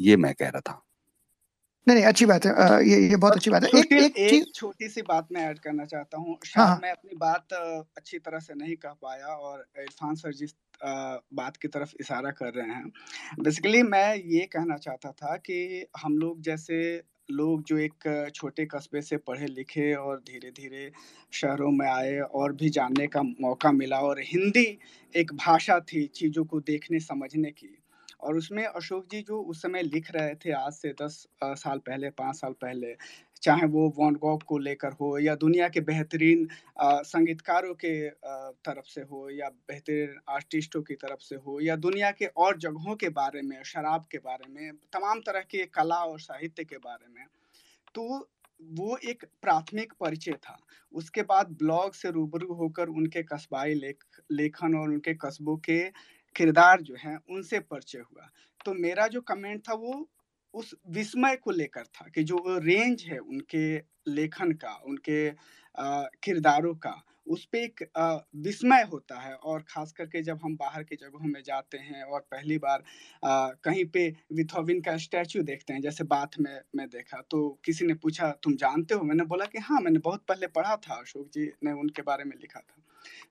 ये 0.00 0.16
मैं 0.16 0.34
कह 0.34 0.48
रहा 0.48 0.60
था। 0.60 0.82
नहीं 1.88 1.96
नहीं 1.96 2.06
अच्छी 2.06 2.26
बात 2.26 2.46
है 2.46 2.52
ये 2.88 3.08
ये 3.08 3.16
बहुत 3.16 3.32
अच्छी 3.32 3.50
बात 3.50 3.64
है 3.64 3.80
एक 3.80 3.92
एक, 3.92 4.18
एक 4.18 4.54
छोटी 4.54 4.88
सी 4.88 5.02
बात 5.02 5.28
मैं 5.32 5.48
ऐड 5.50 5.58
करना 5.58 5.84
चाहता 5.84 6.18
हूँ 6.18 6.38
शायद 6.46 6.66
हाँ, 6.66 6.74
हाँ। 6.74 6.80
मैं 6.82 6.90
अपनी 6.90 7.16
बात 7.16 7.52
अच्छी 7.96 8.18
तरह 8.18 8.38
से 8.38 8.54
नहीं 8.54 8.76
कह 8.76 8.88
पाया 8.88 9.26
और 9.26 9.66
इरफान 9.78 10.14
सर 10.14 10.32
जिस 10.32 10.54
बात 11.34 11.56
की 11.56 11.68
तरफ़ 11.68 11.94
इशारा 12.00 12.30
कर 12.30 12.52
रहे 12.54 12.66
हैं 12.66 12.92
बेसिकली 13.40 13.82
मैं 13.82 14.16
ये 14.16 14.40
कहना 14.40 14.76
चाहता 14.76 15.12
था 15.12 15.36
कि 15.36 15.86
हम 15.96 16.18
लोग 16.18 16.40
जैसे 16.40 17.02
लोग 17.30 17.62
जो 17.64 17.78
एक 17.78 18.30
छोटे 18.34 18.66
कस्बे 18.66 19.02
से 19.02 19.16
पढ़े 19.16 19.46
लिखे 19.46 19.94
और 19.94 20.18
धीरे-धीरे 20.20 20.92
शहरों 21.32 21.70
में 21.70 21.86
आए 21.86 22.18
और 22.18 22.52
भी 22.52 22.68
जानने 22.70 23.06
का 23.06 23.22
मौका 23.22 23.72
मिला 23.72 23.98
और 23.98 24.20
हिंदी 24.20 24.78
एक 25.16 25.34
भाषा 25.34 25.80
थी 25.80 26.06
चीज़ों 26.06 26.44
को 26.44 26.60
देखने 26.60 27.00
समझने 27.00 27.50
की। 27.50 27.81
और 28.22 28.36
उसमें 28.36 28.64
अशोक 28.64 29.06
जी 29.10 29.20
जो 29.28 29.40
उस 29.42 29.62
समय 29.62 29.82
लिख 29.82 30.10
रहे 30.16 30.34
थे 30.44 30.52
आज 30.54 30.72
से 30.72 30.92
10 31.02 31.26
साल 31.44 31.78
पहले, 31.78 32.10
पाँच 32.10 32.36
साल 32.36 32.52
पहले, 32.62 32.94
चाहे 33.42 33.66
वो 33.66 33.88
वॉन 33.98 34.14
गॉग 34.22 34.42
को 34.48 34.58
लेकर 34.58 34.92
हो 35.00 35.18
या 35.18 35.34
दुनिया 35.36 35.68
के 35.68 35.80
बेहतरीन 35.82 36.46
संगीतकारों 36.82 37.74
के 37.84 37.94
तरफ़ 38.66 38.86
से 38.88 39.00
हो 39.02 39.28
या 39.30 39.48
बेहतरीन 39.68 40.18
आर्टिस्टों 40.30 40.82
की 40.82 40.94
तरफ़ 40.96 41.20
से 41.20 41.36
हो 41.46 41.58
या 41.60 41.76
दुनिया 41.78 42.10
के 42.12 42.26
और 42.26 42.58
जगहों 42.58 42.96
के 42.96 43.08
बारे 43.10 43.42
में, 43.42 43.62
शराब 43.64 44.06
के 44.12 44.18
बारे 44.18 44.52
में, 44.52 44.72
तमाम 44.92 45.20
तरह 45.26 45.40
के 45.50 45.64
कला 45.74 46.04
और 46.04 46.20
साहित्य 46.20 46.64
के 46.64 46.76
बारे 46.78 47.08
में। 47.14 47.26
तो 47.94 48.28
वो 48.60 48.96
एक 49.10 49.24
प्राथमिक 49.42 49.92
परिचय 50.00 50.32
था। 50.44 50.58
उसके 50.92 51.22
बाद 51.24 51.48
ब्लॉग 51.58 51.94
से 51.94 52.10
रूबरू 52.10 52.54
होकर 52.54 52.88
उनके 52.90 53.22
कस्बाई 53.24 53.74
लेख 53.74 54.04
लेखन 54.32 54.74
और 54.76 54.88
उनके 54.90 55.14
कस्बों 55.24 55.56
के 55.68 55.80
किरदार 56.36 56.82
जो 56.82 56.96
है 56.98 57.16
उनसे 57.30 57.60
परिचय 57.60 57.98
हुआ। 57.98 58.28
तो 58.64 58.74
मेरा 58.74 59.06
जो 59.08 59.20
कमेंट 59.20 59.62
था 59.68 59.74
वो 59.74 60.08
उस 60.54 60.74
विस्मय 60.90 61.36
को 61.36 61.50
लेकर 61.50 61.84
था 61.86 62.08
कि 62.14 62.22
जो 62.24 62.42
रेंज 62.58 63.02
है 63.02 63.18
उनके 63.18 63.64
लेखन 64.08 64.52
का, 64.52 64.74
उनके 64.86 65.30
किरदारों 66.22 66.74
का, 66.76 66.94
उस 67.26 67.44
पर 67.46 67.58
एक 67.58 67.82
विस्मय 68.36 68.82
होता 68.82 69.20
है 69.20 69.34
और 69.34 69.62
ख़ास 69.62 69.92
करके 69.92 70.22
जब 70.22 70.38
हम 70.44 70.56
बाहर 70.56 70.82
की 70.82 70.96
जगहों 70.96 71.28
में 71.28 71.42
जाते 71.42 71.78
हैं 71.78 72.02
और 72.04 72.20
पहली 72.20 72.58
बार 72.58 72.82
आ, 73.24 73.48
कहीं 73.64 73.84
पे 73.84 74.08
विथोविन 74.32 74.80
का 74.80 74.96
स्टैचू 74.96 75.42
देखते 75.42 75.72
हैं, 75.72 75.80
जैसे 75.80 76.04
बाथ 76.04 76.38
में 76.40 76.60
मैं 76.76 76.88
देखा, 76.88 77.20
तो 77.30 77.48
किसी 77.64 77.86
ने 77.86 77.94
पूछा, 77.94 78.30
"तुम 78.42 78.56
जानते 78.56 78.94
हो?" 78.94 79.02
मैंने 79.04 79.24
बोला 79.24 79.44
कि 79.46 79.58
हाँ, 79.58 79.80
मैंने 79.80 79.98
बहुत 79.98 80.24
पहले 80.28 80.46
पढ़ा 80.46 80.76
था, 80.76 80.94
अशोक 80.94 81.28
जी 81.34 81.50
ने 81.64 81.72
उनके 81.72 82.02
बारे 82.02 82.24
में 82.24 82.36
लिखा 82.36 82.60
था। 82.60 82.82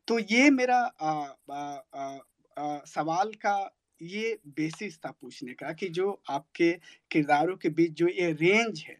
तो 0.07 0.19
ये 0.19 0.49
मेरा 0.49 0.77
आ, 0.77 1.11
आ, 1.51 2.17
आ, 2.57 2.79
सवाल 2.85 3.31
का 3.45 3.57
ये 4.01 4.37
बेसिस 4.47 4.97
था 4.97 5.11
पूछने 5.11 5.53
का 5.53 5.71
कि 5.73 5.87
जो 5.89 6.21
आपके 6.29 6.71
किरदारों 7.11 7.55
के 7.55 7.69
बीच 7.69 7.91
जो 7.93 8.07
ये 8.07 8.31
रेंज 8.31 8.83
है 8.87 8.97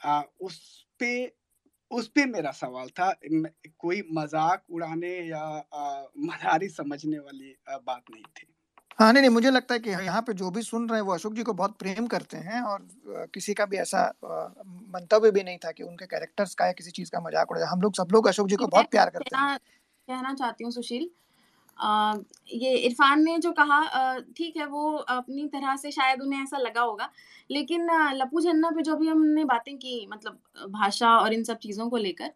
आ, 0.00 0.22
उस 0.40 0.86
पे 1.00 1.32
उस 1.90 2.08
पे 2.08 2.24
मेरा 2.26 2.50
सवाल 2.50 2.88
था। 2.88 3.12
कोई 3.78 4.02
मज़ाक 4.12 4.62
उड़ाने 4.70 5.10
या 5.28 5.44
मदारी 6.18 6.68
समझने 6.68 7.18
वाली 7.18 7.54
आ, 7.68 7.76
बात 7.76 8.02
नहीं 8.10 8.22
थी। 8.22 8.46
हाँ 8.98 9.12
नहीं 9.12 9.22
नहीं 9.22 9.30
मुझे 9.30 9.50
लगता 9.50 9.74
है 9.74 9.80
कि 9.80 9.90
यहाँ 9.90 10.20
पे 10.22 10.32
जो 10.32 10.50
भी 10.50 10.62
सुन 10.62 10.88
रहे 10.88 10.98
हैं 10.98 11.06
वो 11.06 11.12
अशोक 11.14 11.34
जी 11.34 11.42
को 11.42 11.52
बहुत 11.52 11.76
प्रेम 11.78 12.06
करते 12.06 12.36
हैं 12.36 12.60
और 12.62 12.86
किसी 13.34 13.54
का 13.54 13.66
भी 13.66 13.76
ऐसा 13.76 14.02
मंतव्य 14.24 15.30
भी 15.30 15.42
नहीं 15.42 15.58
था 15.58 15.72
कि 15.72 15.82
उनके 15.82 16.06
कैरेक्टर्स 16.06 16.54
का 16.54 16.66
या 16.66 16.72
किसी 16.72 16.90
चीज़ 16.90 17.10
का 17.10 17.20
मज़ाक 17.20 17.50
उड़ाया 17.50 17.68
हम 17.68 17.80
लोग 17.80 17.94
सब 17.94 18.08
लोग 18.12 18.28
अशोक 18.28 18.48
जी 18.48 18.56
को 18.56 18.66
बहुत 18.66 18.90
प्यार 18.90 19.10
करते 19.10 19.36
हैं। 19.36 19.58
कहना 19.58 20.34
चाहती 20.34 20.64
हूँ 20.64 20.72
सुशील 20.72 21.08
ये 21.78 22.74
इरफान 22.76 23.22
ने 23.24 23.36
जो 23.38 23.52
कहा 23.52 24.18
ठीक 24.36 24.56
है, 24.56 24.66
वो 24.66 24.92
अपनी 24.96 25.46
तरह 25.48 25.76
से 25.76 25.90
शायद 25.92 26.22
उन्हें 26.22 26.42
ऐसा 26.42 26.58
लगा 26.58 26.80
होगा, 26.82 27.10
लेकिन 27.50 27.88
लपू 28.14 28.40
झन्ना 28.40 28.70
पे 28.70 28.82
जो 28.82 28.96
भी 28.96 29.08
हमने 29.08 29.44
बातें 29.46 29.76
की 29.76 30.06
मतलब 30.10 30.38
भाषा 30.70 31.16
और 31.18 31.32
इन 31.32 31.44
सब 31.44 31.58
चीज़ों 31.58 31.88
को 31.90 31.96
लेकर, 31.98 32.32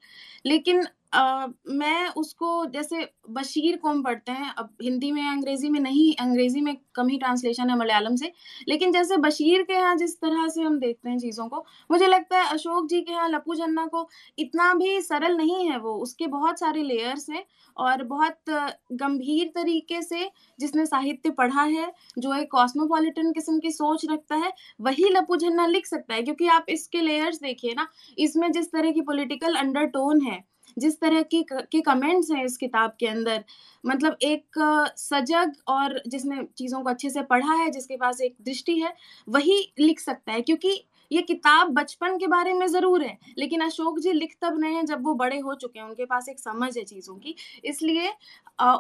लेकिन 0.47 0.87
मैं 1.13 2.09
उसको 2.17 2.67
जैसे 2.67 3.09
बशीर 3.31 3.77
को 3.77 3.89
हम 3.89 4.03
पढ़ते 4.03 4.33
हैं, 4.33 4.51
अब 4.51 4.69
हिंदी 4.83 5.11
में 5.13 5.23
अंग्रेज़ी 5.23 5.69
में 5.71 5.79
नहीं, 5.81 6.15
अंग्रेज़ी 6.17 6.61
में 6.61 6.77
कम 6.95 7.09
ही 7.09 7.17
ट्रांसलेशन 7.19 7.71
है 7.71 7.77
मलयालम 7.79 8.17
से, 8.17 8.33
लेकिन 8.69 8.93
जैसे 8.93 9.17
बशीर 9.19 9.63
के 9.63 9.73
यहाँ 9.73 9.97
जिस 9.97 10.15
तरह 10.17 10.49
से 10.49 10.63
हम 10.63 10.79
देखते 10.81 11.11
हैं 11.11 11.19
चीज़ों 11.19 11.49
को, 11.49 11.65
मुझे 11.91 12.07
लगता 12.07 12.39
है 12.39 12.53
अशोक 12.53 12.89
जी 12.89 13.01
के 13.01 13.13
यहाँ 13.13 13.29
लपू 13.29 13.55
जन्ना 13.55 13.87
को 13.87 14.09
इतना 14.39 14.73
भी 14.75 15.01
सरल 15.01 15.37
नहीं 15.37 15.69
है 15.71 15.79
वो, 15.79 15.95
उसके 15.95 16.27
बहुत 16.29 16.61
सारे 16.61 16.83
लेयर्स 16.83 17.29
हैं 17.31 17.45
और 17.77 18.03
बहुत 18.05 18.51
गंभीर 18.95 19.51
तरीके 19.55 20.03
से 20.03 20.31
जिसने 20.59 20.87
साहित्य 20.87 21.31
पढ़ा 21.33 21.63
है, 21.63 21.93
जो 22.19 22.35
एक 22.35 22.51
कॉस्मोपॉलिटन 22.53 23.33
किस्म 23.33 23.59
की 23.59 23.71
सोच 23.71 24.05
रखता 24.11 24.37
है, 24.37 24.53
वही 24.81 25.09
लपू 25.11 25.37
झन्ना 25.37 25.67
लिख 25.67 25.87
सकता 25.87 26.15
है, 26.15 26.23
क्योंकि 26.23 26.49
आप 26.49 26.67
इसके 26.69 27.01
लेयर्स 27.01 27.41
देखिए 27.41 27.75
ना, 27.75 27.87
इसमें 28.19 28.51
जिस 28.53 28.73
तरह 28.73 28.93
की 28.93 29.01
पॉलिटिकल 29.03 29.55
अंडरटोन 29.57 30.21
है 30.23 30.39
जिस 30.79 31.01
तरह 31.01 31.23
की 31.25 31.45
के 31.51 31.81
कमेंट्स 31.83 32.31
हैं 32.31 32.45
इस 32.45 32.57
किताब 32.57 32.97
के 33.01 33.07
अंदर 33.07 33.45
मतलब 33.85 34.17
एक 34.23 34.59
सजग 34.99 35.53
और 35.69 36.01
जिसने 36.07 36.43
चीज़ों 36.59 36.83
को 36.83 36.91
अच्छे 36.91 37.11
से 37.11 37.23
पढ़ा 37.25 37.55
है, 37.55 37.71
जिसके 37.71 37.97
पास 37.97 38.21
एक 38.21 38.37
दृष्टि 38.43 38.79
है, 38.81 38.95
वही 39.29 39.73
लिख 39.81 40.01
सकता 40.01 40.33
है, 40.33 40.41
क्योंकि 40.43 40.81
ये 41.11 41.23
किताब 41.23 41.71
बचपन 41.75 42.17
के 42.19 42.27
बारे 42.29 42.53
में 42.53 42.67
ज़रूर 42.69 43.03
है, 43.03 43.19
लेकिन 43.39 43.61
अशोक 43.61 43.99
जी 43.99 44.13
लिख 44.13 44.35
तब 44.43 44.61
रहे 44.63 44.75
हैं 44.75 44.85
जब 44.87 45.05
वो 45.05 45.15
बड़े 45.17 45.39
हो 45.39 45.55
चुके 45.55 45.79
हैं, 45.79 45.87
उनके 45.87 46.05
पास 46.07 46.29
एक 46.29 46.39
समझ 46.41 46.77
है 46.79 46.85
चीज़ों 46.85 47.15
की, 47.17 47.35
इसलिए 47.65 48.13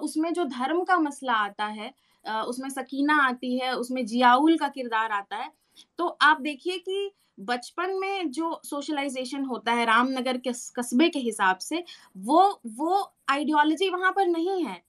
उसमें 0.03 0.32
जो 0.32 0.45
धर्म 0.47 0.82
का 0.84 0.99
मसला 1.01 1.32
आता 1.34 1.66
है 1.66 1.93
उसमें 2.24 2.68
सकीना 2.70 3.14
आती 3.22 3.57
है, 3.59 3.72
उसमें 3.74 4.05
जियाउल 4.07 4.57
का 4.59 4.68
किरदार 4.70 5.12
आता 5.12 5.36
है 5.36 5.51
तो 5.99 6.07
आप 6.22 6.41
देखिए 6.41 6.78
कि 6.78 7.11
बचपन 7.41 7.99
में 8.01 8.30
जो 8.30 8.61
सोशलाइजेशन 8.64 9.45
होता 9.45 9.72
है 9.72 9.84
रामनगर 9.86 10.38
के 10.38 10.53
कस्बे 10.78 11.09
के 11.09 11.18
हिसाब 11.18 11.59
से 11.59 11.84
वो 12.16 12.61
वो 12.76 13.03
आइडियोलॉजी 13.30 13.88
वहाँ 13.91 14.12
पर 14.12 14.26
नहीं 14.26 14.64
है। 14.64 14.80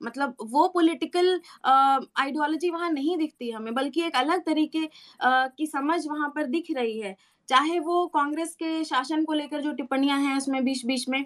मतलब 0.00 0.36
वो 0.42 0.66
पॉलिटिकल 0.68 1.40
आइडियोलॉजी 1.66 2.70
वहाँ 2.70 2.90
नहीं 2.90 3.16
दिखती 3.18 3.50
हमें 3.50 3.74
बल्कि 3.74 4.02
एक 4.02 4.16
अलग 4.16 4.44
तरीके 4.46 4.84
uh, 4.84 5.48
की 5.58 5.66
समझ 5.66 6.06
वहाँ 6.06 6.28
पर 6.34 6.46
दिख 6.46 6.66
रही 6.76 6.98
है। 7.00 7.16
चाहे 7.48 7.78
वो 7.78 8.06
कांग्रेस 8.06 8.54
के 8.54 8.84
शासन 8.84 9.24
को 9.24 9.32
लेकर 9.32 9.60
जो 9.60 9.72
टिप्पणियाँ 9.72 10.18
हैं 10.20 10.36
उसमें 10.36 10.64
बीच 10.64 10.84
बीच 10.86 11.08
में 11.08 11.24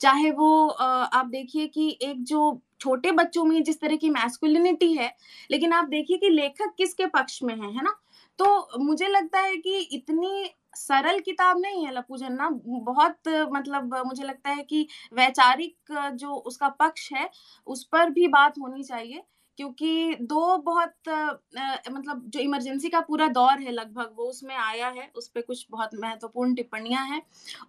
चाहे 0.00 0.30
वो 0.30 0.66
आप 0.68 1.26
देखिए 1.26 1.66
कि 1.66 1.98
एक 2.02 2.22
जो 2.24 2.60
छोटे 2.80 3.10
बच्चों 3.12 3.44
में 3.44 3.62
जिस 3.62 3.80
तरह 3.80 3.96
की 3.96 4.10
मैस्कुलिनिटी 4.10 4.92
है 4.94 5.10
लेकिन 5.50 5.72
आप 5.72 5.88
देखिए 5.88 6.16
कि 6.16 6.28
लेखक 6.30 6.74
किसके 6.78 7.06
पक्ष 7.06 7.42
में 7.42 7.54
है 7.54 7.72
है 7.72 7.82
ना? 7.82 7.94
तो 8.40 8.78
मुझे 8.80 9.08
लगता 9.08 9.40
है 9.40 9.56
कि 9.58 9.78
इतनी 9.94 10.50
सरल 10.76 11.18
किताब 11.20 11.58
नहीं 11.60 11.84
है 11.86 11.92
लपू 11.94 12.16
झन्ना 12.18 12.48
बहुत 12.84 13.28
मतलब 13.52 13.94
मुझे 14.06 14.22
लगता 14.24 14.50
है 14.50 14.62
कि 14.64 14.86
वैचारिक 15.14 15.92
जो 16.14 16.34
उसका 16.46 16.68
पक्ष 16.80 17.12
है, 17.12 17.28
उस 17.66 17.84
पर 17.92 18.10
भी 18.10 18.28
बात 18.30 18.58
होनी 18.60 18.82
चाहिए। 18.84 19.22
क्योंकि 19.60 20.14
दो 20.22 20.56
बहुत 20.58 21.08
अ, 21.08 21.90
मतलब 21.90 22.22
जो 22.28 22.40
इमरजेंसी 22.40 22.88
का 22.88 23.00
पूरा 23.00 23.26
दौर 23.30 23.58
है 23.60 23.72
लगभग 23.72 24.12
वो 24.16 24.24
उसमें 24.24 24.54
आया 24.56 24.88
है। 24.90 25.10
उस 25.16 25.28
पर 25.28 25.40
कुछ 25.40 25.66
बहुत 25.70 25.90
महत्वपूर्ण 25.96 26.54
टिप्पणियाँ 26.54 27.04
हैं। 27.06 27.20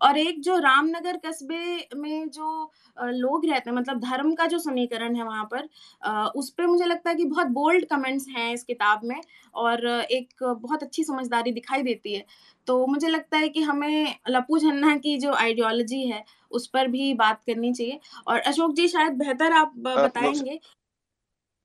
और 0.02 0.18
एक 0.18 0.42
जो 0.42 0.58
रामनगर 0.60 1.18
कस्बे 1.18 1.88
में 1.98 2.30
जो 2.30 2.72
लोग 2.98 3.46
रहते 3.46 3.70
हैं 3.70 3.76
मतलब 3.78 4.00
धर्म 4.02 4.34
का 4.36 4.46
जो 4.48 4.60
समीकरण 4.60 5.16
है 5.16 5.24
वहाँ 5.24 5.44
पर 5.46 5.68
अ, 6.02 6.26
उस 6.36 6.50
पर 6.50 6.68
मुझे 6.68 6.86
लगता 6.86 7.10
है 7.10 7.16
कि 7.16 7.26
बहुत 7.26 7.48
बोल्ड 7.54 7.86
कमेंट्स 7.86 8.28
हैं 8.30 8.52
इस 8.54 8.64
किताब 8.64 9.02
में 9.04 9.20
और 9.56 9.86
एक 9.88 10.44
बहुत 10.44 10.84
अच्छी 10.84 11.04
समझदारी 11.04 11.52
दिखाई 11.52 11.84
देती 11.84 12.14
है। 12.16 12.26
तो 12.68 12.86
मुझे 12.88 13.08
लगता 13.08 13.38
है 13.38 13.50
कि 13.50 13.62
हमें 13.64 14.16
लपू 14.30 14.58
झन्ना 14.60 14.96
की 14.98 15.18
जो 15.18 15.34
आइडियोलॉजी 15.36 16.06
है 16.08 16.24
उस 16.52 16.68
पर 16.68 16.88
भी 16.88 17.14
बात 17.16 17.44
करनी 17.44 17.74
चाहिए। 17.74 18.00
और 18.28 18.39
अशोक 18.42 18.74
जी 18.76 18.88
शायद 18.88 19.14
बेहतर 19.18 19.54
आप 19.54 19.74
बताएँगे 19.80 20.60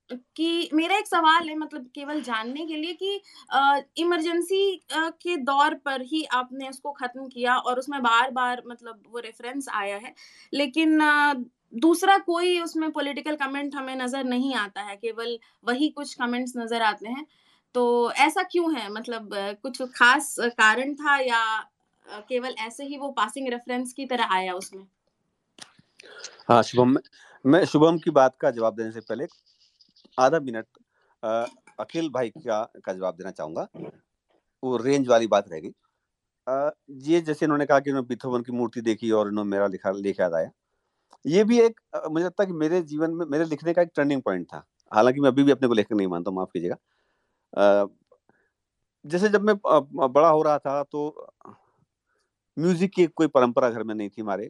कि 0.09 0.69
मेरा 0.73 0.97
एक 0.97 1.07
सवाल 1.07 1.49
है 1.49 1.55
मतलब 1.55 1.89
केवल 1.95 2.21
जानने 2.21 2.65
के 2.65 2.75
लिए 2.75 2.93
कि 2.93 3.21
इमरजेंसी 4.01 4.61
के 4.93 5.35
दौर 5.37 5.73
पर 5.85 6.01
ही 6.01 6.23
आपने 6.33 6.69
उसको 6.69 6.91
खत्म 6.91 7.27
किया 7.27 7.55
और 7.57 7.79
उसमें 7.79 8.01
बार 8.03 8.31
बार 8.31 8.61
मतलब 8.67 9.03
वो 9.07 9.19
रेफरेंस 9.19 9.67
आया 9.73 9.97
है 9.97 10.13
लेकिन 10.53 10.99
अ, 10.99 11.33
दूसरा 11.75 12.17
कोई 12.17 12.59
उसमें 12.59 12.89
पॉलिटिकल 12.91 13.35
कमेंट 13.35 13.75
हमें 13.75 13.95
नज़र 13.95 14.23
नहीं 14.23 14.53
आता 14.55 14.81
है 14.81 14.95
केवल 14.95 15.37
वही 15.65 15.89
कुछ 15.89 16.13
कमेंट्स 16.13 16.53
नज़र 16.57 16.81
आते 16.81 17.09
हैं। 17.09 17.25
तो 17.75 18.11
ऐसा 18.11 18.43
क्यों 18.43 18.73
है? 18.75 18.89
मतलब 18.91 19.29
कुछ 19.63 19.81
खास 19.95 20.35
कारण 20.59 20.93
था 20.95 21.17
या 21.19 21.41
केवल 22.29 22.55
ऐसे 22.59 22.85
ही 22.85 22.97
वो 22.97 23.09
पासिंग 23.11 23.47
रेफरेंस 23.49 23.93
की 23.93 24.05
तरह 24.05 24.33
आया 24.35 24.53
उसमें? 24.53 24.85
हाँ 26.49 26.61
शुभम 26.63 26.97
मैं 27.45 27.63
शुभम 27.65 27.97
की 27.97 28.11
बात 28.11 28.35
का 28.41 28.51
जवाब 28.51 28.75
देने 28.75 28.91
से 28.91 28.99
पहले 29.01 29.25
आधा 30.17 30.39
मिनट 30.41 30.65
अखिल 31.79 32.09
भाई 32.11 32.29
का 32.29 32.63
का 32.85 32.93
जवाब 32.93 33.15
देना 33.15 33.31
चाहूँगा। 33.31 33.67
वो 34.63 34.77
रेंज 34.77 35.07
वाली 35.07 35.27
बात 35.27 35.49
रह 35.51 35.59
गई 35.59 35.73
ये 37.07 37.19
जैसे 37.21 37.45
इन्होंने 37.45 37.65
कहा 37.65 37.79
कि 37.79 37.89
उन्होंने 37.89 38.07
बिथोवन 38.07 38.41
की 38.43 38.51
मूर्ति 38.53 38.81
देखी 38.81 39.11
और 39.11 39.27
इन्होंने 39.29 39.49
मेरा 39.51 39.67
लिखा 39.67 39.91
लेख 39.93 40.19
याद 40.19 40.33
आया। 40.33 40.49
ये 41.25 41.43
भी 41.43 41.59
एक 41.61 41.79
मुझे 42.11 42.25
लगता 42.25 42.43
है 42.43 42.47
कि 42.47 42.53
मेरे 42.55 42.81
जीवन 42.83 43.11
में, 43.11 43.25
मेरे 43.27 43.45
लिखने 43.45 43.73
का 43.73 43.81
एक 43.81 43.89
टर्निंग 43.95 44.21
पॉइंट 44.23 44.45
था। 44.47 44.63
हालाँकि 44.91 45.21
मैं 45.21 45.29
अभी 45.29 45.43
भी 45.43 45.51
अपने 45.51 45.67
को 45.67 45.73
लेखक 45.73 45.93
नहीं 45.93 46.07
मानता 46.07 46.31
माफ़ 46.31 46.49
कीजिएगा। 46.53 47.87
जैसे 49.05 49.29
जब 49.29 49.41
मैं 49.41 49.55
बड़ा 49.57 50.29
हो 50.29 50.41
रहा 50.43 50.57
था 50.59 50.81
तो 50.85 51.27
म्यूज़िक 52.57 52.91
की 52.93 53.05
कोई 53.07 53.27
परंपरा 53.29 53.69
घर 53.69 53.83
में 53.83 53.93
नहीं 53.95 54.09
थी 54.09 54.21
हमारे। 54.21 54.49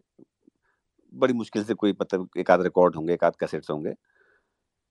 बड़ी 1.14 1.34
मुश्किल 1.34 1.64
से 1.64 1.74
कोई 1.74 1.92
मतलब 2.02 2.30
एक 2.38 2.52
आध 2.52 2.62
रिकॉर्ड 2.62 2.96
होंगे, 2.96 3.14
एक 3.14 3.24
आध 3.24 3.36
कैसेट्स 3.40 3.70
होंगे। 3.70 3.94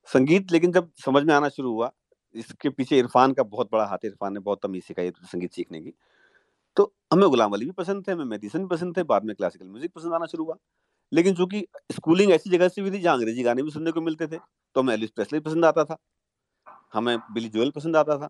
संगीत, 0.09 0.53
लेकिन 0.53 0.73
जब 0.73 0.91
समझ 1.05 1.23
में 1.25 1.35
आना 1.35 1.49
शुरू 1.51 1.73
हुआ, 1.73 1.91
इसके 2.35 2.71
पीछे 2.71 2.99
इरफान 2.99 3.33
का 3.33 3.43
बहुत 3.45 3.69
बड़ा 3.73 3.85
हाथ 3.87 4.05
इरफान 4.05 4.33
ने 4.35 4.41
बहुत 4.41 4.61
तमीज 4.63 4.85
सिखाई 4.85 5.11
संगीत 5.25 5.53
सीखने 5.53 5.81
की। 5.81 5.93
तो 6.77 6.93
हमें 7.13 7.29
गुलाम 7.31 7.53
अली 7.55 7.65
भी 7.67 7.73
पसंद 7.75 8.07
थे, 8.09 8.13
हमें 8.13 8.25
मेडिसन 8.27 8.59
भी 8.61 8.67
पसंद 8.69 8.97
थे, 8.97 9.03
बाद 9.05 9.25
में 9.25 9.35
क्लासिकल 9.37 9.67
म्यूज़िक 9.67 9.93
पसंद 9.95 10.15
आना 10.15 10.27
शुरू 10.27 10.45
हुआ। 10.45 10.57
लेकिन 11.13 11.35
चूँकि 11.35 11.65
स्कूलिंग 11.93 12.33
ऐसी 12.33 12.51
जगह 12.51 12.69
से 12.69 12.81
हुई 12.83 12.91
थी, 12.91 13.01
जहाँ 13.01 13.17
अंग्रेज़ी 13.17 13.43
गाने 13.43 13.63
भी 13.63 13.71
सुनने 13.71 13.91
को 13.93 14.01
मिलते 14.03 14.27
थे 14.29 14.39
तो 14.77 14.81
हमें 14.81 14.95
एलिस 14.95 15.11
प्रेसली 15.13 15.41
पसंद 15.41 15.65
आता 15.65 15.85
था। 15.85 15.97
हमें 16.95 17.19
बिली 17.35 17.49
जोएल 17.51 17.71
पसंद 17.73 17.97
आता 17.97 18.17
था। 18.19 18.29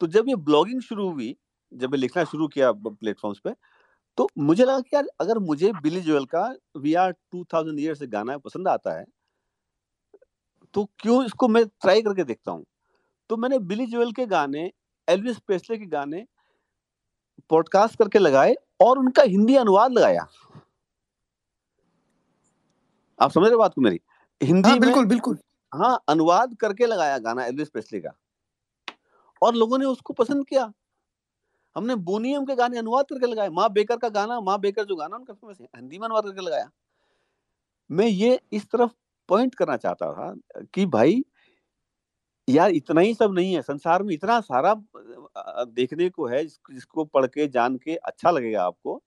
तो 0.00 0.06
जब 0.08 0.28
ये 0.28 0.36
ब्लॉगिंग 0.38 0.80
शुरू 0.82 1.08
हुई, 1.10 1.36
जब 1.72 1.92
मैं 1.92 1.98
लिखना 1.98 2.24
शुरू 2.26 2.48
किया 2.48 2.72
प्लेटफॉर्म्स 2.74 3.40
पे 3.40 3.52
तो 4.18 4.28
मुझे 4.40 4.64
लगा 4.64 4.80
कि 4.80 4.96
यार, 4.96 5.06
अगर 5.20 5.38
मुझे 5.40 5.72
बिली 5.82 6.00
जोएल 6.02 6.24
का 6.26 6.48
we 6.78 6.94
are 6.96 7.12
two 7.12 7.44
thousand 7.54 7.80
year 7.80 7.94
से 7.94 8.06
गाना 8.08 8.36
पसंद 8.40 8.68
आता 8.68 8.98
है 8.98 9.04
तो 10.74 10.84
क्यों 10.98 11.24
इसको 11.24 11.48
मैं 11.48 11.66
ट्राई 11.66 12.02
करके 12.02 12.24
देखता 12.24 12.52
हूँ? 12.52 12.64
तो 13.30 13.36
मैंने 13.36 13.58
बिली 13.58 13.86
जोएल 13.86 14.12
के 14.12 14.26
गाने 14.26 14.72
एल्विस 15.08 15.38
प्रेस्ले 15.38 15.78
के 15.78 15.86
गाने 15.86 16.26
पॉडकास्ट 17.50 17.98
करके 17.98 18.18
लगाए 18.18 18.54
और 18.80 18.98
उनका 18.98 19.22
हिंदी 19.22 19.56
अनुवाद 19.56 19.92
लगाया। 19.92 20.26
आप 23.20 23.30
समझ 23.30 23.48
रहे 23.48 23.56
बात 23.56 23.74
को 23.74 23.80
मेरी? 23.80 24.00
हिंदी 24.42 24.68
हाँ 24.68 24.78
बिल्कुल 24.78 25.06
बिल्कुल। 25.06 25.38
हाँ 25.74 26.04
अनुवाद 26.08 26.56
करके 26.60 26.86
लगाया 26.86 27.18
गाना 27.18 27.44
एलविस 27.44 27.68
प्रेस्ली 27.68 28.00
का। 28.00 28.10
और 29.42 29.54
लोगों 29.54 29.78
ने 29.78 29.84
उसको 29.84 30.12
पसंद 30.12 30.46
किया। 30.46 30.72
हमने 31.76 31.94
बोनियम 31.94 32.44
के 32.44 32.54
गाने 32.54 32.78
अनुवाद 32.78 33.04
करके 33.04 33.26
लगाए। 33.26 33.48
माँ 33.48 33.72
बेकर 33.72 33.96
का 33.96 34.08
गाना 34.08 34.40
माँ 34.40 34.60
बेकर 34.60 34.84
जो 34.84 34.96
गाना 34.96 35.16
उनका 35.16 35.34
फ़ेमस 35.34 35.60
है 35.60 35.66
हिंदी 35.76 35.98
में 35.98 36.04
अनुवाद 36.04 36.24
करके 36.24 36.40
लगाया। 36.40 36.70
मैं 37.90 38.06
ये 38.06 38.40
इस 38.52 38.70
तरफ़ 38.70 38.90
पॉइंट 39.28 39.54
करना 39.54 39.76
चाहता 39.76 40.12
था, 40.12 40.36
कि 40.74 40.86
भाई, 40.86 41.24
यार 42.48 42.70
इतना 42.70 43.00
ही 43.00 43.14
सब 43.14 43.32
नहीं 43.32 43.54
है, 43.54 43.62
संसार 43.62 44.02
में 44.02 44.14
इतना 44.14 44.40
सारा 44.40 44.74
देखने 45.64 46.10
को 46.10 46.26
है, 46.26 46.42
जिस- 46.42 46.74
जिसको 46.74 47.04
पढ़ 47.04 47.26
के, 47.26 47.48
जान 47.48 47.76
के 47.76 47.96
अच्छा 47.96 48.30
लगेगा 48.30 48.64
आपको। 48.64 49.02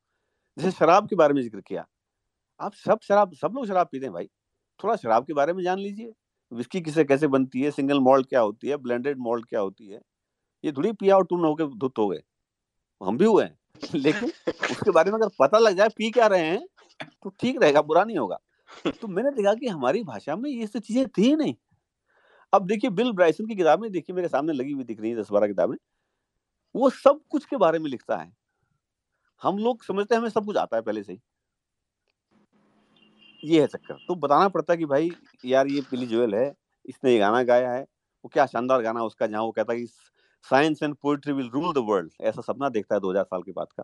जैसे 0.57 0.71
शराब 0.71 1.09
के 1.09 1.15
बारे 1.15 1.33
में 1.33 1.41
ज़िक्र 1.41 1.61
किया। 1.61 1.87
आप 2.59 2.73
सब 2.73 2.99
शराब, 3.03 3.33
सब 3.33 3.51
लोग 3.55 3.67
शराब 3.67 3.87
पीते 3.91 4.05
हैं 4.05 4.13
भाई। 4.13 4.29
थोड़ा 4.83 4.95
शराब 4.95 5.25
के 5.25 5.33
बारे 5.33 5.53
में 5.53 5.63
जान 5.63 5.79
लीजिए। 5.79 6.13
विस्की 6.53 6.81
किसे, 6.81 7.03
कैसे 7.03 7.27
बनती 7.27 7.61
है, 7.61 7.71
सिंगल 7.71 7.99
मॉल्ट 7.99 8.29
क्या 8.29 8.39
होती 8.39 8.67
है, 8.67 8.77
ब्लेंडेड 8.77 9.17
मॉल्ट 9.19 9.45
क्या 9.45 9.59
होती 9.59 9.87
है? 9.87 10.01
ये 10.65 10.71
थोड़ी 10.71 10.91
पिया 10.91 11.15
और 11.15 11.25
टून 11.25 11.45
हो 11.45 11.55
के 11.55 11.63
धुत 11.63 11.93
हो 11.97 12.07
गए। 12.07 12.23
हम 13.03 13.17
भी 13.17 13.25
हुए 13.25 13.43
हैं। 13.43 13.59
लेकिन 13.95 14.29
उसके 14.71 14.91
बारे 14.91 15.11
में 15.11 15.19
अगर 15.19 15.29
पता 15.39 15.57
लग 15.57 15.75
जाए, 15.75 15.89
पी 15.89 16.11
क्या 16.11 16.27
रहे 16.27 16.45
हैं 16.45 16.67
तो 17.23 17.29
ठीक 17.29 17.61
रहेगा, 17.61 17.81
बुरा 17.81 18.03
नहीं 18.03 18.17
होगा। 18.17 18.39
तो 19.01 19.07
मैंने 19.07 19.31
देखा 19.31 19.53
कि 19.53 19.67
हमारी 19.67 20.03
भाषा 20.03 20.35
में 20.35 20.49
ये 20.49 20.67
सब 20.67 20.79
चीज़ें 20.79 21.07
थी 21.07 21.35
नहीं। 21.35 21.55
अब 22.53 22.67
देखिए, 22.67 22.89
बिल 22.89 23.11
ब्राइसन 23.11 23.45
की 23.45 23.55
किताबें 23.55 23.91
देखिए, 23.91 24.15
मेरे 24.15 24.27
सामने 24.27 24.53
लगी 24.53 24.71
हुई 24.71 24.83
दिख 24.83 25.01
रही 25.01 25.11
है, 25.11 25.17
दस 25.17 25.31
बारह 25.31 25.47
किताबें। 25.47 25.75
वो 26.75 26.89
सब 26.89 27.21
कुछ 27.29 27.45
के 27.45 27.57
बारे 27.57 27.79
में 27.79 27.89
लिखता 27.89 28.17
है। 28.17 28.33
हम 29.41 29.57
लोग 29.57 29.83
समझते 29.83 30.15
हैं, 30.15 30.19
हमें 30.19 30.29
सब 30.29 30.45
कुछ 30.45 30.57
आता 30.57 30.75
है 30.75 30.81
पहले 30.81 31.03
से 31.03 31.13
ही। 31.13 31.19
ये 33.43 33.61
है 33.61 33.67
चक्कर। 33.67 33.93
तो 34.07 34.15
बताना 34.15 34.47
पड़ता 34.47 34.73
है 34.73 34.77
कि 34.77 34.85
भाई, 34.85 35.11
यार 35.45 35.67
ये 35.67 35.81
बिली 35.81 36.05
जोएल 36.05 36.35
है, 36.35 36.55
इसने 36.85 37.11
ये 37.11 37.19
गाना 37.19 37.43
गाया 37.43 37.71
है, 37.71 37.81
वो 37.81 38.29
क्या 38.33 38.45
शानदार 38.45 38.81
गाना 38.81 39.03
उसका, 39.03 39.27
जहाँ 39.27 39.43
वो 39.43 39.51
कहता 39.51 39.73
है 39.73 39.79
कि 39.79 39.87
science 40.43 40.83
and 40.83 40.95
poetry 40.95 41.33
will 41.33 41.49
rule 41.49 41.73
the 41.73 41.77
world, 41.77 42.11
ऐसा 42.21 42.41
सपना 42.41 42.69
देखता 42.69 42.95
है 42.95 43.01
2000 43.01 43.23
साल 43.23 43.41
के 43.41 43.51
बाद 43.51 43.67
का। 43.77 43.83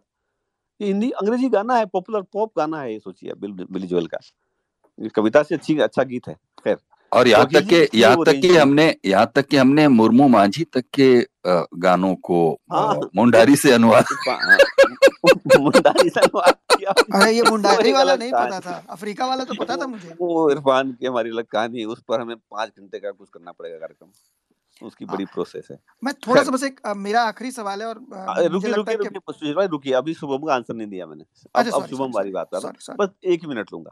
ये 0.82 0.88
हिंदी, 0.88 1.10
अंग्रेज़ी 1.10 1.50
गाना 1.50 1.76
है, 1.76 1.86
पॉपुलर 1.86 2.22
पॉप 2.22 2.54
गाना 2.58 2.82
है, 2.82 2.94
ये 2.94 3.00
सोचिए 3.00 3.34
बिल, 3.34 3.52
बिली 3.52 3.88
जोएल 3.88 4.08
का। 4.08 4.18
कविता 5.16 5.44
से 5.44 5.56
अच्छी 5.56 5.78
अच्छा 5.80 6.04
गीत 6.04 6.28
है 6.28 6.34
खैर। 6.34 6.78
और 7.12 7.28
यहाँ 7.28 7.46
तक 7.46 7.68
के 7.70 7.88
यहाँ 7.98 8.24
तक 8.26 8.40
कि 8.42 8.56
हमने 8.58 8.96
यहाँ 9.06 9.32
तक 9.36 9.48
कि 9.48 9.58
हमने 9.58 9.88
मुर्मू 9.88 10.28
मांझी 10.28 10.64
तक 10.64 10.84
के 10.94 11.08
गानों 11.80 12.14
को 12.16 12.40
हाँ। 12.72 13.00
मुंडारी 13.16 13.56
से 13.56 13.72
अनुवाद 13.72 14.06
हाँ, 14.30 14.58
मुंडारी 15.60 16.10
से 16.10 16.20
अनुवाद 16.20 16.56
किया। 16.76 16.92
अरे 17.20 17.32
ये 17.32 17.42
मुंडारी 17.42 17.92
वाला 17.94 18.16
नहीं 18.16 18.32
कहानी। 18.32 18.50
पता 18.50 18.60
था। 18.60 18.86
अफ्रीका 18.90 19.26
वाला 19.28 19.44
तो 19.44 19.54
पता 19.60 19.76
था 19.78 19.88
मुझे। 19.88 20.16
वो 20.22 20.50
इरफान 20.52 20.92
की 20.92 21.06
हमारी 21.06 21.30
अलग 21.30 21.46
कहानी 21.46 21.86
उस 21.86 22.02
पर 22.08 22.22
हमें 22.22 22.36
पाँच 22.36 22.70
घंटे 22.70 23.00
का 23.00 23.12
कुछ 23.12 23.30
करना 23.30 23.52
पड़ेगा 23.52 23.78
कार्यक्रम। 23.78 24.88
उसकी 24.88 25.06
बड़ी 25.06 25.26
प्रोसेस 25.26 25.68
है। 25.72 25.78
मैं 26.04 26.14
थोड़ा 26.28 26.44
सा 26.44 26.52
बस 26.52 26.64
एक 26.64 26.80
मेरा 26.98 27.22
आखिरी 27.24 27.52
सवाल 27.52 27.82
है 27.82 27.88
और 27.88 28.00
रुकिए 28.52 28.72
रुकिए 28.74 28.96
रुकिए 28.96 29.68
रुकिए। 29.68 29.94
अभी 29.94 30.14
शुभम 30.14 30.46
का 30.48 30.54
आंसर 30.56 30.74
नहीं 30.74 30.88
दिया 30.88 31.06
मैंने। 31.06 31.24
अब 31.24 31.66
अच्छा 31.66 31.86
शुभम 31.86 32.12
वाली 32.16 32.32
बात 32.32 32.50
कर 32.54 32.62
रहा 32.62 32.72
हूँ 32.90 32.98
बस 33.00 33.10
एक 33.26 33.46
मिनट 33.46 33.74
लूँगा। 33.74 33.92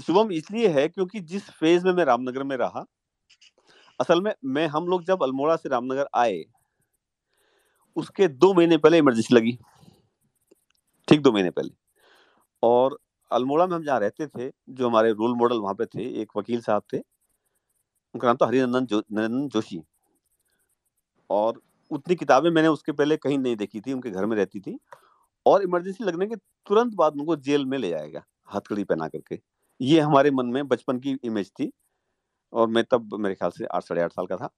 शुभम 0.00 0.30
इसलिए 0.32 0.68
है 0.68 0.88
क्योंकि 0.88 1.20
जिस 1.22 1.50
फ़ेज़ 1.50 1.84
में 1.84 1.92
मैं 1.92 2.04
रामनगर 2.04 2.42
में 2.42 2.56
रहा 2.56 2.84
असल 4.00 4.20
में 4.20 4.32
मैं 4.44 4.66
हम 4.68 4.86
लोग 4.88 5.04
जब 5.04 5.22
अल्मोड़ा 5.22 5.56
से 5.56 5.68
रामनगर 5.68 6.06
आए 6.16 6.44
उसके 7.96 8.28
दो 8.28 8.52
महीने 8.54 8.76
पहले 8.76 8.98
इमरजेंसी 8.98 9.34
लगी। 9.34 9.56
ठीक 11.08 11.22
दो 11.22 11.32
महीने 11.32 11.50
पहले। 11.50 11.70
और 12.62 12.98
अल्मोड़ा 13.30 13.66
में 13.66 13.74
हम 13.76 13.84
जहाँ 13.84 13.98
रहते 14.00 14.26
थे 14.28 14.50
जो 14.70 14.88
हमारे 14.88 15.12
रोल 15.12 15.34
मॉडल 15.38 15.58
वहाँ 15.60 15.74
पे 15.74 15.86
थे 15.86 16.08
एक 16.22 16.32
वकील 16.36 16.60
साहब 16.62 16.82
थे 16.92 17.00
उनका 18.14 18.28
नाम 18.28 18.36
था 18.42 18.46
हरिनंदन 18.46 18.86
जो, 18.86 19.02
नंदन 19.12 19.48
जोशी। 19.48 19.80
और 21.30 21.60
उतनी 21.90 22.14
किताबें 22.16 22.50
मैंने 22.50 22.68
उसके 22.68 22.92
पहले 22.92 23.16
कहीं 23.16 23.38
नहीं 23.38 23.56
देखी 23.56 23.80
थी 23.80 23.92
उनके 23.92 24.10
घर 24.10 24.26
में 24.26 24.36
रहती 24.36 24.60
थी। 24.60 24.78
और 25.46 25.62
इमरजेंसी 25.62 26.04
लगने 26.04 26.26
के 26.26 26.36
तुरंत 26.66 26.94
बाद 26.96 27.14
उनको 27.14 27.36
जेल 27.38 27.66
में 27.66 27.78
ले 27.78 27.90
जाएगा 27.90 28.22
हथकड़ी 28.48 28.84
पहना 28.84 29.08
करके। 29.08 29.40
ये 29.80 30.00
हमारे 30.00 30.30
मन 30.30 30.46
में 30.46 30.66
बचपन 30.68 30.98
की 31.00 31.16
इमेज 31.24 31.50
थी 31.52 31.70
और 32.52 32.68
मैं 32.68 32.84
तब 32.92 33.14
मेरे 33.16 33.34
ख्याल 33.34 33.50
से 33.50 33.64
आठ, 33.66 33.84
साढ़े 33.84 34.02
आठ 34.02 34.12
साल 34.12 34.26
का 34.26 34.36
था। 34.36 34.50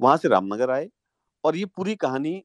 वहाँ 0.00 0.16
से 0.16 0.28
रामनगर 0.28 0.70
आए 0.70 0.88
और 1.44 1.56
ये 1.56 1.64
पूरी 1.66 1.94
कहानी 1.96 2.42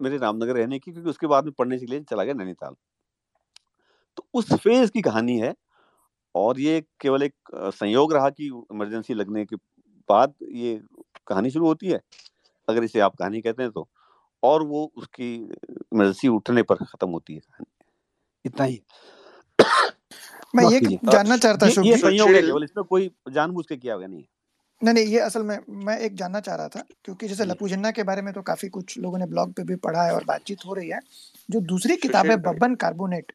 मेरे 0.00 0.18
रामनगर 0.18 0.56
रहने 0.56 0.78
की 0.78 0.92
क्योंकि 0.92 1.10
उसके 1.10 1.26
बाद 1.26 1.44
में 1.44 1.52
पढ़ने 1.58 1.78
के 1.78 1.86
लिए 1.86 2.00
चला 2.02 2.24
गया 2.24 2.34
नैनीताल। 2.34 2.74
तो 4.18 4.26
उस 4.34 4.52
फ़ेज़ 4.54 4.90
की 4.90 5.02
कहानी 5.02 5.38
है 5.38 5.54
और 6.34 6.60
ये 6.60 6.80
केवल 7.00 7.22
एक 7.22 7.34
संयोग 7.54 8.14
रहा 8.14 8.30
कि 8.30 8.46
इमरजेंसी 8.46 9.14
लगने 9.14 9.44
के 9.46 9.56
बाद 10.08 10.34
ये 10.52 10.80
कहानी 11.28 11.50
शुरू 11.50 11.66
होती 11.66 11.88
है। 11.88 12.00
अगर 12.68 12.84
इसे 12.84 13.00
आप 13.00 13.16
कहानी 13.16 13.40
कहते 13.40 13.62
हैं 13.62 13.72
तो। 13.72 13.88
और 14.42 14.62
वो 14.62 14.92
उसकी 14.96 15.34
इमरजेंसी 15.36 16.28
उठने 16.28 16.62
पर 16.62 16.76
खत्म 16.76 17.10
होती 17.10 17.34
है 17.34 17.40
कहानी। 17.40 17.66
इतना 18.44 18.64
ही। 18.66 18.82
मैं 20.54 20.64
ये 20.70 20.80
जानना 21.04 21.36
चाहता 21.36 21.66
अशोक 21.66 21.86
ये 21.86 21.96
संयोग 21.98 22.28
है 22.28 22.42
केवल 22.42 22.64
इसमें 22.64 22.84
कोई 22.84 23.10
जानबूझ 23.32 23.64
के 23.66 23.76
किया 23.76 23.94
हुआ 23.94 24.06
नहीं 24.06 24.22
नहीं 24.82 24.94
नहीं 24.94 25.06
ये 25.06 25.18
असल 25.20 25.42
में 25.42 25.58
मैं 25.84 25.98
एक 25.98 26.14
जानना 26.16 26.40
चाह 26.40 26.54
रहा 26.54 26.68
था 26.68 26.82
क्योंकि 27.04 27.28
जैसे 27.28 27.44
लपू 27.44 27.68
जन्ना 27.68 27.90
के 27.90 28.02
बारे 28.02 28.22
में 28.22 28.32
तो 28.34 28.42
काफ़ी 28.42 28.68
कुछ 28.68 28.96
लोगों 28.98 29.18
ने 29.18 29.26
ब्लॉग 29.26 29.52
पे 29.52 29.62
भी 29.62 29.76
पढ़ा 29.76 30.02
है 30.04 30.14
और 30.14 30.24
बातचीत 30.24 30.64
हो 30.66 30.74
रही 30.74 30.88
है। 30.88 31.00
जो 31.48 31.60
दूसरी 31.62 31.96
किताब 31.96 32.26
है 32.26 32.36
बब्बन 32.38 32.74
कार्बोनेट 32.74 33.32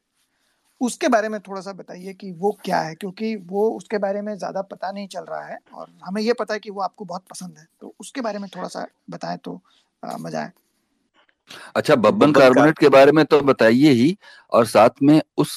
उसके 0.80 1.08
बारे 1.08 1.28
में 1.28 1.38
थोड़ा 1.40 1.60
सा 1.60 1.72
बताइए 1.72 2.12
कि 2.14 2.30
वो 2.32 2.50
क्या 2.64 2.80
है 2.80 2.94
क्योंकि 2.94 3.34
वो 3.46 3.68
उसके 3.70 3.98
बारे 3.98 4.20
में 4.22 4.34
ज़्यादा 4.36 4.62
पता 4.64 4.90
नहीं 4.92 5.06
चल 5.08 5.24
रहा 5.24 5.44
है 5.46 5.58
और 5.74 5.88
हमें 6.04 6.20
ये 6.22 6.32
पता 6.32 6.54
है 6.54 6.60
कि 6.60 6.70
वो 6.70 6.80
आपको 6.80 7.04
बहुत 7.04 7.24
पसंद 7.30 7.58
है। 7.58 7.66
तो 7.80 7.94
उसके 8.00 8.20
बारे 8.20 8.38
में 8.38 8.48
थोड़ा 8.56 8.68
सा 8.68 8.86
बताएँ 9.10 9.38
तो 9.44 9.60
आ, 10.02 10.16
मज़ा 10.16 10.40
आए। 10.40 10.50
अच्छा 11.76 11.94
बब्बन 11.96 12.32
कार्बोनेट 12.32 12.78
के 12.78 12.88
बारे 12.88 13.12
में 13.12 13.24
तो 13.24 13.40
बताइए 13.42 13.90
ही 13.92 14.16
और 14.52 14.66
साथ 14.66 15.02
में 15.02 15.20
उस 15.36 15.56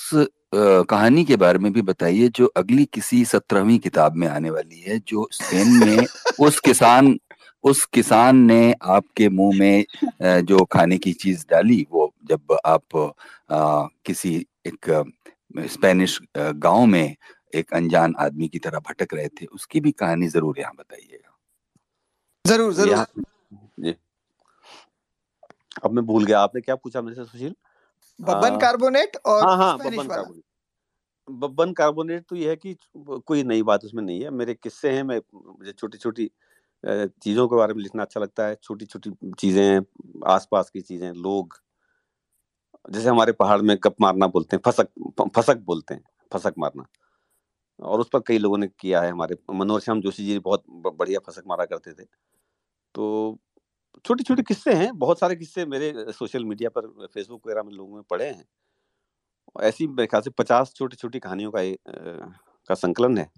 कहानी 0.54 1.24
के 1.26 1.36
बारे 1.36 1.60
में 1.60 1.72
भी 1.74 1.82
बताइए 1.82 2.28
जो 2.30 2.46
अगली 2.58 2.86
किसी 2.86 3.24
सत्रहवीं 3.26 3.78
किताब 3.80 4.16
में 4.16 4.28
आने 4.28 4.50
वाली 4.50 4.80
है 4.80 5.00
जो 5.08 5.28
स्पेन 5.32 5.68
में 5.80 6.06
उस 6.40 6.60
किसान 6.60 7.18
उस 7.64 7.86
किसान 7.86 8.38
ने 8.46 8.74
आपके 8.84 9.30
मुँह 9.30 9.58
में 9.60 10.44
जो 10.46 10.64
खाने 10.66 10.98
की 10.98 11.14
चीज़ 11.14 11.46
डाली 11.50 11.86
वो 11.92 12.12
जब 12.30 12.58
आप 12.66 12.96
अ, 12.96 13.88
किसी 14.06 14.36
एक 14.68 14.90
स्पेनिश 15.70 16.20
गाँव 16.38 16.86
में 16.86 17.16
एक 17.54 17.74
अनजान 17.74 18.14
आदमी 18.20 18.48
की 18.48 18.60
तरह 18.60 18.80
भटक 18.80 19.14
रहे 19.14 19.28
थे 19.42 19.46
उसकी 19.46 19.80
भी 19.80 19.92
कहानी 19.92 20.28
ज़रूर 20.28 20.60
यहाँ 20.60 20.74
बताइएगा। 20.80 21.38
ज़रूर 22.46 22.74
ज़रूर। 22.74 23.06
जी। 23.80 23.96
अब 25.84 25.92
मैं 25.92 26.06
भूल 26.06 26.26
गया 26.26 26.40
आपने 26.40 26.62
क्या 26.62 26.76
पूछा 26.76 27.02
मेरे 27.02 27.16
से 27.16 27.26
सुशील? 27.26 27.54
बब्बन 28.22 28.56
आ, 28.56 28.58
कार्बोनेट 28.58 29.18
और 29.26 29.44
हाँ 29.44 29.58
हाँ 29.58 29.78
वाला। 29.78 30.04
कार्बोनेट। 30.10 30.44
बब्बन 31.28 31.74
कार्बोनेट 31.74 32.26
तो 32.30 32.36
ये 32.36 32.50
है 32.50 32.56
कि 32.58 32.76
कोई 33.22 33.44
नई 33.44 33.64
बात 33.64 33.86
उसमें 33.86 34.04
नहीं 34.04 34.22
है। 34.24 34.30
मेरे 34.32 34.54
किस्से 34.56 34.92
हैं 34.92 35.04
मैं 35.04 35.20
मुझे 35.36 35.72
छोटी 35.74 35.98
छोटी 35.98 36.30
चीज़ों 36.84 37.48
के 37.50 37.56
बारे 37.56 37.74
में 37.74 37.82
लिखना 37.84 38.04
अच्छा 38.04 38.20
लगता 38.20 38.48
है। 38.48 38.56
छोटी 38.56 38.86
छोटी 38.86 39.12
चीज़ें 39.40 39.64
हैं 39.64 39.82
आसपास 40.28 40.70
की 40.70 40.82
चीज़ें 40.82 41.12
लोग। 41.14 41.58
जैसे 42.86 43.10
हमारे 43.10 43.32
पहाड़ 43.34 43.62
में 43.62 43.78
कप 43.78 43.96
मारना 44.02 44.28
बोलते 44.28 44.56
हैं 44.58 44.62
फसक 44.68 44.88
फसक 45.38 45.58
बोलते 45.66 45.94
हैं 45.94 46.04
फसक 46.32 46.54
मारना। 46.60 46.86
और 47.80 48.00
उस 48.00 48.10
पर 48.14 48.20
कई 48.28 48.38
लोगों 48.38 48.58
ने 48.58 48.68
किया 48.80 49.02
है 49.02 49.12
हमारे। 49.12 49.38
मनोहर 49.52 49.82
श्याम 49.82 50.02
जोशी 50.02 50.26
जी 50.26 50.40
बहुत 50.42 50.64
बढ़िया 50.70 51.20
फसक 51.28 51.44
मारा 51.48 51.66
करते 51.66 51.94
थे। 51.94 52.06
तो 52.96 53.40
छोटे 54.06 54.24
छोटे 54.24 54.44
किस्से 54.44 54.74
हैं 54.74 54.92
बहुत 55.00 55.20
सारे 55.20 55.36
किस्से 55.36 55.66
मेरे 55.66 55.94
सोशल 56.14 56.46
मीडिया 56.46 56.70
पर 56.70 56.88
फेसबुक 57.08 57.42
वगैरह 57.48 57.64
में 57.64 57.74
लोगों 57.74 57.96
में 57.96 58.04
पड़े 58.10 58.28
हैं। 58.30 58.46
ऐसी 59.62 59.88
मेरे 59.88 60.08
ख्याल 60.08 60.22
से 60.22 60.30
पचास 60.30 60.74
छोटी 60.76 60.96
छोटी 60.98 61.20
कहानियों 61.20 61.52
का 61.52 61.60
अ, 61.62 62.32
का 62.70 62.76
संकलन 62.76 63.18
है। 63.18 63.30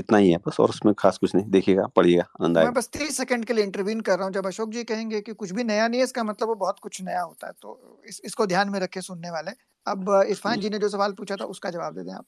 इतना 0.00 0.18
ही 0.18 0.30
है 0.30 0.38
बस 0.46 0.60
और 0.60 0.68
उसमें 0.68 0.92
खास 0.98 1.18
कुछ 1.18 1.34
नहीं। 1.34 1.44
देखिएगा 1.50 1.86
पढ़िएगा 1.96 2.24
आनंद 2.40 2.58
मैं 2.58 2.72
बस 2.72 2.88
तीस 2.92 3.16
सेकंड 3.16 3.44
के 3.44 3.52
लिए 3.52 3.64
इंटरवीन 3.64 4.00
कर 4.00 4.16
रहा 4.16 4.24
हूँ। 4.24 4.32
जब 4.32 4.46
अशोक 4.46 4.70
जी 4.70 4.82
कहेंगे 4.84 5.20
कि 5.20 5.32
कुछ 5.34 5.52
भी 5.52 5.64
नया 5.64 5.86
नहीं 5.88 6.00
है 6.00 6.04
इसका 6.04 6.22
मतलब 6.24 6.48
वो 6.48 6.54
बहुत 6.54 6.78
कुछ 6.78 7.00
नया 7.02 7.22
होता 7.22 7.46
है। 7.46 7.52
तो 7.62 8.02
इस, 8.06 8.20
इसको 8.24 8.46
ध्यान 8.46 8.70
में 8.70 8.78
रखे 8.80 9.00
सुनने 9.00 9.30
वाले। 9.30 9.50
अब 9.86 10.10
इरफान 10.28 10.60
जी। 10.60 10.68
ने 10.70 10.78
जो 10.78 10.88
सवाल 10.88 11.12
पूछा 11.12 11.36
था 11.36 11.44
उसका 11.46 11.70
जवाब 11.70 11.94
दे 11.94 12.02
दें 12.04 12.12
आप। 12.12 12.24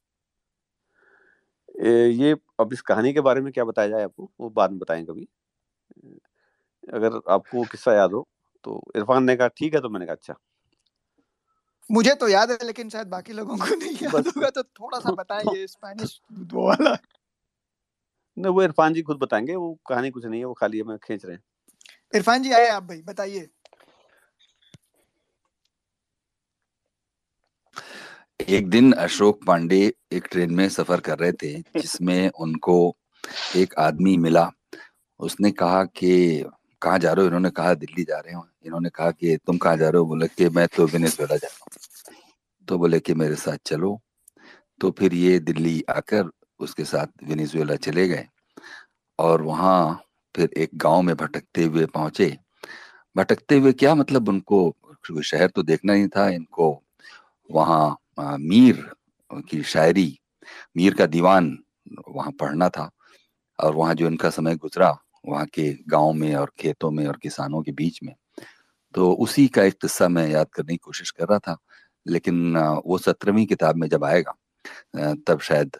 ये 1.78 2.32
अब 2.60 2.72
इस 2.72 2.80
कहानी 2.82 3.12
के 3.12 3.20
बारे 3.20 3.40
में 3.40 3.52
क्या 3.52 3.64
बताया 3.64 3.88
जाए 3.88 4.02
आपको? 4.04 4.30
वो 4.40 4.50
बाद 4.50 4.70
में 4.70 4.78
बताएँ 4.78 5.04
कभी। 5.06 5.26
अगर 6.92 7.20
आपको 7.30 7.64
किस्सा 7.64 7.94
याद 7.94 8.12
हो 8.12 8.28
तो 8.64 8.82
इरफान 8.96 9.24
ने 9.24 9.36
कहा 9.36 9.48
ठीक 9.48 9.74
है 9.74 9.80
तो 9.80 9.88
मैंने 9.88 10.06
कहा 10.06 10.14
अच्छा. 10.14 10.34
मुझे 11.90 12.14
तो 12.14 12.28
याद 12.28 12.50
है 12.50 12.58
लेकिन 12.64 12.88
शायद 12.88 13.06
बाकी 13.06 13.32
लोगों 13.32 13.56
को 13.56 13.74
नहीं 13.74 13.96
याद 14.02 14.26
होगा 14.26 14.50
तो 14.50 14.62
थोड़ा 14.62 14.98
सा 14.98 15.10
बताएँ 15.18 15.56
ये 15.56 15.66
स्पेनिश 15.66 16.20
वो 16.32 16.68
वाला। 16.68 16.96
नहीं 18.38 18.52
वो 18.54 18.62
इरफान 18.62 18.94
जी 18.94 19.02
खुद 19.02 19.16
बताएँगे 19.16 19.56
वो 19.56 19.78
कहानी 19.88 20.10
कुछ 20.10 20.24
नहीं 20.24 20.40
है 20.40 20.46
वो 20.46 20.54
खाली 20.54 20.80
हमें 20.80 20.98
खींच 20.98 21.24
रहे 21.24 21.36
हैं। 21.36 21.42
इरफान 22.14 22.42
जी 22.42 22.52
आए 22.52 22.68
आप 22.68 22.82
भाई 22.82 23.02
बताइए। 23.02 23.48
एक 28.48 28.70
दिन 28.70 28.92
अशोक 28.92 29.44
पांडे 29.44 29.94
एक 30.12 30.28
ट्रेन 30.32 30.54
में 30.54 30.68
सफ़र 30.68 31.00
कर 31.00 31.18
रहे 31.18 31.32
थे 31.32 31.60
जिसमें 31.76 32.30
उनको 32.30 32.96
एक 33.56 33.74
आदमी 33.78 34.16
मिला। 34.16 34.50
उसने 35.20 35.50
कहा 35.50 35.84
कि 35.84 36.44
कहाँ 36.84 36.98
जा 36.98 37.12
रहे 37.12 37.22
हो? 37.22 37.26
इन्होंने 37.26 37.50
कहा 37.50 37.74
दिल्ली 37.74 38.04
जा 38.04 38.18
रहे 38.18 38.34
हो। 38.34 38.46
इन्होंने 38.66 38.88
कहा 38.94 39.10
कि 39.10 39.36
तुम 39.46 39.58
कहाँ 39.58 39.76
जा 39.76 39.88
रहे 39.88 40.00
हो? 40.00 40.06
बोले 40.06 40.28
कि 40.28 40.48
मैं 40.56 40.66
तो 40.76 40.86
वेनेजुएला 40.86 41.36
जा 41.36 41.48
रहा 41.48 41.64
हूँ। 41.64 42.16
तो 42.68 42.78
बोले 42.78 43.00
कि 43.00 43.14
मेरे 43.14 43.34
साथ 43.36 43.58
चलो। 43.66 43.98
तो 44.80 44.90
फिर 44.98 45.14
ये 45.14 45.38
दिल्ली 45.40 45.82
आकर 45.90 46.30
उसके 46.60 46.84
साथ 46.84 47.06
वेनेजुएला 47.28 47.76
चले 47.76 48.06
गए 48.08 48.26
और 49.18 49.42
वहाँ 49.42 50.00
फिर 50.34 50.50
एक 50.58 50.70
गाँव 50.76 51.02
में 51.02 51.14
भटकते 51.16 51.64
हुए 51.64 51.86
पहुँचे। 51.86 52.36
भटकते 53.16 53.58
हुए 53.58 53.72
क्या 53.72 53.94
मतलब? 53.94 54.28
उनको 54.28 55.20
शहर 55.22 55.48
तो 55.48 55.62
देखना 55.62 55.92
नहीं 55.94 56.08
था। 56.08 56.28
इनको 56.30 56.70
वहाँ 57.50 58.36
मीर 58.40 58.84
की 59.50 59.62
शायरी, 59.64 60.18
मीर 60.76 60.94
का 60.94 61.06
दीवान 61.06 61.56
वहाँ 62.08 62.32
पढ़ना 62.40 62.68
था 62.68 62.90
और 63.58 63.74
वहाँ 63.74 63.94
जो 63.94 64.06
इनका 64.06 64.30
समय 64.30 64.56
गुजरा 64.56 64.96
वहाँ 65.24 65.46
के 65.46 65.70
गाँव 65.88 66.12
में 66.12 66.34
और 66.34 66.52
खेतों 66.58 66.90
में 66.90 67.06
और 67.06 67.18
किसानों 67.22 67.62
के 67.62 67.72
बीच 67.72 68.02
में। 68.02 68.14
तो 68.94 69.12
उसी 69.14 69.46
का 69.48 69.62
एक 69.62 69.74
किस्सा 69.74 70.08
मैं 70.08 70.28
याद 70.28 70.48
करने 70.52 70.72
की 70.72 70.76
कोशिश 70.76 71.10
कर 71.10 71.28
रहा 71.28 71.38
था 71.38 71.56
लेकिन 72.06 72.56
वो 72.86 72.98
सत्रहवीं 72.98 73.46
किताब 73.46 73.76
में 73.76 73.88
जब 73.88 74.04
आएगा 74.04 74.34
तब 75.26 75.40
शायद 75.40 75.76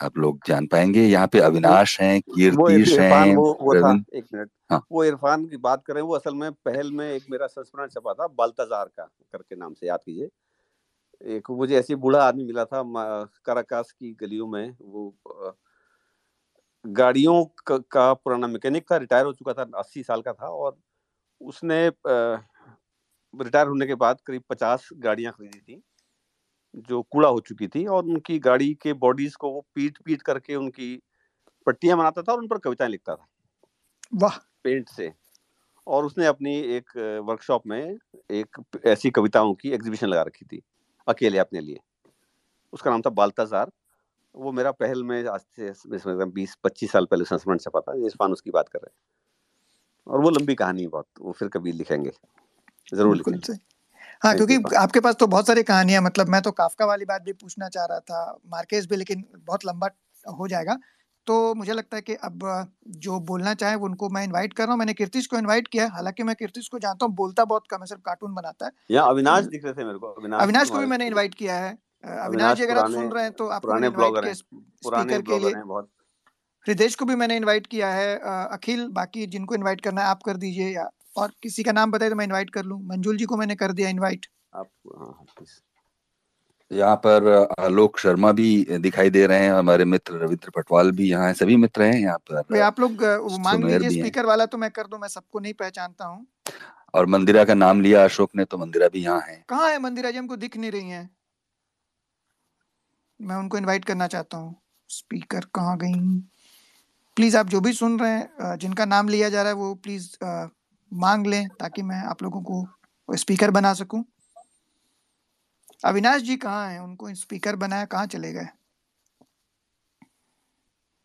आप 0.00 0.18
लोग 0.18 0.40
जान 0.46 0.66
पाएँगे। 0.66 1.02
यहाँ 1.02 1.26
पे 1.26 1.40
अविनाश 1.40 2.00
हैं 2.00 2.20
कीर्तिश 2.22 2.98
हैं 2.98 3.34
वो 3.36 3.52
वो 3.60 3.74
था 3.74 3.92
एक 4.14 4.24
मिनट। 4.34 4.50
हाँ। 4.70 4.80
वो 4.92 5.04
इरफान 5.04 5.46
की 5.46 5.56
बात 5.58 5.82
करें 5.86 6.00
वो 6.02 6.14
असल 6.14 6.34
में 6.34 6.50
पहल 6.54 6.90
में 6.92 7.06
एक 7.06 7.22
मेरा 7.30 7.46
संस्मरण 7.46 7.88
छपा 7.88 8.12
था 8.12 8.26
बाल्ताजार 8.38 8.84
का 8.88 9.04
करके 9.32 9.56
नाम 9.56 9.74
से 9.74 9.86
याद 9.86 10.00
कीजिए। 10.06 10.28
एक 11.36 11.50
मुझे 11.50 11.76
ऐसी 11.76 11.94
बूढ़ा 11.96 12.22
आदमी 12.22 12.44
मिला 12.44 12.64
था 12.64 12.82
कराकास 13.44 13.92
की 13.92 14.12
गलियों 14.20 14.46
में 14.46 14.76
वो 14.82 15.14
गाड़ियों 16.86 17.44
क- 17.44 17.84
का 17.90 18.14
पुराना 18.14 18.46
मैकेनिक 18.46 18.92
था 18.92 18.96
रिटायर 18.96 19.24
हो 19.26 19.32
चुका 19.32 19.52
था 19.52 19.62
अस्सी 19.62 20.02
साल 20.02 20.22
का 20.22 20.32
था 20.32 20.48
और 20.48 20.78
उसने 21.40 21.92
रिटायर 23.36 23.66
होने 23.66 23.86
के 23.86 23.94
बाद 23.94 24.20
करीब 24.26 24.42
पचास 24.50 24.88
गाड़ियाँ 24.92 25.32
खरीदी 25.32 25.58
थी 25.58 25.82
जो 26.76 27.02
कूड़ा 27.02 27.28
हो 27.28 27.40
चुकी 27.40 27.68
थी 27.68 27.86
और 27.86 28.04
उनकी 28.04 28.38
गाड़ी 28.38 28.74
के 28.74 28.92
बॉडीज 28.92 29.36
को 29.36 29.50
वो 29.50 29.66
पीट 29.74 29.98
पीट 30.04 30.22
करके 30.22 30.54
उनकी 30.54 31.02
पट्टियाँ 31.66 31.98
बनाता 31.98 32.22
था 32.22 32.32
और 32.32 32.38
उन 32.38 32.48
पर 32.48 32.58
कविताएँ 32.58 32.90
लिखता 32.90 33.14
था। 33.14 33.26
वाह! 34.14 34.38
पेंट 34.64 34.88
से। 34.88 35.12
और 35.86 36.04
उसने 36.04 36.26
अपनी 36.26 36.56
एक 36.56 37.20
वर्कशॉप 37.24 37.62
में 37.66 37.96
एक 38.30 38.64
ऐसी 38.86 39.10
कविताओं 39.10 39.54
की 39.54 39.70
एग्जीबिशन 39.70 40.06
लगा 40.06 40.22
रखी 40.22 40.44
थी 40.44 40.62
अकेले 41.08 41.38
अपने 41.38 41.60
लिए। 41.60 41.80
उसका 42.72 42.90
नाम 42.90 43.02
था 43.02 43.10
बाल्ताजार। 43.10 43.70
वो 44.36 44.52
मेरा 44.52 44.70
पहल 44.72 45.02
में 45.04 45.26
आज 45.26 45.40
से 45.56 46.24
बीस 46.26 46.56
पच्चीस 46.64 46.92
साल 46.92 47.04
पहले 47.04 47.24
संस्मरण 47.24 47.58
छपा 47.58 47.80
था 47.80 47.94
इरफान 48.06 48.32
उसकी 48.32 48.50
बात 48.50 48.68
कर 48.68 48.78
रहे 48.78 48.90
हैं। 48.90 48.96
और 50.06 50.20
वो 50.20 50.30
लंबी 50.30 50.54
कहानी 50.54 50.82
है 50.82 50.88
बहुत 50.88 51.06
वो 51.20 51.32
फिर 51.32 51.48
कभी 51.48 51.72
लिखेंगे। 51.72 52.10
ज़रूर 52.92 53.16
लिखेंगे। 53.16 53.52
हाँ 54.22 54.34
क्योंकि 54.36 54.76
आपके 54.76 55.00
पास 55.00 55.14
तो 55.14 55.26
बहुत 55.26 55.46
सारी 55.46 55.62
कहानियाँ 55.62 56.02
मतलब 56.02 56.28
मैं 56.28 56.40
तो 56.42 56.50
काफका 56.52 56.86
वाली 56.86 57.04
बात 57.04 57.22
भी 57.22 57.32
पूछना 57.34 57.68
चाह 57.68 57.84
रहा 57.84 58.00
था 58.00 58.38
मार्केस 58.50 58.86
भी 58.86 58.96
लेकिन 58.96 59.24
बहुत 59.36 59.64
लंबा 59.66 59.90
हो 60.24 60.48
जाएगा। 60.48 60.78
तो 61.26 61.54
मुझे 61.54 61.72
लगता 61.72 61.96
है 61.96 62.02
कि 62.02 62.14
अब 62.14 62.44
जो 62.98 63.18
बोलना 63.20 63.54
चाहे 63.54 63.74
उनको 63.84 64.08
मैं 64.08 64.22
इनवाइट 64.24 64.52
कर 64.52 64.64
रहा 64.64 64.72
हूँ। 64.72 64.78
मैंने 64.78 64.92
कीर्तिश 64.94 65.26
को 65.26 65.38
इनवाइट 65.38 65.68
किया 65.68 65.86
हालाँकि 65.88 66.22
मैं 66.22 66.34
कीर्तिश 66.36 66.68
को 66.68 66.78
जानता 66.78 67.06
हूँ 67.06 67.14
बोलता 67.14 67.44
बहुत 67.44 67.64
कम 67.70 67.80
है 67.80 67.86
सिर्फ़ 67.86 68.02
कार्टून 68.02 68.34
बनाता 68.34 68.66
है। 68.66 68.72
यहाँ 68.90 69.08
अविनाश 69.08 69.44
दिख 69.46 69.64
रहे 69.64 69.74
थे 69.74 69.84
मेरे 69.84 69.98
को 69.98 70.12
अविनाश 70.12 70.42
अविनाश 70.42 70.70
को 70.70 70.78
भी 70.78 70.86
मैंने 70.86 71.06
इनवाइट 71.06 71.34
किया 71.34 71.56
है। 71.56 71.76
अविनाश 72.04 72.56
जी 72.56 72.64
अगर 72.64 72.78
आप 72.78 72.90
सुन 72.90 73.10
रहे 73.10 73.22
हैं 73.22 73.32
तो 73.32 73.46
आपको 73.48 73.68
पुराने 73.68 73.88
ब्लॉगर 73.90 74.24
हैं। 74.24 74.34
पुराने 74.82 75.18
ब्लॉगर 75.20 75.56
हैं 75.56 75.66
बहुत। 75.66 75.88
हृदेश 76.66 76.94
को 76.94 77.04
भी 77.04 77.14
मैंने 77.14 77.36
इनवाइट 77.36 77.66
किया 77.66 77.90
है। 77.90 78.16
अखिल 78.52 78.86
बाकी 78.92 79.26
जिनको 79.28 79.54
इनवाइट 79.54 79.80
करना 79.80 80.02
है 80.02 80.08
आप 80.08 80.22
कर 80.22 80.36
दीजिए 80.38 80.68
या 80.68 80.88
और 81.16 81.32
किसी 81.42 81.62
का 81.62 81.72
नाम 81.72 81.90
बताए 81.90 82.10
तो 82.10 82.16
मैं 82.16 82.24
इनवाइट 82.24 82.50
कर 82.50 82.64
लूँ। 82.64 82.80
मंजूल 82.86 83.16
जी 83.16 83.24
को 83.24 83.36
मैंने 83.36 83.54
कर 83.56 83.72
दिया 83.72 83.88
इनवाइट 83.88 84.26
आप 84.54 84.68
हाँ, 84.88 85.06
हाँ। 85.08 85.44
यहाँ 86.70 86.96
पर 86.96 87.26
आलोक 87.60 87.98
शर्मा 87.98 88.30
भी 88.32 88.48
दिखाई 88.80 89.10
दे 89.10 89.26
रहे 89.26 89.38
हैं। 89.40 89.52
हमारे 89.52 89.84
मित्र 89.86 90.18
रविंद्र 90.18 90.50
पटवाल 90.50 90.90
भी 90.92 91.08
यहाँ 91.10 91.26
हैं। 91.26 91.34
सभी 91.34 91.56
मित्र 91.56 91.82
हैं 91.82 91.98
यहाँ 92.00 92.16
भाई 92.30 92.42
पर 92.42 92.60
आप 92.62 92.80
लोग 92.80 93.02
मांग 93.40 93.64
लीजिए 93.64 93.90
स्पीकर 93.90 94.26
वाला 94.26 94.46
तो 94.46 94.58
मैं 94.58 94.70
कर 94.70 94.86
दूँ 94.86 94.98
मैं 95.00 95.08
सबको 95.08 95.38
नहीं 95.38 95.52
पहचानता 95.54 96.04
हूँ। 96.04 96.26
और 96.94 97.06
मंदिरा 97.06 97.44
का 97.44 97.54
नाम 97.54 97.80
लिया 97.80 98.04
अशोक 98.04 98.30
ने 98.36 98.44
तो 98.44 98.58
मंदिरा 98.58 98.88
भी 98.88 99.02
यहाँ 99.02 99.20
है। 99.20 99.44
कहाँ 99.48 99.70
है 99.70 99.78
मंदिरा 99.78 100.10
जी? 100.10 100.18
हमको 100.18 100.36
दिख 100.36 100.56
नहीं 100.56 100.70
रही 100.70 100.88
हैं। 100.90 101.08
मैं 103.20 103.36
उनको 103.36 103.58
इनवाइट 103.58 103.84
करना 103.84 104.06
चाहता 104.06 104.36
हूँ। 104.36 104.54
स्पीकर 104.90 105.44
कहाँ 105.54 105.76
गई? 105.78 105.94
प्लीज़ 107.16 107.36
आप 107.36 107.46
जो 107.48 107.60
भी 107.60 107.72
सुन 107.72 107.98
रहे 108.00 108.10
हैं 108.10 108.56
जिनका 108.58 108.84
नाम 108.84 109.08
लिया 109.08 109.28
जा 109.28 109.42
रहा 109.42 109.50
है 109.50 109.56
वो 109.56 109.74
प्लीज़ 109.74 110.08
मांग 110.92 111.26
लें 111.26 111.48
ताकि 111.60 111.82
मैं 111.82 112.00
आप 112.06 112.22
लोगों 112.22 112.42
को 112.42 113.16
स्पीकर 113.16 113.50
बना 113.50 113.72
सकूँ। 113.74 114.04
अविनाश 115.84 116.22
जी 116.22 116.36
कहाँ 116.36 116.68
हैं? 116.70 116.80
उनको 116.80 117.14
स्पीकर 117.14 117.56
बनाया 117.56 117.84
कहाँ 117.84 118.06
चले 118.06 118.32
गए? 118.32 118.48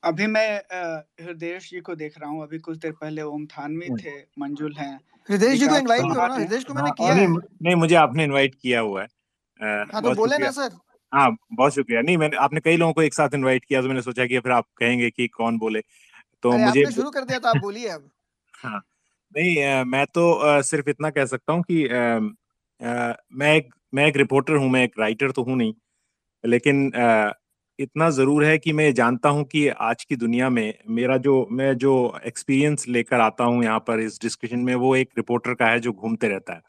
अभी 0.03 0.27
मैं 0.27 0.47
हृदय 1.21 1.57
जी 1.61 1.79
को 1.79 1.95
देख 1.95 2.19
रहा 2.19 2.29
हूँ। 2.29 2.43
अभी 2.43 2.59
कुछ 2.59 2.77
देर 2.77 2.91
पहले 2.91 3.21
ओम 3.21 3.45
थानवी 3.47 3.89
थे 3.95 4.19
मंजुल 4.39 4.75
हैं। 4.77 4.93
हृदय 5.29 5.57
जी 5.57 5.67
को 5.67 5.75
इनवाइट 5.75 6.01
करो 6.01 6.27
ना। 6.27 6.35
हृदय 6.35 6.59
को 6.59 6.73
मैंने 6.73 6.89
हाँ, 6.89 6.95
किया 6.97 7.13
नहीं, 7.15 7.27
नहीं 7.63 7.75
मुझे 7.75 7.95
आपने 7.95 8.23
इनवाइट 8.23 8.55
किया 8.61 8.79
हुआ 8.79 9.01
है। 9.01 9.07
हाँ 9.93 10.01
तो 10.01 10.13
बोले 10.15 10.37
ना 10.37 10.51
सर। 10.51 10.77
हाँ 11.13 11.29
बहुत 11.51 11.73
शुक्रिया। 11.73 12.01
नहीं 12.01 12.17
मैंने 12.17 12.37
आपने 12.37 12.59
कई 12.61 12.77
लोगों 12.77 12.93
को 12.93 13.01
एक 13.01 13.13
साथ 13.13 13.33
इनवाइट 13.33 13.65
किया 13.65 13.81
तो 13.81 13.87
मैंने 13.87 14.01
सोचा 14.01 14.25
कि 14.25 14.39
फिर 14.39 14.51
आप 14.51 14.65
कहेंगे 14.77 15.09
कि 15.11 15.27
कौन 15.29 15.57
बोले। 15.57 15.81
तो 16.43 16.57
मुझे 16.59 16.85
शुरू 16.91 17.11
कर 17.11 17.25
दिया 17.25 17.39
तो 17.39 17.47
आप 17.49 17.57
बोलिए 17.59 17.89
अब। 17.89 18.11
हाँ 18.55 18.79
नहीं 19.35 19.83
मैं 19.85 20.05
तो 20.07 20.61
सिर्फ़ 20.63 20.89
इतना 20.89 21.09
कह 21.11 21.25
सकता 21.27 21.53
हूँ 21.53 21.63
कि 21.63 21.83
मैं 23.33 23.53
एक 23.55 23.69
मैं 23.93 24.05
एक 24.07 24.17
रिपोर्टर 24.17 24.55
हूँ 24.55 24.69
मैं 24.69 24.83
एक 24.83 24.99
राइटर 24.99 25.31
तो 25.31 25.43
हूँ 25.43 25.55
नहीं। 25.57 25.73
लेकिन 26.43 26.91
इतना 27.79 28.09
ज़रूर 28.11 28.45
है 28.45 28.57
कि 28.59 28.73
मैं 28.73 28.93
जानता 28.95 29.29
हूँ 29.29 29.43
कि 29.45 29.67
आज 29.69 30.03
की 30.05 30.15
दुनिया 30.17 30.49
में 30.51 30.73
मेरा 30.91 31.17
जो 31.19 31.47
मैं 31.53 31.73
जो 31.77 31.93
एक्सपीरियंस 32.25 32.87
लेकर 32.89 33.19
आता 33.21 33.43
हूँ 33.45 33.63
यहाँ 33.63 33.79
पर 33.87 33.99
इस 33.99 34.19
डिस्कशन 34.23 34.59
में 34.61 34.75
वो 34.77 34.95
एक 34.97 35.09
रिपोर्टर 35.17 35.53
का 35.55 35.67
है 35.67 35.79
जो 35.81 35.93
घूमते 35.93 36.27
रहता 36.29 36.53
है। 36.55 36.61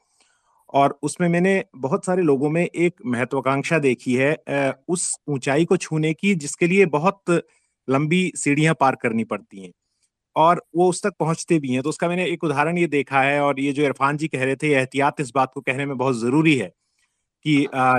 और 0.73 0.99
उसमें 1.03 1.29
मैंने 1.29 1.63
बहुत 1.79 2.05
सारे 2.07 2.23
लोगों 2.23 2.51
में 2.51 2.65
एक 2.65 2.95
महत्वाकांक्षा 3.07 3.79
देखी 3.81 4.15
है 4.17 4.35
उस 4.89 5.15
ऊंचाई 5.29 5.65
को 5.65 5.77
छूने 5.79 6.13
की 6.15 6.35
जिसके 6.37 6.67
लिए 6.67 6.87
बहुत 6.89 7.31
लंबी 7.89 8.31
सीढ़ियाँ 8.37 8.75
पार 8.81 8.97
करनी 9.03 9.25
पड़ती 9.27 9.63
हैं। 9.63 9.73
और 10.37 10.63
वो 10.77 10.89
उस 10.91 11.03
तक 11.03 11.15
पहुँचते 11.21 11.59
भी 11.61 11.73
हैं। 11.73 11.83
तो 11.83 11.89
उसका 11.89 12.09
मैंने 12.09 12.27
एक 12.27 12.45
उदाहरण 12.45 12.79
ये 12.79 12.87
देखा 12.89 13.23
है 13.23 13.41
और 13.43 13.61
ये 13.61 13.73
जो 13.73 13.83
इरफान 13.85 14.17
जी 14.17 14.29
कह 14.29 14.45
रहे 14.45 14.57
थे 14.57 14.71
एहतियात 14.73 15.21
इस 15.21 15.33
बात 15.35 15.51
को 15.55 15.61
कहने 15.63 15.87
में 15.87 15.97
बहुत 15.99 16.17
ज़रूरी 16.19 16.57
है 16.57 16.69
कि 17.45 17.57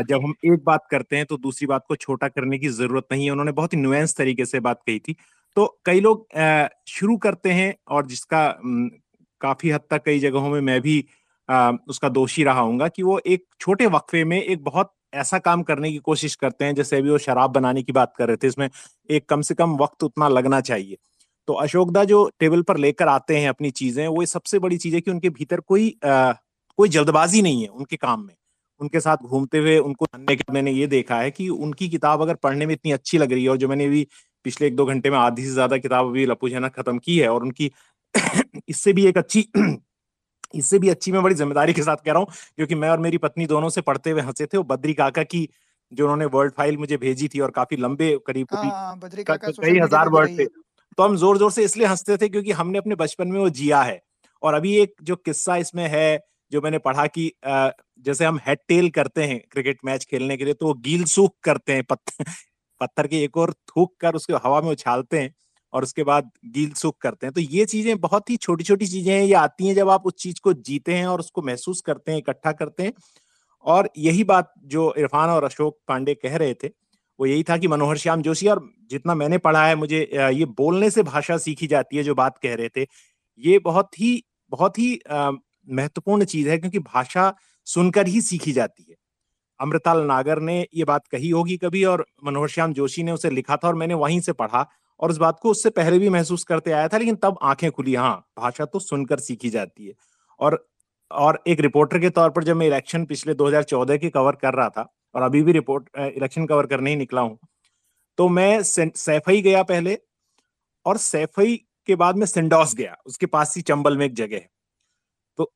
जब 0.10 0.22
हम 0.24 0.34
एक 0.48 0.64
बात 0.66 0.88
करते 0.92 1.18
हैं 1.18 1.26
तो 1.26 1.38
दूसरी 1.40 1.68
बात 1.68 1.86
को 1.90 1.96
छोटा 1.98 2.28
करने 2.30 2.60
की 2.60 2.70
ज़रूरत 2.72 3.08
नहीं 3.12 3.26
है। 3.26 3.32
उन्होंने 3.32 3.52
बहुत 3.54 3.74
ही 3.74 3.80
नुएंस 3.80 4.16
तरीके 4.18 4.46
से 4.46 4.60
बात 4.62 4.82
कही 4.88 5.00
थी। 5.00 5.16
तो 5.58 5.66
कई 5.86 6.00
लोग 6.02 6.28
शुरू 6.90 7.18
करते 7.20 7.52
हैं 7.54 7.74
और 7.90 8.08
जिसका 8.08 8.48
काफ़ी 9.42 9.70
हद 9.72 9.82
तक 9.92 10.04
कई 10.06 10.20
जगहों 10.20 10.50
में 10.50 10.62
मैं 10.64 10.80
भी 10.82 11.04
उसका 11.50 12.10
दोषी 12.10 12.44
रहा 12.44 12.62
हूँ 12.62 12.90
कि 12.90 13.04
वो 13.04 13.20
एक 13.28 13.46
छोटे 13.60 13.86
वक्फे 13.88 14.24
में 14.26 14.42
एक 14.42 14.64
बहुत 14.64 14.92
ऐसा 15.16 15.40
काम 15.40 15.64
करने 15.64 15.92
की 15.92 15.98
कोशिश 16.00 16.36
करते 16.36 16.66
हैं 16.66 16.76
जैसे 16.76 16.98
अभी 16.98 17.10
वो 17.10 17.18
शराब 17.18 17.52
बनाने 17.52 17.84
की 17.84 17.92
बात 17.92 18.14
कर 18.18 18.28
रहे 18.28 18.38
थे 18.38 18.48
इसमें 18.48 18.70
एक 19.10 19.28
कम 19.30 19.42
से 19.42 19.56
कम 19.56 19.76
वक्त 19.78 20.04
उतना 20.04 20.28
लगना 20.30 20.62
चाहिए। 20.62 20.98
तो 21.48 21.54
अशोकदा 21.56 22.04
जो 22.06 22.30
टेबल 22.40 22.62
पर 22.62 22.78
लेकर 22.78 23.08
आते 23.08 23.38
हैं 23.38 23.50
अपनी 23.50 23.72
चीज़ें 23.72 24.08
वो 24.08 24.26
सबसे 24.26 24.60
बड़ी 24.60 24.78
चीज़ 24.78 24.96
है 24.96 25.02
कि 25.02 25.12
उनके 25.12 25.30
भीतर 25.32 25.60
कोई 25.62 25.90
आ, 26.06 26.32
कोई 26.80 26.90
जल्दबाजी 26.90 27.42
नहीं 27.42 27.62
है 27.64 27.68
उनके 27.70 27.96
काम 27.98 28.22
में। 28.22 28.36
उनके 28.82 29.00
साथ 29.00 29.18
घूमते 29.18 29.58
हुए 29.58 29.78
उनको 29.80 30.06
मैंने 30.52 30.72
ये 30.72 30.88
देखा 30.88 31.20
है 31.20 31.32
कि 31.32 31.50
उनकी 31.50 31.90
किताब 31.90 32.22
अगर 32.22 32.36
पढ़ने 32.36 32.66
में 32.66 32.74
इतनी 32.74 32.92
अच्छी 32.92 33.18
लग 33.18 33.34
रही 33.34 33.44
है 33.44 33.50
और 33.50 33.58
जो 33.58 33.68
मैंने 33.68 33.86
अभी 33.86 34.08
पिछले 34.46 34.68
एक 34.68 34.76
दो 34.76 34.86
घंटे 34.86 35.10
में 35.10 35.18
आधी 35.18 35.46
से 35.46 35.52
ज़्यादा 35.52 35.78
किताब 35.78 36.08
अभी 36.08 36.26
लपू 36.26 36.50
खत्म 36.70 36.98
की 37.00 37.18
है 37.20 37.30
और 37.30 37.44
उनकी 37.44 37.72
इससे 38.70 38.94
भी 38.94 39.06
एक 39.06 39.18
अच्छी 39.18 39.48
इससे 40.54 40.80
भी 40.80 40.90
अच्छी 40.90 41.12
मैं 41.12 41.24
बड़ी 41.24 41.36
ज़िम्मेदारी 41.36 41.74
के 41.74 41.84
साथ 41.84 41.98
कह 42.06 42.12
रहा 42.12 42.20
हूँ 42.20 42.28
क्योंकि 42.56 42.76
मैं 42.76 42.90
और 42.90 43.00
मेरी 43.00 43.18
पत्नी 43.20 43.46
दोनों 43.48 43.70
से 43.70 43.82
पढ़ते 43.82 44.12
हुए 44.12 44.22
हंसे 44.22 44.46
थे 44.46 44.58
वो 44.58 44.64
बद्री 44.66 44.94
काका 44.94 45.24
की 45.26 45.48
जो 45.92 46.04
उन्होंने 46.04 46.26
वर्ल्ड 46.28 46.54
फ़ाइल 46.54 46.78
मुझे 46.78 46.98
भेजी 46.98 47.28
थी 47.28 47.40
और 47.40 47.52
काफ़ी 47.52 47.78
लंबे 47.78 48.18
करीब 48.28 48.48
हाँ, 48.54 49.00
कई 49.62 49.80
हज़ार 49.80 50.10
वर्ड 50.10 50.40
थे 50.40 50.46
तो 50.98 51.04
हम 51.04 51.16
ज़ोर 51.18 51.38
ज़ोर 51.38 51.52
से 51.52 51.64
इसलिए 51.64 51.88
हँसते 51.88 52.18
थे 52.18 52.30
क्योंकि 52.30 52.52
हमने 52.52 52.78
अपने 52.78 52.96
बचपन 52.96 53.28
में 53.28 53.40
वो 53.40 53.50
जिया 53.52 53.82
है। 53.82 54.02
और 54.44 54.54
अभी 54.54 54.76
एक 54.78 54.94
जो 55.04 55.16
किस्सा 55.16 55.56
इसमें 55.58 55.88
है 55.90 56.20
जो 56.52 56.62
मैंने 56.62 56.78
पढ़ा 56.80 57.06
कि 57.08 57.32
जैसे 57.46 58.26
हम 58.26 58.40
हेड 58.48 58.58
टेल 58.68 58.90
करते 58.90 59.24
हैं 59.24 59.40
क्रिकेट 59.52 59.80
मैच 59.86 60.06
खेलने 60.06 60.38
के 60.38 60.46
लिए 60.46 60.54
तो 60.54 60.66
वो 60.66 60.74
गील 60.84 61.04
सूख 61.06 61.36
करते 61.44 61.74
हैं 61.74 61.84
पत्थर 61.84 62.26
पत्थर 62.82 63.08
के 63.08 63.24
एक 63.24 63.38
और 63.38 63.54
थूक 63.70 63.96
कर 64.00 64.16
उसके 64.16 64.34
हवा 64.46 64.62
में 64.62 64.70
उछालते 64.72 65.20
हैं। 65.20 65.34
और 65.74 65.84
उसके 65.84 66.04
बाद 66.04 66.30
गील 66.48 66.72
सुख 66.76 66.98
करते 67.02 67.28
हैं। 67.28 67.34
तो 67.34 67.42
ये 67.42 67.66
चीज़ें 67.68 67.98
बहुत 68.00 68.30
ही 68.30 68.38
छोटी 68.38 68.64
छोटी 68.64 68.88
चीज़ें 68.88 69.14
हैं, 69.14 69.24
ये 69.24 69.34
आती 69.36 69.68
हैं 69.68 69.76
जब 69.76 69.90
आप 69.90 70.06
उस 70.08 70.14
चीज़ 70.20 70.40
को 70.44 70.54
जीते 70.56 70.94
हैं 70.96 71.08
और 71.08 71.20
उसको 71.20 71.42
महसूस 71.44 71.82
करते 71.84 72.12
हैं, 72.12 72.18
इकट्ठा 72.20 72.52
करते 72.54 72.84
हैं। 72.84 72.94
और 73.66 73.90
यही 74.00 74.24
बात 74.26 74.54
जो 74.68 74.94
इरफान 74.98 75.30
और 75.30 75.44
अशोक 75.44 75.78
पांडे 75.88 76.14
कह 76.16 76.36
रहे 76.38 76.54
थे, 76.56 76.68
वो 77.20 77.26
यही 77.26 77.44
था 77.44 77.58
कि 77.58 77.68
मनोहर 77.68 77.98
श्याम 77.98 78.22
जोशी, 78.22 78.48
और 78.48 78.62
जितना 78.92 79.16
मैंने 79.16 79.38
पढ़ा 79.40 79.66
है, 79.68 79.76
मुझे 79.78 80.00
ये 80.14 80.46
बोलने 80.58 80.90
से 80.92 81.04
भाषा 81.06 81.38
सीखी 81.40 81.68
जाती 81.68 81.98
है 81.98 82.04
जो 82.04 82.16
बात 82.16 82.38
कह 82.40 82.56
रहे 82.56 82.70
थे। 82.72 82.88
ये 83.40 83.60
बहुत 83.62 84.00
ही 84.00 84.24
बहुत 84.52 84.80
ही 84.80 85.00
महत्वपूर्ण 85.68 86.26
चीज़ 86.26 86.50
है 86.50 86.58
क्योंकि 86.60 86.80
भाषा 86.82 87.34
सुनकर 87.68 88.08
ही 88.08 88.22
सीखी 88.22 88.52
जाती 88.54 88.84
है। 88.84 88.96
अमृताल 89.60 90.02
नागर 90.04 90.40
ने 90.42 90.60
ये 90.76 90.84
बात 90.86 91.08
कही 91.08 91.30
होगी 91.32 91.58
कभी, 91.58 91.84
और 91.86 92.06
मनोहर 92.26 92.48
श्याम 92.50 92.74
जोशी 92.74 93.04
ने 93.04 93.12
उसे 93.14 93.30
लिखा 93.32 93.58
था 93.58 93.68
और 93.68 93.76
मैंने 93.76 93.94
वहीं 93.96 94.20
से 94.22 94.34
पढ़ा। 94.34 94.66
और 95.00 95.10
उस 95.10 95.18
बात 95.18 95.40
को 95.40 95.52
उससे 95.52 95.70
पहले 95.72 96.00
भी 96.00 96.10
महसूस 96.10 96.44
करते 96.44 96.72
आया 96.72 96.88
था, 96.88 96.98
लेकिन 96.98 97.16
तब 97.16 97.38
आँखें 97.44 97.70
खुली। 97.72 97.96
हाँ 97.96 98.16
भाषा 98.38 98.66
तो 98.66 98.80
सुनकर 98.80 99.20
सीखी 99.20 99.50
जाती 99.50 99.88
है। 99.88 99.94
और 100.40 100.66
और 101.12 101.42
एक 101.48 101.60
रिपोर्टर 101.60 102.00
के 102.00 102.10
तौर 102.10 102.30
पर 102.30 102.44
जब 102.44 102.56
मैं 102.56 102.68
इलेक्शन 102.68 103.06
पिछले 103.06 103.34
2014 103.36 103.98
की 103.98 104.10
कवर 104.10 104.36
कर 104.36 104.54
रहा 104.54 104.70
था, 104.70 104.88
और 105.16 105.22
अभी 105.22 105.42
भी 105.44 105.52
रिपोर्ट 105.52 105.90
इलेक्शन 105.98 106.46
कवर 106.48 106.66
करने 106.68 106.90
ही 106.90 106.96
निकला 106.96 107.22
हूँ 107.22 107.38
तो 108.18 108.28
मैं 108.30 108.62
सैफई 108.64 109.42
गया 109.42 109.62
पहले, 109.64 109.98
और 110.86 110.98
सैफई 111.00 111.56
के 111.88 111.96
बाद 111.96 112.18
में 112.18 112.26
सिंडोस 112.26 112.74
गया। 112.76 112.96
उसके 113.06 113.26
पास 113.28 113.56
ही 113.58 113.62
चंबल 113.64 113.98
में 113.98 114.06
एक 114.06 114.14
जगह 114.16 114.36
है। 114.36 114.50
तो 115.40 115.52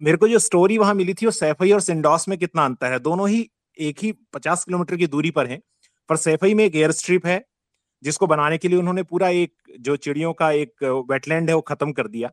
मेरे 0.00 0.16
को 0.16 0.28
जो 0.28 0.38
स्टोरी 0.40 0.78
वहाँ 0.78 0.94
मिली 0.94 1.14
थी, 1.14 1.26
वो 1.26 1.32
सैफई 1.32 1.72
और 1.72 1.80
सिंडोस 1.80 2.28
में 2.28 2.38
कितना 2.38 2.64
अंतर 2.64 2.92
है? 2.92 2.98
दोनों 3.00 3.28
ही 3.28 3.48
एक 3.78 3.98
ही 4.02 4.12
पचास 4.34 4.64
किलोमीटर 4.64 4.96
की 4.96 5.06
दूरी 5.06 5.30
पर 5.30 5.46
है, 5.46 5.60
पर 6.10 6.16
सैफई 6.18 6.54
में 6.54 6.64
एक 6.64 6.76
एयर 6.76 6.92
स्ट्रिप 6.92 7.26
है 7.26 7.44
जिसको 8.02 8.26
बनाने 8.26 8.58
के 8.58 8.68
लिए 8.68 8.78
उन्होंने 8.78 9.02
पूरा 9.02 9.28
एक, 9.28 9.52
जो 9.80 9.96
चिड़ियों 9.96 10.32
का 10.32 10.50
एक 10.52 10.84
वेटलैंड 11.10 11.48
है, 11.50 11.54
वो 11.56 11.60
खत्म 11.62 11.92
कर 11.92 12.08
दिया। 12.08 12.30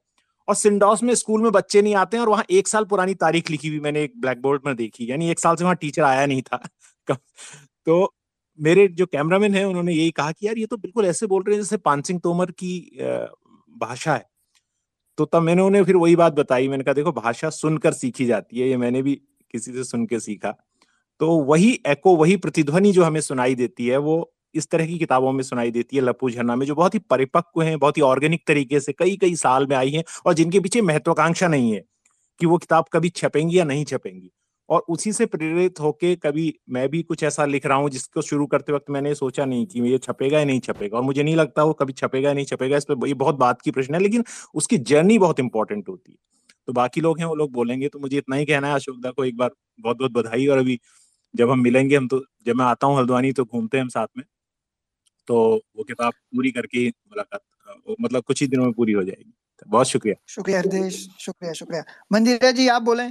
और 0.47 0.55
सिंडॉस 0.55 1.03
में 1.03 1.15
स्कूल 1.15 1.41
में 1.43 1.51
बच्चे 1.51 1.81
नहीं 1.81 1.95
आते 1.95 2.17
हैं 2.17 2.21
और 2.23 2.29
वहाँ 2.29 2.45
एक 2.51 2.67
साल 2.67 2.85
पुरानी 2.85 3.13
तारीख 3.15 3.51
लिखी 3.51 3.67
हुई 3.67 3.79
मैंने 3.79 4.03
एक 4.03 4.13
ब्लैक 4.21 4.41
बोर्ड 4.41 4.61
में 4.65 4.75
देखी। 4.75 5.11
यानी 5.11 5.29
एक 5.31 5.39
साल 5.39 5.55
से 5.55 5.63
वहाँ 5.63 5.75
टीचर 5.75 6.03
आया 6.03 6.25
नहीं 6.25 6.41
था। 6.41 6.69
तो 7.87 8.15
मेरे 8.59 8.87
जो 8.87 9.05
कैमरामैन 9.05 9.55
है, 9.55 9.65
उन्होंने 9.65 9.93
यही 9.93 10.11
कहा 10.11 10.31
कि 10.31 10.47
यार, 10.47 10.57
ये 10.57 10.65
तो 10.65 10.77
बिल्कुल 10.77 11.05
ऐसे 11.05 11.27
बोल 11.27 11.43
रहे 11.43 11.55
हैं 11.55 11.63
जैसे 11.63 11.77
पानसिंह 11.77 12.19
तोमर 12.19 12.51
की 12.51 12.97
भाषा 13.77 14.15
है। 14.15 14.25
तो 15.17 15.25
तब 15.25 15.41
मैंने 15.41 15.61
उन्हें 15.61 15.85
फिर 15.85 15.95
वही 15.95 16.15
बात 16.15 16.33
बताई। 16.33 16.67
मैंने 16.67 16.83
कहा, 16.83 16.93
देखो, 16.93 17.11
भाषा 17.11 17.49
सुनकर 17.49 17.93
सीखी 17.93 18.25
जाती 18.25 18.59
है। 18.59 18.69
ये 18.69 18.77
मैंने 18.77 19.01
भी 19.01 19.15
किसी 19.53 19.73
से 19.73 19.83
सुन 19.83 20.05
के 20.05 20.19
सीखा। 20.19 20.55
तो 21.19 21.31
वही 21.43 21.79
एको 21.87 22.15
वही 22.15 22.37
प्रतिध्वनि 22.37 22.91
जो 22.91 23.03
हमें 23.03 23.21
सुनाई 23.21 23.55
देती 23.55 23.87
है, 23.87 23.97
वो 23.97 24.33
इस 24.55 24.69
तरह 24.69 24.85
की 24.87 24.97
किताबों 24.99 25.31
में 25.31 25.43
सुनाई 25.43 25.71
देती 25.71 25.95
है 25.95 26.01
लपू 26.03 26.29
झरना 26.29 26.55
में, 26.55 26.65
जो 26.65 26.75
बहुत 26.75 26.93
ही 26.93 26.99
परिपक्व 27.09 27.61
हैं, 27.61 27.77
बहुत 27.79 27.97
ही 27.97 28.01
ऑर्गेनिक 28.03 28.47
तरीके 28.47 28.79
से 28.79 28.93
कई 28.93 29.15
कई 29.17 29.35
साल 29.37 29.67
में 29.67 29.75
आई 29.75 29.91
हैं 29.91 30.03
और 30.25 30.33
जिनके 30.33 30.59
पीछे 30.59 30.81
महत्वाकांक्षा 30.81 31.47
नहीं 31.47 31.71
है 31.73 31.83
कि 32.39 32.45
वो 32.45 32.57
किताब 32.57 32.85
कभी 32.93 33.09
छपेंगी 33.11 33.57
या 33.59 33.63
नहीं 33.65 33.85
छपेंगी। 33.85 34.29
और 34.69 34.83
उसी 34.89 35.11
से 35.13 35.25
प्रेरित 35.25 35.79
होके 35.79 36.15
कभी 36.15 36.53
मैं 36.69 36.87
भी 36.89 37.01
कुछ 37.03 37.23
ऐसा 37.23 37.45
लिख 37.45 37.65
रहा 37.65 37.77
हूँ 37.77 37.89
जिसको 37.89 38.21
शुरू 38.21 38.45
करते 38.47 38.73
वक्त 38.73 38.89
मैंने 38.89 39.13
सोचा 39.15 39.45
नहीं 39.45 39.65
कि 39.65 39.81
ये 39.83 39.97
छपेगा 39.97 40.39
या 40.39 40.45
नहीं 40.45 40.59
छपेगा 40.59 40.97
और 40.97 41.03
मुझे 41.03 41.23
नहीं 41.23 41.35
लगता 41.35 41.63
वो 41.63 41.73
कभी 41.73 41.93
छपेगा 41.93 42.29
या 42.29 42.33
नहीं 42.35 42.45
छपेगा, 42.45 42.77
इस 42.77 42.85
पर 42.85 43.07
ये 43.07 43.13
बहुत 43.15 43.35
बात 43.37 43.61
की 43.61 43.71
प्रश्न 43.71 43.95
है, 43.95 44.01
लेकिन 44.01 44.23
उसकी 44.55 44.77
जर्नी 44.79 45.17
बहुत 45.19 45.39
इंपॉर्टेंट 45.39 45.89
होती 45.89 46.11
है। 46.11 46.17
तो 46.67 46.73
बाकी 46.73 47.01
लोग 47.01 47.19
हैं, 47.19 47.25
वो 47.25 47.35
लोग 47.35 47.51
बोलेंगे 47.53 47.87
तो 47.89 47.99
मुझे 47.99 48.17
इतना 48.17 48.35
ही 48.35 48.45
कहना 48.45 48.67
है, 48.67 48.75
अशोक 48.75 48.99
दा 48.99 49.11
को 49.11 49.25
एक 49.25 49.37
बार 49.37 49.51
बहुत 49.79 49.97
बहुत 49.97 50.11
बधाई 50.11 50.47
और 50.47 50.57
अभी 50.57 50.79
जब 51.33 51.51
हम 51.51 51.59
मिलेंगे, 51.61 51.95
हम 51.95 52.07
तो 52.07 52.23
जब 52.47 52.55
मैं 52.55 52.65
आता 52.65 52.87
हूँ 52.87 52.97
हल्द्वानी 52.97 53.31
तो 53.33 53.45
घूमते 53.45 53.77
हैं 53.77 53.83
हम 53.83 53.89
साथ 53.89 54.07
में। 54.17 54.23
तो 55.29 55.35
वो 55.77 55.83
किताब 55.83 56.13
पूरी 56.35 56.51
करके 56.51 56.87
मुलाकात 56.87 57.41
मतलब 58.01 58.23
कुछ 58.23 58.41
ही 58.41 58.47
दिनों 58.47 58.63
में 58.63 58.73
पूरी 58.73 58.93
हो 58.93 59.03
जाएगी। 59.03 59.33
बहुत 59.67 59.87
शुक्रिया। 59.87 60.15
शुक्रिया 60.27 60.59
हृदय 60.59 60.89
शुक्रिया 60.89 61.53
शुक्रिया। 61.53 61.83
मंदिरा 62.11 62.51
जी 62.51 62.67
आप 62.67 62.81
बोले। 62.81 63.07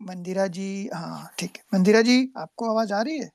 मंदिरा 0.00 0.46
जी 0.46 0.88
हाँ 0.94 1.30
ठीक 1.38 1.56
है। 1.56 1.62
मंदिरा 1.74 2.02
जी 2.02 2.16
आपको 2.36 2.70
आवाज़ 2.70 2.92
आ 2.92 3.02
रही 3.02 3.18
है? 3.18 3.30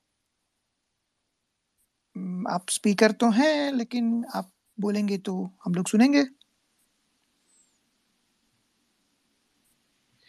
आप 2.49 2.65
स्पीकर 2.69 3.11
तो 3.11 3.29
हैं 3.29 3.71
लेकिन 3.73 4.25
आप 4.35 4.51
बोलेंगे 4.79 5.17
तो 5.17 5.33
हम 5.65 5.73
लोग 5.73 5.87
सुनेंगे। 5.87 6.23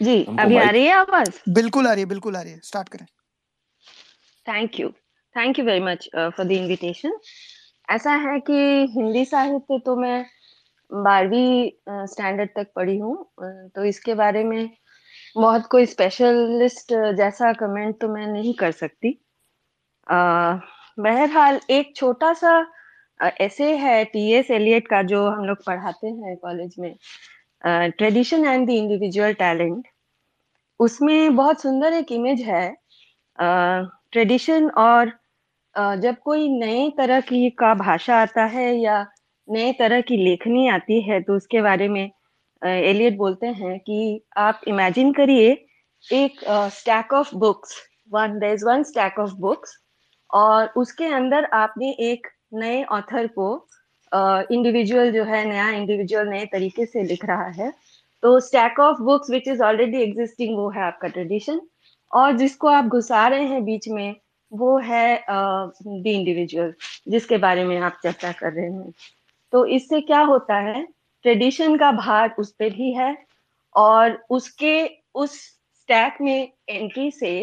जी 0.01 0.23
अभी 0.39 0.57
आ 0.57 0.71
रही 0.71 0.85
है 0.85 0.93
आवाज़? 0.93 1.31
बिल्कुल 1.49 1.87
आ 1.87 1.93
रही 1.93 2.03
है 2.03 2.09
बिल्कुल 2.09 2.37
आ 2.37 2.41
रही 2.43 2.53
है। 2.53 2.61
स्टार्ट 2.65 2.89
करें। 2.89 3.07
Thank 4.47 4.81
you 4.81 4.89
thank 5.37 5.59
you 5.59 5.65
very 5.65 5.81
much 5.81 6.09
for 6.17 6.45
the 6.45 6.53
invitation 6.53 7.19
ऐसा 7.91 8.13
है 8.15 8.39
कि 8.41 8.55
हिंदी 8.93 9.25
साहित्य 9.25 9.79
तो 9.79 9.97
मैं 9.97 10.25
बारहवीं 10.93 12.07
स्टैंडर्ड 12.07 12.51
uh, 12.51 12.57
तक 12.57 12.73
पढ़ी 12.77 12.97
हूँ 12.99 13.17
uh, 13.17 13.75
तो 13.75 13.85
इसके 13.85 14.15
बारे 14.15 14.45
में 14.45 14.71
बहुत 15.37 15.67
कोई 15.67 15.87
स्पेशलिस्ट 15.87 16.93
जैसा 17.17 17.53
कमेंट 17.53 18.01
तो 18.01 18.09
मैं 18.09 18.27
नहीं 18.27 18.55
कर 18.55 18.73
सकती। 18.73 19.13
Uh, 20.07 20.61
बहरहाल 20.99 21.61
एक 21.71 21.97
छोटा 21.97 22.33
सा 22.33 22.67
ऐसे 23.41 23.75
है 23.77 24.05
टी 24.05 24.31
एस 24.33 24.51
एलियट 24.51 24.89
का 24.89 25.03
जो 25.03 25.27
हम 25.29 25.45
लोग 25.45 25.65
पढ़ाते 25.67 26.07
हैं 26.07 26.37
कॉलेज 26.37 26.75
में। 26.79 26.95
Tradition 27.65 28.45
and 28.45 28.67
the 28.67 28.71
individual 28.71 29.33
talent 29.33 29.89
उसमें 30.81 31.37
बहुत 31.37 31.63
सुंदर 31.63 31.93
एक 31.93 32.13
इमेज 32.13 32.41
है। 32.41 32.67
ट्रेडिशन 34.15 34.69
और 34.79 35.13
जब 35.75 36.17
कोई 36.25 36.49
नए 36.49 36.91
तरह 36.99 37.21
की 37.21 37.49
का 37.51 37.75
भाषा 37.75 38.17
आता 38.17 38.45
है 38.45 38.75
या 38.77 39.07
नए 39.49 39.73
तरह 39.73 40.01
की 40.01 40.17
लेखनी 40.17 40.69
आती 40.69 41.01
है 41.03 41.21
तो 41.21 41.37
उसके 41.37 41.63
बारे 41.63 41.89
में 41.89 42.05
एलियट 42.63 43.17
बोलते 43.17 43.47
हैं 43.47 43.79
कि 43.79 43.99
आप 44.37 44.61
इमेजिन 44.69 45.13
करिए 45.13 45.51
एक 46.05 46.41
stack 46.75 47.13
of 47.13 47.35
books 47.37 47.77
one 48.13 48.41
is 48.45 48.65
one 48.67 48.83
stack 48.83 49.19
of 49.19 49.35
books 49.41 49.77
और 50.31 50.73
उसके 50.77 51.07
अंदर 51.15 51.45
आपने 51.55 51.91
एक 52.11 52.27
नए 52.55 52.83
ऑथर 52.93 53.27
को 53.39 53.49
इंडिविजुअल 54.13 55.09
uh, 55.09 55.15
जो 55.15 55.25
है 55.25 55.45
नया 55.49 55.69
इंडिविजुअल 55.71 56.29
नए 56.29 56.45
तरीके 56.47 56.87
से 56.87 57.03
लिख 57.03 57.25
रहा 57.25 57.49
है। 57.59 57.73
तो 58.23 58.39
stack 58.41 58.79
of 58.81 59.01
books 59.03 59.31
which 59.31 59.49
is 59.49 59.63
already 59.63 60.03
existing 60.03 60.57
वो 60.57 60.69
है 60.71 60.83
आपका 60.83 61.09
ट्रेडिशन 61.09 61.61
और 62.15 62.37
जिसको 62.37 62.69
आप 62.69 62.85
घुसा 62.85 63.27
रहे 63.29 63.45
हैं 63.45 63.65
बीच 63.65 63.89
में 63.89 64.15
वो 64.53 64.77
है 64.79 65.25
द 65.31 66.03
इंडिविजुअल 66.07 66.73
जिसके 67.09 67.37
बारे 67.39 67.65
में 67.65 67.79
आप 67.79 67.99
चर्चा 68.03 68.33
कर 68.33 68.53
रहे 68.53 68.67
हैं। 68.67 68.93
तो 69.53 69.65
इससे 69.67 70.01
क्या 70.01 70.21
होता 70.23 70.57
है 70.61 70.83
ट्रेडिशन 71.25 71.77
का 71.77 71.91
भार 71.93 72.35
उस 72.39 72.51
पर 72.53 72.71
भी 72.71 72.93
है 72.93 73.17
और 73.75 74.19
उसके 74.31 74.75
उस 75.15 75.35
स्टैक 75.81 76.21
में 76.21 76.53
एंट्री 76.69 77.11
से 77.11 77.35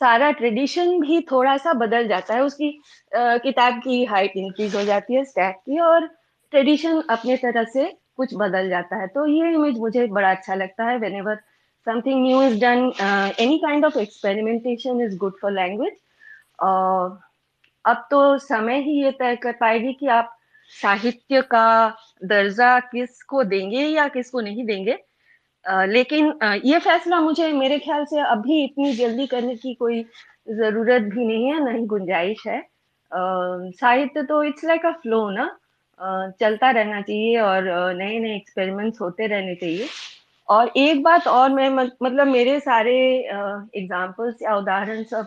सारा 0.00 0.30
ट्रेडिशन 0.30 0.98
भी 1.00 1.20
थोड़ा 1.30 1.56
सा 1.56 1.72
बदल 1.72 2.08
जाता 2.08 2.34
है। 2.34 2.42
उसकी 2.42 2.68
आ, 3.12 3.36
किताब 3.36 3.80
की 3.84 4.04
हाइट 4.04 4.36
इंक्रीज 4.36 4.74
हो 4.76 4.82
जाती 4.84 5.14
है 5.14 5.24
स्टैक 5.24 5.56
की 5.56 5.78
और 5.80 6.06
ट्रेडिशन 6.52 7.00
अपने 7.10 7.36
तरह 7.36 7.64
से 7.64 7.84
कुछ 8.16 8.34
बदल 8.34 8.68
जाता 8.68 8.96
है। 9.00 9.06
तो 9.06 9.26
ये 9.26 9.52
इमेज 9.54 9.78
मुझे 9.78 10.06
बड़ा 10.06 10.30
अच्छा 10.30 10.54
लगता 10.54 10.84
है। 10.84 10.98
Whenever 11.16 11.40
something 11.86 12.22
new 12.22 12.42
is 12.42 12.60
done 12.60 12.92
any 13.40 13.58
kind 13.58 13.84
of 13.84 13.98
experimentation 13.98 15.00
is 15.00 15.16
good 15.18 15.38
for 15.42 15.52
language 15.52 15.92
अब 17.84 18.06
तो 18.10 18.38
समय 18.38 18.80
ही 18.80 19.02
ये 19.04 19.10
तय 19.10 19.36
कर 19.36 19.52
पाएगी 19.52 19.92
कि 19.92 20.06
आप 20.08 20.36
साहित्य 20.70 21.40
का 21.42 21.96
दर्जा 22.24 22.78
किसको 22.80 23.44
देंगे 23.44 23.86
या 23.86 24.06
किसको 24.08 24.40
नहीं 24.40 24.64
देंगे। 24.64 24.98
Uh, 25.64 25.86
लेकिन 25.88 26.30
uh, 26.44 26.58
ये 26.64 26.78
फैसला 26.78 27.20
मुझे 27.20 27.52
मेरे 27.52 27.78
ख्याल 27.78 28.04
से 28.04 28.20
अभी 28.20 28.62
इतनी 28.64 28.92
जल्दी 28.92 29.26
करने 29.26 29.54
की 29.56 29.74
कोई 29.74 30.02
ज़रूरत 30.50 31.02
भी 31.02 31.24
नहीं 31.26 31.52
है 31.52 31.62
नहीं 31.64 31.86
गुंजाइश 31.86 32.46
है। 32.46 32.58
Uh, 32.60 33.72
साहित्य 33.80 34.22
तो 34.22 34.42
इट्स 34.44 34.64
लाइक 34.64 34.86
अ 34.86 34.90
फ्लो 35.02 35.28
ना। 35.30 35.44
चलता 36.40 36.70
रहना 36.70 37.00
चाहिए 37.00 37.38
और 37.40 37.64
नए 37.96 38.18
नए 38.18 38.34
एक्सपेरिमेंट्स 38.36 39.00
होते 39.00 39.26
रहने 39.26 39.54
चाहिए। 39.54 39.86
और 40.48 40.70
एक 40.76 41.02
बात 41.02 41.26
और 41.28 41.50
मैं 41.50 41.68
मतलब 42.02 42.26
मेरे 42.26 42.58
सारे 42.60 42.94
एग्जाम्पल्स 43.76 44.42
या 44.42 44.56
उदाहरण 44.56 45.02
सब 45.04 45.26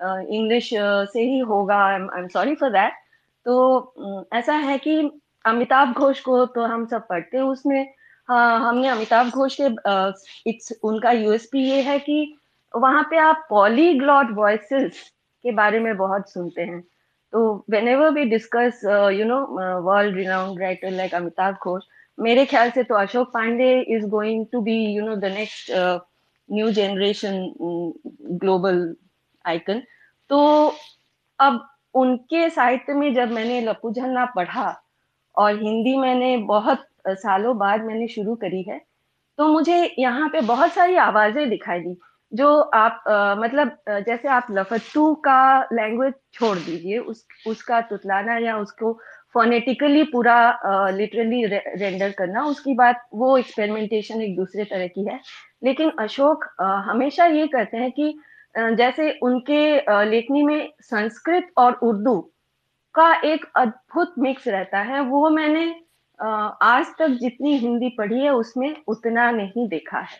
इंग्लिश 0.00 0.70
से 0.74 1.20
ही 1.20 1.38
होगा। 1.40 1.76
I 1.84 2.20
am 2.20 2.26
sorry 2.28 2.54
for 2.54 2.70
that 2.70 2.92
तो 3.46 4.26
ऐसा 4.34 4.54
है 4.54 4.78
कि 4.78 4.98
अमिताभ 5.44 5.92
घोष 5.94 6.20
को 6.20 6.44
तो 6.46 6.64
हम 6.66 6.86
सब 6.86 7.06
पढ़ते 7.08 7.36
हैं 7.36 7.44
उसमें। 7.44 7.88
हाँ 8.28 8.58
हमने 8.60 8.88
अमिताभ 8.88 9.30
घोष 9.30 9.56
के 9.60 9.66
इट्स, 10.50 10.72
उनका 10.84 11.10
यूएसपी 11.12 11.60
ये 11.60 11.80
है 11.82 11.98
कि 11.98 12.36
वहाँ 12.74 13.02
पे 13.10 13.18
आप 13.18 13.46
पॉलीग्लॉट 13.50 14.30
वॉइसेस 14.36 15.02
के 15.44 15.52
बारे 15.52 15.78
में 15.80 15.96
बहुत 15.96 16.30
सुनते 16.30 16.62
हैं। 16.62 16.80
तो 17.32 17.64
whenever 17.88 18.10
we 18.10 18.24
discuss 18.24 18.80
you 19.14 19.24
know 19.24 19.40
world 19.82 20.18
writer 20.60 20.90
like 20.90 21.14
Amitav 21.14 21.54
Ghosh 21.62 21.82
मेरे 22.18 22.44
ख्याल 22.46 22.70
से 22.70 22.82
तो 22.82 22.94
Ashok 22.94 23.32
Pandey 23.32 23.70
is 23.96 24.06
going 24.08 24.46
to 24.52 24.60
be 24.60 24.76
you 24.86 25.04
know 25.06 25.16
the 25.16 25.32
next 25.34 25.70
new 26.48 26.70
generation 26.70 27.52
global 28.42 28.94
icon 29.44 29.82
तो 30.30 30.40
अब 31.38 31.66
उनके 31.94 32.48
साहित्य 32.50 32.94
में 32.94 33.12
जब 33.14 33.30
मैंने 33.32 33.60
लपू 33.60 33.92
झन्ना 33.92 34.24
पढ़ा 34.36 34.74
और 35.34 35.62
हिंदी 35.62 35.96
मैंने 35.96 36.36
बहुत 36.46 36.86
सालों 37.08 37.56
बाद 37.58 37.84
मैंने 37.84 38.08
शुरू 38.08 38.34
करी 38.34 38.62
है 38.62 38.80
तो 39.38 39.48
मुझे 39.48 39.82
यहाँ 39.98 40.28
पे 40.28 40.40
बहुत 40.40 40.72
सारी 40.72 40.96
आवाज़ें 40.96 41.48
दिखाई 41.50 41.80
दी 41.80 41.96
जो 42.32 42.48
आप 42.60 43.04
आ, 43.08 43.34
मतलब 43.34 43.76
जैसे 44.06 44.28
आप 44.28 44.46
लफट्टू 44.50 45.14
का 45.24 45.68
लैंग्वेज 45.72 46.14
छोड़ 46.32 46.56
दीजिए 46.58 46.98
उस 46.98 47.26
उसका 47.46 47.80
तुतलाना 47.90 48.36
या 48.38 48.56
उसको 48.58 48.98
फोनेटिकली 49.36 50.02
पूरा 50.12 50.36
लिटरली 50.90 51.44
रेंडर 51.46 52.12
करना 52.18 52.44
उसकी 52.44 52.74
बात 52.74 53.02
वो 53.14 53.36
एक्सपेरिमेंटेशन 53.38 54.22
एक 54.22 54.36
दूसरे 54.36 54.64
तरह 54.64 54.86
की 54.86 55.04
है। 55.04 55.20
लेकिन 55.64 55.90
अशोक 55.98 56.44
आ, 56.60 56.66
हमेशा 56.82 57.26
ये 57.26 57.46
करते 57.46 57.76
हैं 57.76 57.90
कि 57.92 58.12
uh, 58.60 58.70
जैसे 58.76 59.10
उनके 59.22 59.60
uh, 59.80 60.04
लेखनी 60.04 60.42
में 60.42 60.72
संस्कृत 60.82 61.48
और 61.56 61.72
उर्दू 61.82 62.18
का 62.94 63.12
एक 63.24 63.44
अद्भुत 63.56 64.14
मिक्स 64.18 64.46
रहता 64.48 64.80
है 64.80 65.00
वो 65.00 65.28
मैंने 65.30 65.64
uh, 66.20 66.50
आज 66.62 66.86
तक 66.98 67.18
जितनी 67.20 67.56
हिंदी 67.58 67.88
पढ़ी 67.98 68.20
है 68.20 68.30
उसमें 68.34 68.76
उतना 68.88 69.30
नहीं 69.30 69.66
देखा 69.68 69.98
है। 69.98 70.18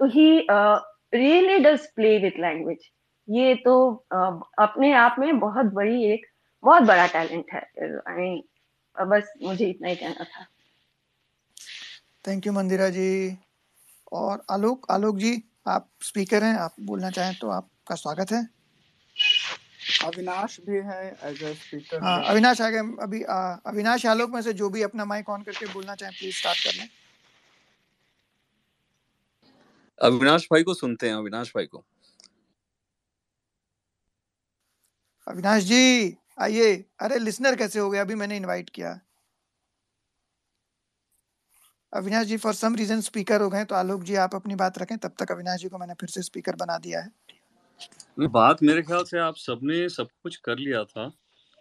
तो 0.00 0.06
he 0.06 0.46
really 0.50 1.58
does 1.58 1.86
play 1.96 2.18
with 2.18 2.38
language 2.40 2.90
ये 3.28 3.54
तो 3.64 3.74
uh, 4.14 4.40
अपने 4.58 4.92
आप 4.92 5.16
में 5.18 5.38
बहुत 5.38 5.72
बड़ी 5.72 6.04
एक 6.04 6.26
बहुत 6.64 6.82
बड़ा 6.82 7.06
टैलेंट 7.06 7.52
है 7.52 7.60
आई 8.08 8.14
मीन 8.16 8.42
बस 8.96 9.32
मुझे 9.42 9.68
इतना 9.70 9.88
ही 9.88 9.96
कहना 9.96 10.24
था। 10.24 10.46
Thank 12.24 12.46
you 12.46 12.52
Mandira 12.52 12.88
ji. 12.90 13.36
और 14.12 14.44
आलोक 14.50 14.86
आलोक 14.90 15.16
जी 15.18 15.32
आप 15.68 15.88
स्पीकर 16.02 16.44
हैं 16.44 16.54
आप 16.58 16.74
बोलना 16.80 17.10
चाहें 17.10 17.34
तो 17.38 17.48
आपका 17.50 17.94
स्वागत 17.94 18.32
है। 18.32 18.42
अविनाश 20.04 20.58
भी 20.66 20.76
है 20.86 21.00
एज 21.24 21.42
ए 21.42 21.52
स्पीकर 21.54 22.02
हाँ 22.02 22.22
अविनाश 22.30 22.60
आ 22.60 22.68
गए 22.70 22.78
अभी 23.02 23.22
अविनाश 23.22 24.06
आलोक 24.06 24.30
में 24.30 24.40
से 24.42 24.52
जो 24.52 24.68
भी 24.70 24.82
अपना 24.82 25.04
माइक 25.04 25.28
ऑन 25.30 25.42
करके 25.42 25.66
बोलना 25.72 25.94
चाहें 25.94 26.14
प्लीज़ 26.18 26.36
स्टार्ट 26.36 26.64
कर 26.64 26.74
लें 26.80 26.88
अविनाश 30.00 30.46
भाई 30.52 30.62
को 30.62 30.74
सुनते 30.74 31.08
हैं 31.08 31.14
अविनाश 31.14 31.52
भाई 31.54 31.66
को। 31.66 31.84
अविनाश 35.26 35.62
जी 35.62 36.16
आइए, 36.38 36.84
अरे 37.00 37.18
लिसनर 37.18 37.56
कैसे 37.56 37.78
हो 37.78 37.90
गए? 37.90 37.98
अभी 37.98 38.14
मैंने 38.14 38.36
इनवाइट 38.36 38.70
किया। 38.70 39.00
Avinash 41.92 42.26
ji 42.26 42.36
for 42.36 42.54
some 42.54 42.74
reason 42.74 43.00
speaker 43.00 43.40
हो 43.40 43.48
गए 43.50 43.64
तो 43.64 43.74
आलोक 43.74 44.02
जी, 44.02 44.14
आप 44.14 44.34
अपनी 44.34 44.54
बात 44.54 44.78
रखें, 44.78 44.96
तब 44.98 45.12
तक 45.18 45.32
अविनाश 45.32 45.60
जी 45.60 45.68
को 45.68 45.78
मैंने 45.78 45.94
फिर 45.94 46.08
से 46.08 46.22
स्पीकर 46.22 46.56
बना 46.56 46.78
दिया 46.78 47.00
है। 47.00 48.26
बात 48.28 48.62
मेरे 48.62 48.82
ख्याल 48.82 49.04
से 49.04 49.18
आप 49.18 49.36
सबने 49.36 49.88
सब 49.88 50.08
कुछ 50.22 50.36
कर 50.36 50.58
लिया 50.58 50.82
था। 50.84 51.06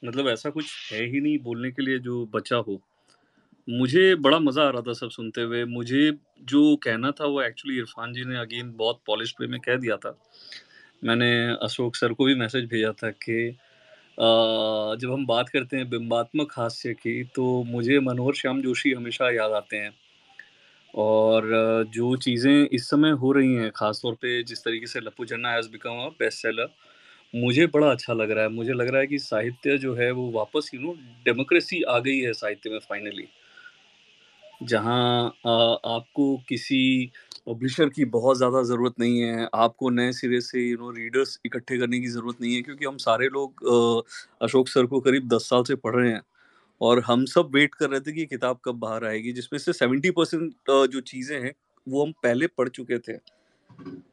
मतलब 0.03 0.27
ऐसा 0.27 0.49
कुछ 0.49 0.93
है 0.93 1.03
ही 1.05 1.19
नहीं 1.21 1.37
बोलने 1.39 1.71
के 1.71 1.81
लिए 1.81 1.99
जो 1.99 2.25
बचा 2.25 2.55
हो। 2.57 2.79
मुझे 3.67 4.15
बड़ा 4.15 4.39
मज़ा 4.39 4.63
आ 4.63 4.69
रहा 4.69 4.81
था 4.81 4.93
सब 4.93 5.09
सुनते 5.09 5.41
हुए। 5.41 5.63
मुझे 5.65 6.11
जो 6.43 6.75
कहना 6.75 7.11
था, 7.11 7.25
वो 7.25 7.41
एक्चुअली 7.41 7.77
इरफान 7.77 8.13
जी 8.13 8.25
ने 8.25 8.37
अगेन 8.37 8.71
बहुत 8.71 9.01
पॉलिश 9.05 9.35
वे 9.41 9.47
में 9.47 9.59
कह 9.59 9.75
दिया 9.75 9.97
था। 9.97 10.17
मैंने 11.03 11.31
अशोक 11.63 11.95
सर 11.95 12.13
को 12.13 12.25
भी 12.25 12.35
मैसेज 12.35 12.65
भेजा 12.65 12.91
था 12.93 13.09
कि 13.09 13.57
जब 14.17 15.11
हम 15.11 15.25
बात 15.25 15.49
करते 15.49 15.77
हैं 15.77 15.89
बिंबात्मक 15.89 16.51
हास्य 16.57 16.93
की 16.93 17.23
तो 17.35 17.45
मुझे 17.67 17.99
मनोहर 17.99 18.33
श्याम 18.35 18.61
जोशी 18.61 18.91
हमेशा 18.93 19.29
याद 19.31 19.51
आते 19.53 19.77
हैं। 19.77 19.91
और 20.93 21.47
जो 21.93 22.15
चीज़ें 22.17 22.67
इस 22.67 22.89
समय 22.89 23.11
हो 23.21 23.31
रही 23.31 23.53
हैं, 23.55 23.69
ख़ासतौर 23.75 24.13
पे 24.21 24.41
जिस 24.43 24.63
तरीके 24.63 24.87
से 24.87 24.99
Lapoojhanna 25.25 25.51
has 25.51 25.69
become 25.71 25.99
a 25.99 26.07
best 26.19 26.41
seller 26.41 26.69
मुझे 27.33 27.67
बड़ा 27.67 27.91
अच्छा 27.91 28.13
लग 28.13 28.31
रहा 28.31 28.43
है। 28.43 28.49
मुझे 28.51 28.73
लग 28.73 28.87
रहा 28.89 29.01
है 29.01 29.07
कि 29.07 29.19
साहित्य 29.19 29.77
जो 29.77 29.95
है, 29.95 30.11
वो 30.11 30.29
वापस 30.31 30.69
यू 30.73 30.81
नो 30.81 30.93
डेमोक्रेसी 31.25 31.81
आ 31.83 31.99
गई 31.99 32.19
है 32.19 32.33
साहित्य 32.33 32.69
में 32.69 32.79
फाइनली 32.89 33.27
जहाँ 34.61 35.25
आपको 35.47 36.35
किसी 36.49 37.11
पब्लिशर 37.47 37.89
की 37.89 38.05
बहुत 38.07 38.37
ज़्यादा 38.37 38.61
ज़रूरत 38.63 38.93
नहीं 38.99 39.19
है, 39.21 39.47
आपको 39.55 39.89
नए 39.89 40.11
सिरे 40.11 40.39
से 40.41 40.61
यू 40.61 40.77
नो 40.77 40.89
रीडर्स 40.91 41.39
इकट्ठे 41.45 41.77
करने 41.77 41.99
की 41.99 42.07
ज़रूरत 42.07 42.41
नहीं 42.41 42.55
है, 42.55 42.61
क्योंकि 42.61 42.85
हम 42.85 42.97
सारे 42.97 43.27
लोग 43.29 43.65
अशोक 44.41 44.67
सर 44.67 44.85
को 44.85 44.99
करीब 44.99 45.27
दस 45.33 45.49
साल 45.49 45.63
से 45.63 45.75
पढ़ 45.75 45.95
रहे 45.95 46.11
हैं 46.11 46.21
और 46.81 46.99
हम 47.07 47.25
सब 47.25 47.51
वेट 47.55 47.75
कर 47.75 47.89
रहे 47.89 47.99
थे 47.99 48.11
कि 48.11 48.25
किताब 48.25 48.59
कब 48.65 48.79
बाहर 48.79 49.05
आएगी, 49.05 49.31
जिसमें 49.33 49.59
से 49.59 49.73
सेवेंटी 49.73 50.11
परसेंट 50.11 50.53
जो 50.69 51.01
चीज़ें 51.01 51.39
हैं, 51.41 51.53
वो 51.87 52.05
हम 52.05 52.11
पहले 52.23 52.47
पढ़ 52.49 52.69
चुके 52.69 52.99
थे। 52.99 53.17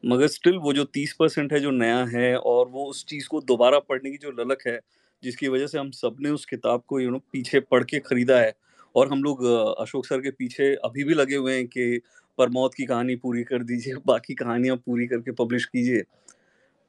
मगर 0.05 0.27
स्टिल 0.27 0.57
वो 0.57 0.73
जो 0.73 0.83
तीस 0.85 1.13
परसेंट 1.19 1.53
है, 1.53 1.59
जो 1.59 1.71
नया 1.71 2.03
है 2.07 2.35
और 2.37 2.67
वो 2.69 2.85
उस 2.85 3.05
चीज़ 3.05 3.27
को 3.29 3.41
दोबारा 3.43 3.79
पढ़ने 3.81 4.11
की 4.11 4.17
जो 4.17 4.31
ललक 4.33 4.67
है, 4.67 4.79
जिसकी 5.23 5.47
वजह 5.47 5.67
से 5.67 5.77
हम 5.79 5.91
सबने 5.93 6.29
उस 6.29 6.45
किताब 6.45 6.83
को 6.87 6.99
यू 6.99 7.09
नो 7.11 7.19
पीछे 7.33 7.59
पढ़ 7.61 7.83
के 7.83 7.99
खरीदा 8.01 8.39
है 8.39 8.53
और 8.95 9.07
हम 9.07 9.23
लोग 9.23 9.43
अशोक 9.79 10.05
सर 10.05 10.21
के 10.21 10.31
पीछे 10.31 10.73
अभी 10.85 11.03
भी 11.03 11.13
लगे 11.13 11.35
हुए 11.35 11.55
हैं 11.55 11.67
कि 11.67 11.99
परमौत 12.37 12.73
की 12.73 12.85
कहानी 12.85 13.15
पूरी 13.17 13.43
कर 13.43 13.63
दीजिए, 13.63 13.93
बाकी 14.07 14.33
कहानियाँ 14.35 14.77
पूरी 14.77 15.07
करके 15.07 15.31
पब्लिश 15.33 15.65
कीजिए। 15.65 16.01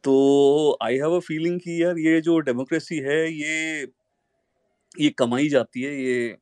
तो 0.05 0.79
आई 0.83 0.97
हैव 0.97 1.16
अ 1.16 1.20
फीलिंग 1.23 1.61
कि 1.61 1.83
यार 1.83 1.99
ये 2.01 2.20
जो 2.23 2.39
डेमोक्रेसी 2.43 2.99
है, 3.01 3.20
ये 3.33 3.87
ये 4.95 5.09
कमाई 5.19 5.49
जाती 5.49 5.83
है, 5.83 5.95
ये 5.97 6.37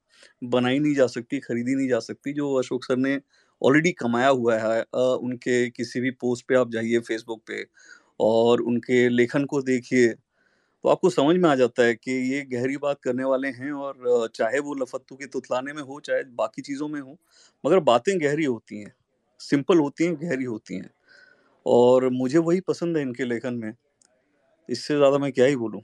बनाई 0.47 0.79
नहीं 0.79 0.95
जा 0.95 1.07
सकती, 1.07 1.39
खरीदी 1.41 1.75
नहीं 1.75 1.89
जा 1.89 1.99
सकती, 2.01 2.33
जो 2.33 2.53
अशोक 2.55 2.85
सर 2.85 2.97
ने 2.99 3.19
ऑलरेडी 3.63 3.93
कमाया 3.95 4.29
हुआ 4.31 4.57
है 4.59 4.83
उनके 5.21 5.59
किसी 5.71 6.01
भी 6.01 6.11
पोस्ट 6.21 6.47
पे 6.49 6.55
आप 6.57 6.71
जाइए 6.71 6.99
फेसबुक 7.01 7.43
पे 7.47 7.65
और 8.21 8.61
उनके 8.63 9.09
लेखन 9.11 9.45
को 9.47 9.63
देखिए। 9.63 10.15
तो 10.85 10.89
आपको 10.89 11.11
समझ 11.11 11.37
में 11.37 11.49
आ 11.51 11.55
जाता 11.55 11.83
है 11.83 11.95
कि 11.95 12.13
ये 12.33 12.41
गहरी 12.53 12.77
बात 12.77 13.01
करने 13.05 13.25
वाले 13.25 13.49
हैं 13.51 13.73
और 13.73 14.29
चाहे 14.35 14.59
वो 14.61 14.75
लफत्तू 14.75 15.17
के 15.17 15.27
तुतलाने 15.27 15.73
में 15.73 15.83
हो, 15.83 16.01
चाहे 16.01 16.23
बाकी 16.35 16.63
चीज़ों 16.63 16.89
में 16.89 17.01
हो, 17.01 17.17
मगर 17.65 17.81
बातें 17.85 18.15
गहरी 18.21 18.45
होती 18.45 18.81
हैं, 18.81 18.93
सिंपल 19.41 19.79
होती 19.79 20.05
हैं, 20.05 20.15
गहरी 20.23 20.45
होती 20.45 20.77
हैं। 20.77 20.91
और 21.67 22.09
मुझे 22.13 22.39
वही 22.41 22.61
पसंद 22.69 22.97
है 22.97 23.03
इनके 23.03 23.25
लेखन 23.25 23.55
में। 23.55 23.73
इससे 24.69 24.97
ज़्यादा 24.97 25.19
मैं 25.19 25.33
क्या 25.33 25.47
ही 25.47 25.57
बोलूँ? 25.57 25.83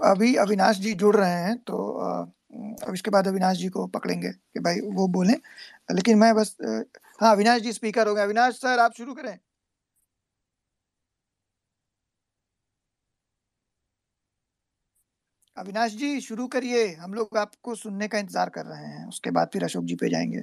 अभी 0.00 0.34
अविनाश 0.36 0.78
जी 0.78 0.92
जुड़ 0.94 1.14
रहे 1.16 1.30
हैं 1.32 1.56
तो 1.58 1.76
अब 2.86 2.94
इसके 2.94 3.10
बाद 3.10 3.28
अविनाश 3.28 3.56
जी 3.58 3.68
को 3.68 3.86
पकड़ेंगे 3.88 4.30
कि 4.30 4.60
भाई 4.60 4.80
वो 4.94 5.06
बोलें। 5.08 5.34
लेकिन 5.90 6.18
मैं 6.18 6.34
बस 6.34 6.56
हाँ 7.20 7.32
अविनाश 7.32 7.60
जी 7.62 7.72
स्पीकर 7.72 8.08
हो 8.08 8.14
गए। 8.14 8.22
अविनाश 8.22 8.54
सर, 8.54 8.78
आप 8.78 8.94
शुरू 8.94 9.14
करें। 9.14 9.38
अविनाश 15.56 15.92
जी, 15.92 16.20
शुरू 16.20 16.46
करिए। 16.46 16.86
हम 16.94 17.12
लोग 17.14 17.36
आपको 17.38 17.74
सुनने 17.74 18.06
का 18.08 18.18
इंतज़ार 18.18 18.48
कर 18.48 18.64
रहे 18.66 18.86
हैं। 18.86 19.06
उसके 19.08 19.30
बाद 19.30 19.50
फिर 19.52 19.64
अशोक 19.64 19.84
जी 19.84 19.94
पे 19.94 20.08
जाएँगे। 20.08 20.40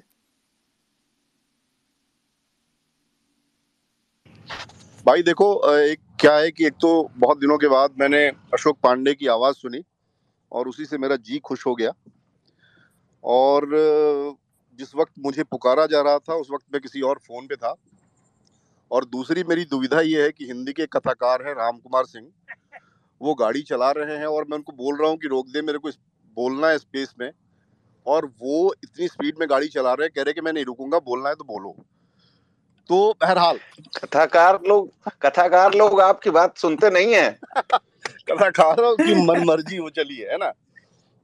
भाई 5.05 5.23
देखो 5.23 5.47
एक 5.73 5.99
क्या 6.19 6.35
है 6.35 6.51
कि 6.51 6.65
एक 6.65 6.73
तो 6.73 6.91
बहुत 7.17 7.39
दिनों 7.39 7.57
के 7.57 7.67
बाद 7.67 7.95
मैंने 7.99 8.25
अशोक 8.53 8.77
पांडे 8.83 9.13
की 9.13 9.27
आवाज़ 9.27 9.55
सुनी 9.55 9.83
और 10.51 10.67
उसी 10.67 10.85
से 10.85 10.97
मेरा 10.97 11.15
जी 11.15 11.39
खुश 11.39 11.65
हो 11.67 11.75
गया। 11.75 11.91
और 13.23 13.67
जिस 14.79 14.95
वक्त 14.95 15.13
मुझे 15.19 15.43
पुकारा 15.43 15.85
जा 15.85 16.01
रहा 16.01 16.17
था, 16.19 16.35
उस 16.35 16.47
वक्त 16.51 16.65
मैं 16.73 16.81
किसी 16.81 17.01
और 17.01 17.19
फ़ोन 17.19 17.47
पे 17.47 17.55
था। 17.55 17.75
और 18.91 19.05
दूसरी 19.07 19.43
मेरी 19.43 19.65
दुविधा 19.65 20.01
ये 20.01 20.23
है 20.23 20.31
कि 20.31 20.45
हिंदी 20.45 20.73
के 20.73 20.85
कथाकार 20.88 21.47
हैं 21.47 21.53
राम 21.55 21.77
कुमार 21.77 22.05
सिंह। 22.05 22.27
वो 23.22 23.34
गाड़ी 23.34 23.61
चला 23.61 23.91
रहे 23.91 24.18
हैं 24.18 24.26
और 24.26 24.45
मैं 24.49 24.57
उनको 24.57 24.73
बोल 24.73 24.98
रहा 24.98 25.10
हूँ 25.10 25.18
कि 25.18 25.27
रोक 25.27 25.48
दे 25.48 25.61
मेरे 25.61 25.77
को 25.77 25.89
बोलना 26.38 26.68
है 26.68 26.77
स्पेस 26.77 27.14
में। 27.19 27.31
और 28.06 28.26
वो 28.26 28.73
इतनी 28.84 29.07
स्पीड 29.07 29.35
में 29.39 29.49
गाड़ी 29.49 29.68
चला 29.68 29.93
रहे 29.93 30.06
हैं 30.06 30.11
कह 30.15 30.22
रहे 30.22 30.34
कि 30.34 30.41
मैं 30.41 30.53
नहीं 30.53 30.65
रुकूँगा 30.65 30.99
बोलना 30.99 31.30
है 31.30 31.35
तो 31.35 31.43
बोलो। 31.43 31.76
तो 32.89 33.14
बहरहाल। 33.22 33.60
कथाकार 34.03 34.60
लोग 34.68 34.89
कथाकार 35.22 35.73
लोग 35.73 36.02
आपकी 36.02 36.30
बात 36.30 36.57
सुनते 36.57 36.89
नहीं 36.89 37.14
है। 37.14 37.39
कथाकारों 38.30 38.95
की 38.95 39.26
मन 39.26 39.43
मर्ज़ी 39.45 39.80
वो 39.80 39.89
चली 39.89 40.15
है 40.15 40.38
ना? 40.38 40.49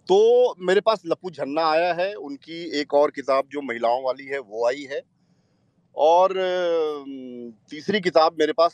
तो 0.07 0.55
मेरे 0.59 0.81
पास 0.81 1.01
लपू 1.05 1.29
झन्ना 1.29 1.65
आया 1.67 1.93
है 1.93 2.13
उनकी 2.13 2.79
एक 2.81 2.93
और 2.93 3.11
किताब 3.11 3.43
जो 3.51 3.61
महिलाओं 3.61 4.03
वाली 4.03 4.25
है 4.25 4.39
वो 4.39 4.67
आई 4.67 4.87
है। 4.91 5.01
और 5.95 6.33
तीसरी 7.69 8.01
किताब 8.01 8.35
मेरे 8.39 8.53
पास 8.53 8.73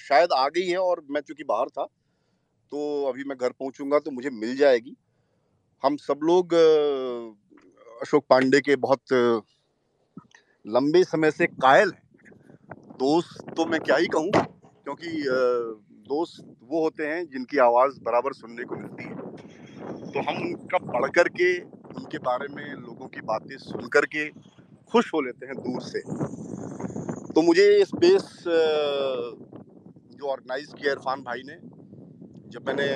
शायद 0.00 0.32
आ 0.32 0.48
गई 0.48 0.66
है 0.66 0.78
और 0.78 1.04
मैं 1.10 1.20
चूँकि 1.20 1.44
बाहर 1.44 1.68
था 1.68 1.86
तो 2.72 3.04
अभी 3.04 3.24
मैं 3.24 3.36
घर 3.38 3.50
पहुंचूँगा 3.50 3.98
तो 3.98 4.10
मुझे 4.10 4.30
मिल 4.32 4.56
जाएगी। 4.56 4.96
हम 5.82 5.96
सब 5.98 6.20
लोग 6.22 6.54
अशोक 8.02 8.24
पांडे 8.30 8.60
के 8.60 8.76
बहुत 8.78 9.12
लंबे 10.64 11.02
समय 11.04 11.30
से 11.30 11.46
कायल 11.46 11.90
हैं। 11.90 12.08
दोस्त 12.98 13.50
तो 13.56 13.64
मैं 13.66 13.80
क्या 13.80 13.96
ही 13.96 14.06
कहूँ, 14.06 14.30
क्योंकि 14.30 15.10
दोस्त 16.08 16.44
वो 16.62 16.82
होते 16.82 17.06
हैं 17.06 17.24
जिनकी 17.28 17.58
आवाज़ 17.60 17.98
बराबर 18.02 18.32
सुनने 18.32 18.64
को 18.64 18.76
मिलती 18.76 19.04
है। 19.04 19.14
तो 20.12 20.20
हम 20.20 20.42
उनका 20.42 20.78
पढ़ 20.86 21.08
कर 21.10 21.28
के 21.30 21.58
उनके 21.60 22.18
बारे 22.20 22.48
में, 22.48 22.74
लोगों 22.76 23.06
की 23.08 23.20
बातें 23.22 23.56
सुन 23.58 23.88
कर 23.88 24.06
के 24.06 24.28
खुश 24.92 25.12
हो 25.14 25.20
लेते 25.20 25.46
हैं 25.46 25.56
दूर 25.56 25.82
से। 25.82 26.00
तो 27.32 27.42
मुझे 27.42 27.84
स्पेस 27.84 28.24
जो 28.46 30.26
ऑर्गेनाइज 30.26 30.72
किया 30.78 30.92
इरफान 30.92 31.22
भाई 31.22 31.42
ने 31.44 31.54
जब 32.50 32.66
मैंने 32.66 32.86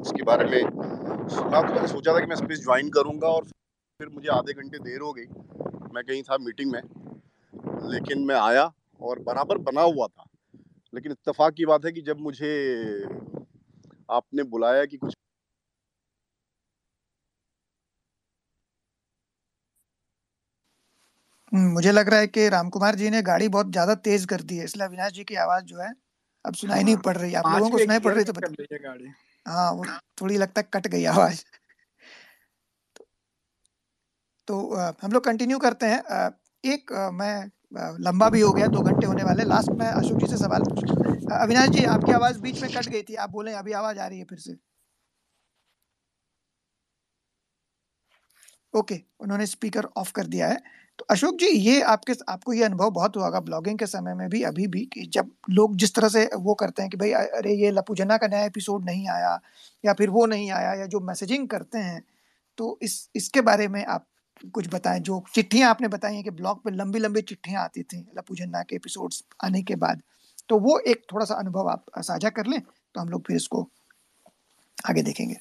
इसके 0.00 0.22
बारे 0.22 0.44
में 0.46 1.28
सुना 1.30 1.60
तो 1.62 1.72
मैंने 1.74 1.86
सोचा 1.88 2.14
था 2.14 2.20
कि 2.20 2.26
मैं 2.26 2.36
स्पेस 2.36 2.62
ज्वाइन 2.62 2.88
करूँगा 2.90 3.28
और 3.28 3.44
फिर 3.44 4.08
मुझे 4.08 4.28
आधे 4.30 4.52
घंटे 4.54 4.78
देर 4.80 5.00
हो 5.00 5.12
गई। 5.12 5.26
मैं 5.94 6.04
कहीं 6.04 6.22
था 6.22 6.36
मीटिंग 6.40 6.72
में, 6.72 6.80
लेकिन 7.92 8.24
मैं 8.26 8.36
आया 8.36 8.70
और 9.00 9.18
बराबर 9.22 9.58
बना 9.62 9.82
हुआ 9.82 10.06
था। 10.06 10.24
लेकिन 10.92 11.12
इत्तेफाक 11.12 11.54
की 11.54 11.66
बात 11.66 11.84
है 11.84 11.92
कि 11.92 12.02
जब 12.02 12.20
मुझे 12.20 12.52
आपने 14.10 14.42
बुलाया 14.46 14.84
कि 14.84 14.96
कुछ 14.96 15.14
मुझे 21.52 21.92
लग 21.92 22.08
रहा 22.08 22.20
है 22.20 22.26
कि 22.26 22.48
राम 22.48 22.68
कुमार 22.70 22.94
जी 22.94 23.10
ने 23.10 23.20
गाड़ी 23.22 23.48
बहुत 23.48 23.70
ज़्यादा 23.72 23.94
तेज 24.04 24.24
कर 24.26 24.40
दी 24.42 24.56
है। 24.56 24.64
इसलिए 24.64 24.86
अविनाश 24.86 25.12
जी 25.12 25.24
की 25.24 25.34
आवाज़ 25.36 25.64
जो 25.64 25.78
है 25.78 25.92
अब 26.46 26.54
सुनाई 26.54 26.84
नहीं 26.84 26.94
हाँ, 26.94 27.02
पड़ 27.02 27.16
रही 27.16 27.34
आप 27.34 27.46
लोगों 27.46 27.70
को 27.70 27.78
सुनाई 27.78 27.98
पड़ 27.98 28.14
रही 28.14 28.24
तो 28.24 28.32
बता 28.32 28.76
गाड़ी। 28.76 29.12
हाँ 29.46 29.72
वो 29.72 29.84
थोड़ी 30.20 30.36
लगता 30.36 30.60
है 30.60 30.68
कट 30.74 30.86
गई 30.86 31.04
आवाज़। 31.04 31.42
तो, 32.96 33.04
तो 34.48 34.56
हम 35.02 35.12
लोग 35.12 35.24
कंटिन्यू 35.24 35.58
करते 35.58 35.86
हैं। 35.86 36.30
एक 36.64 36.92
मैं 37.14 37.50
लंबा 38.00 38.28
भी 38.30 38.40
हो 38.40 38.52
गया 38.52 38.66
दो 38.66 38.80
घंटे 38.80 39.06
होने 39.06 39.24
वाले 39.24 39.44
लास्ट 39.44 39.70
में 39.70 39.86
अशोक 39.86 40.18
जी 40.18 40.26
से 40.26 40.36
सवाल 40.36 40.62
पूछ। 40.62 40.84
अविनाश 41.32 41.68
जी 41.68 41.84
आपकी 41.84 42.12
आवाज़ 42.12 42.38
बीच 42.40 42.62
में 42.62 42.70
कट 42.70 42.88
गई 42.88 43.02
थी 43.02 43.14
आप 43.14 43.30
बोले 43.30 43.52
अभी 43.52 43.72
आवाज़ 43.72 43.98
आ 43.98 44.06
रही 44.06 44.18
है 44.18 44.24
फिर 44.24 44.38
से। 44.38 44.56
ओके, 48.74 49.00
उन्होंने 49.20 49.46
स्पीकर 49.46 49.84
ऑफ़ 49.96 50.12
कर 50.12 50.26
दिया 50.26 50.48
है। 50.48 50.60
तो 50.98 51.04
अशोक 51.10 51.36
जी, 51.36 51.46
ये 51.48 51.80
आपके, 51.84 52.12
आपको 52.28 52.52
ये 52.52 52.62
अनुभव 52.64 52.90
बहुत 52.90 53.16
हुआ 53.16 53.24
होगा 53.24 53.40
ब्लॉगिंग 53.40 53.78
के 53.78 53.86
समय 53.86 54.14
में 54.14 54.28
भी, 54.30 54.42
अभी 54.42 54.66
भी, 54.66 54.84
कि 54.84 55.06
जब 55.08 55.30
लोग 55.50 55.76
जिस 55.76 55.94
तरह 55.94 56.08
से 56.08 56.24
वो 56.36 56.54
करते 56.54 56.82
हैं 56.82 56.90
कि 56.90 56.96
भाई, 56.96 57.10
अरे 57.12 57.54
ये 57.54 57.70
लपूजना 57.70 58.16
का 58.16 58.26
नया 58.26 58.44
एपिसोड 58.44 58.84
नहीं 58.84 59.08
आया, 59.08 59.38
या 59.84 59.92
फिर 59.92 60.10
वो 60.10 60.26
नहीं 60.26 60.50
आया, 60.50 60.72
या 60.74 60.86
जो 60.86 61.00
मैसेजिंग 61.02 61.48
करते 61.48 61.78
हैं 61.78 62.02
तो 62.58 62.78
इस, 62.82 63.08
इसके 63.16 63.40
बारे 63.42 63.68
में 63.68 63.84
आप 63.86 64.06
कुछ 64.54 64.68
बताएँ। 64.74 65.00
जो 65.00 65.22
चिट्ठियाँ 65.34 65.70
आपने 65.70 65.88
बताई 65.88 66.14
हैं 66.14 66.22
कि 66.24 66.30
ब्लॉग 66.32 66.62
पे 66.64 66.70
लंबी 66.70 66.98
लंबी 66.98 67.20
चिट्ठियाँ 67.22 67.62
आती 67.64 67.82
थी 67.82 67.98
लपू 68.18 68.34
झन्ना 68.34 68.62
के 68.62 68.76
एपिसोड्स 68.76 69.22
आने 69.44 69.62
के 69.62 69.76
बाद 69.76 70.02
तो 70.48 70.58
वो 70.58 70.78
एक 70.80 71.02
थोड़ा 71.12 71.24
सा 71.26 71.34
अनुभव 71.34 71.68
आप 71.68 71.84
साझा 71.98 72.30
कर 72.30 72.46
लें 72.46 72.60
तो 72.60 73.00
हम 73.00 73.08
लोग 73.08 73.26
फिर 73.26 73.36
इसको 73.36 73.68
आगे 74.78 75.02
देखेंगे। 75.02 75.36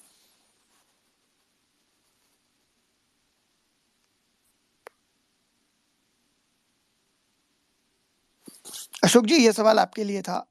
अशोक 9.04 9.26
जी 9.26 9.36
ये 9.36 9.52
सवाल 9.52 9.80
आपके 9.80 10.04
लिए 10.04 10.22
था। 10.22 10.46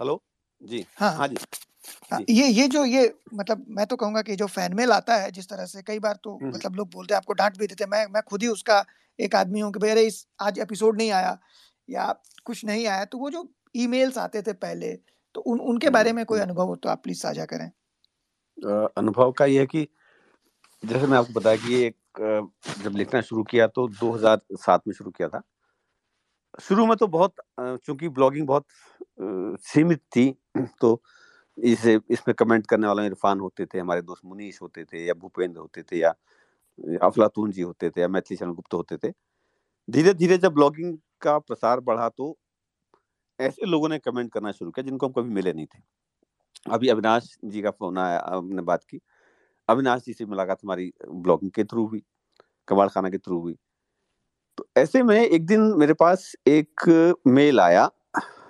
हेलो? 0.00 0.22
जी। 0.62 0.84
हाँ। 0.96 1.12
हाँ 1.12 1.28
जी। 1.28 1.36
ये 2.30 2.46
ये 2.48 2.66
जो 2.68 2.84
ये 2.84 3.02
मतलब 3.34 3.64
मैं 3.68 3.86
तो 3.86 3.96
कहूँगा 3.96 4.22
कि 4.22 4.36
जो 4.36 4.46
फ़ैन 4.46 4.74
मेल 4.74 4.92
आता 4.92 5.16
है 5.16 5.30
जिस 5.30 5.48
तरह 5.48 5.66
से 5.66 5.82
कई 5.82 5.98
बार 5.98 6.18
तो 6.24 6.38
मतलब 6.44 6.74
लोग 6.76 6.90
बोलते 6.92 7.14
हैं 7.14 7.16
आपको 7.16 7.32
डांट 7.32 7.56
भी 7.58 7.66
देते 7.66 7.86
मैं 7.86 8.04
मैं 8.06 8.22
खुद 8.22 8.42
ही 8.42 8.48
उसका 8.48 8.84
एक 9.18 9.34
आदमी 9.34 9.60
हूँ 9.60 9.72
कि 9.72 9.78
भाई 9.78 9.90
अरे 9.90 10.02
इस 10.06 10.26
आज 10.40 10.58
एपिसोड 10.58 10.96
नहीं 10.96 11.10
आया 11.10 11.38
या 11.88 12.12
कुछ 12.44 12.64
नहीं 12.64 12.86
आया। 12.86 13.04
तो 13.04 13.18
वो 13.18 13.30
जो 13.30 13.48
ईमेल्स 13.74 14.18
आते 14.18 14.42
थे 14.42 14.52
पहले 14.54 14.92
तो 15.34 15.40
उन 15.42 15.60
उनके 15.60 15.90
बारे 15.90 16.12
में 16.12 16.24
कोई 16.24 16.40
अनुभव 16.40 16.66
हो 16.66 16.76
तो 16.76 16.88
आप 16.88 17.02
प्लीज़ 17.02 17.20
साझा 17.20 17.44
करें। 17.44 17.70
अनुभव 18.96 19.32
का 19.32 19.44
ये 19.44 19.60
है 19.60 19.66
कि 19.66 19.86
जैसे 20.82 21.06
मैं 21.06 21.18
आपको 21.18 21.32
बताया 21.40 21.56
कि 21.56 21.82
एक 21.84 21.96
जब 22.82 22.96
लिखना 22.96 23.20
शुरू 23.20 23.42
किया 23.44 23.66
तो 23.68 23.86
2007 24.00 24.82
में 24.88 24.94
शुरू 24.94 25.10
किया 25.10 25.28
था। 25.28 25.42
शुरू 26.58 26.86
में 26.86 26.96
तो 26.96 27.06
बहुत 27.08 27.34
चूँकि 27.84 28.08
ब्लॉगिंग 28.08 28.46
बहुत 28.46 28.64
सीमित 29.64 30.00
थी 30.16 30.30
तो 30.80 31.00
इसे, 31.58 31.94
इसमें 32.10 32.34
कमेंट 32.38 32.66
करने 32.68 32.86
वाले 32.86 33.06
इरफान 33.06 33.40
होते 33.40 33.66
थे, 33.66 33.78
हमारे 33.78 34.02
दोस्त 34.02 34.22
मुनीश 34.26 34.60
होते 34.62 34.84
थे, 34.84 35.04
या 35.06 35.14
भूपेंद्र 35.16 35.60
होते 35.60 35.82
थे, 35.82 35.98
या 35.98 36.14
अफलातून 37.02 37.52
जी 37.52 37.62
होते 37.62 37.90
थे, 37.90 38.00
या 38.00 38.08
मैथिली 38.08 38.36
चरण 38.36 38.52
गुप्त 38.54 38.74
होते 38.74 38.96
थे। 38.98 39.12
धीरे 39.88 40.14
धीरे 40.14 40.38
जब 40.38 40.54
ब्लॉगिंग 40.54 40.96
का 41.22 41.38
प्रसार 41.40 41.80
बढ़ा 41.82 42.08
तो 42.10 42.36
ऐसे 43.38 43.66
लोगों 43.66 43.88
ने 43.88 43.98
कमेंट 43.98 44.32
करना 44.32 44.52
शुरू 44.52 44.70
किया 44.70 44.84
जिनको 44.84 45.06
हम 45.06 45.12
कभी 45.12 45.30
मिले 45.34 45.52
नहीं 45.52 45.66
थे। 45.66 45.78
अभी 46.72 46.88
अविनाश 46.88 47.36
जी 47.46 47.62
का 47.62 47.70
फ़ोन 47.72 47.98
आया 47.98 48.22
हमने 48.28 48.62
बात 48.64 48.84
की। 48.84 49.00
अविनाश 49.68 50.02
जी 50.06 50.12
से 50.14 50.26
मुलाकात 50.26 50.58
हमारी 50.64 50.92
ब्लॉगिंग 51.10 51.50
के 51.52 51.64
थ्रू 51.64 51.86
हुई 51.88 52.02
कबाड़ 52.68 52.88
खाना 52.90 53.10
के 53.10 53.18
थ्रू 53.18 53.40
हुई। 53.40 53.56
तो 54.58 54.66
ऐसे 54.76 55.02
में 55.02 55.16
एक 55.18 55.46
दिन 55.46 55.60
मेरे 55.78 55.92
पास 55.94 56.32
एक 56.48 56.84
मेल 57.28 57.60
आया। 57.60 57.88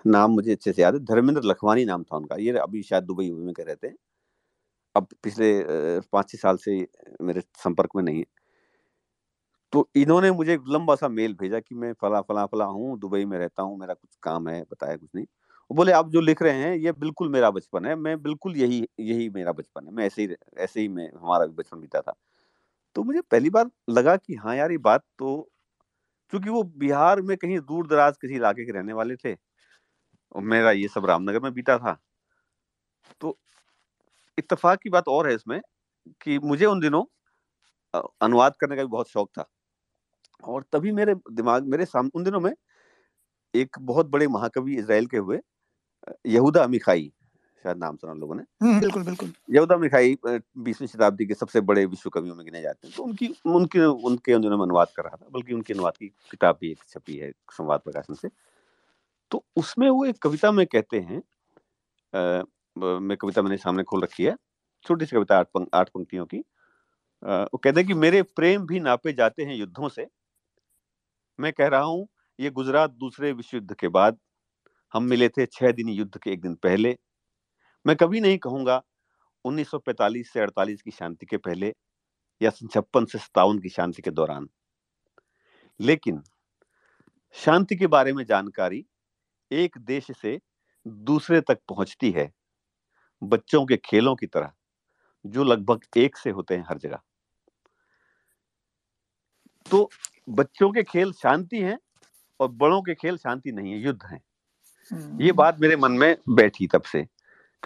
नाम 0.07 0.31
मुझे 0.31 0.53
अच्छे 0.53 0.73
से 0.73 0.83
याद 0.83 0.95
है। 0.95 1.01
धर्मेंद्र 1.05 1.43
लखवानी 1.45 1.85
नाम 1.85 2.03
था 2.05 2.17
उनका। 2.17 2.37
ये 2.39 2.53
अभी 2.61 2.83
शायद 2.83 3.05
दुबई 3.05 3.31
में 3.33 3.53
कह 3.55 3.65
रहे 3.65 3.77
थे। 3.79 3.93
अब 4.97 5.07
पिछले 5.23 5.53
पाँच 6.13 6.31
छह 6.31 6.39
साल 6.39 6.57
से 6.59 6.79
मेरे 7.23 7.41
संपर्क 7.57 7.91
में 7.97 8.03
नहीं 8.03 8.19
है। 8.19 8.27
तो 9.73 9.89
इन्होंने 9.97 10.31
मुझे 10.33 10.53
एक 10.55 10.63
लंबा 10.69 10.95
सा 10.95 11.09
मेल 11.09 11.35
भेजा 11.35 11.61
कि 11.61 11.75
मैं 11.75 11.93
फला 11.93 12.21
फला 12.21 12.45
फला 12.47 12.65
हूँ, 12.67 12.99
दुबई 12.99 13.25
में 13.25 13.39
रहता 13.39 13.63
हूँ, 13.63 13.79
मेरा 13.79 13.95
कुछ 13.95 14.17
काम 14.23 14.49
है, 14.49 14.63
बताया 14.63 14.97
कुछ 14.97 15.09
नहीं। 15.15 15.27
वो 15.71 15.75
बोले, 15.77 15.93
आप 15.93 16.09
जो 16.11 16.21
लिख 16.21 16.43
रहे 16.43 16.53
हैं, 16.55 16.75
ये 16.77 16.93
बिल्कुल 16.95 17.29
मेरा 17.29 17.51
बचपन 17.51 17.85
है। 17.87 17.95
मैं 17.97 18.21
बिल्कुल 18.23 18.57
यही 18.57 18.87
यही 19.01 19.29
मेरा 19.31 19.53
बचपन 19.53 19.87
है। 19.87 19.93
मैं 19.93 20.07
ऐसे 20.07 20.23
ही 20.23 20.35
ऐसे 20.59 20.81
ही 20.81 20.89
मैं, 20.89 21.11
हमारा 21.15 21.47
भी 21.47 21.53
बचपन 21.55 21.81
बीता 21.81 22.01
था। 22.01 22.15
तो 22.97 23.03
मुझे 23.05 23.21
पहली 23.23 23.51
बार 23.51 23.71
लगा 23.91 24.17
कि 24.19 24.35
हाँ 24.37 24.57
यार, 24.57 24.73
ये 24.73 24.79
बात 24.81 25.05
तो 25.19 25.49
क्योंकि 26.33 26.51
वो 26.51 26.63
बिहार 26.79 27.21
में 27.23 27.37
कहीं 27.37 27.59
दूर 27.61 27.87
दराज 27.89 28.17
किसी 28.21 28.35
इलाके 28.35 28.65
के 28.67 28.73
रहने 28.73 28.93
वाले 28.93 29.17
थे। 29.17 29.35
और 30.35 30.43
मेरा 30.45 30.71
ये 30.73 30.89
सब 30.89 31.07
रामनगर 31.07 31.41
में 31.41 31.53
बीता 31.55 31.79
था। 31.79 31.97
तो 33.21 33.39
इत्तेफाक 34.39 34.79
की 34.83 34.91
बात 34.91 35.09
और 35.09 35.29
है 35.29 35.35
इसमें 35.35 35.61
कि 36.23 36.39
मुझे 36.41 36.67
उन 36.67 36.81
दिनों 36.81 37.05
अनुवाद 38.23 38.55
करने 38.61 38.77
का 38.77 38.83
भी 38.83 38.89
बहुत 38.91 39.11
शौक 39.11 39.31
था। 39.39 39.45
और 40.45 40.65
तभी 40.73 40.93
मेरे 40.93 41.15
दिमाग, 41.33 41.67
मेरे 41.67 41.85
सामने 41.87 42.11
उन 42.15 42.25
दिनों 42.25 42.41
में 42.41 42.53
एक 43.55 43.77
बहुत 43.83 44.07
बड़े 44.11 44.27
महाकवि 44.29 44.77
इसराइल 44.79 45.07
के 45.07 45.17
हुए 45.19 45.39
यहूदा 46.29 46.65
अमीखाई। 46.65 47.11
शायद 47.67 47.79
नाम 47.79 47.97
सुना 47.97 48.13
लोगों 48.15 48.35
ने। 48.35 48.43
बिल्कुल 48.81 49.03
बिल्कुल। 49.05 49.33
यहूदा 49.51 49.77
मिखाई 49.77 50.17
बीसवीं 50.27 50.89
शताब्दी 50.89 51.27
के 51.27 51.35
सबसे 51.35 51.61
बड़े 51.71 51.85
विश्व 51.87 52.11
कवियों 52.11 52.35
में 52.37 52.45
गिने 52.47 52.63
जाते 52.63 52.87
हैं। 52.87 52.97
तो 52.97 53.03
उनकी 53.03 53.29
उनके 53.47 53.85
उनके 54.09 54.35
उन 54.35 54.43
दिनों 54.43 54.57
में 54.59 54.65
अनुवाद 54.65 54.89
कर 54.97 55.05
रहा 55.05 55.17
था 55.17 55.29
बल्कि 55.33 55.55
उनके 55.55 55.73
अनुवाद 55.75 55.97
की 55.97 56.09
किताब 56.31 56.59
भी 56.61 56.71
एक 56.71 56.83
छपी 56.89 57.17
है 57.17 57.31
संवाद 57.53 57.81
प्रकाशन 57.85 58.15
से। 58.15 58.29
तो 59.31 59.45
उसमें 59.57 59.89
वो 59.91 60.05
एक 60.05 60.19
कविता 60.23 60.53
में 60.53 60.67
कहते 60.67 61.01
हैं 61.01 61.23
आ, 62.13 62.43
मैं 62.77 63.17
कविता 63.17 63.43
मैंने 63.43 63.57
सामने 63.57 63.83
खोल 63.83 64.03
रखी 64.03 64.25
है 64.25 64.37
छोटी 64.85 65.07
सी 65.07 65.17
कविता 65.17 65.39
आठ 65.39 65.47
पंक, 65.55 65.69
आठ 65.75 65.89
पंक्तियों 65.89 66.27
की। 66.27 66.39
आ, 67.23 67.43
वो 67.43 67.59
कहते 67.59 67.81
हैं 67.81 67.87
कि 67.89 67.95
मेरे 67.95 68.23
प्रेम 68.37 68.67
भी 68.67 68.81
नापे 68.81 69.13
जाते 69.13 69.45
हैं 69.45 69.57
युद्धों 69.57 69.89
से। 69.89 70.07
मैं 71.39 71.53
कह 71.53 71.69
रहा 71.69 71.81
हूँ 71.83 72.07
ये 72.39 72.51
गुजरात 72.51 72.91
दूसरे 72.91 73.33
विश्व 73.33 73.57
युद्ध 73.57 73.75
के 73.75 73.89
बाद 73.89 74.19
हम 74.95 75.05
मिले 75.05 75.29
थे 75.29 75.47
छह 75.47 75.73
दिन 75.73 75.89
युद्ध 75.89 76.19
के 76.19 76.31
एक 76.33 76.41
दिन 76.43 76.55
पहले। 76.55 76.97
मैं 77.87 77.97
कभी 77.97 78.21
नहीं 78.21 78.39
कहूँगा 78.39 78.83
1945 79.45 80.33
से 80.33 80.41
48 80.41 80.83
की 80.83 80.91
शांति 80.91 81.27
के 81.27 81.37
पहले 81.37 81.75
या 82.43 82.51
छप्पन 82.51 83.05
से 83.05 83.19
सतावन 83.19 83.59
की 83.59 83.69
शांति 83.69 84.03
के 84.03 84.11
दौरान। 84.11 84.49
लेकिन 85.81 86.23
शांति 87.33 87.77
के 87.77 87.87
बारे 87.87 88.13
में 88.13 88.25
जानकारी 88.25 88.87
एक 89.53 89.79
देश 89.79 90.07
से 90.23 90.41
दूसरे 90.89 91.41
तक 91.41 91.59
पहुँचती 91.69 92.11
है 92.11 92.33
बच्चों 93.23 93.67
के 93.67 93.77
खेलों 93.77 94.17
की 94.17 94.27
तरह 94.27 94.53
जो 95.27 95.45
लगभग 95.45 95.81
एक 95.97 96.17
से 96.17 96.31
होते 96.31 96.57
हैं 96.57 96.65
हर 96.69 96.79
जगह। 96.79 96.99
तो 99.71 99.91
बच्चों 100.29 100.71
के 100.71 100.83
खेल 100.83 101.13
शांति 101.13 101.59
हैं 101.59 101.79
और 102.41 102.49
बड़ों 102.49 102.83
के 102.83 102.95
खेल 102.95 103.17
शांति 103.17 103.53
नहीं 103.53 103.73
है 103.73 103.79
युद्ध 103.79 104.05
हैं। 104.05 104.23
ये 104.93 104.99
हम्म। 104.99 105.33
बात 105.33 105.61
मेरे 105.61 105.77
मन 105.77 105.93
में 105.93 106.17
बैठी 106.29 106.67
तब 106.67 106.83
से। 106.83 107.16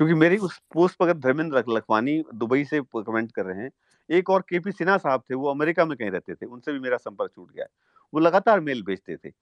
क्योंकि 0.01 0.15
मेरी 0.15 0.37
उस 0.39 0.59
पोस्ट 0.75 0.97
पर 0.99 1.05
अगर 1.05 1.19
धर्मेंद्र 1.21 1.63
लखवानी 1.69 2.23
दुबई 2.35 2.65
से 2.65 2.81
कमेंट 2.97 3.33
कर 3.33 3.45
रहे 3.47 3.63
हैं, 3.63 3.71
एक 4.09 4.31
और 4.31 4.43
के 4.49 4.59
पी 4.61 4.73
सिन्हा 4.73 4.97
साहब 4.99 5.23
थे, 5.23 5.35
वो 5.35 5.51
अमेरिका 5.51 5.85
में 5.85 5.97
कहीं 5.97 6.11
रहते 6.11 6.35
थे, 6.35 6.47
उनसे 6.47 6.73
भी 6.73 6.79
मेरा 6.81 6.97
संपर्क 6.99 7.31
छूट 7.35 7.53
गया 7.53 7.67
वो 8.13 8.21
लगातार 8.21 8.61
मेल 8.61 8.83
भेजते 8.85 9.17
थे। 9.17 9.33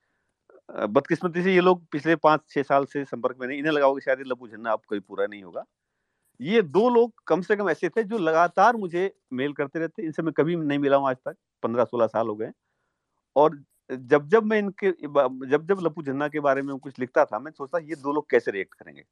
बदकिस्मती 0.89 1.43
से 1.43 1.53
ये 1.53 1.61
लोग 1.61 1.85
पिछले 1.91 2.15
पाँच, 2.17 2.41
छह 2.49 2.63
साल 2.63 2.85
से 2.85 3.03
संपर्क 3.05 3.37
में 3.41 3.47
नहीं, 3.47 3.59
इन्हें 3.59 3.73
लगाओगे 3.73 4.01
शायद 4.01 4.23
लपू 4.27 4.47
झन्ना 4.47 4.71
आप 4.71 4.81
कभी 4.89 4.99
पूरा 5.01 5.25
नहीं 5.27 5.43
होगा। 5.43 5.63
ये 6.39 6.61
दो 6.63 6.89
लोग 6.89 7.13
कम 7.27 7.41
से 7.41 7.55
कम 7.55 7.69
ऐसे 7.69 7.89
थे 7.89 8.03
जो 8.05 8.17
लगातार 8.19 8.75
मुझे 8.77 9.11
मेल 9.33 9.53
करते 9.53 9.79
रहते, 9.79 10.03
इनसे 10.03 10.21
मैं 10.23 10.33
कभी 10.33 10.55
नहीं 10.57 10.79
मिला 10.79 10.97
हूँ 10.97 11.09
आज 11.09 11.17
तक, 11.27 11.35
पंद्रह, 11.63 11.85
सोलह 11.85 12.07
साल 12.07 12.27
हो 12.27 12.35
गए 12.35 12.51
और 13.35 13.63
जब 13.89 14.27
जब 14.29 14.45
मैं 14.45 14.59
इनके 14.59 14.91
जब 15.47 15.67
जब 15.67 15.79
लपू 15.83 16.03
झन्ना 16.03 16.27
के 16.29 16.39
बारे 16.41 16.61
में 16.63 16.77
कुछ 16.79 16.99
लिखता 16.99 17.25
था, 17.25 17.39
मैं 17.39 17.51
सोचता 17.51 17.79
ये 17.79 17.95
दो 17.97 18.13
लोग 18.13 18.29
कैसे 18.31 18.51
रिएक्ट 18.51 18.73
करेंगे? 18.75 19.03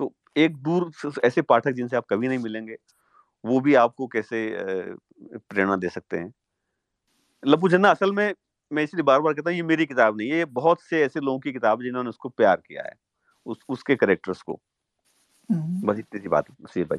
तो 0.00 0.12
एक 0.36 0.56
दूर 0.62 0.90
ऐसे 1.24 1.42
पाठक 1.42 1.72
जिनसे 1.72 1.96
आप 1.96 2.06
कभी 2.10 2.28
नहीं 2.28 2.38
मिलेंगे 2.38 2.76
वो 3.44 3.60
भी 3.60 3.74
आपको 3.74 4.06
कैसे 4.06 4.38
प्रेरणा 4.58 5.76
दे 5.76 5.88
सकते 5.88 6.16
हैं? 6.16 6.32
लपू 7.42 7.68
झन्ना 7.68 7.90
असल 7.90 8.12
में 8.12 8.32
मैं 8.70 8.82
इसलिए 8.82 9.02
बार 9.02 9.20
बार 9.20 9.32
कहता 9.32 9.50
हूँ 9.50 9.56
ये 9.56 9.62
मेरी 9.62 9.86
किताब 9.86 10.16
नहीं 10.16 10.30
है 10.30 10.36
ये 10.38 10.44
बहुत 10.56 10.82
से 10.82 11.02
ऐसे 11.02 11.20
लोगों 11.20 11.38
की 11.38 11.52
किताब 11.52 11.82
जिन्होंने 11.82 12.08
उसको 12.08 12.28
प्यार 12.28 12.56
किया 12.56 12.82
है 12.82 12.92
उस 13.46 13.58
उसके 13.68 13.96
करेक्टर्स 13.96 14.42
को। 14.42 14.60
हम्म। 15.50 15.86
बस 15.86 15.98
इतनी 15.98 16.20
सी 16.20 16.28
बात 16.28 16.50
नसीर 16.62 16.84
भाई। 16.84 16.98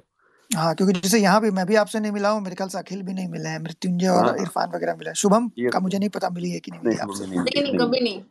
हाँ 0.51 0.73
क्योंकि 0.75 0.99
जैसे 0.99 1.19
यहाँ 1.19 1.41
भी 1.41 1.51
मैं 1.51 1.65
भी 1.65 1.75
आपसे 1.75 1.99
नहीं 1.99 2.11
मिला 2.11 2.29
हूँ 2.29 2.41
मेरे 2.41 2.55
ख्याल 2.55 2.69
से 2.69 2.77
अखिल 2.77 3.03
भी 3.03 3.13
नहीं 3.13 3.27
मिले 3.27 3.49
हैं 3.49 3.59
मृत्युंजय 3.59 4.07
और 4.07 4.25
हाँ, 4.25 4.35
इरफान 4.35 4.69
वगैरह 4.69 4.95
मिला 4.95 5.13
शुभम 5.13 5.49
का 5.73 5.79
मुझे 5.79 5.99
नहीं 5.99 6.09
पता 6.09 6.29
मिली 6.29 6.51
है 6.51 6.59
कि 6.59 6.71
नहीं 6.71 6.81
मिली 6.85 6.97
आपसे। 6.97 7.25
नहीं। 7.25 7.77
कभी 7.79 7.99
नहीं। 7.99 8.21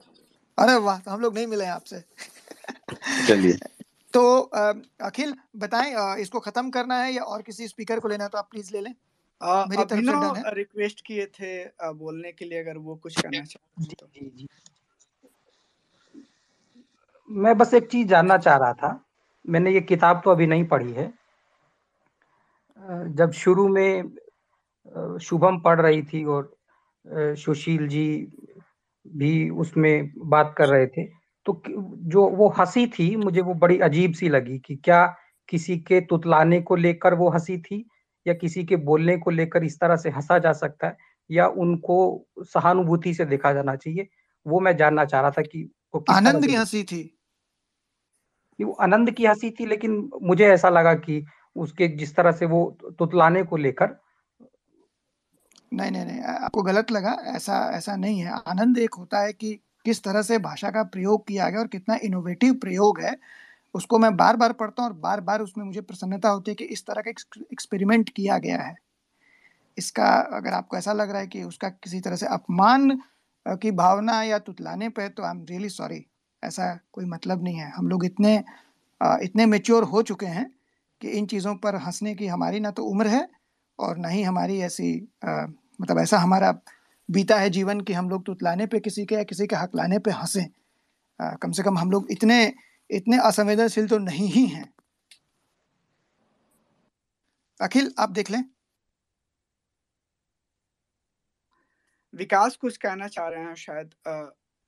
अरे 0.59 0.77
वाह 0.79 0.99
तो 0.99 1.11
हम 1.11 1.21
लोग 1.21 1.35
नहीं 1.35 1.47
मिले 1.47 1.65
हैं 1.65 1.73
आपसे। 1.73 2.03
चलिए। 3.29 3.59
तो 4.15 4.23
अखिल 5.03 5.35
बताएँ 5.57 5.95
इसको 6.23 6.41
खत्म 6.41 6.71
करना 6.71 6.99
है 7.03 7.13
या 7.13 7.23
और 7.25 7.43
किसी 7.43 7.69
स्पीकर 7.69 8.01
को 8.01 8.09
लेना 8.09 8.25
है 8.25 8.31
तो 8.31 8.39
आप 8.39 8.49
प्लीज़ 8.51 8.73
ले 8.73 8.81
लें। 8.81 8.95
मेरी 9.41 9.85
तरफ़ 9.85 10.05
से 10.05 10.13
डन 10.13 10.37
है। 10.37 10.55
रिक्वेस्ट 10.55 11.01
किए 11.07 11.27
थे 11.35 11.53
बोलने 11.95 12.33
के 12.33 12.45
लिए 12.45 12.59
अगर 12.61 12.79
वो 12.79 12.97
कुछ 12.97 13.17
करना 13.17 13.45
चाहते 13.45 13.95
तो। 13.95 14.07
जी 14.09 14.31
जी। 14.37 14.49
मैं 17.31 17.57
बस 17.59 17.75
एक 17.75 17.91
चीज़ 17.91 18.09
जानना 18.09 18.37
चाह 18.39 18.57
रहा 18.57 18.73
था। 18.75 19.01
मैंने 19.45 19.73
ये 19.73 19.81
किताब 19.83 20.21
तो 20.25 20.31
अभी 20.31 20.47
नहीं 20.47 20.65
पढ़ी 20.69 20.93
है। 20.93 21.13
जब 23.15 23.31
शुरू 23.35 23.67
में 23.69 24.11
शुभम 25.21 25.61
पढ़ 25.61 25.81
रही 25.81 26.03
थी 26.05 26.25
और 26.27 26.53
सुशील 27.39 27.87
जी 27.89 28.07
भी 29.07 29.49
उसमें 29.61 30.11
बात 30.31 30.55
कर 30.59 30.69
रहे 30.69 30.87
थे 30.89 31.05
तो 31.47 31.63
जो 31.69 32.29
वो 32.29 32.49
हँसी 32.59 32.87
थी 32.87 33.15
मुझे 33.17 33.41
वो 33.41 33.55
बड़ी 33.55 33.79
अजीब 33.81 34.13
सी 34.13 34.29
लगी 34.29 34.59
कि 34.59 34.77
क्या 34.77 35.07
किसी 35.49 35.79
के 35.79 36.01
तुतलाने 36.01 36.61
को 36.61 36.77
लेकर 36.77 37.15
वो 37.15 37.29
हँसी 37.31 37.59
थी? 37.59 37.87
या 38.27 38.35
किसी 38.35 38.65
के 38.65 38.77
बोलने 38.77 39.17
को 39.19 39.31
लेकर 39.31 39.65
इस 39.65 39.79
तरह 39.81 39.97
से 39.97 40.11
हंसा 40.11 40.39
जा 40.39 40.53
सकता 40.53 40.87
है? 40.87 40.97
या 41.31 41.47
उनको 41.47 41.97
सहानुभूति 42.41 43.15
से 43.15 43.25
देखा 43.25 43.53
जाना 43.53 43.77
चाहिए? 43.77 44.09
वो 44.47 44.61
मैं 44.61 44.77
जानना 44.77 45.05
चाह 45.05 45.21
रहा 45.21 45.31
था 45.31 45.43
कि 45.43 45.63
वो 45.95 46.05
आनंद 46.11 46.47
की 46.47 46.55
हँसी 46.55 46.83
थी। 46.85 47.03
कि 48.59 48.65
वो 48.65 48.73
आनंद 48.73 49.11
की 49.11 49.27
हँसी 49.27 49.51
थी 49.51 49.67
लेकिन 49.67 50.11
मुझे 50.23 50.47
ऐसा 50.49 50.69
लगा 50.69 50.95
कि 50.95 51.25
उसके 51.57 51.89
जिस 51.89 52.15
तरह 52.17 52.33
से 52.33 52.47
वो 52.47 52.65
तुतलाने 52.99 53.43
को 53.43 53.57
लेकर 53.57 53.97
नहीं 55.73 55.91
नहीं 55.91 56.05
नहीं 56.05 56.21
आपको 56.21 56.63
गलत 56.63 56.91
लगा 56.91 57.11
ऐसा 57.27 57.59
ऐसा 57.75 57.97
नहीं 57.97 58.21
है। 58.21 58.39
आनंद 58.47 58.79
एक 58.79 58.95
होता 58.95 59.21
है 59.21 59.33
कि 59.33 59.59
किस 59.85 60.03
तरह 60.05 60.23
से 60.23 60.39
भाषा 60.41 60.71
का 60.71 60.83
प्रयोग 60.85 61.27
किया 61.27 61.49
गया 61.51 61.61
और 61.61 61.67
कितना 61.69 61.99
इनोवेटिव 62.03 62.55
प्रयोग 62.57 63.01
है, 63.01 63.17
उसको 63.75 63.99
मैं 63.99 64.17
बार 64.17 64.37
बार 64.37 64.53
पढ़ता 64.55 64.83
हूँ 64.83 64.91
और 64.91 64.97
बार 64.99 65.21
बार 65.23 65.43
उसमें 65.43 65.65
मुझे 65.65 65.81
प्रसन्नता 65.83 66.29
होती 66.29 66.51
है 66.51 66.55
कि 66.55 66.65
इस 66.67 66.85
तरह 66.87 67.03
का 67.03 67.11
एक्सपेरिमेंट 67.53 68.09
किया 68.09 68.39
गया 68.39 68.59
है। 68.59 68.75
इसका 69.79 70.07
अगर 70.37 70.53
आपको 70.53 70.77
ऐसा 70.77 70.93
लग 70.93 71.11
रहा 71.11 71.21
है 71.21 71.27
कि 71.27 71.43
उसका 71.45 71.69
किसी 71.69 72.01
तरह 72.01 72.17
से 72.17 72.27
अपमान 72.29 72.91
की 73.47 73.71
भावना 73.73 74.23
या 74.23 74.39
तुतलाने 74.41 74.89
पे 74.89 75.09
तो 75.09 75.23
आई 75.23 75.31
एम 75.31 75.45
रियली 75.45 75.69
सॉरी 75.71 76.05
ऐसा 76.43 76.75
कोई 76.93 77.05
मतलब 77.07 77.45
नहीं 77.45 77.57
है। 77.57 77.71
हम 77.71 77.89
लोग 77.89 78.05
इतने 78.05 78.37
इतने 79.01 79.47
मेच्योर 79.47 79.85
हो 79.85 80.03
चुके 80.03 80.27
हैं 80.29 80.51
कि 81.01 81.09
इन 81.09 81.27
चीज़ों 81.27 81.55
पर 81.57 81.77
हंसने 81.77 82.15
की 82.15 82.27
हमारी 82.27 82.61
ना 82.61 82.71
तो 82.71 82.85
उम्र 82.85 83.07
है 83.07 83.29
और 83.79 83.97
ना 83.97 84.09
ही 84.09 84.23
हमारी 84.23 84.61
ऐसी 84.61 84.93
मतलब 85.25 85.99
ऐसा 85.99 86.19
हमारा 86.19 86.51
बीता 87.11 87.39
है 87.39 87.51
जीवन 87.51 87.81
कि 87.81 87.93
हम 87.93 88.11
लोग 88.11 88.25
तुतलाने 88.27 88.67
पे 88.67 88.81
किसी 88.81 89.05
के 89.07 89.15
या 89.15 89.23
किसी 89.25 89.47
के 89.47 89.57
हक 89.57 89.71
लाने 89.77 89.99
पे 89.99 90.11
हंसें। 90.13 90.47
कम 91.21 91.53
से 91.53 91.63
कम 91.63 91.79
हम 91.79 91.91
लोग 91.91 92.07
इतने 92.11 92.53
इतने 92.91 93.19
असंवेदनशील 93.21 93.89
तो 93.89 93.99
नहीं 93.99 94.29
ही 94.29 94.47
हैं। 94.47 94.73
अखिल 97.61 97.93
आप 97.99 98.11
देख 98.11 98.31
लें। 98.31 98.43
विकास 102.15 102.57
कुछ 102.57 102.77
कहना 102.77 103.09
चाह 103.09 103.29
रहे 103.29 103.45
हैं 103.45 103.55
शायद 103.55 103.91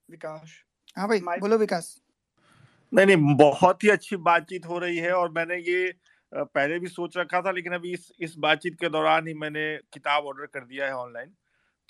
विकास। 0.09 0.53
हाँ 0.97 1.09
भाई 1.09 1.21
बोलो 1.21 1.59
विकास। 1.59 1.97
नहीं 2.93 3.07
नहीं 3.07 3.37
बहुत 3.37 3.85
ही 3.85 3.89
अच्छी 3.89 4.17
बातचीत 4.25 4.67
हो 4.67 4.79
रही 4.79 4.99
है 4.99 5.13
और 5.13 5.31
मैंने 5.33 5.57
ये 5.59 5.93
पहले 6.33 6.79
भी 6.79 6.87
सोच 6.89 7.17
रखा 7.17 7.41
था 7.43 7.51
लेकिन 7.51 7.73
अभी 7.73 7.93
इस 7.93 8.11
इस 8.21 8.35
बातचीत 8.39 8.77
के 8.81 8.89
दौरान 8.89 9.27
ही 9.29 9.35
मैंने 9.35 9.65
किताब 9.93 10.27
ऑर्डर 10.27 10.47
कर 10.47 10.65
दिया 10.65 10.87
है 10.87 10.97
ऑनलाइन। 10.97 11.35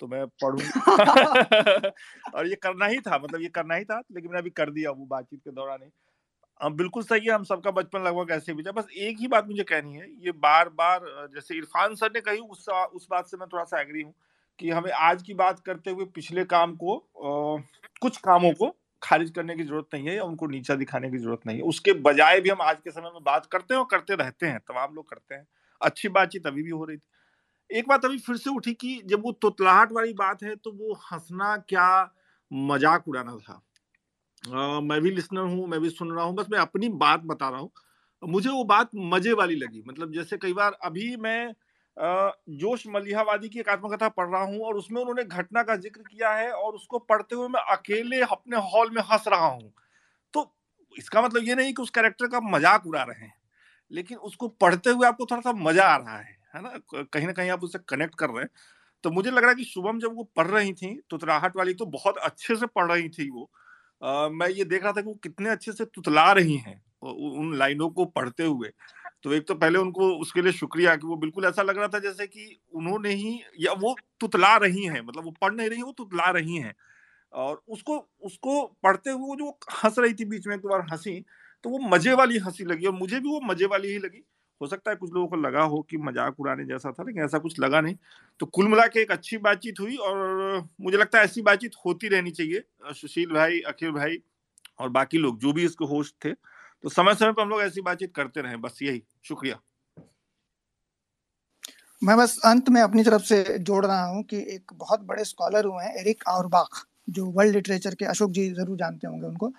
तो 0.03 0.07
मैं 0.07 0.25
पढ़ू। 0.43 0.57
और 2.35 2.47
ये 2.47 2.55
करना 2.55 2.85
ही 2.85 2.99
था 2.99 3.17
मतलब 3.17 3.41
ये 3.41 3.47
करना 3.47 3.75
ही 3.75 3.83
था 3.83 3.99
लेकिन 3.99 4.31
मैंने 4.31 4.39
अभी 4.39 4.49
कर 4.49 4.69
दिया 4.69 4.91
वो 4.91 5.05
बातचीत 5.05 5.39
के 5.39 5.51
दौरान 5.51 5.83
ही। 5.83 5.89
हम 6.61 6.75
बिल्कुल 6.75 7.03
सही 7.03 7.25
है 7.25 7.33
हम 7.33 7.43
सबका 7.43 7.71
बचपन 7.71 8.03
लगभग 8.03 8.31
ऐसे 8.31 8.53
बीता। 8.53 8.71
बस 8.71 8.87
एक 8.97 9.17
ही 9.19 9.27
बात 9.27 9.47
मुझे 9.47 9.63
कहनी 9.63 9.93
है 9.93 10.07
ये 10.25 10.31
बार 10.31 10.69
बार 10.69 11.05
जैसे 11.35 11.55
इरफान 11.55 11.95
सर 11.95 12.11
ने 12.11 12.21
कही 12.21 12.39
उस 12.39 12.69
उस 12.69 13.07
बात 13.11 13.27
से 13.27 13.37
मैं 13.37 13.47
थोड़ा 13.53 13.63
सा 13.63 13.81
एग्री 13.81 14.01
हूँ 14.01 14.13
कि 14.59 14.69
हमें 14.69 14.91
आज 14.91 15.23
की 15.23 15.33
बात 15.33 15.59
करते 15.59 15.91
हुए 15.91 16.05
पिछले 16.05 16.43
काम 16.45 16.75
को 16.75 16.97
आ, 16.97 17.61
कुछ 18.01 18.17
कामों 18.17 18.51
को 18.53 18.75
खारिज 19.03 19.29
करने 19.29 19.55
की 19.55 19.63
ज़रूरत 19.63 19.87
नहीं 19.93 20.07
है 20.07 20.15
या 20.15 20.23
उनको 20.23 20.47
नीचा 20.47 20.75
दिखाने 20.75 21.09
की 21.11 21.17
ज़रूरत 21.17 21.39
नहीं 21.47 21.57
है। 21.57 21.63
उसके 21.63 21.93
बजाय 21.93 22.39
भी 22.41 22.49
हम 22.49 22.61
आज 22.61 22.77
के 22.83 22.91
समय 22.91 23.09
में 23.13 23.23
बात 23.23 23.45
करते 23.45 23.73
हैं 23.73 23.81
और 23.81 23.87
करते 23.91 24.15
रहते 24.15 24.47
हैं 24.47 24.59
तमाम 24.59 24.93
लोग 24.95 25.09
करते 25.09 25.35
हैं। 25.35 25.45
अच्छी 25.81 26.09
बातचीत 26.09 26.47
अभी 26.47 26.63
भी 26.63 26.69
हो 26.69 26.85
रही 26.85 26.97
थी। 26.97 27.01
एक 27.69 27.87
बात 27.87 28.05
अभी 28.05 28.17
फिर 28.19 28.37
से 28.37 28.49
उठी 28.49 28.73
कि 28.75 29.01
जब 29.05 29.21
वो 29.23 29.31
तुतलाहट 29.41 29.91
वाली 29.91 30.13
बात 30.15 30.43
है 30.43 30.55
तो 30.55 30.71
वो 30.73 30.93
हंसना 31.03 31.55
क्या 31.59 31.87
मज़ाक 32.51 33.07
उड़ाना 33.07 33.35
था। 33.37 33.61
आ, 34.43 34.79
मैं 34.81 35.01
भी 35.01 35.11
लिसनर 35.11 35.41
हूँ 35.43 35.67
मैं 35.67 35.79
भी 35.81 35.89
सुन 35.91 36.11
रहा 36.11 36.25
हूँ 36.25 36.35
बस 36.35 36.47
मैं 36.51 36.59
अपनी 36.59 36.89
बात 36.99 37.21
बता 37.25 37.49
रहा 37.49 37.59
हूँ। 37.59 37.71
मुझे 38.23 38.49
वो 38.49 38.63
बात 38.65 38.89
मज़े 38.95 39.33
वाली 39.33 39.55
लगी। 39.55 39.83
मतलब 39.87 40.13
जैसे 40.13 40.37
कई 40.37 40.53
बार 40.53 40.77
अभी 40.83 41.15
मैं 41.17 41.53
जोश 41.97 42.83
मलिहावादी 42.87 43.49
की 43.49 43.59
एक 43.59 43.69
आत्मकथा 43.69 44.07
पढ़ 44.09 44.27
रहा 44.27 44.43
हूँ 44.43 44.59
और 44.59 44.75
उसमें 44.75 44.99
उन्होंने 45.01 45.23
घटना 45.25 45.63
का 45.63 45.75
ज़िक्र 45.77 46.01
किया 46.01 46.31
है 46.31 46.51
और 46.51 46.75
उसको 46.75 46.99
पढ़ते 47.01 47.35
हुए 47.35 47.47
मैं 47.49 47.61
अकेले 47.71 48.21
अपने 48.21 48.57
हॉल 48.69 48.89
में 48.91 49.01
हंस 49.11 49.27
रहा 49.27 49.47
हूँ। 49.47 49.73
तो 50.33 50.51
इसका 50.95 51.21
मतलब 51.21 51.43
ये 51.43 51.55
नहीं 51.55 51.73
कि 51.73 51.81
उस 51.81 51.89
कैरेक्टर 51.89 52.27
का 52.27 52.39
मज़ाक 52.45 52.87
उड़ा 52.87 53.03
रहे 53.03 53.19
हैं 53.19 53.33
लेकिन 53.91 54.17
उसको 54.19 54.47
पढ़ते 54.47 54.89
हुए 54.89 55.07
आपको 55.07 55.25
थोड़ा 55.25 55.41
सा 55.41 55.53
मज़ा 55.59 55.85
आ 55.85 55.95
रहा 55.97 56.17
है। 56.17 56.35
है 56.53 56.61
ना? 56.61 56.69
कहीं 57.03 57.25
ना 57.27 57.33
कहीं 57.33 57.49
आप 57.51 57.63
उससे 57.63 57.79
कनेक्ट 57.89 58.15
कर 58.15 58.29
रहे 58.29 58.43
हैं। 58.43 58.49
तो 59.03 59.11
मुझे 59.11 59.31
लग 59.31 59.39
रहा 59.39 59.49
है 59.49 59.55
कि 59.55 59.63
शुभम 59.65 59.99
जब 59.99 60.15
वो 60.15 60.23
पढ़ 60.37 60.47
रही 60.47 60.73
थी 60.73 60.93
तुतराहट 61.09 61.57
वाली 61.57 61.73
तो 61.75 61.85
बहुत 61.87 62.17
अच्छे 62.23 62.55
से 62.57 62.65
पढ़ 62.69 62.91
रही 62.91 63.09
थी 63.09 63.29
वो। 63.31 63.49
आ, 64.01 64.29
मैं 64.29 64.47
ये 64.49 64.63
देख 64.65 64.83
रहा 64.83 64.91
था 64.93 65.01
कि 65.01 65.07
वो 65.07 65.15
कितने 65.23 65.49
अच्छे 65.49 65.71
से 65.73 65.85
तुतला 65.87 66.31
रही 66.33 66.57
हैं 66.59 66.81
उन 67.03 67.55
लाइनों 67.57 67.89
को 67.91 68.05
पढ़ते 68.07 68.43
हुए। 68.45 68.69
तो 69.23 69.33
एक 69.33 69.47
तो 69.47 69.55
पहले 69.55 69.79
उनको 69.79 70.09
उसके 70.17 70.41
लिए 70.41 70.51
शुक्रिया 70.53 70.95
कि 70.97 71.07
वो 71.07 71.15
बिल्कुल 71.17 71.45
ऐसा 71.45 71.61
लग 71.63 71.77
रहा 71.77 71.87
था 71.89 71.99
जैसे 71.99 72.27
कि 72.27 72.59
उन्होंने 72.75 73.09
ही 73.15 73.39
या 73.61 73.73
वो 73.79 73.95
तुतला 74.21 74.55
रही 74.57 74.85
हैं 74.87 75.01
मतलब 75.01 75.23
वो 75.25 75.31
पढ़ 75.41 75.53
नहीं 75.55 75.69
रही 75.69 75.81
वो 75.83 75.91
तुतला 75.97 76.29
रही 76.31 76.57
हैं। 76.57 76.73
और 77.33 77.61
उसको 77.69 77.97
उसको 78.23 78.63
पढ़ते 78.83 79.11
हुए 79.11 79.37
जो 79.37 79.49
हंस 79.83 79.99
रही 79.99 80.13
थी 80.13 80.25
बीच 80.27 80.47
में 80.47 80.55
एक 80.55 80.65
बार 80.65 80.81
हँसी 80.91 81.19
तो 81.63 81.69
वो 81.69 81.79
मज़े 81.89 82.13
वाली 82.15 82.37
हँसी 82.39 82.65
लगी 82.65 82.85
और 82.87 82.93
मुझे 82.93 83.19
भी 83.19 83.29
वो 83.29 83.41
मज़े 83.45 83.65
वाली 83.67 83.89
ही 83.89 83.99
लगी। 83.99 84.23
हो 84.61 84.67
सकता 84.67 84.91
है 84.91 84.97
कुछ 84.97 85.11
लोगों 85.13 85.27
को 85.27 85.35
लगा 85.37 85.61
हो 85.63 85.81
कि 85.81 85.97
मज़ाक 85.99 86.39
उड़ाने 86.39 86.65
जैसा 86.65 86.91
था, 86.91 87.03
लेकिन 87.03 87.23
ऐसा 87.23 87.37
कुछ 87.39 87.59
लगा 87.59 87.81
नहीं। 87.81 87.95
तो 88.39 88.45
कुल 88.47 88.67
मिला 88.67 88.85
के 88.87 89.01
एक 89.01 89.11
अच्छी 89.11 89.37
बातचीत 89.39 89.79
हुई 89.79 89.95
और 89.97 90.67
मुझे 90.81 90.97
लगता 90.97 91.17
है 91.17 91.23
ऐसी 91.23 91.41
बातचीत 91.43 91.75
होती 91.85 92.07
रहनी 92.09 92.31
चाहिए 92.31 92.63
सुशील 92.93 93.33
भाई, 93.33 93.59
अखिल 93.61 93.91
भाई 93.91 94.17
और 94.79 94.89
बाकी 94.91 95.17
लोग 95.17 95.39
जो 95.39 95.53
भी 95.53 95.65
इसके 95.65 95.85
होस्ट 95.85 96.15
थे। 96.25 96.33
तो 96.33 96.89
समय 96.89 97.15
समय 97.15 97.31
पर 97.31 97.41
हम 97.41 97.49
लोग 97.49 97.61
ऐसी 97.61 97.81
बातचीत 97.81 98.13
करते 98.15 98.41
रहे, 98.41 98.55
बस 98.57 98.79
यही। 98.81 99.03
शुक्रिया। 99.23 99.59
मैं 102.01 102.17
बस 102.17 102.39
अंत 102.45 102.69
में 102.69 102.81
अपनी 102.81 103.03
तरफ़ 103.03 103.23
से 103.23 103.43
जोड़ 103.59 103.85
रहा 103.85 104.05
हूँ 104.05 104.23
कि 104.23 104.37
एक 104.55 104.71
बहुत 104.73 105.01
बड़े 105.01 105.23
स्कॉलर 105.25 105.65
हुए 105.65 105.83
हैं 105.83 105.93
एरिक 105.95 106.23
आउरबाख 106.29 106.85
जो 107.09 107.25
वर्ल्ड 107.27 107.55
लिटरेचर 107.55 107.95
के 107.95 108.05
अशोक 108.05 108.31
जी 108.31 108.49
ज़रूर 108.51 108.77
जानते 108.77 109.07
होंगे 109.07 109.27
उनको। 109.27 109.51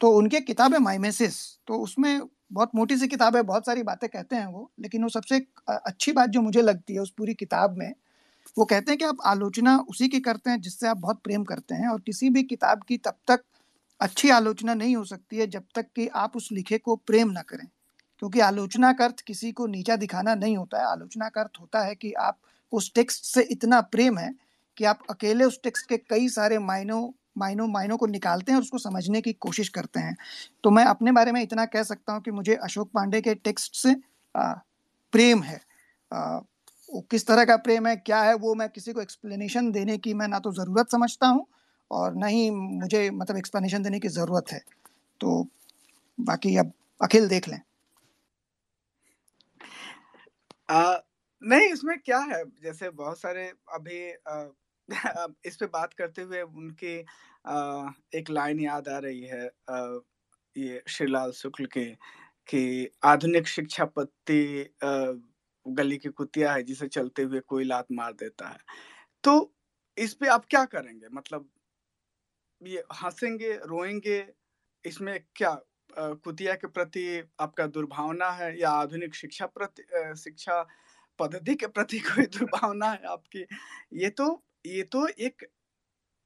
तो 0.00 0.10
उनके 0.10 0.40
किताब 0.40 0.72
है 0.72 0.78
माइमेसिस 0.78 1.36
तो 1.66 1.78
उसमें 1.78 2.20
बहुत 2.52 2.70
मोटी 2.74 2.96
सी 2.98 3.08
किताब 3.08 3.36
है, 3.36 3.42
बहुत 3.42 3.66
सारी 3.66 3.82
बातें 3.82 4.08
कहते 4.10 4.36
हैं 4.36 4.46
वो, 4.46 4.70
लेकिन 4.80 5.02
वो 5.02 5.08
सबसे 5.08 5.36
अच्छी 5.68 6.12
बात 6.12 6.30
जो 6.30 6.42
मुझे 6.42 6.62
लगती 6.62 6.94
है 6.94 7.00
उस 7.00 7.10
पूरी 7.18 7.34
किताब 7.34 7.78
में, 7.78 7.92
वो 8.58 8.64
कहते 8.64 8.92
हैं 8.92 8.98
कि 8.98 9.04
आप 9.04 9.18
आलोचना 9.26 9.76
उसी 9.90 10.08
की 10.08 10.20
करते 10.20 10.50
हैं 10.50 10.60
जिससे 10.60 10.88
आप 10.88 10.96
बहुत 10.98 11.20
प्रेम 11.24 11.44
करते 11.44 11.74
हैं 11.74 11.88
और 11.88 12.00
किसी 12.00 12.30
भी 12.30 12.42
किताब 12.42 12.82
की 12.88 12.98
तब 12.98 13.16
तक 13.28 13.44
अच्छी 14.00 14.30
आलोचना 14.30 14.74
नहीं 14.74 14.96
हो 14.96 15.04
सकती 15.04 15.36
है 15.36 15.46
जब 15.46 15.64
तक 15.74 15.86
कि 15.96 16.06
आप 16.08 16.36
उस 16.36 16.48
लिखे 16.52 16.78
को 16.78 16.96
प्रेम 16.96 17.30
ना 17.30 17.42
करें। 17.42 17.66
क्योंकि 18.18 18.40
आलोचना 18.40 18.92
का 18.92 19.04
अर्थ 19.04 19.20
किसी 19.20 19.52
को 19.52 19.66
नीचा 19.66 19.96
दिखाना 19.96 20.34
नहीं 20.34 20.56
होता 20.56 20.78
है, 20.78 20.86
आलोचना 20.86 21.28
का 21.28 21.40
अर्थ 21.40 21.60
होता 21.60 21.80
है 21.80 21.94
कि 21.94 22.12
आप 22.12 22.38
उस 22.72 22.92
टेक्स्ट 22.94 23.24
से 23.24 23.42
इतना 23.42 23.80
प्रेम 23.80 24.18
है 24.18 24.32
कि 24.76 24.84
आप 24.84 24.98
अकेले 25.10 25.44
उस 25.44 25.60
टेक्स्ट 25.62 25.88
के 25.88 25.96
कई 25.98 26.28
सारे 26.28 26.58
मायनों 26.58 27.02
मायनों 27.36 27.66
मायनों 27.68 27.96
को 27.96 28.06
निकालते 28.06 28.52
हैं 28.52 28.56
और 28.56 28.62
उसको 28.62 28.78
समझने 28.78 29.20
की 29.20 29.32
कोशिश 29.34 29.68
करते 29.68 30.00
हैं। 30.00 30.16
तो 30.64 30.70
मैं 30.70 30.84
अपने 30.84 31.12
बारे 31.12 31.32
में 31.32 31.42
इतना 31.42 31.64
कह 31.66 31.82
सकता 31.82 32.12
हूँ 32.12 32.22
कि 32.22 32.30
मुझे 32.30 32.54
अशोक 32.54 32.90
पांडे 32.94 33.20
के 33.20 33.34
टेक्स्ट 33.36 33.76
से 33.76 33.94
प्रेम 35.12 35.42
है। 35.42 35.60
वो 36.88 37.00
किस 37.10 37.26
तरह 37.26 37.44
का 37.44 37.56
प्रेम 37.58 37.86
है 37.86 37.96
क्या 37.96 38.20
है 38.22 38.34
वो 38.36 38.54
मैं 38.54 38.68
किसी 38.68 38.92
को 38.92 39.00
एक्सप्लेनेशन 39.00 39.70
देने 39.72 39.96
की 39.98 40.14
मैं 40.14 40.28
ना 40.28 40.38
तो 40.38 40.52
ज़रूरत 40.52 40.90
समझता 40.90 41.26
हूँ 41.26 41.46
और 41.90 42.14
ना 42.14 42.26
ही 42.26 42.50
मुझे 42.50 43.10
मतलब 43.10 43.36
एक्सप्लेनेशन 43.36 43.82
देने 43.82 44.00
की 44.00 44.08
ज़रूरत 44.10 44.52
है। 44.52 44.60
तो 45.20 45.46
बाकी 46.18 46.56
अब 46.56 46.72
अखिल 47.00 47.28
देख 47.28 47.48
लें। 47.48 47.60
आ, 50.70 50.96
नहीं 51.42 51.68
इसमें 51.72 51.98
क्या 51.98 52.18
है? 52.20 52.42
जैसे 52.62 52.90
बहुत 52.90 53.20
सारे 53.20 53.52
अभी 53.74 54.10
आ, 54.12 54.44
इस 55.46 55.56
पे 55.56 55.66
बात 55.66 55.94
करते 55.94 56.22
हुए 56.22 56.42
उनकी 56.42 56.94
एक 58.18 58.30
लाइन 58.30 58.60
याद 58.60 58.88
आ 58.88 58.98
रही 58.98 59.22
है 59.26 59.44
ये 60.56 60.82
श्रीलाल 60.88 61.32
शुक्ल 61.32 61.66
के, 61.66 61.84
कि 62.48 62.90
आधुनिक 63.04 63.48
शिक्षा 63.48 63.84
पत्ती 63.98 64.42
गली 65.66 65.96
की 65.98 66.08
कुतिया 66.10 66.52
है 66.54 66.62
जिसे 66.64 66.88
चलते 66.88 67.22
हुए 67.22 67.40
कोई 67.48 67.64
लात 67.64 67.86
मार 67.92 68.12
देता 68.14 68.48
है। 68.48 68.58
तो 69.24 69.34
इस 69.98 70.14
पे 70.14 70.28
आप 70.28 70.46
क्या 70.50 70.64
करेंगे? 70.66 71.08
मतलब 71.14 71.48
ये 72.60 72.82
हंसेंगे, 72.94 73.52
रोएँगे, 73.66 74.24
इसमें 74.84 75.18
क्या 75.36 75.54
कुतिया 76.24 76.54
के 76.54 76.66
प्रति 76.68 77.02
आपका 77.40 77.66
दुर्भावना 77.66 78.30
है 78.32 78.58
या 78.60 78.70
आधुनिक 78.72 79.14
शिक्षा 79.14 79.46
प्रति 79.48 79.82
शिक्षा 80.20 80.62
पद्धति 81.18 81.54
के 81.54 81.66
प्रति 81.68 81.98
कोई 82.00 82.26
दुर्भावना 82.28 82.90
है 82.90 83.06
आपकी? 83.08 83.44
ये 83.94 84.10
तो 84.10 84.26
ये 84.64 84.82
तो 84.84 85.06
एक 85.08 85.46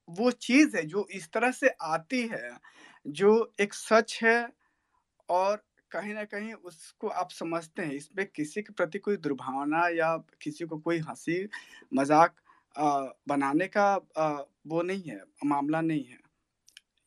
वो 0.07 0.31
चीज़ 0.31 0.75
है 0.77 0.85
जो 0.85 1.07
इस 1.13 1.29
तरह 1.33 1.51
से 1.51 1.69
आती 1.83 2.21
है 2.27 2.57
जो 3.05 3.31
एक 3.61 3.73
सच 3.73 4.19
है 4.23 4.37
और 5.29 5.63
कहीं 5.91 6.13
ना 6.13 6.23
कहीं 6.25 6.53
उसको 6.53 7.07
आप 7.09 7.31
समझते 7.31 7.81
हैं। 7.81 7.93
इसमें 7.93 8.25
किसी 8.35 8.61
के 8.61 8.73
प्रति 8.73 8.99
कोई 8.99 9.17
दुर्भावना 9.17 9.87
या 9.89 10.15
किसी 10.41 10.65
को 10.65 10.77
कोई 10.79 10.99
हँसी 10.99 11.47
मज़ाक 11.95 12.35
बनाने 13.29 13.67
का 13.67 13.85
आ, 14.17 14.29
वो 14.67 14.81
नहीं 14.81 15.03
है 15.09 15.21
मामला 15.45 15.81
नहीं 15.81 16.05
है। 16.05 16.17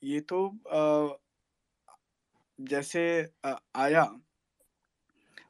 ये 0.02 0.20
तो 0.22 0.46
आ, 0.72 1.16
जैसे 2.58 3.02
आ, 3.44 3.54
आया 3.76 4.08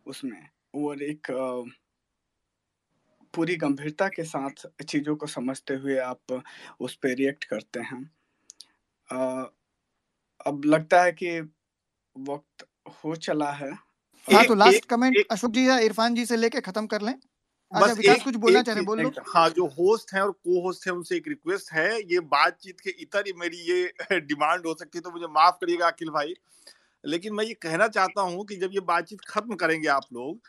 उसमें 0.06 0.48
और 0.74 1.02
एक 1.02 1.30
पूरी 3.34 3.56
गंभीरता 3.56 4.08
के 4.08 4.24
साथ 4.24 4.66
चीज़ों 4.84 5.16
को 5.16 5.26
समझते 5.26 5.74
हुए 5.74 5.98
आप 5.98 6.42
उस 6.80 6.94
पर 6.96 7.14
रिएक्ट 7.14 7.44
करते 7.44 7.80
हैं। 7.80 8.02
आ, 9.08 9.44
अब 10.46 10.64
लगता 10.64 11.02
है 11.02 11.12
कि 11.12 11.40
वक्त 12.16 12.66
हो 13.04 13.16
चला 13.18 13.50
है। 13.52 13.70
हाँ 14.26 14.44
तो 14.44 14.54
लास्ट 14.54 14.84
कमेंट 14.84 15.22
अशोक 15.30 15.50
जी 15.50 15.68
या 15.68 15.78
इरफान 15.78 16.14
जी 16.14 16.24
से 16.26 16.36
लेके 16.36 16.60
खत्म 16.60 16.86
कर 16.86 17.02
लें। 17.02 17.14
बस 17.72 17.98
एक, 17.98 18.22
कुछ 18.22 18.36
बोलना 18.36 18.62
चाह 18.62 18.74
रहे 18.74 18.82
बोल 18.84 19.00
लो। 19.00 19.12
हाँ 19.26 19.48
जो 19.50 19.66
होस्ट 19.70 20.14
हैं 20.14 20.20
और 20.22 20.30
को 20.32 20.60
होस्ट 20.62 20.86
हैं 20.86 20.94
उनसे 20.94 21.16
एक 21.16 21.28
रिक्वेस्ट 21.28 21.72
है 21.72 21.88
ये 22.12 22.20
बातचीत 22.28 22.80
के 22.80 22.90
इतर 23.02 23.26
ही 23.26 23.32
मेरी 23.36 23.56
ये 23.70 24.20
डिमांड 24.20 24.66
हो 24.66 24.74
सकती 24.74 24.98
है 24.98 25.02
तो 25.02 25.10
मुझे 25.10 25.26
माफ़ 25.30 25.56
करिएगा 25.60 25.86
अखिल 25.86 26.10
भाई। 26.10 26.34
लेकिन 27.04 27.34
मैं 27.34 27.44
ये 27.44 27.54
कहना 27.62 27.88
चाहता 27.90 28.22
हूँ 28.22 28.44
कि 28.46 28.56
जब 28.56 28.70
ये 28.74 28.80
बातचीत 28.86 29.20
खत्म 29.28 29.56
करेंगे 29.56 29.88
आप 29.90 30.06
लोग 30.12 30.40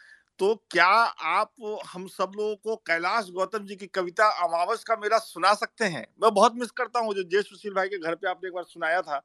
तो 0.42 0.56
क्या 0.72 0.88
आप 1.32 1.54
हम 1.88 2.08
सब 2.08 2.32
लोगों 2.38 2.58
को 2.58 2.76
कैलाश 2.88 3.32
गौतम 3.32 3.66
जी 3.66 3.76
की 3.76 3.90
कविता 3.90 4.30
अमावस 4.46 4.84
का 4.84 4.96
मेरा 4.96 5.20
सुना 5.20 5.54
सकते 5.54 5.86
हैं? 5.86 6.08
मैं 6.24 6.34
बहुत 6.34 6.56
मिस 6.56 6.72
करता 6.72 7.00
हूँ 7.00 7.14
जो 7.16 7.26
जय 7.26 7.42
सुशील 7.42 7.74
भाई 7.74 7.90
के 7.90 8.00
घर 8.00 8.16
पे 8.16 8.30
आपने 8.30 8.50
एक 8.50 8.56
बार 8.56 8.64
सुनाया 8.64 9.02
था। 9.02 9.22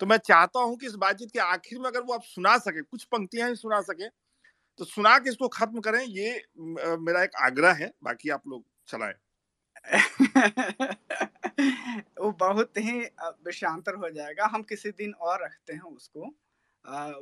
तो 0.00 0.06
मैं 0.06 0.18
चाहता 0.20 0.60
हूँ 0.60 0.78
कि 0.78 0.86
इस 0.86 0.96
बातचीत 0.96 1.32
के 1.32 1.40
आखिर 1.40 1.78
में 1.78 1.86
अगर 1.86 2.02
वो 2.02 2.14
आप 2.14 2.24
सुना 2.24 2.58
सके, 2.58 2.82
कुछ 2.82 3.04
पंक्तियाँ 3.06 3.50
ही 3.50 3.56
सुना 3.56 3.82
सके 3.82 4.08
तो 4.78 4.86
सुना 4.86 5.18
के 5.18 5.30
इसको 5.30 5.48
खत्म 5.50 5.80
करें। 5.80 6.04
ये 6.04 6.44
मेरा 7.00 7.24
एक 7.24 7.36
आग्रह 7.42 7.72
है, 7.74 7.92
बाकी 8.04 8.30
आप 8.30 8.48
लोग 8.48 8.64
चलाए। 8.88 9.14
वो 12.20 12.32
बहुत 12.40 12.78
ही 12.78 13.00
विषांतर 13.46 13.96
हो 13.96 14.10
जाएगा। 14.10 14.46
हम 14.46 14.64
किसी 14.64 14.92
दिन 14.92 15.14
और 15.22 15.44
रखते 15.44 15.74
हैं 15.74 15.82
उसको। 15.82 16.34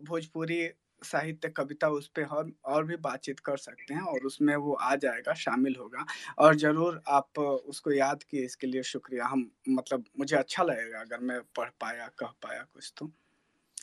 भोजपुरी 0.04 0.68
साहित्य 1.04 1.48
कविता 1.50 1.88
उस 1.90 2.08
पर 2.10 2.24
और 2.26 2.50
और 2.66 2.84
भी 2.84 2.96
बातचीत 3.02 3.40
कर 3.42 3.56
सकते 3.58 3.94
हैं 3.94 4.02
और 4.02 4.26
उसमें 4.26 4.54
वो 4.58 4.72
आ 4.74 4.94
जाएगा 4.98 5.34
शामिल 5.36 5.76
होगा। 5.80 6.04
और 6.38 6.54
ज़रूर 6.56 7.02
आप 7.10 7.38
उसको 7.38 7.92
याद 7.92 8.22
किए 8.22 8.44
इसके 8.44 8.66
लिए 8.66 8.82
शुक्रिया। 8.84 9.26
हम 9.26 9.50
मतलब 9.70 10.04
मुझे 10.18 10.36
अच्छा 10.36 10.62
लगेगा 10.64 11.00
अगर 11.00 11.20
मैं 11.22 11.40
पढ़ 11.56 11.70
पाया 11.80 12.08
कह 12.18 12.32
पाया 12.42 12.62
कुछ 12.64 12.92
तो। 12.96 13.10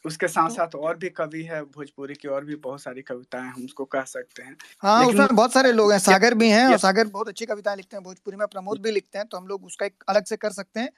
उसके 0.06 0.27
साथ 0.30 0.49
साथ 0.49 0.76
और 0.77 0.98
भी 0.98 1.10
कवि 1.11 1.41
है 1.43 1.61
भोजपुरी 1.65 2.14
की 2.15 2.27
और 2.30 2.45
भी 2.45 2.56
बहुत 2.57 2.81
सारी 2.81 3.02
कविताएँ 3.03 3.49
हम 3.49 3.65
उसको 3.65 3.85
कह 3.88 4.03
सकते 4.06 4.43
हैं। 4.43 4.56
हाँ 4.84 5.06
उसमें 5.06 5.27
बहुत 5.27 5.53
सारे 5.53 5.72
लोग 5.73 5.91
हैं 5.91 5.99
सागर 6.02 6.34
भी 6.35 6.49
हैं 6.49 6.65
और 6.68 6.77
सागर 6.80 7.07
बहुत 7.10 7.27
अच्छी 7.30 7.45
कविताएँ 7.45 7.76
लिखते 7.77 7.95
हैं 7.98 8.03
भोजपुरी 8.03 8.38
में 8.38 8.48
प्रमोद 8.48 8.81
भी 8.81 8.91
लिखते 8.91 9.18
हैं 9.18 9.27
तो 9.27 9.38
हम 9.38 9.48
लोग 9.48 9.65
उसका 9.65 9.85
एक 9.85 10.03
अलग 10.10 10.26
से 10.26 10.38
कर 10.38 10.52
सकते 10.53 10.80
हैं। 10.80 10.89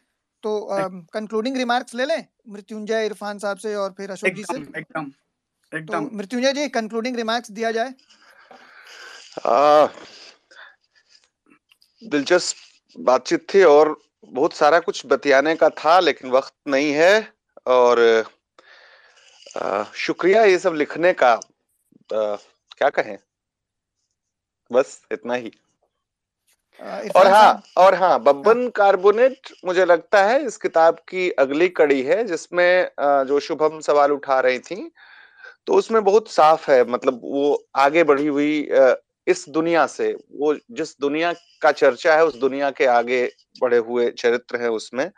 तो 0.43 0.67
कंक्लूडिंग 1.13 1.57
रिमार्क्स 1.57 1.95
ले 1.95 2.05
लें 2.05 2.25
मृत्युंजय 2.49 3.05
इरफान 3.05 3.37
साहब 3.39 3.57
से 3.57 3.75
और 3.75 3.93
फिर 3.97 4.11
अशोक 4.11 4.31
जी 4.31 4.43
से। 4.43 4.57
एकदम। 4.77 5.11
एकदम। 5.73 6.05
तो 6.05 6.15
मृत्युंजय 6.17 6.53
जी 6.53 6.67
कंक्लूडिंग 6.69 7.15
रिमार्क्स 7.15 7.51
दिया 7.51 7.71
जाए। 7.71 7.93
दिलचस्प 12.01 12.99
बातचीत 12.99 13.45
थी 13.53 13.63
और 13.63 13.97
बहुत 14.25 14.53
सारा 14.53 14.79
कुछ 14.79 15.05
बतियाने 15.05 15.55
का 15.55 15.69
था 15.69 15.99
लेकिन 15.99 16.31
वक्त 16.31 16.53
नहीं 16.67 16.91
है 16.91 17.27
और 17.67 18.01
आ, 19.57 19.83
शुक्रिया 19.95 20.43
ये 20.43 20.57
सब 20.59 20.73
लिखने 20.73 21.13
का। 21.13 21.31
आ, 21.33 22.35
क्या 22.77 22.89
कहें? 22.89 23.17
बस 24.71 25.01
इतना 25.11 25.33
ही। 25.33 25.51
और 27.15 27.27
हाँ 27.27 27.63
और 27.77 27.95
हाँ 27.95 28.19
बब्बन 28.19 28.61
हाँ। 28.61 28.69
कार्बोनेट 28.69 29.51
मुझे 29.65 29.85
लगता 29.85 30.23
है 30.23 30.45
इस 30.45 30.57
किताब 30.57 30.95
की 31.09 31.29
अगली 31.39 31.67
कड़ी 31.69 32.01
है 32.03 32.23
जिसमें 32.23 32.89
जो 33.27 33.39
शुभम 33.39 33.79
सवाल 33.79 34.11
उठा 34.11 34.39
रही 34.39 34.59
थी 34.59 34.91
तो 35.67 35.73
उसमें 35.73 36.03
बहुत 36.03 36.29
साफ़ 36.31 36.69
है 36.71 36.83
मतलब 36.87 37.19
वो 37.23 37.63
आगे 37.77 38.03
बढ़ी 38.03 38.27
हुई 38.27 38.69
इस 39.27 39.45
दुनिया 39.49 39.85
से 39.87 40.11
वो 40.33 40.53
जिस 40.71 40.95
दुनिया 41.01 41.31
का 41.61 41.71
चर्चा 41.73 42.15
है 42.15 42.25
उस 42.25 42.35
दुनिया 42.37 42.71
के 42.71 42.85
आगे 42.87 43.23
बढ़े 43.61 43.77
हुए 43.79 44.09
चरित्र 44.13 44.61
है 44.61 44.69
उसमें। 44.71 45.09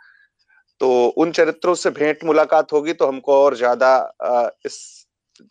तो 0.81 0.89
उन 1.17 1.31
चरित्रों 1.31 1.73
से 1.75 1.89
भेंट 1.91 2.23
मुलाकात 2.25 2.73
होगी 2.73 2.93
तो 2.93 3.07
हमको 3.07 3.33
और 3.35 3.55
ज़्यादा 3.55 3.91
इस 4.65 4.77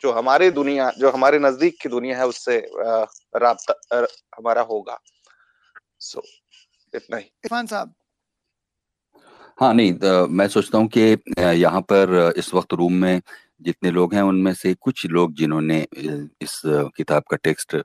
जो 0.03 0.11
हमारी 0.11 0.49
दुनिया 0.51 0.89
जो 0.99 1.11
हमारे 1.11 1.39
नज़दीक 1.39 1.77
की 1.81 1.89
दुनिया 1.89 2.17
है 2.17 2.27
उससे 2.27 2.57
राबता 2.77 4.05
हमारा 4.37 4.61
होगा। 4.63 4.99
सो 6.01 6.21
इतना 6.93 7.17
ही। 7.17 7.23
इरफान 7.23 7.67
साहब। 7.67 7.93
हाँ 9.59 9.73
नहीं 9.73 9.93
तो 9.95 10.27
मैं 10.29 10.47
सोचता 10.47 10.77
हूँ 10.77 10.87
कि 10.97 11.01
यहाँ 11.57 11.81
पर 11.81 12.33
इस 12.37 12.53
वक्त 12.53 12.73
रूम 12.73 12.93
में 12.93 13.21
जितने 13.61 13.91
लोग 13.91 14.13
हैं 14.13 14.21
उनमें 14.23 14.53
से 14.53 14.73
कुछ 14.81 15.05
लोग 15.07 15.33
जिन्होंने 15.35 15.79
इस 16.41 16.61
किताब 16.65 17.23
का 17.31 17.37
टेक्स्ट 17.43 17.75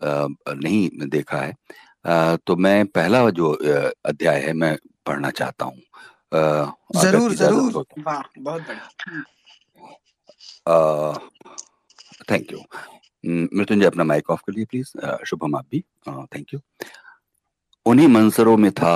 नहीं 0.00 0.88
देखा 1.08 1.38
है। 1.38 1.54
तो 2.46 2.56
मैं 2.56 2.84
पहला 2.88 3.28
जो 3.30 3.52
अध्याय 4.06 4.40
है 4.40 4.52
मैं 4.52 4.76
पढ़ना 5.06 5.30
चाहता 5.30 5.64
हूँ। 5.64 5.80
ज़रूर 7.02 7.32
ज़रूर। 7.34 7.72
तो। 7.72 7.84
बहुत 8.38 8.62
बढ़िया। 8.62 9.22
थैंक 12.30 12.52
यू 12.52 12.58
मृत्युंजय 13.24 13.86
अपना 13.86 14.04
माइक 14.04 14.30
ऑफ़ 14.30 14.42
कर 14.46 14.52
लिए 14.52 14.64
प्लीज़ 14.64 14.92
शुभम 15.26 15.56
आप 15.56 15.66
भी। 15.70 15.80
थैंक 16.08 16.54
यू 16.54 16.60
उन्हीं 17.86 18.08
मंसरों 18.08 18.56
में 18.56 18.70
था 18.72 18.92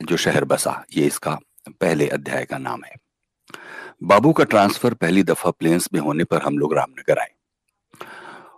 जो 0.00 0.16
शहर 0.16 0.44
बसा 0.44 0.84
ये 0.96 1.06
इसका 1.06 1.38
पहले 1.80 2.08
अध्याय 2.08 2.44
का 2.44 2.58
नाम 2.58 2.82
है। 2.84 2.94
बाबू 4.02 4.32
का 4.32 4.44
ट्रांसफ़र 4.44 4.94
पहली 4.94 5.22
दफ़ा 5.22 5.50
प्लेन्स 5.50 5.88
में 5.94 6.00
होने 6.00 6.24
पर 6.24 6.42
हम 6.42 6.58
लोग 6.58 6.74
रामनगर 6.74 7.18
आए। 7.18 7.30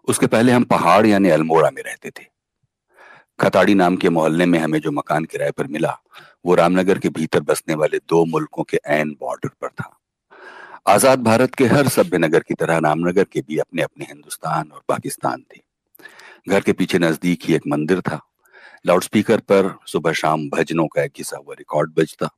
उसके 0.09 0.27
पहले 0.27 0.53
हम 0.53 0.65
पहाड़ 0.65 1.07
यानी 1.07 1.29
अल्मोड़ा 1.29 1.71
में 1.71 1.83
रहते 1.83 2.11
थे। 2.11 2.25
खताड़ी 3.41 3.75
नाम 3.75 3.97
के 3.97 4.09
मोहल्ले 4.09 4.47
में 4.47 4.59
हमें 4.59 4.79
जो 4.81 4.93
मकान 4.93 5.25
किराए 5.25 5.51
पर 5.51 5.67
मिला, 5.67 5.99
वो 6.47 6.55
रामनगर 6.55 6.99
के 6.99 7.09
भीतर 7.09 7.41
बसने 7.41 7.75
वाले 7.75 7.99
दो 7.99 8.25
मुल्कों 8.25 8.63
के 8.63 8.81
एन 8.87 9.17
बॉर्डर 9.21 9.49
पर 9.49 9.69
था। 9.69 9.99
आज़ाद 10.87 11.23
भारत 11.23 11.55
के 11.55 11.67
हर 11.67 11.89
सभ्य 11.89 12.19
नगर 12.19 12.41
की 12.41 12.55
तरह 12.55 12.79
रामनगर 12.79 13.25
के 13.25 13.41
भी 13.41 13.59
अपने 13.59 13.83
अपने 13.83 14.05
हिंदुस्तान 14.05 14.71
और 14.71 14.83
पाकिस्तान 14.89 15.43
थे। 15.43 15.61
घर 16.49 16.61
के 16.61 16.73
पीछे 16.73 16.99
नज़दीक 16.99 17.45
ही 17.45 17.55
एक 17.55 17.67
मंदिर 17.67 18.01
था। 18.01 18.21
लाउडस्पीकर 18.87 19.41
पर 19.41 19.75
सुबह 19.87 20.13
शाम 20.13 20.49
भजनों 20.49 20.87
का 20.87 21.03
एक 21.03 21.13
घिसा 21.17 21.37
हुआ 21.37 21.55
रिकॉर्ड 21.59 21.95
बजता। 21.99 22.31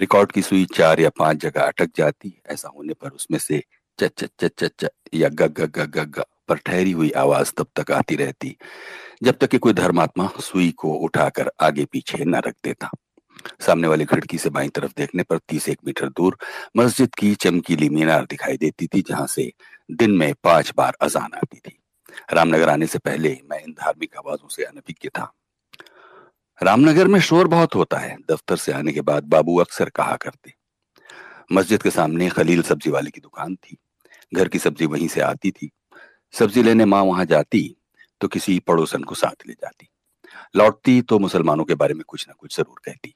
रिकॉर्ड 0.00 0.32
की 0.32 0.42
सुई 0.42 0.64
चार 0.74 1.00
या 1.00 1.10
पाँच 1.18 1.36
जगह 1.36 1.62
अटक 1.62 1.90
जाती 1.96 2.40
ऐसा 2.46 2.68
होने 2.68 2.94
पर 2.94 3.10
उसमें 3.10 3.38
से 3.38 3.62
च 3.98 4.10
च 4.18 4.28
च 4.40 4.50
च 4.58 4.70
च 4.80 4.88
या 5.14 5.28
ग 5.28 5.48
ग 5.58 5.70
ग 5.78 6.04
ग 6.18 6.24
पर 6.48 6.56
ठहरी 6.56 6.92
हुई 6.92 7.10
आवाज़ 7.10 7.52
तब 7.58 7.66
तक 7.76 7.90
आती 7.92 8.16
रहती, 8.16 8.56
जब 9.22 9.36
तक 9.38 9.48
कि 9.48 9.58
कोई 9.58 9.72
धर्मात्मा 9.72 10.28
सुई 10.40 10.70
को 10.70 10.92
उठाकर 10.94 11.50
आगे 11.60 11.84
पीछे 11.84 12.24
न 12.24 12.36
रख 12.36 12.54
देता। 12.64 12.90
सामने 13.66 13.88
वाली 13.88 14.04
खिड़की 14.04 14.38
से 14.38 14.50
बाई 14.50 14.68
तरफ़ 14.68 14.92
देखने 14.96 15.22
पर 15.22 15.38
तीस 15.48 15.68
एक 15.68 15.78
मीटर 15.86 16.08
दूर 16.08 16.36
मस्जिद 16.76 17.14
की 17.14 17.34
चमकीली 17.34 17.88
मीनार 17.88 18.26
दिखाई 18.30 18.56
देती 18.56 18.86
थी, 18.86 19.02
जहाँ 19.02 19.26
से 19.26 19.50
दिन 19.90 20.10
में 20.10 20.32
पाँच 20.44 20.72
बार 20.76 20.96
अजान 21.00 21.34
आती 21.34 21.58
थी। 21.58 21.78
रामनगर 22.32 22.68
आने 22.68 22.86
से 22.86 22.98
पहले 22.98 23.36
मैं 23.50 23.62
इन 23.62 23.72
धार्मिक 23.72 24.16
आवाजों 24.16 24.48
से 24.48 24.64
अनभिज्ञ 24.64 25.08
था। 25.08 25.32
रामनगर 26.60 27.08
में 27.08 27.18
शोर 27.20 27.48
बहुत 27.48 27.74
होता 27.74 27.98
है। 27.98 28.16
दफ्तर 28.30 28.56
से 28.56 28.72
आने 28.72 28.92
के 28.92 29.00
बाद 29.00 29.24
बाबू 29.24 29.56
अक्सर 29.58 29.88
कहा 29.88 30.16
करते। 30.16 30.52
मस्जिद 31.52 31.82
के 31.82 31.90
सामने 31.90 32.28
खलील 32.28 32.62
सब्ज़ी 32.62 32.90
वाले 32.90 33.10
की 33.10 33.20
दुकान 33.20 33.54
थी। 33.54 33.76
घर 34.32 34.48
की 34.48 34.58
सब्ज़ी 34.58 34.86
वहीं 34.86 35.08
से 35.08 35.20
आती 35.20 35.50
थी। 35.50 35.70
सब्ज़ी 36.34 36.62
लेने 36.62 36.84
माँ 36.84 37.02
वहाँ 37.02 37.24
जाती 37.24 37.62
तो 38.20 38.28
किसी 38.28 38.58
पड़ोसन 38.58 39.02
को 39.02 39.14
साथ 39.14 39.46
ले 39.46 39.52
जाती। 39.52 39.88
लौटती 40.56 41.00
तो 41.02 41.18
मुसलमानों 41.18 41.64
के 41.64 41.74
बारे 41.74 41.94
में 41.94 42.02
कुछ 42.08 42.28
ना 42.28 42.34
कुछ 42.38 42.56
ज़रूर 42.56 42.80
कहती। 42.84 43.14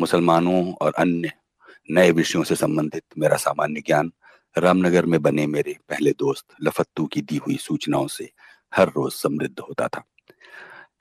मुसलमानों 0.00 0.72
और 0.72 0.94
अन्य 0.98 1.32
नए 1.90 2.10
विषयों 2.10 2.44
से 2.44 2.54
संबंधित 2.54 3.04
मेरा 3.18 3.36
सामान्य 3.36 3.80
ज्ञान 3.80 4.12
रामनगर 4.56 5.06
में 5.06 5.20
बने 5.22 5.46
मेरे 5.46 5.76
पहले 5.88 6.10
दोस्त 6.10 6.54
लफत्तू 6.62 7.06
की 7.06 7.20
दी 7.22 7.36
हुई 7.36 7.56
सूचनाओं 7.56 8.06
से 8.06 8.30
हर 8.72 8.88
रोज 8.88 9.12
समृद्ध 9.12 9.58
होता 9.60 9.88
था। 9.88 10.02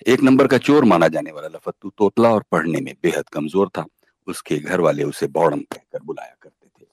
एक 0.08 0.22
नंबर 0.24 0.48
का 0.48 0.58
चोर 0.58 0.86
माना 0.86 1.08
जाने 1.08 1.32
वाला 1.32 1.48
लफत्तू 1.48 1.90
तोतला 1.90 2.30
और 2.30 2.44
पढ़ने 2.52 2.82
में 2.82 2.94
बेहद 3.04 3.30
कमज़ोर 3.30 3.70
था। 3.70 3.86
उसके 4.28 4.58
घर 4.58 4.82
वाले 4.82 5.04
उसे 5.04 5.28
बौड़म 5.28 5.60
कहकर 5.62 6.00
बुलाया 6.02 6.36
करते 6.42 6.68
थे। 6.68 6.86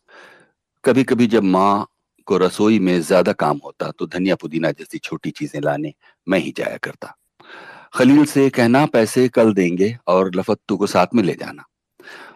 कभी 0.84 1.04
कभी 1.04 1.26
जब 1.26 1.42
माँ 1.44 1.86
को 2.28 2.38
रसोई 2.38 2.78
में 2.78 3.00
ज़्यादा 3.00 3.32
काम 3.34 3.60
होता 3.64 3.90
तो 3.90 4.06
धनिया 4.06 4.34
पुदीना 4.34 4.70
जैसी 4.70 4.98
छोटी 4.98 5.30
चीज़ें 5.30 5.60
लाने 5.60 5.92
मैं 6.26 6.38
ही 6.38 6.52
जाया 6.56 6.76
करता। 6.76 7.14
खलील 7.94 8.24
से 8.24 8.48
कहना, 8.50 8.84
पैसे 8.86 9.28
कल 9.28 9.52
देंगे 9.54 9.96
और 10.06 10.34
लफत्तू 10.34 10.76
को 10.76 10.86
साथ 10.86 11.14
में 11.14 11.22
ले 11.22 11.34
जाना। 11.34 11.64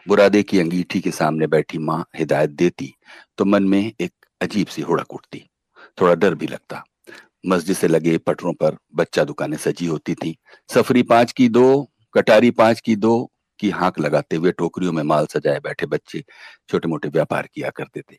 बुरादे 0.08 0.42
की 0.42 0.58
अंगीठी 0.58 1.00
के 1.00 1.10
सामने 1.10 1.46
बैठी 1.46 1.78
माँ 1.80 2.04
हिदायत 2.16 2.50
देती 2.52 2.94
तो 3.38 3.44
मन 3.44 3.64
में 3.64 3.80
एक 3.80 4.12
अजीब 4.40 4.66
सी 4.66 4.82
हुड़क 4.82 5.14
उठती। 5.14 5.46
थोड़ा 5.98 6.14
डर 6.14 6.34
भी 6.34 6.46
लगता। 6.46 6.84
मस्जिद 7.46 7.76
से 7.76 7.88
लगे 7.88 8.18
पटरों 8.18 8.52
पर 8.52 8.76
बच्चा 8.94 9.24
दुकानें 9.24 9.56
सजी 9.56 9.86
होती 9.86 10.14
थी। 10.14 10.36
सफरी 10.74 11.02
पाँच 11.02 11.32
की 11.32 11.48
दो, 11.48 11.90
कटारी 12.14 12.50
पाँच 12.50 12.80
की 12.80 12.96
दो 12.96 13.30
की 13.58 13.70
हाँक 13.70 13.98
लगाते 13.98 14.36
हुए 14.36 14.52
टोकरियों 14.52 14.92
में 14.92 15.02
माल 15.02 15.26
सजाए 15.26 15.60
बैठे 15.60 15.86
बच्चे 15.86 16.24
छोटे 16.68 16.88
मोटे 16.88 17.08
व्यापार 17.08 17.48
किया 17.54 17.70
करते 17.70 18.00
थे। 18.00 18.16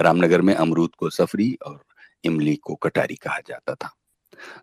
रामनगर 0.00 0.40
में 0.40 0.54
अमरूद 0.54 0.90
को 0.98 1.10
सफरी 1.10 1.58
और 1.66 1.84
इमली 2.24 2.56
को 2.56 2.74
कटारी 2.74 3.14
कहा 3.14 3.38
जाता 3.38 3.74
था। 3.74 3.94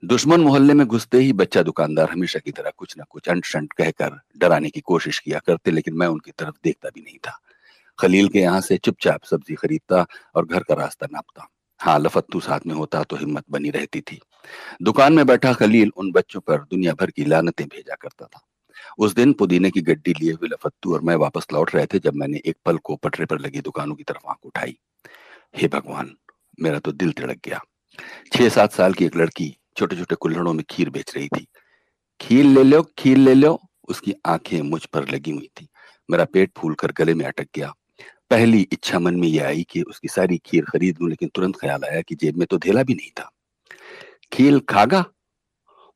दुश्मन 0.06 0.42
मोहल्ले 0.42 0.74
में 0.74 0.88
घुसते 0.88 1.18
ही 1.18 1.34
बच्चा 1.34 1.64
दुकानदार 1.64 2.10
हमेशा 2.10 2.40
की 2.40 2.52
तरह 2.52 2.72
कुछ 2.78 2.98
ना 2.98 3.04
कुछ 3.10 3.30
अंट 3.30 3.46
शंट 3.46 3.74
कहकर 3.74 4.20
डराने 4.38 4.70
की 4.70 4.80
कोशिश 4.80 5.20
किया 5.20 5.40
करते, 5.40 5.72
लेकिन 5.72 5.94
मैं 5.94 6.08
उनकी 6.08 6.32
तरफ़ 6.32 6.56
देखता 6.64 6.90
भी 6.90 7.02
नहीं 7.02 7.18
था। 7.18 7.40
खलील 8.00 8.28
के 8.28 8.40
यहाँ 8.40 8.62
से 8.62 8.78
चुपचाप 8.78 9.24
सब्ज़ी 9.24 9.56
खरीदता 9.56 10.06
और 10.36 10.46
घर 10.46 10.64
का 10.64 10.74
रास्ता 10.74 11.08
नापता। 11.12 11.48
हाँ 11.80 12.00
लफत्तू 12.00 12.40
साथ 12.40 12.60
में 12.68 12.76
होता 12.76 13.04
तो 13.04 13.16
हिम्मत 13.16 13.44
बनी 13.52 13.70
रहती 13.70 14.02
थी। 14.02 14.20
दुकान 14.84 15.14
में 15.14 15.26
बैठा 15.26 15.54
खलील 15.54 15.92
उन 15.98 16.12
बच्चों 16.12 16.40
पर 16.40 16.58
दुनिया 16.58 16.94
भर 16.94 17.12
की 17.12 17.26
लानतें 17.26 17.68
भेजा 17.68 17.96
करता 17.96 18.26
था। 18.26 18.42
उस 18.98 19.14
दिन 19.14 19.34
पुदीने 19.34 19.72
की 19.72 19.82
गड्डी 19.82 20.14
लिए 20.14 20.32
हुए 20.32 20.48
लफत्तू 20.48 20.94
और 20.94 21.02
मैं 21.02 21.16
वापस 21.16 21.48
लौट 21.54 21.76
रहे 21.76 21.86
थे 21.86 22.00
जब 22.00 22.16
मैंने 22.16 22.42
एक 22.46 22.58
पल 22.66 22.78
को 22.78 22.96
पटरे 22.96 23.26
पर 23.26 23.40
लगी 23.40 23.62
दुकानों 23.62 23.96
की 23.96 24.04
तरफ़ 24.04 24.28
आँख 24.30 24.38
उठाई। 24.46 24.78
हे 25.58 25.68
भगवान, 25.68 26.16
मेरा 26.62 26.80
तो 26.80 26.92
दिल 26.92 27.12
तिड़क 27.12 27.40
गया। 27.46 27.62
छह 28.34 28.50
सात 28.50 28.72
साल 28.72 28.94
की 28.94 29.06
एक 29.06 29.16
लड़की 29.16 29.58
छोटे 29.78 29.96
छोटे 29.96 30.16
कुल्हड़ों 30.16 30.54
में 30.54 30.66
खीर 30.70 30.90
बेच 30.90 31.14
रही 31.16 31.28
थी। 31.28 31.48
खीर 32.22 32.46
ले 32.46 32.64
लो, 32.64 32.84
खीर 32.98 33.18
ले 33.18 33.34
लो, 33.34 33.60
उसकी 33.90 34.14
आँखें 34.26 34.62
मुझ 34.62 34.86
पर 34.86 35.10
लगी 35.10 35.32
हुई 35.32 35.50
थी। 35.62 35.68
मेरा 36.10 36.26
पेट 36.26 36.52
फूल 36.58 36.74
कर 36.74 36.92
गले 36.92 37.14
में 37.14 37.26
अटक 37.26 37.48
गया। 37.56 37.74
पहली 38.32 38.62
इच्छा 38.62 39.00
मन 39.00 39.16
में 39.16 39.28
यह 39.28 39.48
आई 39.48 39.64
कि 39.70 39.82
उसकी 39.82 40.08
सारी 40.08 40.38
खीर 40.38 40.66
खरीद 40.66 40.98
लूँ, 41.02 41.10
लेकिन 41.10 41.30
तुरंत 41.36 41.56
ख्याल 41.56 41.84
आया 41.84 42.02
कि 42.02 42.16
जेब 42.16 42.38
में 42.38 42.48
तो 42.48 42.58
धेला 42.58 42.84
भी 42.84 42.94
नहीं 42.94 43.12
था। 43.20 43.32
खीर 44.34 44.60
खागा? 44.60 45.06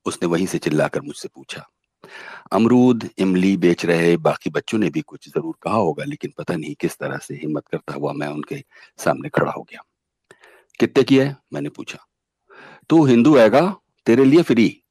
उसने 0.06 0.28
वहीं 0.28 0.46
से 0.46 0.58
चिल्लाकर 0.58 1.02
मुझसे 1.02 1.28
पूछा। 1.28 1.70
अमरूद, 2.52 3.10
इमली 3.18 3.58
बेच 3.58 3.86
रहे 3.86 4.18
बाकी 4.18 4.50
बच्चों 4.50 4.80
ने 4.80 4.90
भी 4.90 5.02
कुछ 5.02 5.30
ज़रूर 5.30 5.56
कहा 5.62 5.74
होगा, 5.74 6.04
लेकिन 6.04 6.34
पता 6.38 6.56
नहीं 6.56 6.76
किस 6.80 6.98
तरह 6.98 7.18
से 7.18 7.36
हिम्मत 7.36 7.68
करता 7.68 7.94
हुआ 7.94 8.14
मैं 8.14 8.28
उनके 8.28 8.64
सामने 8.98 9.30
खड़ा 9.30 9.52
हो 9.52 9.64
गया। 9.64 9.84
कितने 10.80 11.04
की 11.04 11.18
है? 11.18 11.38
मैंने 11.54 11.70
पूछा। 11.70 12.08
तू 12.90 13.06
हिंदू 13.06 13.38
हैगा? 13.38 13.76
तेरे 14.06 14.26
लिए 14.26 14.42
फ्री। 14.42 14.84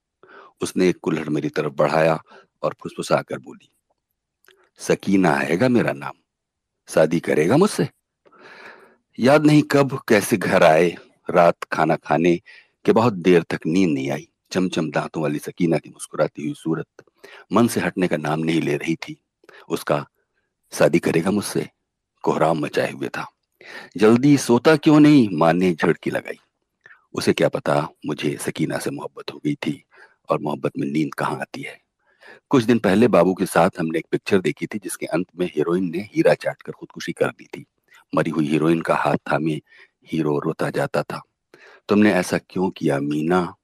उसने 0.60 0.88
एक 0.88 0.98
कुल्हड़ 1.02 1.28
मेरी 1.28 1.48
तरफ़ 1.48 1.72
बढ़ाया 1.72 2.22
और 2.62 2.74
फुसफुसा 2.82 3.22
कर 3.22 3.38
बोली। 3.38 3.68
सकीना 4.78 5.34
आएगा 5.34 5.68
मेरा 5.68 5.92
नाम? 5.92 6.12
शादी 6.94 7.20
करेगा 7.20 7.56
मुझसे। 7.56 7.88
याद 9.18 9.46
नहीं 9.46 9.62
कब, 9.62 10.00
कैसे 10.08 10.36
घर 10.36 10.62
आए, 10.62 10.96
रात 11.30 11.64
खाना 11.64 11.96
खाने 11.96 12.36
के 12.84 12.92
बहुत 12.92 13.12
देर 13.12 13.42
तक 13.42 13.60
नींद 13.66 13.90
नहीं 13.90 14.10
आई। 14.10 14.28
चमचम 14.52 14.90
दांतों 14.90 15.22
वाली 15.22 15.38
सकीना 15.38 15.78
की 15.78 15.90
मुस्कुराती 15.90 16.42
हुई 16.42 16.54
सूरत 16.54 16.86
मन 17.52 17.68
से 17.68 17.80
हटने 17.80 18.08
का 18.08 18.16
नाम 18.16 18.40
नहीं 18.40 18.60
ले 18.60 18.76
रही 18.76 18.94
थी। 18.94 19.22
उसका 19.68 20.06
शादी 20.72 20.98
करेगा 20.98 21.30
मुझसे, 21.30 21.68
कोहराम 22.22 22.58
मचाए 22.58 22.92
हुए 22.92 23.08
था। 23.08 23.32
जल्दी 23.96 24.38
सोता 24.38 24.76
क्यों 24.76 25.00
नहीं, 25.00 25.28
माँ 25.32 25.52
ने 25.52 25.72
झड़की 25.72 26.10
लगाई। 26.10 26.38
उसे 27.14 27.32
क्या 27.32 27.48
पता, 27.48 27.88
मुझे 28.06 28.38
सकीना 28.40 28.78
से 28.78 28.90
मोहब्बत 28.90 29.32
हो 29.32 29.38
गई 29.38 29.54
थी 29.54 29.84
और 30.28 30.38
मोहब्बत 30.40 30.72
में 30.78 30.86
नींद 30.86 31.14
कहाँ 31.14 31.40
आती 31.40 31.62
है। 31.62 31.81
कुछ 32.50 32.64
दिन 32.64 32.78
पहले 32.78 33.08
बाबू 33.08 33.34
के 33.34 33.46
साथ 33.46 33.70
हमने 33.78 33.98
एक 33.98 34.06
पिक्चर 34.10 34.40
देखी 34.40 34.66
थी, 34.66 34.78
जिसके 34.78 35.06
अंत 35.06 35.26
में 35.38 35.46
हीरोइन 35.46 35.84
ने 35.84 35.98
हीरा 35.98 36.34
चाट 36.34 36.62
कर 36.62 36.72
खुदकुशी 36.72 37.12
कर 37.12 37.26
दी 37.26 37.44
थी। 37.44 37.64
मरी 38.14 38.30
हुई 38.30 38.46
हीरोइन 38.46 38.80
का 38.80 38.94
हाथ 38.94 39.16
थामे 39.16 39.60
हीरो 40.06 40.38
रोता 40.38 40.70
जाता 40.70 41.02
था। 41.02 41.22
तुमने 41.88 42.12
ऐसा 42.12 42.38
क्यों 42.38 42.70
किया, 42.70 43.00
मीना? 43.00 43.54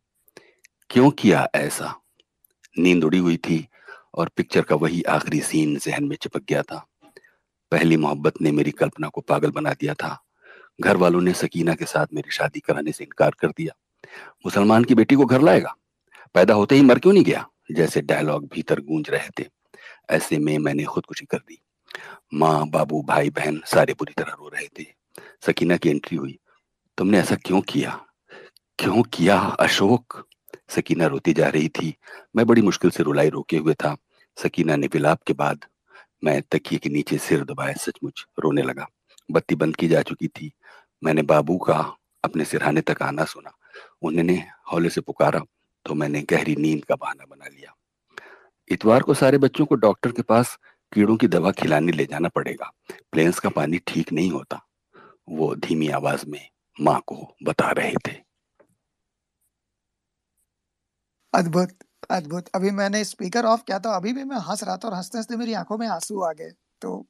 क्यों 0.90 1.10
किया 1.10 1.48
ऐसा? 1.54 2.00
नींद 2.78 3.04
उड़ी 3.04 3.18
हुई 3.18 3.36
थी 3.36 3.68
और 4.14 4.30
पिक्चर 4.36 4.62
का 4.62 4.76
वही 4.76 5.02
आखिरी 5.02 5.40
सीन 5.40 5.78
जहन 5.78 6.04
में 6.04 6.16
चिपक 6.16 6.42
गया 6.48 6.62
था। 6.62 6.86
पहली 7.70 7.96
मोहब्बत 7.96 8.32
ने 8.42 8.52
मेरी 8.52 8.70
कल्पना 8.70 9.08
को 9.08 9.20
पागल 9.20 9.50
बना 9.50 9.72
दिया 9.72 9.94
था। 9.94 10.24
घर 10.80 10.96
वालों 10.96 11.20
ने 11.20 11.32
सकीना 11.32 11.74
के 11.74 11.84
साथ 11.84 12.06
मेरी 12.14 12.30
शादी 12.30 12.60
कराने 12.60 12.92
से 12.92 13.04
इनकार 13.04 13.30
कर 13.40 13.48
दिया। 13.48 13.76
मुसलमान 14.46 14.84
की 14.84 14.94
बेटी 14.94 15.14
को 15.14 15.24
घर 15.24 15.40
लाएगा? 15.40 15.76
पैदा 16.34 16.54
होते 16.54 16.74
ही 16.74 16.82
मर 16.82 16.98
क्यों 16.98 17.12
नहीं 17.12 17.24
गया? 17.24 17.48
जैसे 17.70 18.00
डायलॉग 18.00 18.48
भीतर 18.48 18.80
गूंज 18.80 19.10
रहे 19.10 19.28
थे। 19.28 19.44
ऐसे 20.10 20.38
में 20.38 20.58
मैंने 20.58 20.84
खुदकुशी 20.84 21.26
कर 21.26 21.38
दी। 21.38 21.62
माँ, 22.34 22.68
बाबू, 22.68 23.02
भाई, 23.02 23.30
बहन 23.30 23.62
सारे 23.66 23.92
बुरी 23.92 24.14
तरह 24.18 24.32
रो 24.32 24.48
रहे 24.48 24.66
थे। 24.66 24.86
सकीना 25.46 25.76
की 25.76 25.88
एंट्री 25.88 26.16
हुई। 26.16 26.38
तुमने 26.98 27.18
ऐसा 27.18 27.34
क्यों 27.34 27.60
किया? 27.60 28.06
क्यों 28.78 29.02
किया, 29.02 29.38
अशोक? 29.38 30.28
सकीना 30.68 31.06
रोती 31.06 31.32
जा 31.32 31.48
रही 31.48 31.68
थी। 31.68 31.94
मैं 32.36 32.46
बड़ी 32.46 32.62
मुश्किल 32.62 32.90
से 32.90 33.02
रुलाई 33.02 33.28
रोके 33.28 33.56
हुए 33.56 33.74
था। 33.74 33.96
सकीना 34.42 34.76
ने 34.76 34.86
विलाप 34.86 35.22
के 35.22 35.32
बाद 35.32 35.64
मैं 36.24 36.42
तकिए 36.42 36.78
के 36.78 36.88
नीचे 36.88 37.18
सिर 37.18 37.44
दबाए 37.44 37.74
सचमुच 37.74 38.26
रोने 38.38 38.62
लगा। 38.62 38.88
बत्ती 39.30 39.54
बंद 39.54 39.76
की 39.76 39.88
जा 39.88 40.02
चुकी 40.02 40.28
थी। 40.28 40.52
मैंने 41.04 41.22
बाबू 41.22 41.58
का 41.58 41.96
अपने 42.24 42.44
सिरहाने 42.44 42.80
तक 42.80 43.02
आना 43.02 43.24
सुना। 43.24 43.50
उन्होंने 44.02 44.46
हौले 44.72 44.90
से 44.90 45.00
पुकारा 45.00 45.40
तो 45.84 45.94
मैंने 45.94 46.22
गहरी 46.22 46.56
नींद 46.56 46.84
का 46.84 46.94
बहाना 46.94 47.24
बना 47.30 47.46
लिया। 47.46 47.57
इतवार 48.70 49.02
को 49.02 49.14
सारे 49.14 49.38
बच्चों 49.38 49.66
को 49.66 49.74
डॉक्टर 49.76 50.12
के 50.12 50.22
पास 50.22 50.58
कीड़ों 50.92 51.16
की 51.16 51.28
दवा 51.28 51.50
खिलाने 51.52 51.92
ले 51.92 52.04
जाना 52.04 52.28
पड़ेगा। 52.28 52.70
प्लेन्स 53.12 53.38
का 53.38 53.48
पानी 53.48 53.78
ठीक 53.86 54.12
नहीं 54.12 54.30
होता। 54.30 54.60
वो 55.30 55.54
धीमी 55.56 55.88
आवाज़ 55.90 56.26
में 56.28 56.40
माँ 56.76 57.00
को 57.06 57.16
बता 57.44 57.70
रहे 57.72 57.94
थे। 58.08 58.16
अद्भुत 61.34 61.68
अद्भुत। 62.10 62.48
अभी 62.54 62.70
मैंने 62.70 63.04
स्पीकर 63.04 63.44
ऑफ़ 63.44 63.62
किया 63.66 63.78
था 63.78 63.94
अभी 63.96 64.12
भी 64.12 64.24
मैं 64.24 64.36
हंस 64.40 64.62
रहा 64.64 64.76
था 64.76 64.88
और 64.88 64.94
हँसते 64.94 65.18
हँसते 65.18 65.36
मेरी 65.36 65.52
आँखों 65.54 65.78
में 65.78 65.86
आँसू 65.88 66.20
आ 66.22 66.32
गए। 66.32 66.50
तो 66.82 67.06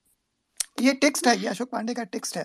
ये 0.83 0.93
टेक्स्ट 0.95 1.27
है, 1.29 1.37
ये 1.39 1.49
अशोक 1.49 1.71
पांडे 1.71 1.95
का 1.95 2.05
टेक्स्ट 2.07 2.37
है। 2.37 2.45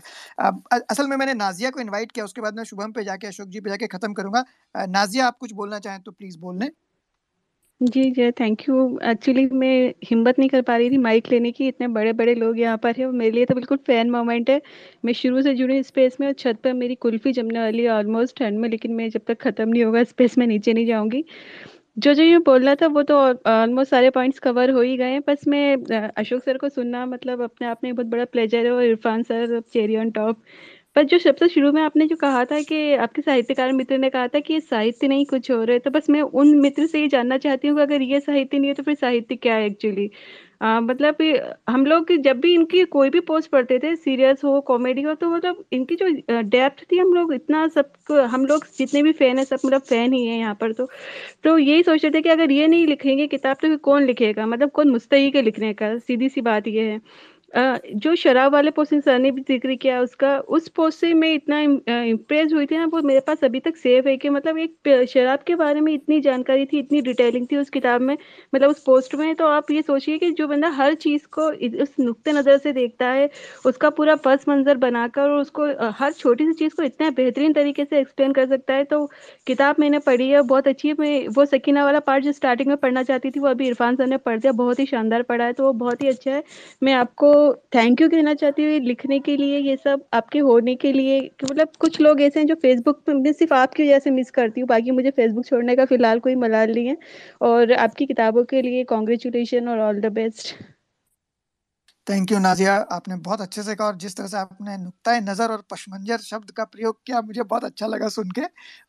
असल 0.91 1.07
में 1.07 1.15
मैंने 1.17 1.33
नाजिया 1.33 1.69
को 1.69 1.79
इनवाइट 1.79 2.11
किया, 2.11 2.25
उसके 2.25 2.41
बाद 2.41 2.55
मैं 2.55 2.63
शुभम 2.63 2.91
पे 2.91 3.03
जाके, 3.03 3.27
अशोक 3.27 3.47
जी 3.49 3.59
पे 3.61 3.69
जाके 3.69 3.87
खत्म 3.87 4.13
करूँगा। 4.13 4.43
नाजिया, 4.75 5.27
आप 5.27 5.37
कुछ 5.39 5.53
बोलना 5.53 5.79
चाहें 5.79 6.01
तो 6.01 6.11
प्लीज़ 6.11 6.37
बोल 6.39 6.59
लें। 6.59 6.69
जी, 7.83 8.09
जी, 8.11 8.29
थैंक 8.33 8.61
यू। 8.67 8.75
एक्चुअली 9.03 9.45
मैं 9.53 9.69
हिम्मत 10.05 10.37
नहीं 10.39 10.49
कर 10.49 10.61
पा 10.61 10.75
रही 10.77 10.89
थी 10.91 10.97
माइक 10.99 11.27
लेने 11.31 11.51
की, 11.51 11.67
इतने 11.67 11.87
बड़े-बड़े 11.89 12.33
लोग 12.35 12.59
यहाँ 12.59 12.77
पर 12.79 12.95
हैं 12.97 13.07
मेरे 13.13 13.31
लिए 13.31 13.45
तो 13.45 13.55
बिल्कुल 13.55 13.77
फ़ैन 13.87 14.09
मोमेंट 14.11 14.49
है। 14.49 14.61
मैं 15.03 15.13
शुरू 15.13 15.41
से 15.41 15.53
जुड़ी 15.55 15.77
इस 15.79 15.87
स्पेस 15.87 16.17
में 16.19 16.27
और 16.27 16.33
छत 16.35 16.59
पर 16.63 16.73
मेरी 16.73 16.95
कुल्फ़ी 16.97 17.31
जमने 17.33 17.59
वाली 17.59 17.83
है 17.83 17.89
ऑलमोस्ट 17.91 18.37
ठंड 18.39 18.59
में, 18.59 18.69
लेकिन 18.69 18.93
मैं 18.93 19.09
जब 19.09 19.21
तक 19.27 19.41
ख़त्म 19.41 19.67
नहीं 19.69 19.83
होगा 19.83 20.03
स्पेस 20.05 20.37
में 20.37 20.45
नीचे 20.47 20.73
नहीं 20.73 20.85
जाऊँगी। 20.85 21.23
जो-जो 21.97 22.23
ये 22.23 22.37
बोलना 22.41 22.75
था 22.75 22.87
वो 22.89 23.01
तो 23.03 23.17
ऑलमोस्ट 23.17 23.91
सारे 23.91 24.09
पॉइंट्स 24.11 24.39
कवर 24.41 24.69
हो 24.71 24.81
ही 24.81 24.95
गए 24.97 25.11
हैं, 25.11 25.21
बस 25.27 25.47
मैं 25.47 25.75
अशोक 26.11 26.43
सर 26.43 26.57
को 26.57 26.69
सुनना 26.69 27.05
मतलब 27.07 27.41
अपने 27.43 27.67
आप 27.67 27.79
में 27.83 27.93
बहुत 27.95 28.07
बड़ा 28.07 28.25
प्लेज़र 28.27 28.65
है 28.65 28.71
और 28.71 28.83
Irfan 28.85 29.23
sir 29.23 29.59
cherry 29.63 29.97
on 29.97 30.11
top. 30.11 30.41
पर 30.95 31.03
जो 31.05 31.17
सबसे 31.19 31.47
शुरू 31.49 31.71
में 31.71 31.81
आपने 31.81 32.05
जो 32.07 32.15
कहा 32.17 32.43
था 32.45 32.59
कि 32.63 32.93
आपके 32.95 33.21
साहित्यकार 33.21 33.71
मित्र 33.73 33.97
ने 33.97 34.09
कहा 34.09 34.27
था 34.27 34.39
कि 34.39 34.53
ये 34.53 34.59
साहित्य 34.61 35.07
नहीं 35.07 35.25
कुछ 35.25 35.49
और 35.51 35.71
है, 35.71 35.77
तो 35.79 35.89
बस 35.91 36.09
मैं 36.09 36.21
उन 36.21 36.53
मित्र 36.57 36.85
से 36.87 36.99
ये 37.01 37.07
जानना 37.09 37.37
चाहती 37.39 37.67
हूँ 37.67 37.77
कि 37.77 37.81
अगर 37.83 38.01
ये 38.03 38.19
साहित्य 38.19 38.59
नहीं 38.59 38.67
है 38.69 38.73
तो 38.75 38.83
फिर 38.83 38.95
साहित्य 38.95 39.35
क्या 39.37 39.55
है 39.55 39.65
एक्चुअली? 39.67 40.09
मतलब 40.63 41.17
हम 41.69 41.85
लोग 41.85 42.11
जब 42.23 42.39
भी 42.41 42.53
इनकी 42.53 42.83
कोई 42.87 43.09
भी 43.09 43.19
पोस्ट 43.21 43.49
पढ़ते 43.51 43.79
थे 43.79 43.95
सीरियस 43.95 44.43
हो, 44.43 44.59
कॉमेडी 44.63 45.01
हो 45.01 45.13
तो 45.15 45.29
मतलब 45.29 45.63
इनकी 45.73 45.95
जो 45.95 46.07
डेप्थ 46.43 46.83
थी 46.91 46.97
हम 46.99 47.13
लोग 47.13 47.33
इतना 47.33 47.67
सब 47.69 47.91
हम 48.31 48.45
लोग 48.45 48.65
जितने 48.77 49.03
भी 49.03 49.11
फ़ैन 49.13 49.37
हैं 49.37 49.45
सब 49.45 49.59
मतलब 49.65 49.81
फ़ैन 49.83 50.13
ही 50.13 50.25
हैं 50.27 50.37
यहाँ 50.39 50.55
पर 50.61 50.73
तो। 50.73 50.87
तो 51.43 51.57
यही 51.59 51.83
सोच 51.83 52.03
रहे 52.05 52.13
थे 52.13 52.21
कि 52.21 52.29
अगर 52.29 52.51
ये 52.51 52.67
नहीं 52.67 52.87
लिखेंगे 52.87 53.27
किताब 53.27 53.57
तो 53.61 53.77
कौन 53.79 54.03
लिखेगा? 54.05 54.45
मतलब 54.47 54.71
कौन 54.73 54.89
मुस्तहिक 54.91 55.35
है 55.35 55.41
लिखने 55.43 55.73
का? 55.75 55.97
सीधी-सी 55.99 56.41
बात 56.43 56.67
ये 56.69 56.89
है। 56.89 57.01
जो 57.53 58.15
शराब 58.15 58.53
वाले 58.53 58.71
पोस्ट 58.71 58.93
सर 58.95 59.17
ने 59.19 59.31
भी 59.31 59.41
ज़िक्र 59.43 59.75
किया 59.75 59.99
उसका, 60.01 60.37
उस 60.39 60.67
पोस्ट 60.69 60.99
से 60.99 61.13
मैं 61.13 61.31
इतना 61.33 61.59
इम्प्रेस 61.59 62.53
हुई 62.53 62.65
थी 62.65 62.77
ना 62.77 62.85
वो 62.93 63.01
मेरे 63.03 63.19
पास 63.27 63.43
अभी 63.43 63.59
तक 63.59 63.75
सेव 63.77 64.07
है 64.07 64.15
कि 64.17 64.29
मतलब 64.29 64.57
एक 64.57 65.05
शराब 65.09 65.39
के 65.47 65.55
बारे 65.55 65.81
में 65.81 65.91
इतनी 65.93 66.19
जानकारी 66.21 66.65
थी, 66.65 66.79
इतनी 66.79 67.01
डिटेलिंग 67.01 67.45
थी 67.51 67.57
उस 67.57 67.69
किताब 67.69 68.01
में, 68.01 68.17
मतलब 68.53 68.69
उस 68.69 68.79
पोस्ट 68.85 69.15
में 69.15 69.33
तो 69.35 69.47
आप 69.47 69.71
ये 69.71 69.81
सोचिए 69.81 70.17
कि 70.17 70.31
जो 70.31 70.47
बंदा 70.47 70.69
हर 70.71 70.93
चीज़ 70.95 71.27
को 71.33 71.47
उस 71.83 71.93
नुक्ते 71.99 72.31
नज़र 72.33 72.57
से 72.57 72.71
देखता 72.73 73.07
है, 73.09 73.29
उसका 73.65 73.89
पूरा 73.91 74.15
पस 74.25 74.45
मंज़र 74.49 74.77
बनाकर 74.77 75.21
और 75.23 75.39
उसको 75.41 75.65
हर 75.93 76.11
छोटी-सी 76.13 76.53
चीज़ 76.55 76.75
को 76.75 76.83
इतना 76.83 77.09
बेहतरीन 77.11 77.53
तरीके 77.53 77.85
से 77.85 77.99
एक्सप्लेन 77.99 78.31
कर 78.33 78.47
सकता 78.47 78.73
है, 78.73 78.83
तो 78.85 79.05
किताब 79.47 79.75
मैंने 79.79 79.99
पढ़ी 80.01 80.29
है, 80.29 80.41
बहुत 80.43 80.67
अच्छी 80.67 80.87
है। 80.87 80.95
मैं 80.99 81.27
वो 81.29 81.45
सकीना 81.45 81.83
वाला 81.85 81.99
पार्ट 82.01 82.23
जो 82.23 82.31
स्टार्टिंग 82.31 82.67
में 82.69 82.77
पढ़ना 82.77 83.03
चाहती 83.03 83.31
थी, 83.31 83.39
वो 83.39 83.47
अभी 83.47 83.67
इरफ़ान 83.67 83.95
सर 83.95 84.07
ने 84.07 84.17
पढ़ 84.19 84.39
दिया, 84.39 84.51
बहुत 84.53 84.79
ही 84.79 84.85
शानदार 84.85 85.21
पढ़ा 85.23 85.45
है, 85.45 85.53
तो 85.53 85.63
वो 85.63 85.73
बहुत 85.75 86.03
ही 86.03 86.07
अच्छा 86.07 86.31
है। 86.31 86.43
मैं 86.81 86.93
आपको 86.95 87.33
थैंक 87.75 88.01
यू 88.01 88.07
कहना 88.09 88.33
चाहती 88.35 88.63
हूँ 88.65 88.79
लिखने 88.81 89.19
के 89.19 89.35
लिए, 89.37 89.57
ये 89.59 89.75
सब 89.77 90.03
आपके 90.13 90.39
होने 90.41 90.75
के 90.75 90.91
लिए 90.93 91.19
मतलब 91.43 91.71
कुछ 91.79 91.99
लोग 92.01 92.21
ऐसे 92.21 92.39
हैं 92.39 92.47
जो 92.47 92.55
फ़ेसबुक 92.57 93.01
पे 93.05 93.13
मैं 93.13 93.31
सिर्फ़ 93.33 93.53
आपकी 93.53 93.83
वजह 93.83 93.99
से 93.99 94.11
मिस 94.11 94.31
करती 94.31 94.61
हूँ, 94.61 94.67
बाकी 94.69 94.91
मुझे 94.91 95.11
फ़ेसबुक 95.11 95.45
छोड़ने 95.45 95.75
का 95.75 95.85
फ़िलहाल 95.85 96.19
कोई 96.19 96.35
मलाल 96.37 96.73
नहीं 96.73 96.87
है 96.87 96.97
और 97.43 97.71
आपकी 97.79 98.05
किताबों 98.05 98.43
के 98.45 98.61
लिए 98.61 98.83
कॉन्ग्रेचुलेशन 98.85 99.67
और 99.69 99.79
all 99.81 100.01
the 100.01 100.11
best. 100.13 100.55
Thank 102.07 102.31
you 102.31 102.37
Nazia, 102.39 102.73
आपने 102.91 103.15
बहुत 103.17 103.41
अच्छे 103.41 103.63
से 103.63 103.75
कहा 103.75 103.87
और 103.87 103.95
जिस 103.97 104.15
तरह 104.17 104.27
से 104.27 104.37
आपने 104.37 104.77
नुक्ताए 104.77 105.19
नज़र 105.21 105.51
और 105.51 105.63
पशमंज़र 105.71 106.17
शब्द 106.21 106.51
का 106.53 106.63
प्रयोग 106.65 106.99
किया, 107.05 107.21
मुझे 107.23 107.43
बहुत 107.43 107.63
अच्छा 107.63 107.87
लगा 107.87 108.09
सुन 108.11 108.31
के 108.31 108.41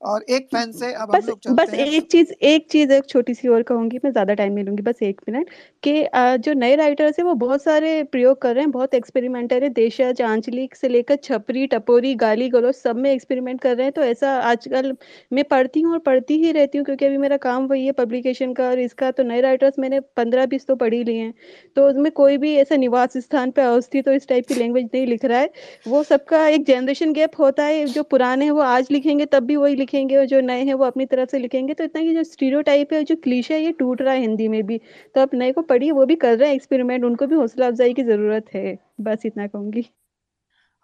और 0.05 0.23
एक 0.31 0.49
फ़ैन 0.53 0.73
से 0.75 0.93
अब 0.95 1.11
हम 1.13 1.15
बस 1.15 1.27
लोग 1.27 1.41
बस 1.51 1.71
हैं 1.71 1.77
एक 1.77 2.07
चीज़ 2.11 2.33
एक 2.43 2.67
चीज़ 2.71 2.93
एक 2.93 3.07
छोटी-सी 3.09 3.49
और 3.49 3.63
कहूँगी, 3.63 3.99
मैं 4.05 4.11
ज़्यादा 4.13 4.35
टाइम 4.35 4.53
नहीं 4.53 4.65
लूँगी, 4.65 4.83
बस 4.83 5.03
1 5.03 5.21
मिनट 5.29 5.51
कि 5.83 5.93
जो 6.41 6.53
नए 6.55 6.75
राइटर्स 6.77 7.19
हैं 7.19 7.25
वो 7.27 7.35
बहुत 7.37 7.63
सारे 7.63 8.03
प्रयोग 8.07 8.41
कर 8.43 8.55
रहे 8.55 8.63
हैं, 8.65 8.71
बहुत 8.73 8.95
एक्सपेरिमेंटर 8.95 9.63
है। 9.63 9.69
देशज, 9.71 10.23
आंचलिक 10.23 10.75
से 10.77 10.89
लेकर 10.89 11.17
छपरी, 11.19 11.67
टपोरी, 11.67 12.15
गाली-गलौच 12.17 12.75
सब 12.77 12.97
में 12.97 13.11
एक्सपेरिमेंट 13.13 13.61
कर 13.61 13.77
रहे 13.77 13.85
हैं, 13.87 13.93
तो 13.93 14.03
ऐसा 14.05 14.33
आजकल 14.43 14.93
मैं 15.33 15.45
पढ़ती 15.47 15.81
हूँ 15.81 15.93
और 15.93 15.99
पढ़ती 16.01 16.39
ही 16.39 16.53
रहती 16.53 16.79
हूँ 16.79 16.85
क्योंकि 16.85 17.07
अभी 17.07 17.17
मेरा 17.19 17.37
काम 17.39 17.67
वही 17.67 17.85
है 17.87 17.93
पब्लिकेशन 17.95 18.53
का 18.55 18.69
और 18.69 18.79
इसका, 18.81 19.11
तो 19.11 19.23
नए 19.25 19.41
राइटर्स 19.41 19.79
मैंने 19.79 20.01
15-20 20.17 20.67
तो 20.67 20.77
पढ़ 20.77 20.95
ही 20.95 21.03
लिए 21.05 21.21
हैं। 21.21 21.33
तो 21.77 21.89
उसमें 21.89 22.11
कोई 22.15 22.37
भी 22.39 22.55
ऐसा 22.57 22.77
निवास 22.79 23.04
स्थान 23.13 23.51
पे 23.51 23.63
अवस्थित 23.63 24.09
हो 24.09 24.13
इस 24.13 24.27
टाइप 24.29 24.47
की 24.49 24.55
लैंग्वेज 24.55 24.85
नहीं 24.87 25.07
लिख 25.07 25.25
रहा 25.25 25.39
है। 25.39 25.51
वो 25.87 26.03
सबका 26.05 26.47
एक 26.49 26.65
जनरेशन 26.67 27.13
गैप 27.13 27.39
होता 27.39 27.65
है, 27.65 27.85
जो 27.87 28.03
पुराने 28.05 28.45
हैं 28.45 28.53
वो 28.53 28.61
आज 28.63 28.89
लिखेंगे 28.91 29.27
तब 29.27 29.45
भी 29.45 29.57
वही 29.57 29.75
लिखेंगे 29.77 30.17
और 30.17 30.25
जो 30.27 30.41
नए 30.43 30.65
हैं 30.65 30.75
वो 30.75 30.85
अपनी 30.85 31.07
तरफ़ 31.07 31.31
से 31.31 31.39
लिखेंगे, 31.39 31.75
तो 31.75 31.85
इतना 31.85 32.03
ये 32.03 32.15
जो 32.15 32.23
स्टीरियोटाइप 32.25 32.93
है, 32.93 33.03
जो 33.05 33.17
क्लीशे 33.19 33.55
है 33.55 33.63
ये 33.63 33.73
टूट 33.75 34.03
रहा 34.03 34.15
है 34.15 34.21
हिंदी 34.21 34.49
में 34.49 34.63
भी। 34.67 34.81
तो 35.15 35.21
आप 35.21 35.35
नए 35.35 35.53
को 35.53 35.63
पढ़िए, 35.65 35.91
वो 35.93 36.07
भी 36.07 36.17
कर 36.19 36.37
रहे 36.39 36.49
हैं 36.49 36.55
एक्सपेरिमेंट, 36.57 37.05
उनको 37.05 37.27
भी 37.27 37.35
हौसला 37.37 37.67
अफ़ज़ाई 37.67 37.95
की 37.95 38.03
ज़रूरत 38.05 38.55
है। 38.55 38.79
बस 39.01 39.27
इतना 39.27 39.47
कहूँगी। 39.47 39.89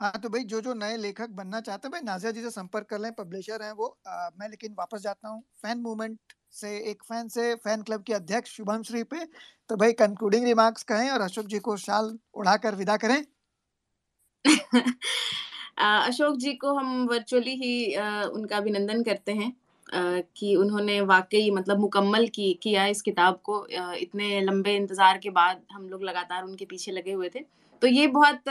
हाँ, 0.01 0.12
तो 0.22 0.28
भई 0.28 0.44
जो-जो 0.44 0.72
नए 0.74 0.97
लेखक 0.97 1.30
बनना 1.30 1.60
चाहते 1.60 1.86
हैं, 1.88 1.92
भाई 1.92 2.01
नाज़िया 2.02 2.30
जी 2.32 2.42
से 2.42 2.51
संपर्क 2.51 2.86
कर 2.88 2.98
लें, 2.98 3.12
पब्लिशर 3.14 3.62
हैं 3.62 3.72
वो। 3.72 3.86
अ, 4.06 4.30
मैं 4.36 4.48
लेकिन 4.48 4.74
वापस 4.74 5.01
जाता 5.01 5.28
हूँ 5.28 5.42
फ़ैन 5.62 5.78
मूवमेंट 5.80 6.18
से 6.52 6.77
एक 6.90 7.02
फ़ैन 7.05 7.28
से 7.31 7.55
फ़ैन 7.56 7.82
क्लब 7.82 8.02
के 8.05 8.12
अध्यक्ष 8.14 8.52
शुभम 8.52 8.82
श्री 8.82 9.02
पे। 9.06 9.24
तो 9.70 9.77
भाई 9.77 9.93
कंक्लूडिंग 9.97 10.44
रिमार्क्स 10.47 10.82
कहें 10.85 11.10
और 11.10 11.20
अशोक 11.22 11.47
जी 11.47 11.59
को 11.60 11.77
शाल 11.78 12.16
उड़ाकर 12.36 12.74
विदा 12.77 12.97
करें। 12.98 13.22
अशोक 15.81 16.36
जी 16.39 16.52
को 16.55 16.72
हम 16.74 17.06
वर्चुअली 17.09 17.55
ही 17.56 17.93
अ, 17.94 18.05
उनका 18.35 18.56
अभिनंदन 18.56 19.02
करते 19.05 19.32
हैं 19.35 19.51
अ, 19.86 20.20
कि 20.36 20.55
उन्होंने 20.56 21.01
वाक़ई 21.05 21.51
मतलब 21.51 21.78
मुकम्मल 21.81 22.27
की 22.35 22.52
किया 22.62 22.86
इस 22.89 23.02
किताब 23.02 23.40
को 23.44 23.59
अ, 23.60 23.93
इतने 23.97 24.40
लंबे 24.43 24.74
इंतज़ार 24.77 25.18
के 25.18 25.31
बाद 25.40 25.62
हम 25.72 25.89
लोग 25.89 26.02
लगातार 26.05 26.44
उनके 26.44 26.64
पीछे 26.66 26.93
लगे 26.93 27.12
हुए 27.12 27.31
थे। 27.35 27.44
तो 27.82 27.86
ये 27.89 28.07
बहुत 28.09 28.48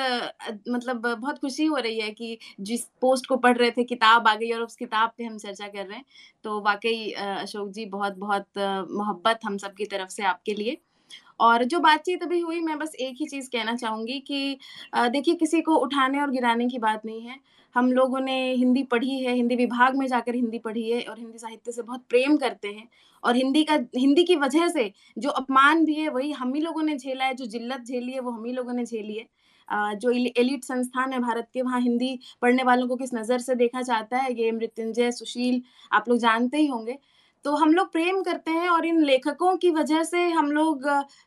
मतलब 0.69 1.01
बहुत 1.11 1.39
खुशी 1.39 1.65
हो 1.65 1.77
रही 1.77 1.99
है 1.99 2.09
कि 2.11 2.37
जिस 2.61 2.83
पोस्ट 3.01 3.25
को 3.27 3.37
पढ़ 3.37 3.57
रहे 3.57 3.71
थे, 3.71 3.83
किताब 3.85 4.27
आ 4.27 4.35
गई 4.35 4.51
और 4.51 4.61
उस 4.63 4.75
किताब 4.77 5.11
पे 5.17 5.23
हम 5.25 5.37
चर्चा 5.39 5.67
कर 5.67 5.85
रहे 5.85 5.97
हैं। 5.97 6.05
तो 6.45 6.59
वाक़ई 6.63 7.11
अशोक 7.13 7.69
जी 7.71 7.85
बहुत-बहुत 7.87 8.45
मोहब्बत 8.91 9.39
हम 9.45 9.57
सब 9.59 9.73
की 9.75 9.85
तरफ़ 9.87 10.09
से 10.11 10.23
आपके 10.25 10.53
लिए। 10.53 10.77
और 11.39 11.63
जो 11.65 11.79
बातचीत 11.81 12.23
अभी 12.23 12.39
हुई, 12.41 12.59
मैं 12.61 12.77
बस 12.79 12.93
एक 12.97 13.15
ही 13.19 13.25
चीज़ 13.27 13.49
कहना 13.51 13.75
चाहूँगी 13.77 14.19
कि 14.21 14.57
देखिए 15.09 15.35
किसी 15.37 15.61
को 15.63 15.75
उठाने 15.79 16.21
और 16.21 16.31
गिराने 16.31 16.67
की 16.69 16.79
बात 16.79 17.05
नहीं 17.05 17.21
है। 17.23 17.39
हम 17.75 17.91
लोगों 17.91 18.19
ने 18.21 18.35
हिंदी 18.53 18.83
पढ़ी 18.85 19.19
है, 19.19 19.33
हिंदी 19.33 19.55
विभाग 19.55 19.95
में 19.95 20.05
जाकर 20.07 20.35
हिंदी 20.35 20.59
पढ़ी 20.59 20.89
है 20.91 21.01
और 21.03 21.19
हिंदी 21.19 21.37
साहित्य 21.37 21.71
से 21.71 21.81
बहुत 21.83 22.05
प्रेम 22.09 22.37
करते 22.37 22.67
हैं 22.69 22.87
और 23.23 23.35
हिंदी 23.35 23.63
का 23.63 23.79
हिंदी 23.97 24.23
की 24.23 24.35
वजह 24.37 24.67
से 24.69 24.91
जो 25.17 25.29
अपमान 25.31 25.83
भी 25.85 25.95
है, 25.95 26.09
वही 26.09 26.31
हम 26.33 26.53
ही 26.53 26.61
लोगों 26.61 26.83
ने 26.83 26.97
झेला 26.97 27.25
है, 27.25 27.33
जो 27.35 27.45
ज़िल्लत 27.47 27.81
झेली 27.81 28.11
है, 28.11 28.19
वो 28.19 28.31
हम 28.31 28.45
ही 28.45 28.53
लोगों 28.53 28.73
ने 28.73 28.85
झेली 28.85 29.15
है। 29.15 29.27
जो 29.95 30.11
एलिट 30.11 30.63
संस्थान 30.63 31.13
है 31.13 31.19
भारत 31.19 31.47
के, 31.53 31.61
वहाँ 31.61 31.79
हिंदी 31.81 32.19
पढ़ने 32.41 32.63
वालों 32.63 32.87
को 32.87 32.95
किस 32.95 33.13
नज़र 33.13 33.39
से 33.39 33.55
देखा 33.55 33.81
जाता 33.83 34.17
है, 34.17 34.33
ये 34.33 34.51
मृत्युंजय, 34.51 35.11
सुशील 35.11 35.61
आप 35.91 36.09
लोग 36.09 36.17
जानते 36.19 36.57
ही 36.57 36.67
होंगे। 36.67 36.97
तो 37.45 37.55
हम 37.55 37.73
लोग 37.73 37.91
प्रेम 37.91 38.21
करते 38.23 38.51
हैं 38.51 38.69
और 38.69 38.85
इन 38.85 38.99
लेखकों 39.01 39.55
की 39.57 39.69
वजह 39.71 40.03
से 40.03 40.27
हम 40.29 40.51
लोग 40.51 40.83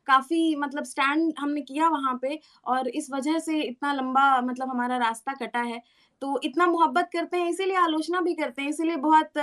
काफ़ी 0.08 0.54
मतलब 0.56 0.84
स्टैंड 0.84 1.32
हमने 1.38 1.60
किया 1.62 1.88
वहाँ 1.88 2.18
पे 2.22 2.38
और 2.66 2.88
इस 2.90 3.10
वजह 3.10 3.38
से 3.38 3.60
इतना 3.60 3.92
लंबा 3.92 4.40
मतलब 4.42 4.70
हमारा 4.70 4.96
रास्ता 4.98 5.32
कटा 5.36 5.60
है। 5.62 5.80
तो 6.22 6.40
इतना 6.44 6.66
मोहब्बत 6.66 7.08
करते 7.12 7.36
हैं, 7.36 7.48
इसीलिए 7.50 7.76
आलोचना 7.76 8.20
भी 8.20 8.34
करते 8.34 8.62
हैं, 8.62 8.68
इसीलिए 8.68 8.96
बहुत 8.98 9.38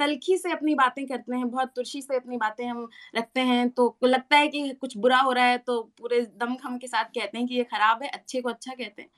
तलखी 0.00 0.36
से 0.38 0.52
अपनी 0.52 0.74
बातें 0.74 1.04
करते 1.06 1.36
हैं, 1.36 1.50
बहुत 1.50 1.72
तुरशी 1.76 2.02
से 2.02 2.16
अपनी 2.16 2.36
बातें 2.36 2.64
हम 2.66 2.88
रखते 3.16 3.40
हैं। 3.42 3.68
तो 3.70 3.96
लगता 4.04 4.36
है 4.36 4.48
कि 4.48 4.68
कुछ 4.80 4.96
बुरा 4.96 5.18
हो 5.20 5.32
रहा 5.32 5.44
है, 5.44 5.58
तो 5.58 5.80
पूरे 6.00 6.20
दम-खम 6.40 6.76
के 6.78 6.86
साथ 6.86 7.04
कहते 7.04 7.38
हैं 7.38 7.46
कि 7.46 7.54
ये 7.54 7.64
खराब 7.64 8.02
है, 8.02 8.08
अच्छे 8.10 8.40
को 8.40 8.48
अच्छा 8.48 8.72
कहते 8.72 9.02
हैं। 9.02 9.08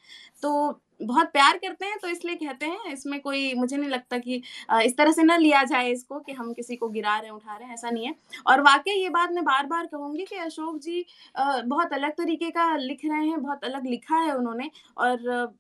तो 0.43 0.81
बहुत 1.03 1.27
प्यार 1.33 1.57
करते 1.59 1.87
हैं 1.87 1.99
तो 2.03 2.09
इसलिए 2.09 2.37
कहते 2.37 2.67
हैं 2.67 2.93
इसमें 2.93 3.21
कोई 3.21 3.53
मुझे 3.55 3.77
नहीं 3.77 3.91
लगता 3.91 4.19
कि 4.19 4.41
इस 4.85 4.97
तरह 4.97 5.13
से 5.13 5.23
ना 5.23 5.37
लिया 5.37 5.63
जाए 5.65 5.91
इसको 5.91 6.19
कि 6.21 6.33
हम 6.33 6.53
किसी 6.53 6.77
को 6.77 6.89
गिरा 6.89 7.17
रहे 7.19 7.27
हैं 7.27 7.35
उठा 7.37 7.57
रहे 7.57 7.67
हैं 7.69 7.75
ऐसा 7.75 7.91
नहीं 7.91 8.07
है 8.07 8.15
और 8.47 8.61
वाकई 8.61 8.93
ये 8.93 9.09
बात 9.11 9.33
मैं 9.33 9.45
बार 9.45 9.67
बार 9.67 9.87
कहूँगी 9.87 10.25
कि 10.25 10.37
अशोक 10.37 10.79
जी 10.79 11.05
बहुत 11.39 11.93
अलग 11.93 12.13
तरीके 12.13 12.51
का 12.51 12.75
लिख 12.77 13.01
रहे 13.05 13.27
हैं 13.29 13.41
बहुत 13.43 13.65
अलग 13.65 13.87
लिखा 13.87 14.17
है 14.17 14.33
उन्होंने 14.33 14.71
और 14.99 15.57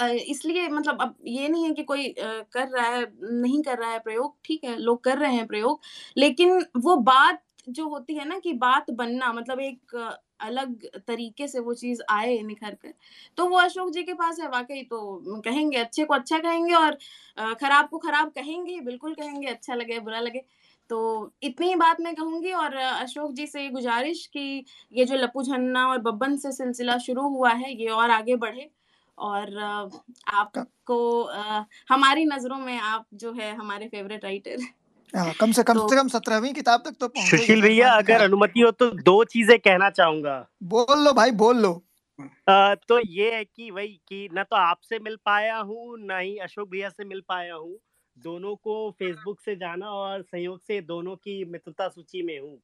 इसलिए 0.00 0.68
मतलब 0.70 1.00
अब 1.02 1.14
ये 1.26 1.48
नहीं 1.48 1.64
है 1.64 1.72
कि 1.74 1.82
कोई 1.84 2.08
कर 2.18 2.68
रहा 2.68 2.86
है, 2.86 3.04
नहीं 3.22 3.62
कर 3.62 3.78
रहा 3.78 3.90
है 3.90 3.98
प्रयोग, 4.00 4.36
ठीक 4.44 4.64
है, 4.64 4.76
लोग 4.78 5.02
कर 5.04 5.18
रहे 5.18 5.34
हैं 5.34 5.46
प्रयोग, 5.46 5.80
लेकिन 6.16 6.64
वो 6.78 6.96
बात 7.04 7.42
जो 7.68 7.88
होती 7.88 8.14
है 8.14 8.24
ना 8.28 8.38
कि 8.38 8.52
बात 8.54 8.90
बनना 8.92 9.32
मतलब 9.32 9.60
एक 9.60 9.94
अलग 10.40 10.86
तरीके 11.06 11.46
से 11.48 11.58
वो 11.60 11.74
चीज़ 11.74 12.00
आए 12.10 12.38
निखर 12.42 12.74
कर 12.74 12.92
तो 13.38 13.46
वो 13.48 13.58
अशोक 13.58 13.90
जी 13.92 14.02
के 14.02 14.14
पास 14.14 14.40
है, 14.40 14.48
वाकई 14.48 14.82
तो 14.84 15.40
कहेंगे, 15.40 15.76
अच्छे 15.78 16.04
को 16.04 16.14
अच्छा 16.14 16.38
कहेंगे 16.38 16.74
और 16.74 16.98
खराब 17.56 17.88
को 17.88 17.98
खराब 17.98 18.30
कहेंगे, 18.30 18.80
बिल्कुल 18.80 19.14
कहेंगे 19.14 19.46
अच्छा 19.48 19.74
लगे, 19.74 19.98
बुरा 20.00 20.20
लगे 20.20 20.42
तो 20.90 21.32
इतनी 21.42 21.66
ही 21.68 21.74
बात 21.76 22.00
मैं 22.00 22.14
कहूँगी 22.14 22.52
और 22.54 22.74
अशोक 22.76 23.32
जी 23.34 23.46
से 23.46 23.62
ये 23.62 23.68
गुजारिश 23.70 24.26
कि 24.28 24.64
ये 24.92 25.04
जो 25.04 25.16
लपू 25.16 25.42
झन्ना 25.42 25.86
और 25.88 25.98
बब्बन 26.00 26.36
से 26.38 26.52
सिलसिला 26.52 26.96
शुरू 27.00 27.28
हुआ 27.28 27.52
है, 27.52 27.72
ये 27.74 27.88
और 27.90 28.10
आगे 28.10 28.36
बढ़े 28.36 28.70
और 29.20 29.58
आपको 30.34 30.98
हमारी 31.90 32.24
नज़रों 32.24 32.58
में 32.58 32.78
आप 32.78 33.06
जो 33.14 33.32
है 33.32 33.54
हमारे 33.54 33.88
फेवरेट 33.88 34.24
राइटर 34.24 34.66
हाँ, 35.14 35.32
कम 35.40 35.52
से 35.52 35.62
कम 35.62 35.74
तो, 35.74 35.88
से 35.88 35.96
कम 35.96 36.08
सत्रहवीं 36.08 36.52
किताब 36.54 36.82
तक 36.84 36.94
तो 37.00 37.12
सुशील 37.18 37.62
भैया 37.62 37.92
अगर 37.92 38.20
अनुमति 38.22 38.60
हो 38.60 38.70
तो 38.70 38.90
दो 39.02 39.22
चीज़ें 39.24 39.58
कहना 39.58 39.90
चाहूँगा। 39.90 40.34
बोल 40.62 41.04
लो 41.04 41.12
भाई 41.12 41.30
बोल 41.30 41.56
लो। 41.56 41.72
आ, 42.48 42.74
तो 42.74 42.98
ये 42.98 43.34
है 43.34 43.44
कि 43.44 43.70
वही 43.70 43.88
कि 44.08 44.28
न 44.34 44.42
तो 44.42 44.56
आपसे 44.56 44.98
मिल 44.98 45.16
पाया 45.24 45.56
हूँ 45.56 45.98
न 45.98 46.18
ही 46.20 46.36
अशोक 46.38 46.68
भैया 46.68 46.88
से 46.88 47.04
मिल 47.04 47.22
पाया 47.28 47.54
हूँ। 47.54 47.78
दोनों 48.16 48.54
को 48.56 48.90
फेसबुक 48.90 49.40
से 49.40 49.56
जाना 49.56 49.90
और 49.90 50.22
संयोग 50.22 50.60
से 50.60 50.80
दोनों 50.80 51.16
की 51.16 51.44
मित्रता 51.44 51.88
सूची 51.88 52.22
में 52.22 52.38
हूँ। 52.40 52.58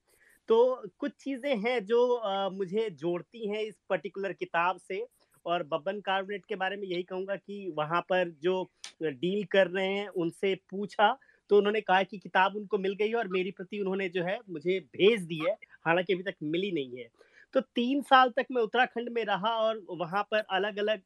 तो 0.49 0.83
कुछ 0.99 1.13
चीज़ें 1.21 1.57
हैं 1.57 1.85
जो 1.85 2.15
आ, 2.17 2.49
मुझे 2.49 2.89
जोड़ती 2.91 3.49
हैं 3.49 3.63
इस 3.63 3.75
पर्टिकुलर 3.91 4.33
किताब 4.33 4.79
से। 4.79 5.07
और 5.47 5.63
बब्बन 5.65 6.01
कार्बोनेट 6.03 6.45
के 6.49 6.57
बारे 6.57 6.77
में 6.77 6.87
यही 6.89 7.03
कहूँगा 7.05 7.37
कि 7.37 7.73
वहाँ 7.77 8.01
पर 8.11 8.31
जो 8.43 8.63
डील 9.03 9.45
कर 9.53 9.67
रहे 9.69 9.87
हैं, 9.89 10.09
उनसे 10.09 10.55
पूछा 10.71 11.17
तो 11.51 11.57
उन्होंने 11.59 11.81
कहा 11.81 12.03
कि 12.05 12.19
किताब 12.19 12.57
उनको 12.57 12.79
मिल 12.79 12.95
गई 12.95 13.13
और 13.15 13.29
मेरी 13.29 13.51
प्रति 13.53 13.79
उन्होंने 13.81 14.09
जो 14.09 14.23
है, 14.25 14.39
मुझे 14.51 14.79
भेज 14.93 15.23
दी 15.23 15.39
है, 15.41 15.57
हालाँकि 15.87 16.13
अभी 16.15 16.23
तक 16.23 16.35
मिली 16.45 16.71
नहीं 16.73 16.99
है। 16.99 17.09
तो 17.55 17.61
तीन 17.61 18.01
साल 18.05 18.31
तक 18.37 18.47
मैं 18.53 18.63
उत्तराखंड 18.63 19.09
में 19.11 19.25
रहा 19.25 19.51
और 19.59 19.83
वहाँ 19.93 20.23
पर 20.31 20.39
अलग 20.51 20.79
अलग 20.79 21.01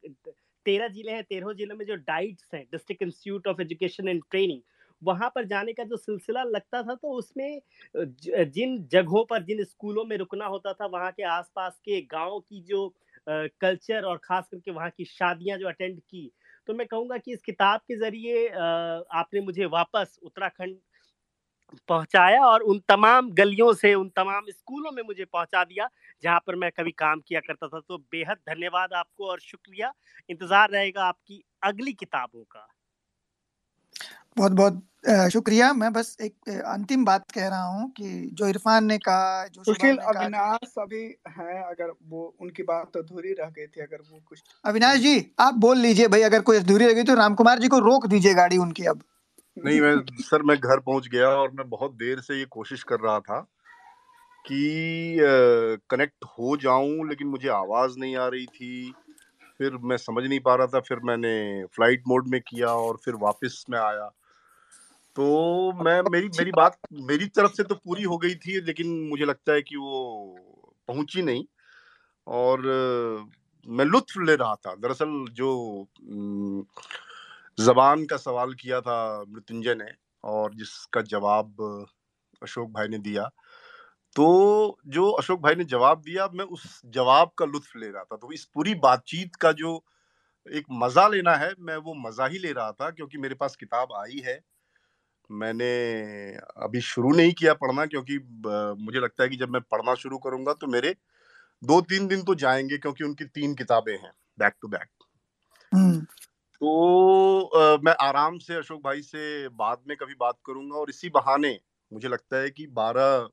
तेरह 0.65 0.87
ज़िले 0.89 1.11
हैं, 1.11 1.23
तेरह 1.23 1.53
जिलों 1.53 1.75
में 1.77 1.85
जो 1.85 1.95
डाइट्स 1.97 2.47
हैं, 2.53 2.63
district 2.71 3.01
institute 3.03 3.47
of 3.47 3.61
education 3.61 4.07
and 4.07 4.21
training, 4.31 4.61
वहाँ 5.01 5.29
पर 5.35 5.45
जाने 5.47 5.73
का 5.73 5.83
जो 5.83 5.97
सिलसिला 5.97 6.43
लगता 6.45 6.81
था 6.83 6.95
तो 6.95 7.11
उसमें 7.11 7.59
जिन 7.95 8.77
जगहों 8.91 9.23
पर, 9.25 9.43
जिन 9.43 9.63
स्कूलों 9.63 10.03
में 10.05 10.17
रुकना 10.17 10.45
होता 10.47 10.73
था, 10.73 10.85
वहाँ 10.87 11.11
के 11.11 11.23
आसपास 11.25 11.79
के 11.85 12.01
गाँव 12.11 12.39
की 12.39 12.61
जो 12.63 12.87
कल्चर 13.27 14.03
और 14.03 14.17
खास 14.23 14.47
करके 14.51 14.71
वहाँ 14.71 14.89
की 14.89 15.05
शादियाँ 15.05 15.57
जो 15.57 15.67
अटेंड 15.67 15.99
की। 15.99 16.31
तो 16.67 16.73
मैं 16.73 16.87
कहूँगा 16.87 17.17
कि 17.17 17.33
इस 17.33 17.41
किताब 17.41 17.79
के 17.81 17.95
ज़रिए 17.97 18.47
आपने 18.47 19.41
मुझे 19.41 19.65
वापस 19.67 20.17
उत्तराखंड 20.23 20.77
पहुँचाया 21.89 22.39
और 22.45 22.61
उन 22.61 22.79
तमाम 22.89 23.29
गलियों 23.33 23.71
से, 23.73 23.93
उन 23.93 24.09
तमाम 24.09 24.45
स्कूलों 24.49 24.91
में 24.91 25.01
मुझे 25.03 25.25
पहुँचा 25.25 25.63
दिया, 25.63 25.87
जहाँ 26.23 26.39
पर 26.47 26.55
मैं 26.55 26.71
कभी 26.71 26.91
काम 26.93 27.19
किया 27.27 27.39
करता 27.39 27.67
था। 27.67 27.79
तो 27.79 27.97
बेहद 27.97 28.37
धन्यवाद 28.49 28.93
आपको 28.93 29.27
और 29.27 29.39
शुक्रिया। 29.41 29.93
इंतज़ार 30.29 30.69
रहेगा 30.69 31.03
आपकी 31.03 31.43
अगली 31.63 31.93
किताबों 31.93 32.43
का। 32.45 32.67
बहुत 34.37 34.51
बहुत 34.53 34.83
शुक्रिया। 35.03 35.71
मैं 35.73 35.91
बस 35.93 36.15
एक 36.21 36.49
अंतिम 36.49 37.05
बात 37.05 37.31
कह 37.31 37.47
रहा 37.47 37.63
हूँ 37.65 37.89
कि 37.91 38.09
जो 38.33 38.47
इरफान 38.47 38.85
ने 38.85 38.97
कहा 38.97 39.47
जो 39.47 39.63
सुशील 39.63 39.97
अविनाश 39.97 40.73
अभी 40.79 41.01
हैं 41.29 41.63
अगर 41.63 41.91
वो 42.09 42.23
उनकी 42.41 42.63
बात 42.63 42.97
अधूरी 42.97 43.33
रह 43.33 43.49
गई 43.49 43.65
थी 43.67 43.81
अगर 43.81 44.01
वो 44.01 44.21
कुछ 44.25 44.43
अविनाश 44.65 44.99
जी 44.99 45.15
आप 45.39 45.53
बोल 45.59 45.77
लीजिए 45.77 46.07
भाई 46.07 46.21
अगर 46.21 46.41
कोई 46.41 46.57
अधूरी 46.57 46.85
रह 46.85 46.93
गई 46.93 47.03
तो 47.03 47.15
राम 47.15 47.35
कुमार 47.35 47.59
जी 47.59 47.67
को 47.67 47.79
रोक 47.79 48.07
दीजिए 48.07 48.33
गाड़ी 48.33 48.57
उनकी 48.57 48.85
अब। 48.85 49.01
नहीं 49.57 49.81
मैं 49.81 49.95
सर 50.21 50.43
मैं 50.43 50.57
घर 50.57 50.79
पहुँच 50.79 51.07
गया 51.07 51.29
और 51.29 51.51
मैं 51.51 51.69
बहुत 51.69 51.95
देर 51.95 52.19
से 52.21 52.39
ये 52.39 52.45
कोशिश 52.51 52.83
कर 52.83 52.99
रहा 52.99 53.19
था 53.19 53.39
कि 54.45 55.17
कनेक्ट 55.89 56.25
हो 56.29 56.55
जाऊँ 56.57 57.09
लेकिन 57.09 57.27
मुझे 57.27 57.49
आवाज़ 57.49 57.97
नहीं 57.99 58.15
आ 58.15 58.27
रही 58.27 58.45
थी। 58.47 58.91
फिर 59.59 59.77
मैं 59.83 59.97
समझ 59.97 60.23
नहीं 60.23 60.39
पा 60.39 60.55
रहा 60.55 60.67
था 60.67 60.79
फिर 60.79 60.99
मैंने 61.03 61.33
फ़्लाइट 61.65 62.03
मोड 62.07 62.27
में 62.27 62.39
किया 62.41 62.67
और 62.77 62.97
फिर 63.05 63.15
वापस 63.21 63.63
में 63.69 63.79
आया। 63.79 64.09
तो 65.15 65.23
मैं 65.83 66.01
मेरी 66.11 66.27
मेरी 66.29 66.51
बात 66.51 66.77
मेरी 67.03 67.25
तरफ़ 67.29 67.53
से 67.53 67.63
तो 67.63 67.75
पूरी 67.77 68.03
हो 68.03 68.17
गई 68.17 68.35
थी 68.37 68.59
लेकिन 68.61 68.87
मुझे 69.09 69.25
लगता 69.25 69.53
है 69.53 69.61
कि 69.61 69.75
वो 69.77 70.35
पहुँची 70.87 71.21
नहीं। 71.21 71.43
और 72.27 72.61
मैं 73.67 73.85
लुत्फ 73.85 74.17
ले 74.19 74.35
रहा 74.35 74.55
था। 74.57 74.75
दरअसल 74.75 75.25
जो 75.31 75.49
जबान 77.57 78.05
का 78.05 78.17
सवाल 78.17 78.53
किया 78.53 78.79
था 78.81 78.97
मृत्युंजय 79.25 79.75
ने 79.75 79.91
और 80.23 80.53
जिसका 80.55 81.01
जवाब 81.09 81.61
अशोक 82.41 82.69
भाई 82.71 82.87
ने 82.87 82.97
दिया 82.99 83.29
तो 84.15 84.25
जो 84.87 85.09
अशोक 85.11 85.39
भाई 85.41 85.55
ने 85.55 85.63
जवाब 85.65 86.01
दिया 86.01 86.27
मैं 86.33 86.45
उस 86.47 86.81
जवाब 86.93 87.31
का 87.37 87.45
लुत्फ 87.45 87.75
ले 87.77 87.89
रहा 87.89 88.03
था। 88.03 88.15
तो 88.17 88.31
इस 88.33 88.45
पूरी 88.55 88.73
बातचीत 88.77 89.35
का 89.35 89.51
जो 89.53 89.83
एक 90.47 90.65
मज़ा 90.73 91.07
लेना 91.07 91.35
है 91.35 91.53
मैं 91.59 91.77
वो 91.77 91.93
मज़ा 91.99 92.25
ही 92.27 92.39
ले 92.39 92.51
रहा 92.51 92.71
था 92.71 92.89
क्योंकि 92.91 93.17
मेरे 93.17 93.35
पास 93.35 93.55
किताब 93.55 93.93
आई 93.97 94.21
है। 94.25 94.39
मैंने 95.31 95.69
अभी 96.63 96.81
शुरू 96.81 97.11
नहीं 97.11 97.33
किया 97.33 97.53
पढ़ना 97.53 97.85
क्योंकि 97.85 98.17
मुझे 98.83 98.99
लगता 98.99 99.23
है 99.23 99.29
कि 99.29 99.35
जब 99.35 99.49
मैं 99.49 99.61
पढ़ना 99.61 99.95
शुरू 99.95 100.17
करूँगा 100.17 100.53
तो 100.53 100.67
मेरे 100.67 100.95
दो 101.63 101.81
तीन 101.81 102.07
दिन 102.07 102.23
तो 102.23 102.35
जाएँगे 102.35 102.77
क्योंकि 102.77 103.03
उनकी 103.03 103.25
तीन 103.25 103.55
किताबें 103.55 103.93
हैं 103.93 104.11
बैक 104.39 104.53
टू 104.61 104.67
बैक 104.67 104.87
तो 106.61 107.43
आ, 107.43 107.77
मैं 107.77 107.95
आराम 108.01 108.37
से 108.37 108.55
अशोक 108.55 108.81
भाई 108.83 109.01
से 109.01 109.49
बाद 109.49 109.77
में 109.87 109.97
कभी 109.97 110.13
बात 110.19 110.35
करूँगा 110.45 110.75
और 110.75 110.89
इसी 110.89 111.09
बहाने 111.09 111.59
मुझे 111.93 112.07
लगता 112.07 112.37
है 112.37 112.49
कि 112.49 112.67
बारह 112.67 113.29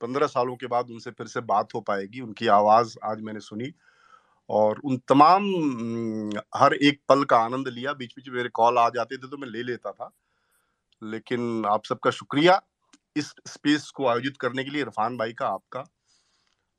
पंद्रह 0.00 0.26
सालों 0.26 0.56
के 0.56 0.66
बाद 0.66 0.90
उनसे 0.90 1.10
फिर 1.10 1.26
से 1.26 1.40
बात 1.40 1.74
हो 1.74 1.80
पाएगी 1.80 2.20
उनकी 2.20 2.46
आवाज़ 2.46 2.96
आज 3.04 3.20
मैंने 3.20 3.40
सुनी 3.40 3.72
और 4.50 4.80
उन 4.84 4.96
तमाम 4.96 5.44
हर 6.56 6.74
एक 6.74 7.00
पल 7.08 7.24
का 7.24 7.36
आनंद 7.36 7.68
लिया। 7.68 7.92
बीच 7.92 8.12
बीच 8.16 8.28
मेरे 8.28 8.48
कॉल 8.48 8.78
आ 8.78 8.88
जाते 8.88 9.16
थे 9.16 9.28
तो 9.28 9.36
मैं 9.36 9.48
ले 9.48 9.62
लेता 9.62 9.92
था। 9.92 10.10
लेकिन 11.02 11.64
आप 11.66 11.84
सबका 11.84 12.10
शुक्रिया 12.10 12.60
इस 13.16 13.34
स्पेस 13.48 13.90
को 13.90 14.06
आयोजित 14.08 14.36
करने 14.40 14.64
के 14.64 14.70
लिए 14.70 14.82
इरफान 14.82 15.16
भाई 15.16 15.32
का 15.32 15.48
आपका। 15.48 15.84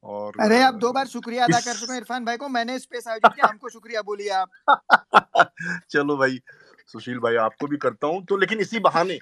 और 0.04 0.38
अरे 0.40 0.62
आप 0.64 0.74
दो 0.74 0.92
बार 0.94 1.08
शुक्रिया 1.08 1.44
अदा 1.46 1.60
कर 1.60 1.78
चुके 1.78 1.92
हैं 1.92 2.00
इरफान 2.00 2.26
भाई 2.26 2.38
को। 2.38 2.48
मैंने 2.50 2.78
स्पेस 2.80 3.08
आयोजित 3.08 3.34
किया 3.36 3.48
हमको 3.48 3.70
शुक्रिया 3.70 4.02
बोलिए 4.02 4.30
आप। 4.30 4.50
चलो 5.92 6.18
भाई 6.18 6.40
सुशील 6.88 7.20
भाई 7.20 7.36
आपको 7.36 7.68
भी 7.68 7.78
करता 7.78 8.08
हूँ। 8.08 8.24
तो 8.26 8.38
लेकिन 8.38 8.60
इसी 8.60 8.80
बहाने 8.80 9.20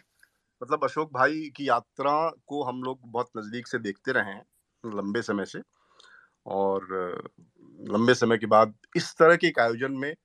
मतलब 0.61 0.83
अशोक 0.83 1.13
भाई 1.13 1.49
की 1.55 1.69
यात्रा 1.69 2.13
को 2.47 2.63
हम 2.63 2.83
लोग 2.83 2.99
बहुत 3.05 3.29
नज़दीक 3.37 3.67
से 3.67 3.79
देखते 3.79 4.11
रहे 4.11 4.33
हैं 4.33 4.43
लंबे 4.83 5.21
समय 5.21 5.45
से। 5.45 5.61
और 6.47 6.87
लंबे 7.79 8.13
समय 8.13 8.37
के 8.37 8.45
बाद 8.45 8.73
इस 8.95 9.13
तरह 9.19 9.35
के 9.35 9.47
एक 9.47 9.59
आयोजन 9.59 9.91
में 9.93 10.15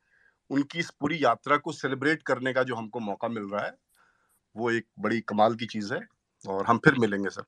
उनकी 0.51 0.79
इस 0.79 0.91
पूरी 0.91 1.25
यात्रा 1.25 1.57
को 1.57 1.73
सेलिब्रेट 1.73 2.23
करने 2.23 2.53
का 2.53 2.63
जो 2.63 2.75
हमको 2.77 3.01
मौका 3.01 3.29
मिल 3.29 3.45
रहा 3.45 3.65
है 3.67 3.73
वो 4.57 4.71
एक 4.71 4.87
बड़ी 5.01 5.21
कमाल 5.21 5.55
की 5.55 5.67
चीज़ 5.67 5.93
है 5.95 6.01
और 6.45 6.65
हम 6.67 6.79
फिर 6.85 6.95
मिलेंगे 6.99 7.31
सर। 7.31 7.43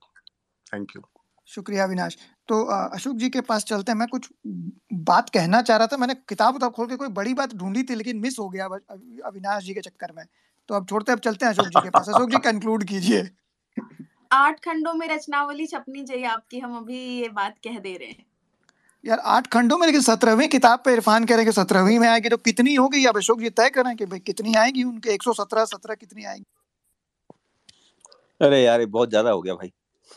थैंक 0.67 0.95
यू 0.95 1.01
शुक्रिया 1.47 1.83
अविनाश। 1.83 2.17
तो 2.47 2.63
अशोक 2.65 3.15
जी 3.17 3.29
के 3.29 3.41
पास 3.41 3.63
चलते 3.63 3.91
हैं। 3.91 3.97
मैं 3.99 4.07
कुछ 4.07 4.29
बात 5.07 5.29
कहना 5.29 5.61
चाह 5.61 5.77
रहा 5.77 5.87
था। 5.87 5.97
मैंने 5.97 6.13
किताब 6.29 6.55
उताब 6.55 6.71
खोल 6.71 6.87
के 6.87 6.95
कोई 6.95 7.07
बड़ी 7.17 7.33
बात 7.33 7.53
ढूंढी 7.55 7.83
थी 7.83 7.95
लेकिन 7.95 8.19
मिस 8.19 8.39
हो 8.39 8.47
गया 8.49 8.65
अविनाश 8.65 9.63
जी 9.63 9.73
के 9.73 9.81
चक्कर 9.81 10.11
में। 10.17 10.25
तो 10.69 10.75
अब 10.75 10.87
छोड़ते 10.89 11.11
अब 11.11 11.19
चलते 11.19 11.45
हैं 11.45 11.53
अशोक 11.53 11.67
जी 11.67 11.81
के 11.83 11.89
पास। 11.89 12.09
अशोक 12.09 12.29
जी 12.29 12.37
कंक्लूड 12.41 12.83
कीजिए। 12.83 13.29
आठ 14.31 14.59
खंडों 14.59 14.93
में 14.93 15.07
रचनावली 15.07 15.65
छपनी 15.67 16.03
चाहिए 16.03 16.25
आपकी। 16.25 16.59
हम 16.59 16.77
अभी 16.77 16.97
ये 16.97 17.27
बात 17.29 17.57
कह 17.63 17.79
दे 17.79 17.97
रहे 17.97 18.09
हैं। 18.09 18.25
यार 19.03 19.19
आठ 19.19 19.47
खंडों 19.47 19.77
में 19.77 19.85
लेकिन 19.87 20.01
सत्रहवीं 20.01 20.47
किताब 20.47 20.81
पे 20.85 20.93
इरफान 20.93 21.25
कह 21.25 21.35
रहे 21.35 21.45
कि 21.45 21.51
सत्रहवीं 21.51 21.99
में 21.99 22.07
आएगी। 22.07 22.29
तो 22.29 22.37
कितनी 22.39 22.75
होगी 22.75 23.05
अब 23.05 23.17
अशोक 23.17 23.39
जी 23.39 23.49
तय 23.51 23.69
करें 23.69 23.95
कि 23.95 24.05
भाई 24.05 24.19
कितनी 24.21 24.53
आएगी 24.55 24.83
उनके? 24.83 25.09
एक 25.09 25.23
सौ 25.23 25.33
सत्रह 25.33 25.65
सत्रह 25.65 25.95
कितनी 25.95 26.23
आएगी? 26.23 26.45
अरे 28.43 28.61
यार 28.63 28.79
ये 28.79 28.85
बहुत 28.87 29.09
ज़्यादा 29.09 29.29
हो 29.29 29.41
गया 29.41 29.53
भाई। 29.55 29.71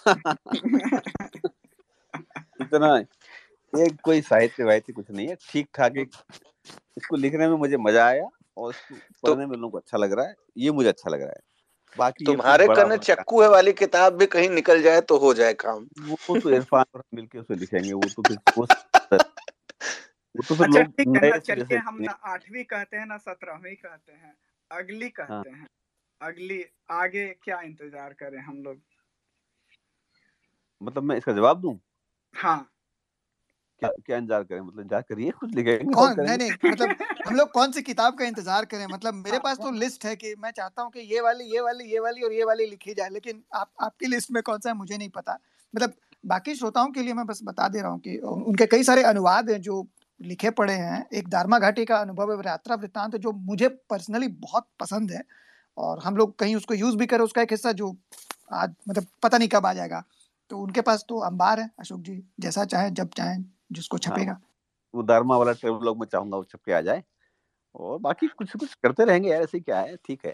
इतना 2.62 2.96
एक 3.72 3.96
कोई 4.02 4.20
साहित्य 4.20 4.64
वाहित्य 4.64 4.92
कुछ 4.92 5.10
नहीं 5.10 5.26
है 5.28 5.34
ठीक 5.50 5.68
ठाक 5.74 5.96
एक 5.96 6.10
इसको 6.96 7.16
लिखने 7.16 7.48
में 7.48 7.56
मुझे 7.56 7.76
मज़ा 7.76 8.06
आया 8.06 8.28
और 8.56 8.72
इसको 8.72 9.28
पढ़ने 9.28 9.46
में 9.46 9.56
लोगों 9.56 9.70
को 9.70 9.78
अच्छा 9.78 9.98
लग 9.98 10.12
रहा 10.12 10.26
है 10.26 10.34
ये 10.58 10.70
मुझे 10.70 10.88
अच्छा 10.88 11.10
लग 11.10 11.20
रहा 11.20 11.30
है। 11.30 11.40
बाकी 11.96 12.24
तुम्हारे 12.24 12.66
कने 12.68 12.96
चक्कू 12.98 13.42
है 13.42 13.48
वाली 13.48 13.72
किताब 13.72 14.16
भी 14.16 14.26
कहीं 14.26 14.48
निकल 14.50 14.82
जाए 14.82 15.00
तो 15.00 15.18
हो 15.18 15.32
जाए 15.34 15.52
काम। 15.54 15.86
वो 16.00 16.38
तो 16.40 16.50
इरफान 16.50 16.84
और 16.94 17.02
मिलके 17.14 17.38
उसे 17.38 17.54
लिखेंगे 17.54 17.92
वो 17.92 18.08
तो 18.16 18.22
फिर 18.22 18.38
वो 18.58 18.66
तो 20.48 20.54
फिर 20.54 20.66
अच्छा 20.66 20.80
लोग 20.80 21.16
नए 21.16 21.78
हम 21.78 21.98
ना 22.00 22.12
आठवीं 22.24 22.64
कहते 22.64 22.96
हैं 22.96 23.06
ना 23.06 23.16
सत्रहवीं 23.18 23.74
कहते 23.76 24.12
हैं 24.12 24.34
अगली 24.70 25.10
हाँ। 25.20 25.26
कहते 25.26 25.50
हैं। 25.50 25.66
अगली 26.20 26.64
आगे 26.90 27.26
क्या 27.44 27.60
इंतज़ार 27.60 28.12
करें 28.12 28.40
हम 28.42 28.62
लोग? 28.62 28.80
मतलब 30.80 31.02
मैं 31.02 31.16
इसका 31.16 31.32
जवाब 31.32 31.60
दूँ? 31.60 31.78
हाँ। 32.34 32.68
क्या 33.82 33.90
क्या 34.06 34.16
इंतज़ार 34.16 34.44
करें? 34.44 34.60
मतलब 34.60 34.80
इंतज़ार 34.80 35.02
करिए 35.02 35.30
कुछ 35.30 35.54
लिखेंगे 35.54 35.92
कौन? 35.94 36.14
नहीं 36.20 36.38
नहीं 36.38 36.70
मतलब 36.70 36.96
हम 37.26 37.36
लोग 37.36 37.50
कौन 37.52 37.72
सी 37.72 37.82
किताब 37.82 38.18
का 38.18 38.24
इंतज़ार 38.24 38.64
करें? 38.64 38.86
मतलब 38.86 39.14
मेरे 39.24 39.38
पास 39.38 39.58
तो 39.58 39.70
लिस्ट 39.70 40.04
है 40.04 40.14
कि 40.16 40.34
मैं 40.38 40.50
चाहता 40.50 40.82
हूँ 40.82 40.90
कि 40.90 41.00
ये 41.00 41.20
वाली 41.20 41.44
ये 41.44 41.60
वाली 41.60 41.84
ये 41.84 42.00
वाली 42.00 42.22
और 42.22 42.32
ये 42.32 42.44
वाली 42.44 42.66
लिखी 42.66 42.94
जाए 42.94 43.08
लेकिन 43.08 43.42
आप 43.54 43.70
आपकी 43.80 44.06
लिस्ट 44.06 44.30
में 44.30 44.42
कौन 44.42 44.58
सा 44.58 44.70
है 44.70 44.76
मुझे 44.76 44.96
नहीं 44.96 45.08
पता। 45.08 45.38
मतलब 45.74 45.94
बाकी 46.24 46.54
श्रोताओं 46.54 46.90
के 46.92 47.02
लिए 47.02 47.14
मैं 47.14 47.26
बस 47.26 47.40
बता 47.44 47.68
दे 47.68 47.80
रहा 47.80 47.90
हूँ 47.90 48.00
कि 48.00 48.16
उनके 48.18 48.66
कई 48.66 48.82
सारे 48.82 49.02
अनुवाद 49.02 49.50
हैं 49.50 49.60
जो 49.60 49.86
लिखे 50.20 50.50
पड़े 50.50 50.74
हैं। 50.74 51.06
एक 51.14 51.28
दारमा 51.28 51.58
घाटी 51.58 51.84
का 51.84 51.96
अनुभव 51.96 52.32
है 52.32 52.38
यात्रा 52.46 52.76
वृत्तांत 52.76 53.16
जो 53.16 53.32
मुझे 53.32 53.68
पर्सनली 53.90 54.28
बहुत 54.28 54.68
पसंद 54.80 55.10
है। 55.10 55.22
और 55.78 55.98
हम 55.98 56.16
लोग 56.16 56.36
कहीं 56.38 56.56
उसको 56.56 56.74
यूज़ 56.74 56.96
भी 56.96 57.06
करें 57.06 57.24
उसका 57.24 57.42
एक 57.42 57.52
हिस्सा 57.52 57.72
जो 57.72 57.94
आज 58.52 58.74
मतलब 58.88 59.06
पता 59.22 59.38
नहीं 59.38 59.48
कब 59.48 59.66
आ 59.66 59.72
जाएगा। 59.72 60.02
तो 60.50 60.58
उनके 60.58 60.80
पास 60.80 61.04
तो 61.08 61.18
अंबार 61.20 61.60
है 61.60 61.70
अशोक 61.80 62.00
जी 62.00 62.22
जैसा 62.40 62.64
चाहे 62.64 62.90
जब 62.90 63.10
चाहे 63.16 63.36
जिसको 63.72 63.96
हाँ। 63.96 64.00
छपेगा। 64.00 64.38
वो 64.94 65.02
धर्मा 65.02 65.36
वाला 65.36 65.52
ट्रेवलॉग 65.52 65.98
में 66.00 66.06
चाहूँगा 66.06 66.36
वो 66.36 66.44
छपके 66.44 66.72
आ 66.72 66.80
जाए। 66.80 67.02
और 67.74 67.98
बाकी 67.98 68.26
कुछ 68.28 68.56
कुछ 68.56 68.74
करते 68.74 69.04
रहेंगे 69.04 69.30
यार 69.30 69.42
ऐसे 69.42 69.60
क्या 69.60 69.80
है 69.80 69.96
ठीक 70.06 70.24
है। 70.26 70.32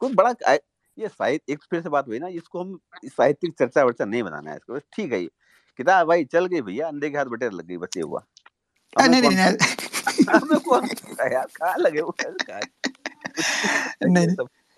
कोई 0.00 0.14
बड़ा 0.14 0.34
ये 0.98 1.08
साहित्य 1.08 1.52
एक 1.52 1.62
फिर 1.70 1.80
से 1.82 1.88
बात 1.88 2.08
हुई 2.08 2.18
ना 2.18 2.28
इसको 2.28 2.60
हम 2.60 2.78
साहित्यिक 3.06 3.54
चर्चा 3.58 3.84
वर्चा 3.84 4.04
नहीं 4.04 4.22
बनाना 4.22 4.50
है 4.50 4.56
इसको 4.56 4.78
ठीक 4.94 5.12
है 5.12 5.20
ये। 5.20 5.30
किताब 5.78 6.06
भाई 6.08 6.24
चल 6.24 6.46
गई 6.46 6.60
भैया 6.62 6.88
अंधे 6.88 7.10
के 7.10 7.18
हाथ 7.18 7.26
बटेर 7.26 7.52
लग 7.52 7.66
गई 7.66 7.76
बस 7.76 7.96
ये 7.96 8.02
हुआ। 8.02 8.22
नहीं 8.96 9.22
नहीं 9.22 9.30
नहीं। 9.30 9.56
हमें 10.30 10.58
कौन 10.60 10.86
यार 11.32 11.46
कहाँ 11.56 11.76
लगे 11.78 12.00
वो? 12.00 12.14
नहीं 14.04 14.26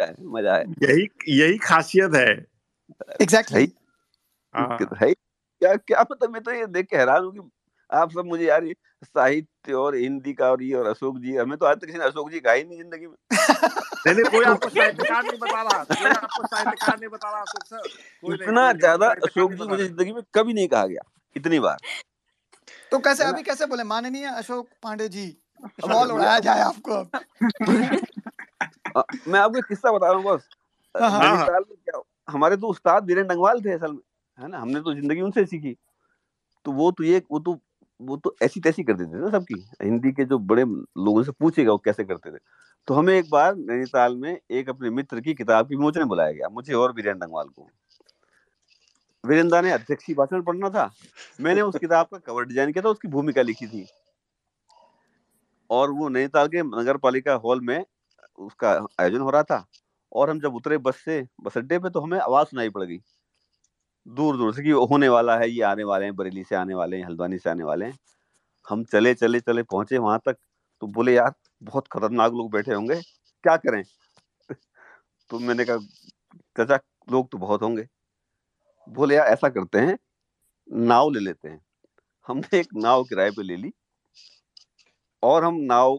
है, 0.02 0.14
मज़ा 0.20 0.54
है 0.56 0.64
यही 0.82 1.08
यही 1.40 1.58
खासियत 1.58 2.14
है। 2.14 2.30
एग्जैक्टली 3.22 3.62
है। 3.62 3.68
हाँ 4.54 4.76
क्या 4.80 5.74
क्या 5.76 6.02
मतलब 6.10 6.30
मैं 6.32 6.42
तो 6.42 6.52
ये 6.52 6.66
देख 6.68 6.86
के 6.90 6.96
हैरान 6.96 7.24
हूँ 7.24 7.32
कि 7.32 7.50
आप 7.90 8.10
सब 8.12 8.24
मुझे 8.26 8.44
यार 8.44 8.64
साहित्य 9.04 9.72
और 9.72 9.94
हिंदी 9.96 10.32
का 10.34 10.50
और 10.50 10.62
ये 10.62 10.74
और 10.74 10.86
अशोक 10.86 11.18
जी 11.18 11.36
हमें 11.36 11.56
तो 11.58 11.66
आज 11.66 11.76
तक 11.76 11.86
किसी 11.86 11.98
ने 11.98 12.04
अशोक 12.04 12.30
जी 12.30 12.40
ही 12.46 12.64
नहीं 12.64 12.78
ज़िंदगी 12.78 13.06
में। 13.06 13.14
नहीं 14.06 14.14
नहीं 14.14 14.24
कोई 14.30 14.44
आपको 14.44 14.68
साहित्यकार 14.76 15.22
नहीं 15.24 15.38
बता 15.38 15.62
रहा 15.62 15.82
कोई 15.84 16.10
आपको 16.10 16.46
साहित्यकार 16.46 16.98
नहीं 16.98 17.08
बता 17.10 17.30
रहा 17.30 17.40
अशोक 17.40 17.64
सर। 17.66 18.34
इतना 18.34 18.72
ज़्यादा 18.74 19.08
अशोक 19.24 19.52
जी 19.52 19.68
मुझे 19.68 19.84
ज़िंदगी 19.84 20.12
में 20.12 20.22
कभी 20.34 20.52
नहीं 20.52 20.68
कहा 20.68 20.86
गया 20.86 21.02
इतनी 21.36 21.58
बार। 21.58 21.76
तो 22.92 22.98
कैसे 22.98 23.24
अभी 23.24 23.42
कैसे 23.42 23.66
बोले? 23.66 23.84
माननीय 23.84 24.26
अशोक 24.26 24.68
पांडे 24.82 25.08
जी 25.08 25.26
भैया 25.80 26.02
उड़ाया 26.04 26.38
जाए 26.40 26.60
आपको 26.62 27.02
मैं 28.96 29.40
आपको 29.40 29.60
किस्सा 29.60 29.92
बता 29.92 30.06
रहा 30.06 30.16
हूँ 30.16 30.24
बस। 30.24 30.48
अ, 30.94 31.00
हाँ 31.00 31.10
हाँ। 31.10 31.20
नैनीताल 31.20 31.64
में 31.70 31.76
क्या 31.84 32.00
हमारे 32.28 32.56
तो 32.56 32.68
उस्ताद 32.68 33.04
वीरेंद्र 33.04 33.28
डंगवाल 33.34 33.60
थे 33.60 33.72
असल 33.72 33.92
में 33.92 34.00
है 34.38 34.48
ना? 34.48 34.58
हमने 34.58 34.80
तो 34.80 34.94
ज़िंदगी 34.94 35.20
उनसे 35.20 35.44
सीखी। 35.46 35.76
तो 36.66 36.72
वो 36.72 36.90
तो 36.90 37.04
ये 37.04 37.22
वो 37.30 37.38
तो 37.38 37.58
वो 38.00 38.16
तो 38.16 38.34
ऐसी 38.42 38.60
तैसी 38.60 38.82
कर 38.82 38.92
देते 38.92 39.16
थे 39.16 39.20
ना 39.20 39.30
सबकी 39.30 39.54
हिंदी 39.82 40.12
के 40.12 40.24
जो 40.24 40.38
बड़े 40.38 40.64
लोगों 40.64 41.22
से 41.22 41.32
पूछेगा 41.32 41.72
वो 41.72 41.78
कैसे 41.78 42.04
करते 42.04 42.30
थे। 42.30 42.38
तो 42.88 42.94
हमें 42.94 43.12
एक 43.14 43.30
बार 43.30 43.54
नैनीताल 43.56 44.16
में 44.16 44.38
एक 44.50 44.68
अपने 44.68 44.90
मित्र 44.90 45.20
की 45.20 45.34
किताब 45.34 45.68
की 45.68 45.76
विमोचन 45.76 46.04
बुलाया 46.04 46.32
गया 46.32 46.48
मुझे 46.48 46.74
और 46.74 46.92
वीरेंद्र 46.92 47.26
डंगवाल 47.26 47.48
को। 47.48 47.68
वीरेंद्र 49.24 49.62
ने 49.62 49.70
अध्यक्षी 49.70 50.14
भाषण 50.14 50.42
पढ़ना 50.42 50.70
था। 50.70 50.90
मैंने 51.40 51.60
उस 51.60 51.76
किताब 51.76 52.06
का 52.06 52.18
कवर 52.18 52.44
डिज़ाइन 52.44 52.72
किया 52.72 52.84
था 52.84 52.88
उसकी 52.88 53.08
भूमिका 53.08 53.42
लिखी 53.42 53.66
थी। 53.66 53.86
और 55.70 55.90
वो 55.90 56.08
नैनीताल 56.08 56.48
के 56.48 56.62
नगर 56.62 56.96
पालिका 56.96 57.34
हॉल 57.34 57.60
में 57.60 57.84
उसका 58.38 58.70
आयोजन 59.00 59.20
हो 59.20 59.30
रहा 59.30 59.42
था 59.42 59.64
और 60.12 60.30
हम 60.30 60.40
जब 60.40 60.54
उतरे 60.54 60.78
बस 60.78 60.96
से, 60.96 61.26
बस 61.40 61.56
अड्डे 61.58 61.78
पे 61.78 61.90
तो 61.90 62.00
हमें 62.00 62.18
आवाज़ 62.20 62.48
सुनाई 62.48 62.70
पड़ 62.70 62.84
गई। 62.84 63.00
दूर 64.06 64.36
दूर 64.36 64.54
से 64.54 64.62
कि 64.62 64.70
होने 64.90 65.08
वाला 65.08 65.36
है, 65.38 65.48
ये 65.50 65.62
आने 65.62 65.84
वाले 65.84 66.04
हैं, 66.04 66.14
बरेली 66.16 66.44
से 66.44 66.56
आने 66.56 66.74
वाले 66.74 66.96
हैं, 66.96 67.04
हल्द्वानी 67.04 67.38
से 67.38 67.50
आने 67.50 67.64
वाले 67.64 67.86
हैं। 67.86 67.98
हम 68.66 68.84
चले 68.84 69.14
चले 69.14 69.40
चले, 69.40 69.62
पहुँचे 69.64 69.98
वहाँ 69.98 70.20
तक 70.26 70.36
तो 70.82 70.86
बोले, 70.88 71.14
यार, 71.14 71.32
बहुत 71.62 71.88
खतरनाक 71.92 72.32
लोग 72.32 72.52
बैठे 72.52 72.74
होंगे, 72.74 72.96
क्या 73.44 73.56
करें? 73.58 73.82
तो 75.30 75.38
मैंने 75.40 75.64
कहा, 75.64 75.78
चाचा, 76.58 76.78
लोग 77.08 77.30
तो 77.32 77.38
बहुत 77.38 77.62
होंगे। 77.62 77.86
बोले, 78.88 79.14
यार, 79.14 79.26
ऐसा 79.26 79.48
करते 79.48 79.78
हैं, 79.78 79.96
नाव 80.68 81.10
ले 81.10 81.20
लेते 81.20 81.48
हैं। 81.48 81.60
हमने 82.28 82.60
एक 82.60 82.68
नाव 82.76 83.04
किराए 83.04 83.30
पे 83.30 83.42
ले 83.42 83.56
ली 83.56 83.72
और 85.22 85.44
हम 85.44 85.54
नाव 85.62 85.98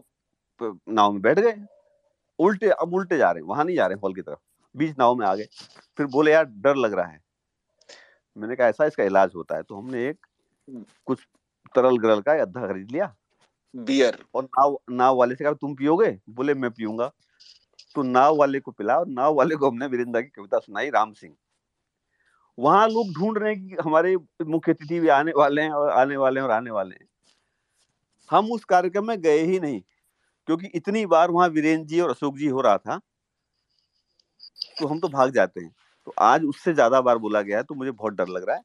नाव 0.60 1.12
में 1.12 1.22
बैठ 1.22 1.38
गए। 1.38 1.54
उल्टे 2.40 2.68
अब 2.70 2.94
उल्टे 2.94 3.16
जा 3.18 3.30
रहे 3.30 3.42
हैं 3.42 3.48
वहाँ 3.48 3.64
नहीं 3.64 3.76
जा 3.76 3.86
रहे 3.86 3.98
हॉल 4.02 4.14
की 4.14 4.22
तरफ़। 4.22 4.38
बीच 4.76 4.96
नाव 4.98 5.14
में 5.14 5.26
आ 5.26 5.34
गए। 5.34 5.44
फिर 5.96 6.06
बोले 6.06 6.32
यार 6.32 6.44
डर 6.44 6.76
लग 6.76 6.92
रहा 6.94 7.06
है। 7.06 7.20
मैंने 8.36 8.56
कहा 8.56 8.68
ऐसा 8.68 8.84
इसका 8.86 9.04
इलाज 9.04 9.30
होता 9.36 9.56
है। 9.56 9.62
तो 9.62 9.76
हमने 9.76 10.08
एक 10.08 10.26
कुछ 11.06 11.26
तरल 11.74 11.98
गरल 11.98 12.20
का 12.20 12.32
अद्धा 12.32 12.66
खरीद 12.66 12.90
लिया। 12.90 13.14
बियर। 13.74 14.18
और 14.34 14.44
नाव 14.44 14.78
नाव 14.90 15.16
वाले 15.16 15.34
से 15.34 15.44
कहा 15.44 15.52
तुम 15.52 15.74
पियोगे? 15.74 16.18
बोले 16.30 16.54
मैं 16.54 16.70
पीऊँगा। 16.70 17.10
तो 17.94 18.02
नाव 18.02 18.36
वाले 18.36 18.60
को 18.60 18.70
पिला 18.70 18.98
और 18.98 19.08
नाव 19.08 19.34
वाले 19.34 19.56
को 19.56 19.70
हमने 19.70 19.86
वीरेंद्र 19.86 20.22
की 20.22 20.28
कविता 20.28 20.58
सुनाई 20.58 20.90
राम 20.90 21.12
सिंह। 21.12 21.34
वहाँ 22.58 22.88
लोग 22.88 23.12
ढूंढ 23.14 23.38
रहे 23.38 23.54
हैं 23.54 23.68
कि 23.68 23.76
हमारे 23.84 24.16
मुख्य 24.46 24.72
अतिथि 24.72 25.00
भी 25.00 25.08
आने 25.08 25.32
वाले 25.36 25.62
हैं 25.62 25.70
और 25.70 25.90
आने 25.90 26.16
वाले 26.16 26.40
हैं 26.40 26.46
और 26.46 26.52
आने 26.52 26.70
वाले 26.70 26.94
हैं। 26.94 27.08
हम 28.30 28.52
उस 28.52 28.64
कार्यक्रम 28.64 29.06
में 29.06 29.20
गए 29.22 29.38
ही 29.38 29.60
नहीं। 29.60 29.82
क्योंकि 30.50 30.66
इतनी 30.74 31.04
बार 31.06 31.30
वहाँ 31.30 31.48
वीरेंद्र 31.48 31.86
जी 31.86 32.00
और 32.00 32.10
अशोक 32.10 32.36
जी 32.36 32.46
हो 32.46 32.60
रहा 32.60 32.78
था 32.78 32.98
तो 34.80 34.86
हम 34.86 35.00
तो 35.00 35.08
भाग 35.08 35.32
जाते 35.32 35.60
हैं। 35.60 35.70
तो 36.06 36.14
आज 36.18 36.44
उससे 36.44 36.72
ज़्यादा 36.74 37.00
बार 37.00 37.18
बोला 37.18 37.42
गया 37.42 37.56
है 37.56 37.62
तो 37.62 37.74
मुझे 37.74 37.90
बहुत 37.90 38.12
डर 38.12 38.28
लग 38.28 38.44
रहा 38.48 38.56
है। 38.56 38.62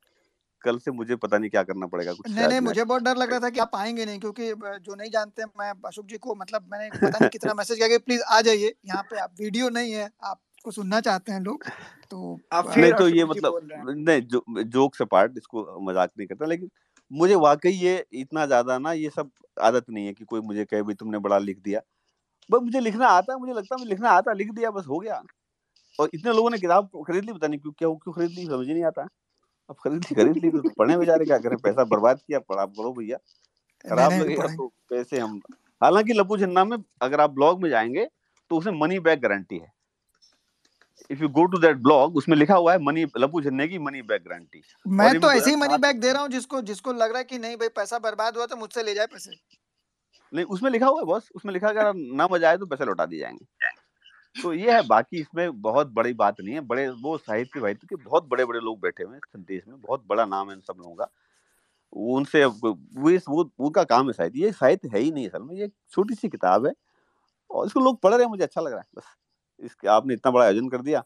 कल 0.61 0.77
से 0.77 0.91
मुझे 0.91 1.15
पता 1.15 1.37
नहीं 1.37 1.49
क्या 1.49 1.63
करना 1.63 1.87
पड़ेगा 1.87 2.13
कुछ 2.13 2.31
नहीं 2.31 2.47
नहीं 2.47 2.59
मुझे 2.59 2.83
बहुत 2.83 3.01
डर 3.01 3.17
लग 3.17 3.29
रहा 3.29 3.39
था 3.39 3.49
कि 3.49 3.59
आप 3.59 3.75
आएँगे 3.75 4.05
नहीं 4.05 4.19
क्योंकि 4.19 4.47
जो 4.57 4.95
नहीं 4.95 5.11
जानते 5.11 5.45
मैं 5.59 5.71
अशोक 5.85 6.05
जी 6.05 6.17
को 6.17 6.35
मतलब 6.35 6.67
मैंने 6.71 6.89
पता 6.97 7.19
नहीं 7.19 7.29
कितना 7.29 7.53
मैसेज 7.53 7.77
किया 7.77 7.87
कि 7.87 7.97
प्लीज़ 7.97 8.21
आ 8.21 8.41
जाइए 8.41 8.73
यहाँ 8.85 9.03
पे 9.03 9.19
आप 9.19 9.33
वीडियो 9.39 9.69
नहीं 9.69 9.91
है 9.91 10.09
आपको 10.23 10.71
सुनना 10.71 11.01
चाहते 11.01 11.31
हैं 11.31 11.41
लोग 11.41 11.65
तो 12.11 12.35
फिर 12.53 12.83
नहीं 12.83 12.93
तो 12.93 13.07
ये 13.09 13.25
मतलब 13.25 13.61
नहीं 13.87 14.21
जो 14.21 14.43
जोक 14.63 14.95
से 14.95 15.05
पार्ट 15.05 15.37
इसको 15.37 15.67
मज़ाक 15.81 16.11
नहीं 16.17 16.27
करता 16.27 16.45
लेकिन 16.45 16.69
मुझे 17.11 17.35
वाकई 17.37 17.69
ये 17.71 18.05
इतना 18.13 18.45
ज़्यादा 18.45 18.77
ना 18.79 18.91
ये 18.93 19.09
सब 19.09 19.29
आदत 19.61 19.85
नहीं 19.89 20.05
है 20.05 20.13
कि 20.13 20.25
कोई 20.25 20.41
मुझे 20.41 20.65
कहे 20.65 20.81
भाई 20.83 20.93
तुमने 20.95 21.19
बड़ा 21.19 21.37
लिख 21.39 21.59
दिया। 21.59 21.81
बस 22.49 22.61
मुझे 22.63 22.79
लिखना 22.79 23.07
आता 23.09 23.33
है 23.33 23.39
मुझे 23.39 23.53
लगता 23.53 23.75
है 23.75 23.79
मुझे 23.79 23.89
लिखना 23.89 24.09
आता 24.11 24.33
लिख 24.33 24.51
दिया 24.53 24.71
बस 24.71 24.85
हो 24.87 24.99
गया। 24.99 25.21
और 25.99 26.09
इतने 26.13 26.33
लोगों 26.33 26.49
ने 26.49 26.57
किताब 26.59 26.89
खरीद 27.07 27.25
ली 27.25 27.33
पता 27.33 27.47
नहीं 27.47 27.59
क्यों 27.59 27.71
क्या 27.73 27.89
क्यों 27.95 28.13
खरीद 28.13 28.31
ली 28.31 28.45
समझ 28.45 28.67
नहीं 28.67 28.83
आता। 28.83 29.07
अब 29.69 29.75
खरीद 29.83 30.03
ली 30.03 30.15
खरीद 30.15 30.37
ली 30.37 30.49
तो 30.51 30.69
पढ़े 30.77 30.97
बेचारे 30.97 31.25
क्या 31.25 31.37
करें 31.39 31.57
पैसा 31.59 31.83
बर्बाद 31.85 32.19
किया 32.19 32.39
पढ़ा 32.41 32.65
पढ़ो 32.67 32.93
भैया। 32.93 33.17
खराब 33.85 34.11
लगेगा 34.13 34.47
तो 34.47 34.67
पैसे 34.89 35.19
हम 35.19 35.39
हालाँकि 35.81 36.13
लपू 36.13 36.37
झन्ना 36.37 36.65
में 36.65 36.77
अगर 37.01 37.21
आप 37.21 37.31
ब्लॉग 37.31 37.61
में 37.63 37.69
जाएँगे 37.69 38.07
तो 38.51 38.57
उसमें 38.57 38.79
मनी 38.79 38.99
बैक 39.01 39.21
गारंटी 39.21 39.57
है। 39.57 39.71
If 41.11 41.21
you 41.21 41.29
go 41.29 41.45
to 41.45 41.57
that 41.57 41.77
blog 41.77 42.17
उसमें 42.17 42.37
लिखा 42.37 42.55
हुआ 42.55 42.73
है 42.73 42.79
मनी 42.79 43.05
लपू 43.17 43.41
झन्ने 43.41 43.67
की 43.67 43.79
मनी 43.79 44.01
बैक 44.01 44.23
गारंटी 44.23 44.61
मैं 44.87 45.19
तो 45.19 45.31
ऐसे 45.31 45.49
ही 45.49 45.55
मनी 45.55 45.77
बैक 45.77 45.99
दे 45.99 46.13
रहा 46.13 46.21
हूँ 46.21 46.29
जिसको 46.29 46.61
जिसको 46.61 46.93
लग 46.93 47.09
रहा 47.09 47.17
है 47.17 47.23
कि 47.23 47.39
नहीं 47.39 47.57
भाई 47.57 47.67
पैसा 47.67 47.99
बर्बाद 47.99 48.37
हुआ 48.37 48.45
तो 48.45 48.55
मुझसे 48.55 48.83
ले 48.83 48.93
जाए 48.93 49.05
पैसे। 49.05 49.31
नहीं 50.33 50.45
उसमें 50.45 50.71
लिखा 50.71 50.87
हुआ 50.87 50.99
है 50.99 51.05
बॉस। 51.05 51.29
उसमें 51.35 51.53
लिखा 51.53 51.67
है, 51.67 51.73
अगर 51.73 51.93
ना 51.95 52.27
मज़ा 52.31 52.49
आए 52.49 52.57
तो 52.57 52.65
पैसे 52.65 52.85
लौटा 52.85 53.05
दिए 53.05 53.19
जाएँगे। 53.19 53.45
तो 54.41 54.53
ये 54.53 54.71
है 54.71 54.87
बाकी 54.87 55.19
इसमें 55.19 55.61
बहुत 55.61 55.87
बड़ी 55.87 56.13
बात 56.13 56.35
नहीं 56.41 56.53
है। 56.53 56.61
बड़े 56.61 56.89
वो 56.89 57.17
साहित्य 57.17 57.59
वाहित्य 57.59 57.87
के 57.89 57.95
बहुत 57.95 58.27
बड़े 58.27 58.45
बड़े 58.45 58.59
लोग 58.59 58.79
बैठे 58.79 59.03
हुए 59.03 59.15
हैं 59.15 59.43
देश 59.43 59.63
में। 59.67 59.81
बहुत 59.81 60.03
बड़ा 60.07 60.25
नाम 60.25 60.49
है 60.49 60.55
इन 60.55 60.61
सब 60.61 60.73
लोगों 60.77 60.95
का। 60.95 61.07
उनसे 61.93 62.45
वो 62.45 63.09
इस- 63.09 63.29
वो 63.29 63.51
उनका 63.59 63.83
काम 63.83 64.07
है 64.07 64.13
साहित्य। 64.13 64.39
ये 64.39 64.51
साहित्य 64.51 64.87
है 64.87 64.99
ही 64.99 65.11
नहीं 65.11 65.27
असल 65.29 65.41
में। 65.41 65.55
ये 65.55 65.67
छोटी 65.67 66.15
सी 66.15 66.29
किताब 66.29 66.65
है 66.65 66.73
और 67.51 67.67
इसको 67.67 67.79
लोग 67.79 68.01
पढ़ 68.01 68.13
रहे 68.13 68.23
हैं 68.23 68.29
मुझे 68.29 68.43
अच्छा 68.43 68.61
लग 68.61 68.71
रहा 68.71 68.79
है 68.79 68.87
बस। 68.95 69.03
इसके 69.59 69.87
आपने 69.87 70.13
इतना 70.13 70.31
बड़ा 70.31 70.45
आयोजन 70.45 70.69
कर 70.69 70.81
दिया 70.81 71.03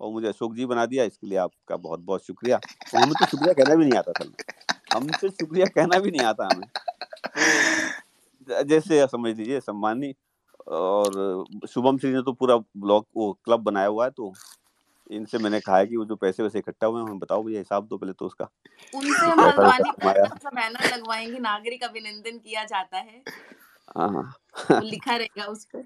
और 0.00 0.10
मुझे 0.12 0.28
अशोक 0.28 0.54
जी 0.54 0.66
बना 0.66 0.86
दिया 0.86 1.04
इसके 1.04 1.26
लिए 1.26 1.38
आपका 1.38 1.76
बहुत 1.78 2.00
बहुत 2.00 2.26
शुक्रिया। 2.26 2.56
और 2.56 3.00
हमें 3.00 3.12
तो 3.12 3.26
शुक्रिया 3.26 3.54
कहना 3.54 3.74
भी 3.74 3.84
नहीं 3.84 3.98
आता 3.98 4.10
असल 4.10 4.28
में 4.28 4.34
हमसे 4.94 5.28
शुक्रिया 5.30 5.66
कहना 5.66 5.98
भी 5.98 6.10
नहीं 6.10 6.26
आता 6.26 6.46
हमें। 6.46 6.68
तो 8.48 8.62
जैसे 8.64 9.06
समझ 9.06 9.36
लीजिए 9.36 9.60
सम्मानी 9.60 10.14
और 10.68 11.44
शुभम 11.68 11.96
सिंह 11.96 12.14
ने 12.14 12.22
तो 12.22 12.32
पूरा 12.32 12.56
ब्लॉक 12.56 13.06
वो 13.16 13.32
क्लब 13.44 13.60
बनाया 13.60 13.86
हुआ 13.86 14.04
है 14.04 14.10
तो 14.10 14.32
इनसे 15.10 15.38
मैंने 15.38 15.60
कहा 15.60 15.76
है 15.78 15.86
कि 15.86 15.96
वो 15.96 16.04
जो 16.04 16.16
पैसे 16.16 16.42
वैसे 16.42 16.58
इकट्ठा 16.58 16.86
हुए 16.86 17.00
हैं 17.00 17.08
हमें 17.08 17.18
बताओ 17.18 17.42
भैया 17.42 17.58
हिसाब 17.58 17.86
दो 17.86 17.96
पहले 17.96 18.12
तो 18.12 18.26
उसका। 18.26 18.48
उनसे 18.94 19.26
हम 19.26 19.42
बैनर 20.46 20.94
लगवाएँगे 20.94 21.38
नागरिक 21.38 21.84
अभिनंदन 21.84 22.38
किया 22.38 22.64
जाता 22.64 22.98
है। 22.98 23.22
हाँ 23.96 24.08
हाँ। 24.08 24.80
लिखा 24.82 25.16
रहेगा 25.16 25.44
उस 25.44 25.64
पर 25.64 25.84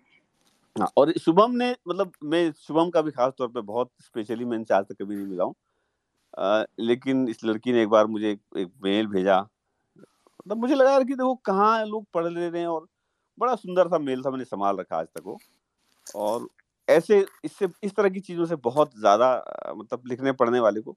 हाँ 0.76 0.88
और 0.96 1.12
शुभम 1.18 1.52
ने 1.52 1.70
मतलब 1.88 2.12
मैं 2.24 2.50
शुभम 2.58 2.90
का 2.90 3.00
भी 3.02 3.10
खास 3.10 3.32
तौर 3.38 3.48
पे 3.48 3.60
बहुत 3.62 3.90
स्पेशली 4.00 4.44
मैं 4.44 4.56
इनसे 4.58 4.74
आज 4.74 4.84
तक 4.84 5.02
कभी 5.02 5.16
नहीं 5.16 5.26
मिला 5.26 5.44
हूँ। 5.44 5.54
लेकिन 6.80 7.28
इस 7.28 7.44
लड़की 7.44 7.72
ने 7.72 7.82
एक 7.82 7.88
बार 7.88 8.06
मुझे 8.06 8.30
एक, 8.30 8.40
एक 8.58 8.68
मेल 8.84 9.06
भेजा। 9.08 9.40
मतलब 9.40 10.58
मुझे 10.58 10.74
लगा 10.74 10.98
कि 11.00 11.14
देखो 11.14 11.34
कहाँ 11.44 11.84
लोग 11.86 12.06
पढ़ 12.14 12.26
ले 12.28 12.48
रहे 12.48 12.60
हैं 12.60 12.68
और 12.68 12.86
बड़ा 13.38 13.54
सुंदर 13.56 13.88
सा 13.88 13.98
मेल 14.00 14.22
था 14.22 14.30
मैंने 14.30 14.44
संभाल 14.44 14.76
रखा 14.76 14.96
आज 14.96 15.06
तक 15.08 15.22
वो। 15.26 15.38
और 16.16 16.48
ऐसे 16.88 17.24
इससे 17.44 17.68
इस 17.84 17.94
तरह 17.96 18.08
की 18.10 18.20
चीज़ों 18.20 18.46
से 18.46 18.56
बहुत 18.62 18.98
ज़्यादा 18.98 19.34
मतलब 19.72 20.02
लिखने 20.06 20.32
पढ़ने 20.34 20.60
वाले 20.60 20.80
को 20.82 20.96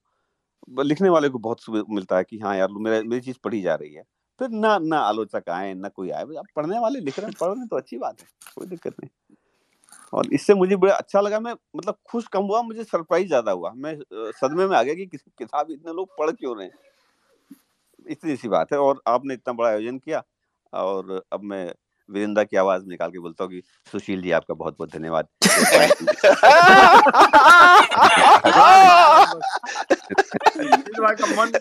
लिखने 0.83 1.09
वाले 1.09 1.29
को 1.29 1.39
बहुत 1.39 1.61
मिलता 1.91 2.17
है 2.17 2.23
कि 2.23 2.39
हाँ 2.39 2.55
यार 2.57 2.69
मेरा 2.79 3.01
मेरी 3.03 3.21
चीज़ 3.21 3.37
पढ़ी 3.43 3.61
जा 3.61 3.75
रही 3.75 3.93
है। 3.93 4.03
फिर 4.39 4.49
ना 4.51 4.77
ना 4.79 4.99
आलोचक 5.01 5.49
आए 5.49 5.73
ना 5.75 5.89
कोई 5.89 6.09
आए। 6.11 6.23
आप 6.35 6.45
पढ़ने 6.55 6.79
वाले 6.79 6.99
लिख 7.01 7.19
रहे 7.19 7.27
हैं 7.27 7.35
पढ़ 7.41 7.49
रहे 7.49 7.59
हैं 7.59 7.67
तो 7.67 7.77
अच्छी 7.77 7.97
बात 7.99 8.21
है 8.21 8.27
कोई 8.55 8.67
दिक्कत 8.67 8.95
नहीं। 8.95 9.09
और 10.13 10.27
इससे 10.33 10.53
मुझे 10.53 10.75
बड़ा 10.75 10.93
अच्छा 10.93 11.21
लगा 11.21 11.39
मैं 11.39 11.53
मतलब 11.75 11.97
खुश 12.09 12.27
कम 12.27 12.43
हुआ 12.43 12.61
मुझे 12.61 12.83
सरप्राइज़ 12.83 13.27
ज़्यादा 13.27 13.51
हुआ। 13.51 13.71
मैं 13.75 13.97
सदमे 14.31 14.67
में 14.67 14.77
आ 14.77 14.83
गया 14.83 14.93
कि 14.95 15.05
किसी 15.05 15.31
किताब 15.37 15.71
इतने 15.71 15.93
लोग 15.93 16.09
पढ़ 16.19 16.31
क्यों 16.31 16.57
रहे 16.57 16.67
हैं। 16.67 16.73
इतनी 18.09 18.35
सी 18.35 18.47
बात 18.47 18.73
है 18.73 18.79
और 18.79 19.01
आपने 19.07 19.33
इतना 19.33 19.53
बड़ा 19.53 19.69
आयोजन 19.69 19.97
किया 19.97 20.23
और 20.73 21.21
अब 21.33 21.43
मैं 21.43 21.73
वीरेंद्र 22.09 22.43
की 22.43 22.57
आवाज़ 22.57 22.85
निकाल 22.85 23.11
के 23.11 23.19
बोलता 23.19 23.43
हूँ 23.43 23.51
कि 23.51 23.61
सुशील 23.91 24.21
जी 24.21 24.31
आपका 24.31 24.53
बहुत 24.53 24.77
बहुत 24.77 24.91
धन्यवाद 24.93 25.27
का 31.21 31.27
मन 31.35 31.51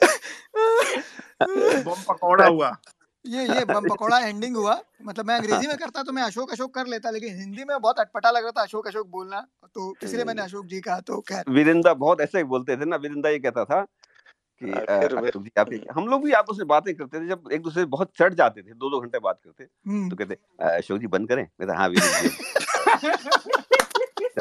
बम 1.82 2.02
पकौड़ा 2.08 2.46
हुआ। 2.46 2.76
ये 3.24 3.44
ये 3.44 3.64
बम 3.64 3.88
पकौड़ा 3.88 4.18
एंडिंग 4.18 4.56
हुआ। 4.56 4.80
मतलब 5.04 5.26
मैं 5.26 5.34
अंग्रेज़ी 5.36 5.66
में 5.66 5.76
करता 5.78 6.02
तो 6.02 6.12
मैं 6.12 6.22
अशोक 6.22 6.50
अशोक 6.52 6.74
कर 6.74 6.86
लेता 6.86 7.10
लेकिन 7.10 7.36
हिंदी 7.38 7.64
में 7.64 7.78
बहुत 7.80 7.98
अटपटा 8.00 8.30
लग 8.30 8.42
रहा 8.42 8.50
था 8.50 8.62
अशोक 8.62 8.86
अशोक 8.88 9.06
बोलना। 9.10 9.46
तो 9.74 9.94
इसलिए 10.02 10.24
मैंने 10.24 10.42
अशोक 10.42 10.66
जी 10.66 10.80
कहा 10.80 11.00
तो 11.00 11.20
खैर। 11.28 11.44
वीरेंद्र 11.48 11.94
बहुत 11.96 12.20
ऐसे 12.20 12.44
बोलते 12.54 12.76
थे 12.76 12.84
ना 12.84 12.96
वीरेंद्र 12.96 13.28
ये 13.30 13.38
कहता 13.38 13.64
था 13.64 13.80
कि 13.82 14.72
आखिर 14.72 15.16
अशोक 15.18 15.42
जी 15.44 15.50
आप 15.60 15.70
हम 15.96 16.06
लोग 16.08 16.24
भी 16.24 16.32
आपस 16.40 16.56
में 16.58 16.66
बातें 16.68 16.94
करते 16.94 17.20
थे 17.20 17.26
जब 17.28 17.48
एक 17.52 17.62
दूसरे 17.62 17.82
से 17.82 17.86
बहुत 17.86 18.12
चढ़ 18.18 18.34
जाते 18.34 18.62
थे 18.62 18.74
दो 18.74 18.90
दो 18.90 19.00
घंटे 19.00 19.18
बात 19.18 19.40
करते। 19.44 19.64
हम्म। 19.64 20.08
तो 20.10 20.16
कहते 20.16 20.36
अशोक 20.76 20.98
जी 20.98 21.06
बंद 21.16 21.28
करें? 21.28 21.46
मैं 21.60 21.76
हाँ 21.76 21.88
वीरेंद्र 21.88 22.28
जी 22.28 22.36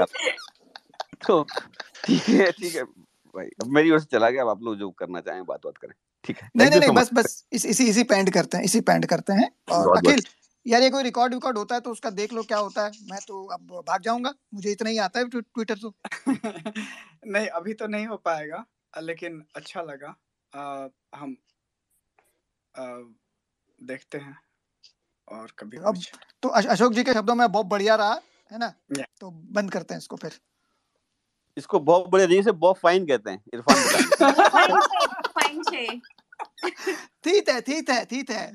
तो 1.27 1.43
ठीक 2.05 2.21
है 2.29 2.51
ठीक 2.51 2.75
है 2.75 2.83
भाई। 2.83 3.45
अब 3.61 3.67
मेरी 3.73 3.91
ओर 3.91 3.99
से 3.99 4.05
चला 4.11 4.29
गया 4.29 4.41
अब 4.41 4.49
आप 4.49 4.61
लोग 4.63 4.77
जो 4.77 4.89
करना 4.99 5.19
चाहें 5.21 5.43
बात 5.45 5.59
बात 5.65 5.77
करें। 5.77 5.93
ठीक 6.23 6.37
है। 6.37 6.49
नहीं 6.55 6.69
नहीं 6.69 6.79
नहीं 6.79 6.91
बस 6.91 7.09
बस 7.13 7.45
इस, 7.51 7.65
इसी 7.65 7.85
इसी 7.89 8.03
पेंड 8.03 8.29
करते 8.33 8.57
हैं 8.57 8.63
इसी 8.63 8.81
पेंड 8.81 9.05
करते 9.05 9.33
हैं। 9.33 9.49
और 9.71 9.97
अखिल 9.97 10.23
यार 10.65 10.81
ये 10.81 10.89
कोई 10.89 11.03
रिकॉर्ड 11.03 11.33
विकॉर्ड 11.33 11.57
होता 11.57 11.75
है 11.75 11.81
तो 11.81 11.91
उसका 11.91 12.09
देख 12.09 12.33
लो 12.33 12.43
क्या 12.43 12.57
होता 12.57 12.83
है। 12.85 12.91
मैं 13.09 13.19
तो 13.27 13.43
अब 13.45 13.61
भाग 13.87 14.01
जाऊँगा 14.01 14.33
मुझे 14.53 14.71
इतना 14.71 14.89
ही 14.89 14.97
आता 14.97 15.19
है 15.19 15.27
ट्विटर 15.29 15.77
तो। 15.77 15.93
नहीं 17.27 17.47
अभी 17.47 17.73
तो 17.73 17.87
नहीं 17.87 18.05
हो 18.07 18.17
पाएगा 18.17 18.65
लेकिन 18.99 19.43
अच्छा 19.55 19.81
लगा। 19.81 20.15
अ, 20.53 20.89
हम 21.15 21.35
अ, 22.75 22.83
देखते 23.79 24.17
हैं 24.17 24.35
और 25.27 25.51
कभी 25.59 25.77
अब 25.77 25.97
तो 26.43 26.49
अशोक 26.49 26.93
जी 26.93 27.03
के 27.03 27.13
शब्दों 27.13 27.35
में 27.35 27.51
बहुत 27.51 27.65
बढ़िया 27.65 27.95
रहा 27.95 28.21
है 28.51 28.57
ना? 28.57 28.73
तो 29.19 29.29
बंद 29.31 29.71
करते 29.71 29.93
हैं 29.93 29.99
इसको 29.99 30.15
फिर। 30.15 30.39
इसको 31.57 31.79
बहुत 31.79 32.09
बढ़िया 32.09 32.27
नहीं 32.27 32.41
से 32.41 32.51
बहुत 32.51 32.77
फाइन 32.77 33.05
कहते 33.07 33.31
हैं 33.31 33.43
इरफान 33.53 33.75
ठीक 37.23 37.49
है 37.49 37.59
ठीक 37.61 37.89
है 37.89 38.03
ठीक 38.05 38.29
है 38.31 38.45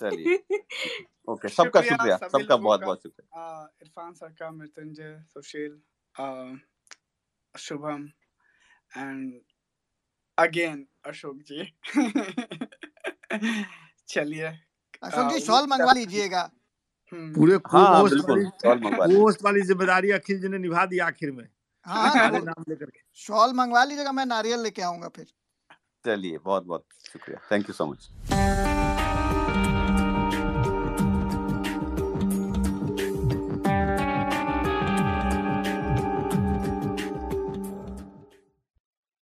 चलिए। 0.00 0.36
ओके 1.28 1.48
सबका 1.48 1.80
शुक्रिया 1.82 2.16
सबका 2.16 2.56
बहुत 2.56 2.80
बहुत 2.80 3.02
शुक्रिया। 3.02 3.78
इरफान 3.82 4.12
सर 4.14 4.28
का 4.38 4.50
मृत्युंजय 4.50 5.18
सुशील 5.28 5.80
शुभम 7.54 8.08
एंड 8.96 9.40
अगेन 10.38 10.86
अशोक 11.06 11.36
जी। 11.50 11.60
चलिए 14.08 14.46
अशोक 15.02 15.32
जी 15.32 15.40
शॉल 15.40 15.66
मंगवा 15.66 15.92
लीजिएगा। 15.92 16.50
हम्म। 17.12 17.32
पूरे 17.34 17.54
हाँ 17.54 17.60
को 17.60 18.00
होस्ट 18.00 18.14
बिल्कुल 18.14 19.44
वाली 19.44 19.60
ज़िम्मेदारी 19.62 20.10
अखिल 20.12 20.40
जी 20.40 20.48
ने 20.48 20.58
निभा 20.58 20.84
दी 20.86 20.98
आखिर 21.06 21.30
में। 21.32 21.44
हाँ 21.86 22.08
हाँ। 22.14 22.30
नाम 22.30 22.64
लेकर 22.68 22.90
के। 22.90 23.00
शॉल 23.18 23.52
मंगवा 23.54 23.84
लीजिएगा 23.84 24.12
मैं 24.12 24.26
नारियल 24.26 24.60
लेके 24.62 24.82
आऊँगा 24.82 25.08
फिर। 25.08 25.26
चलिए 26.04 26.38
बहुत 26.38 26.66
बहुत 26.66 26.84
शुक्रिया। 27.12 27.40
Thank 27.52 27.68
you 27.68 27.74
so 27.74 27.86
much 27.86 28.69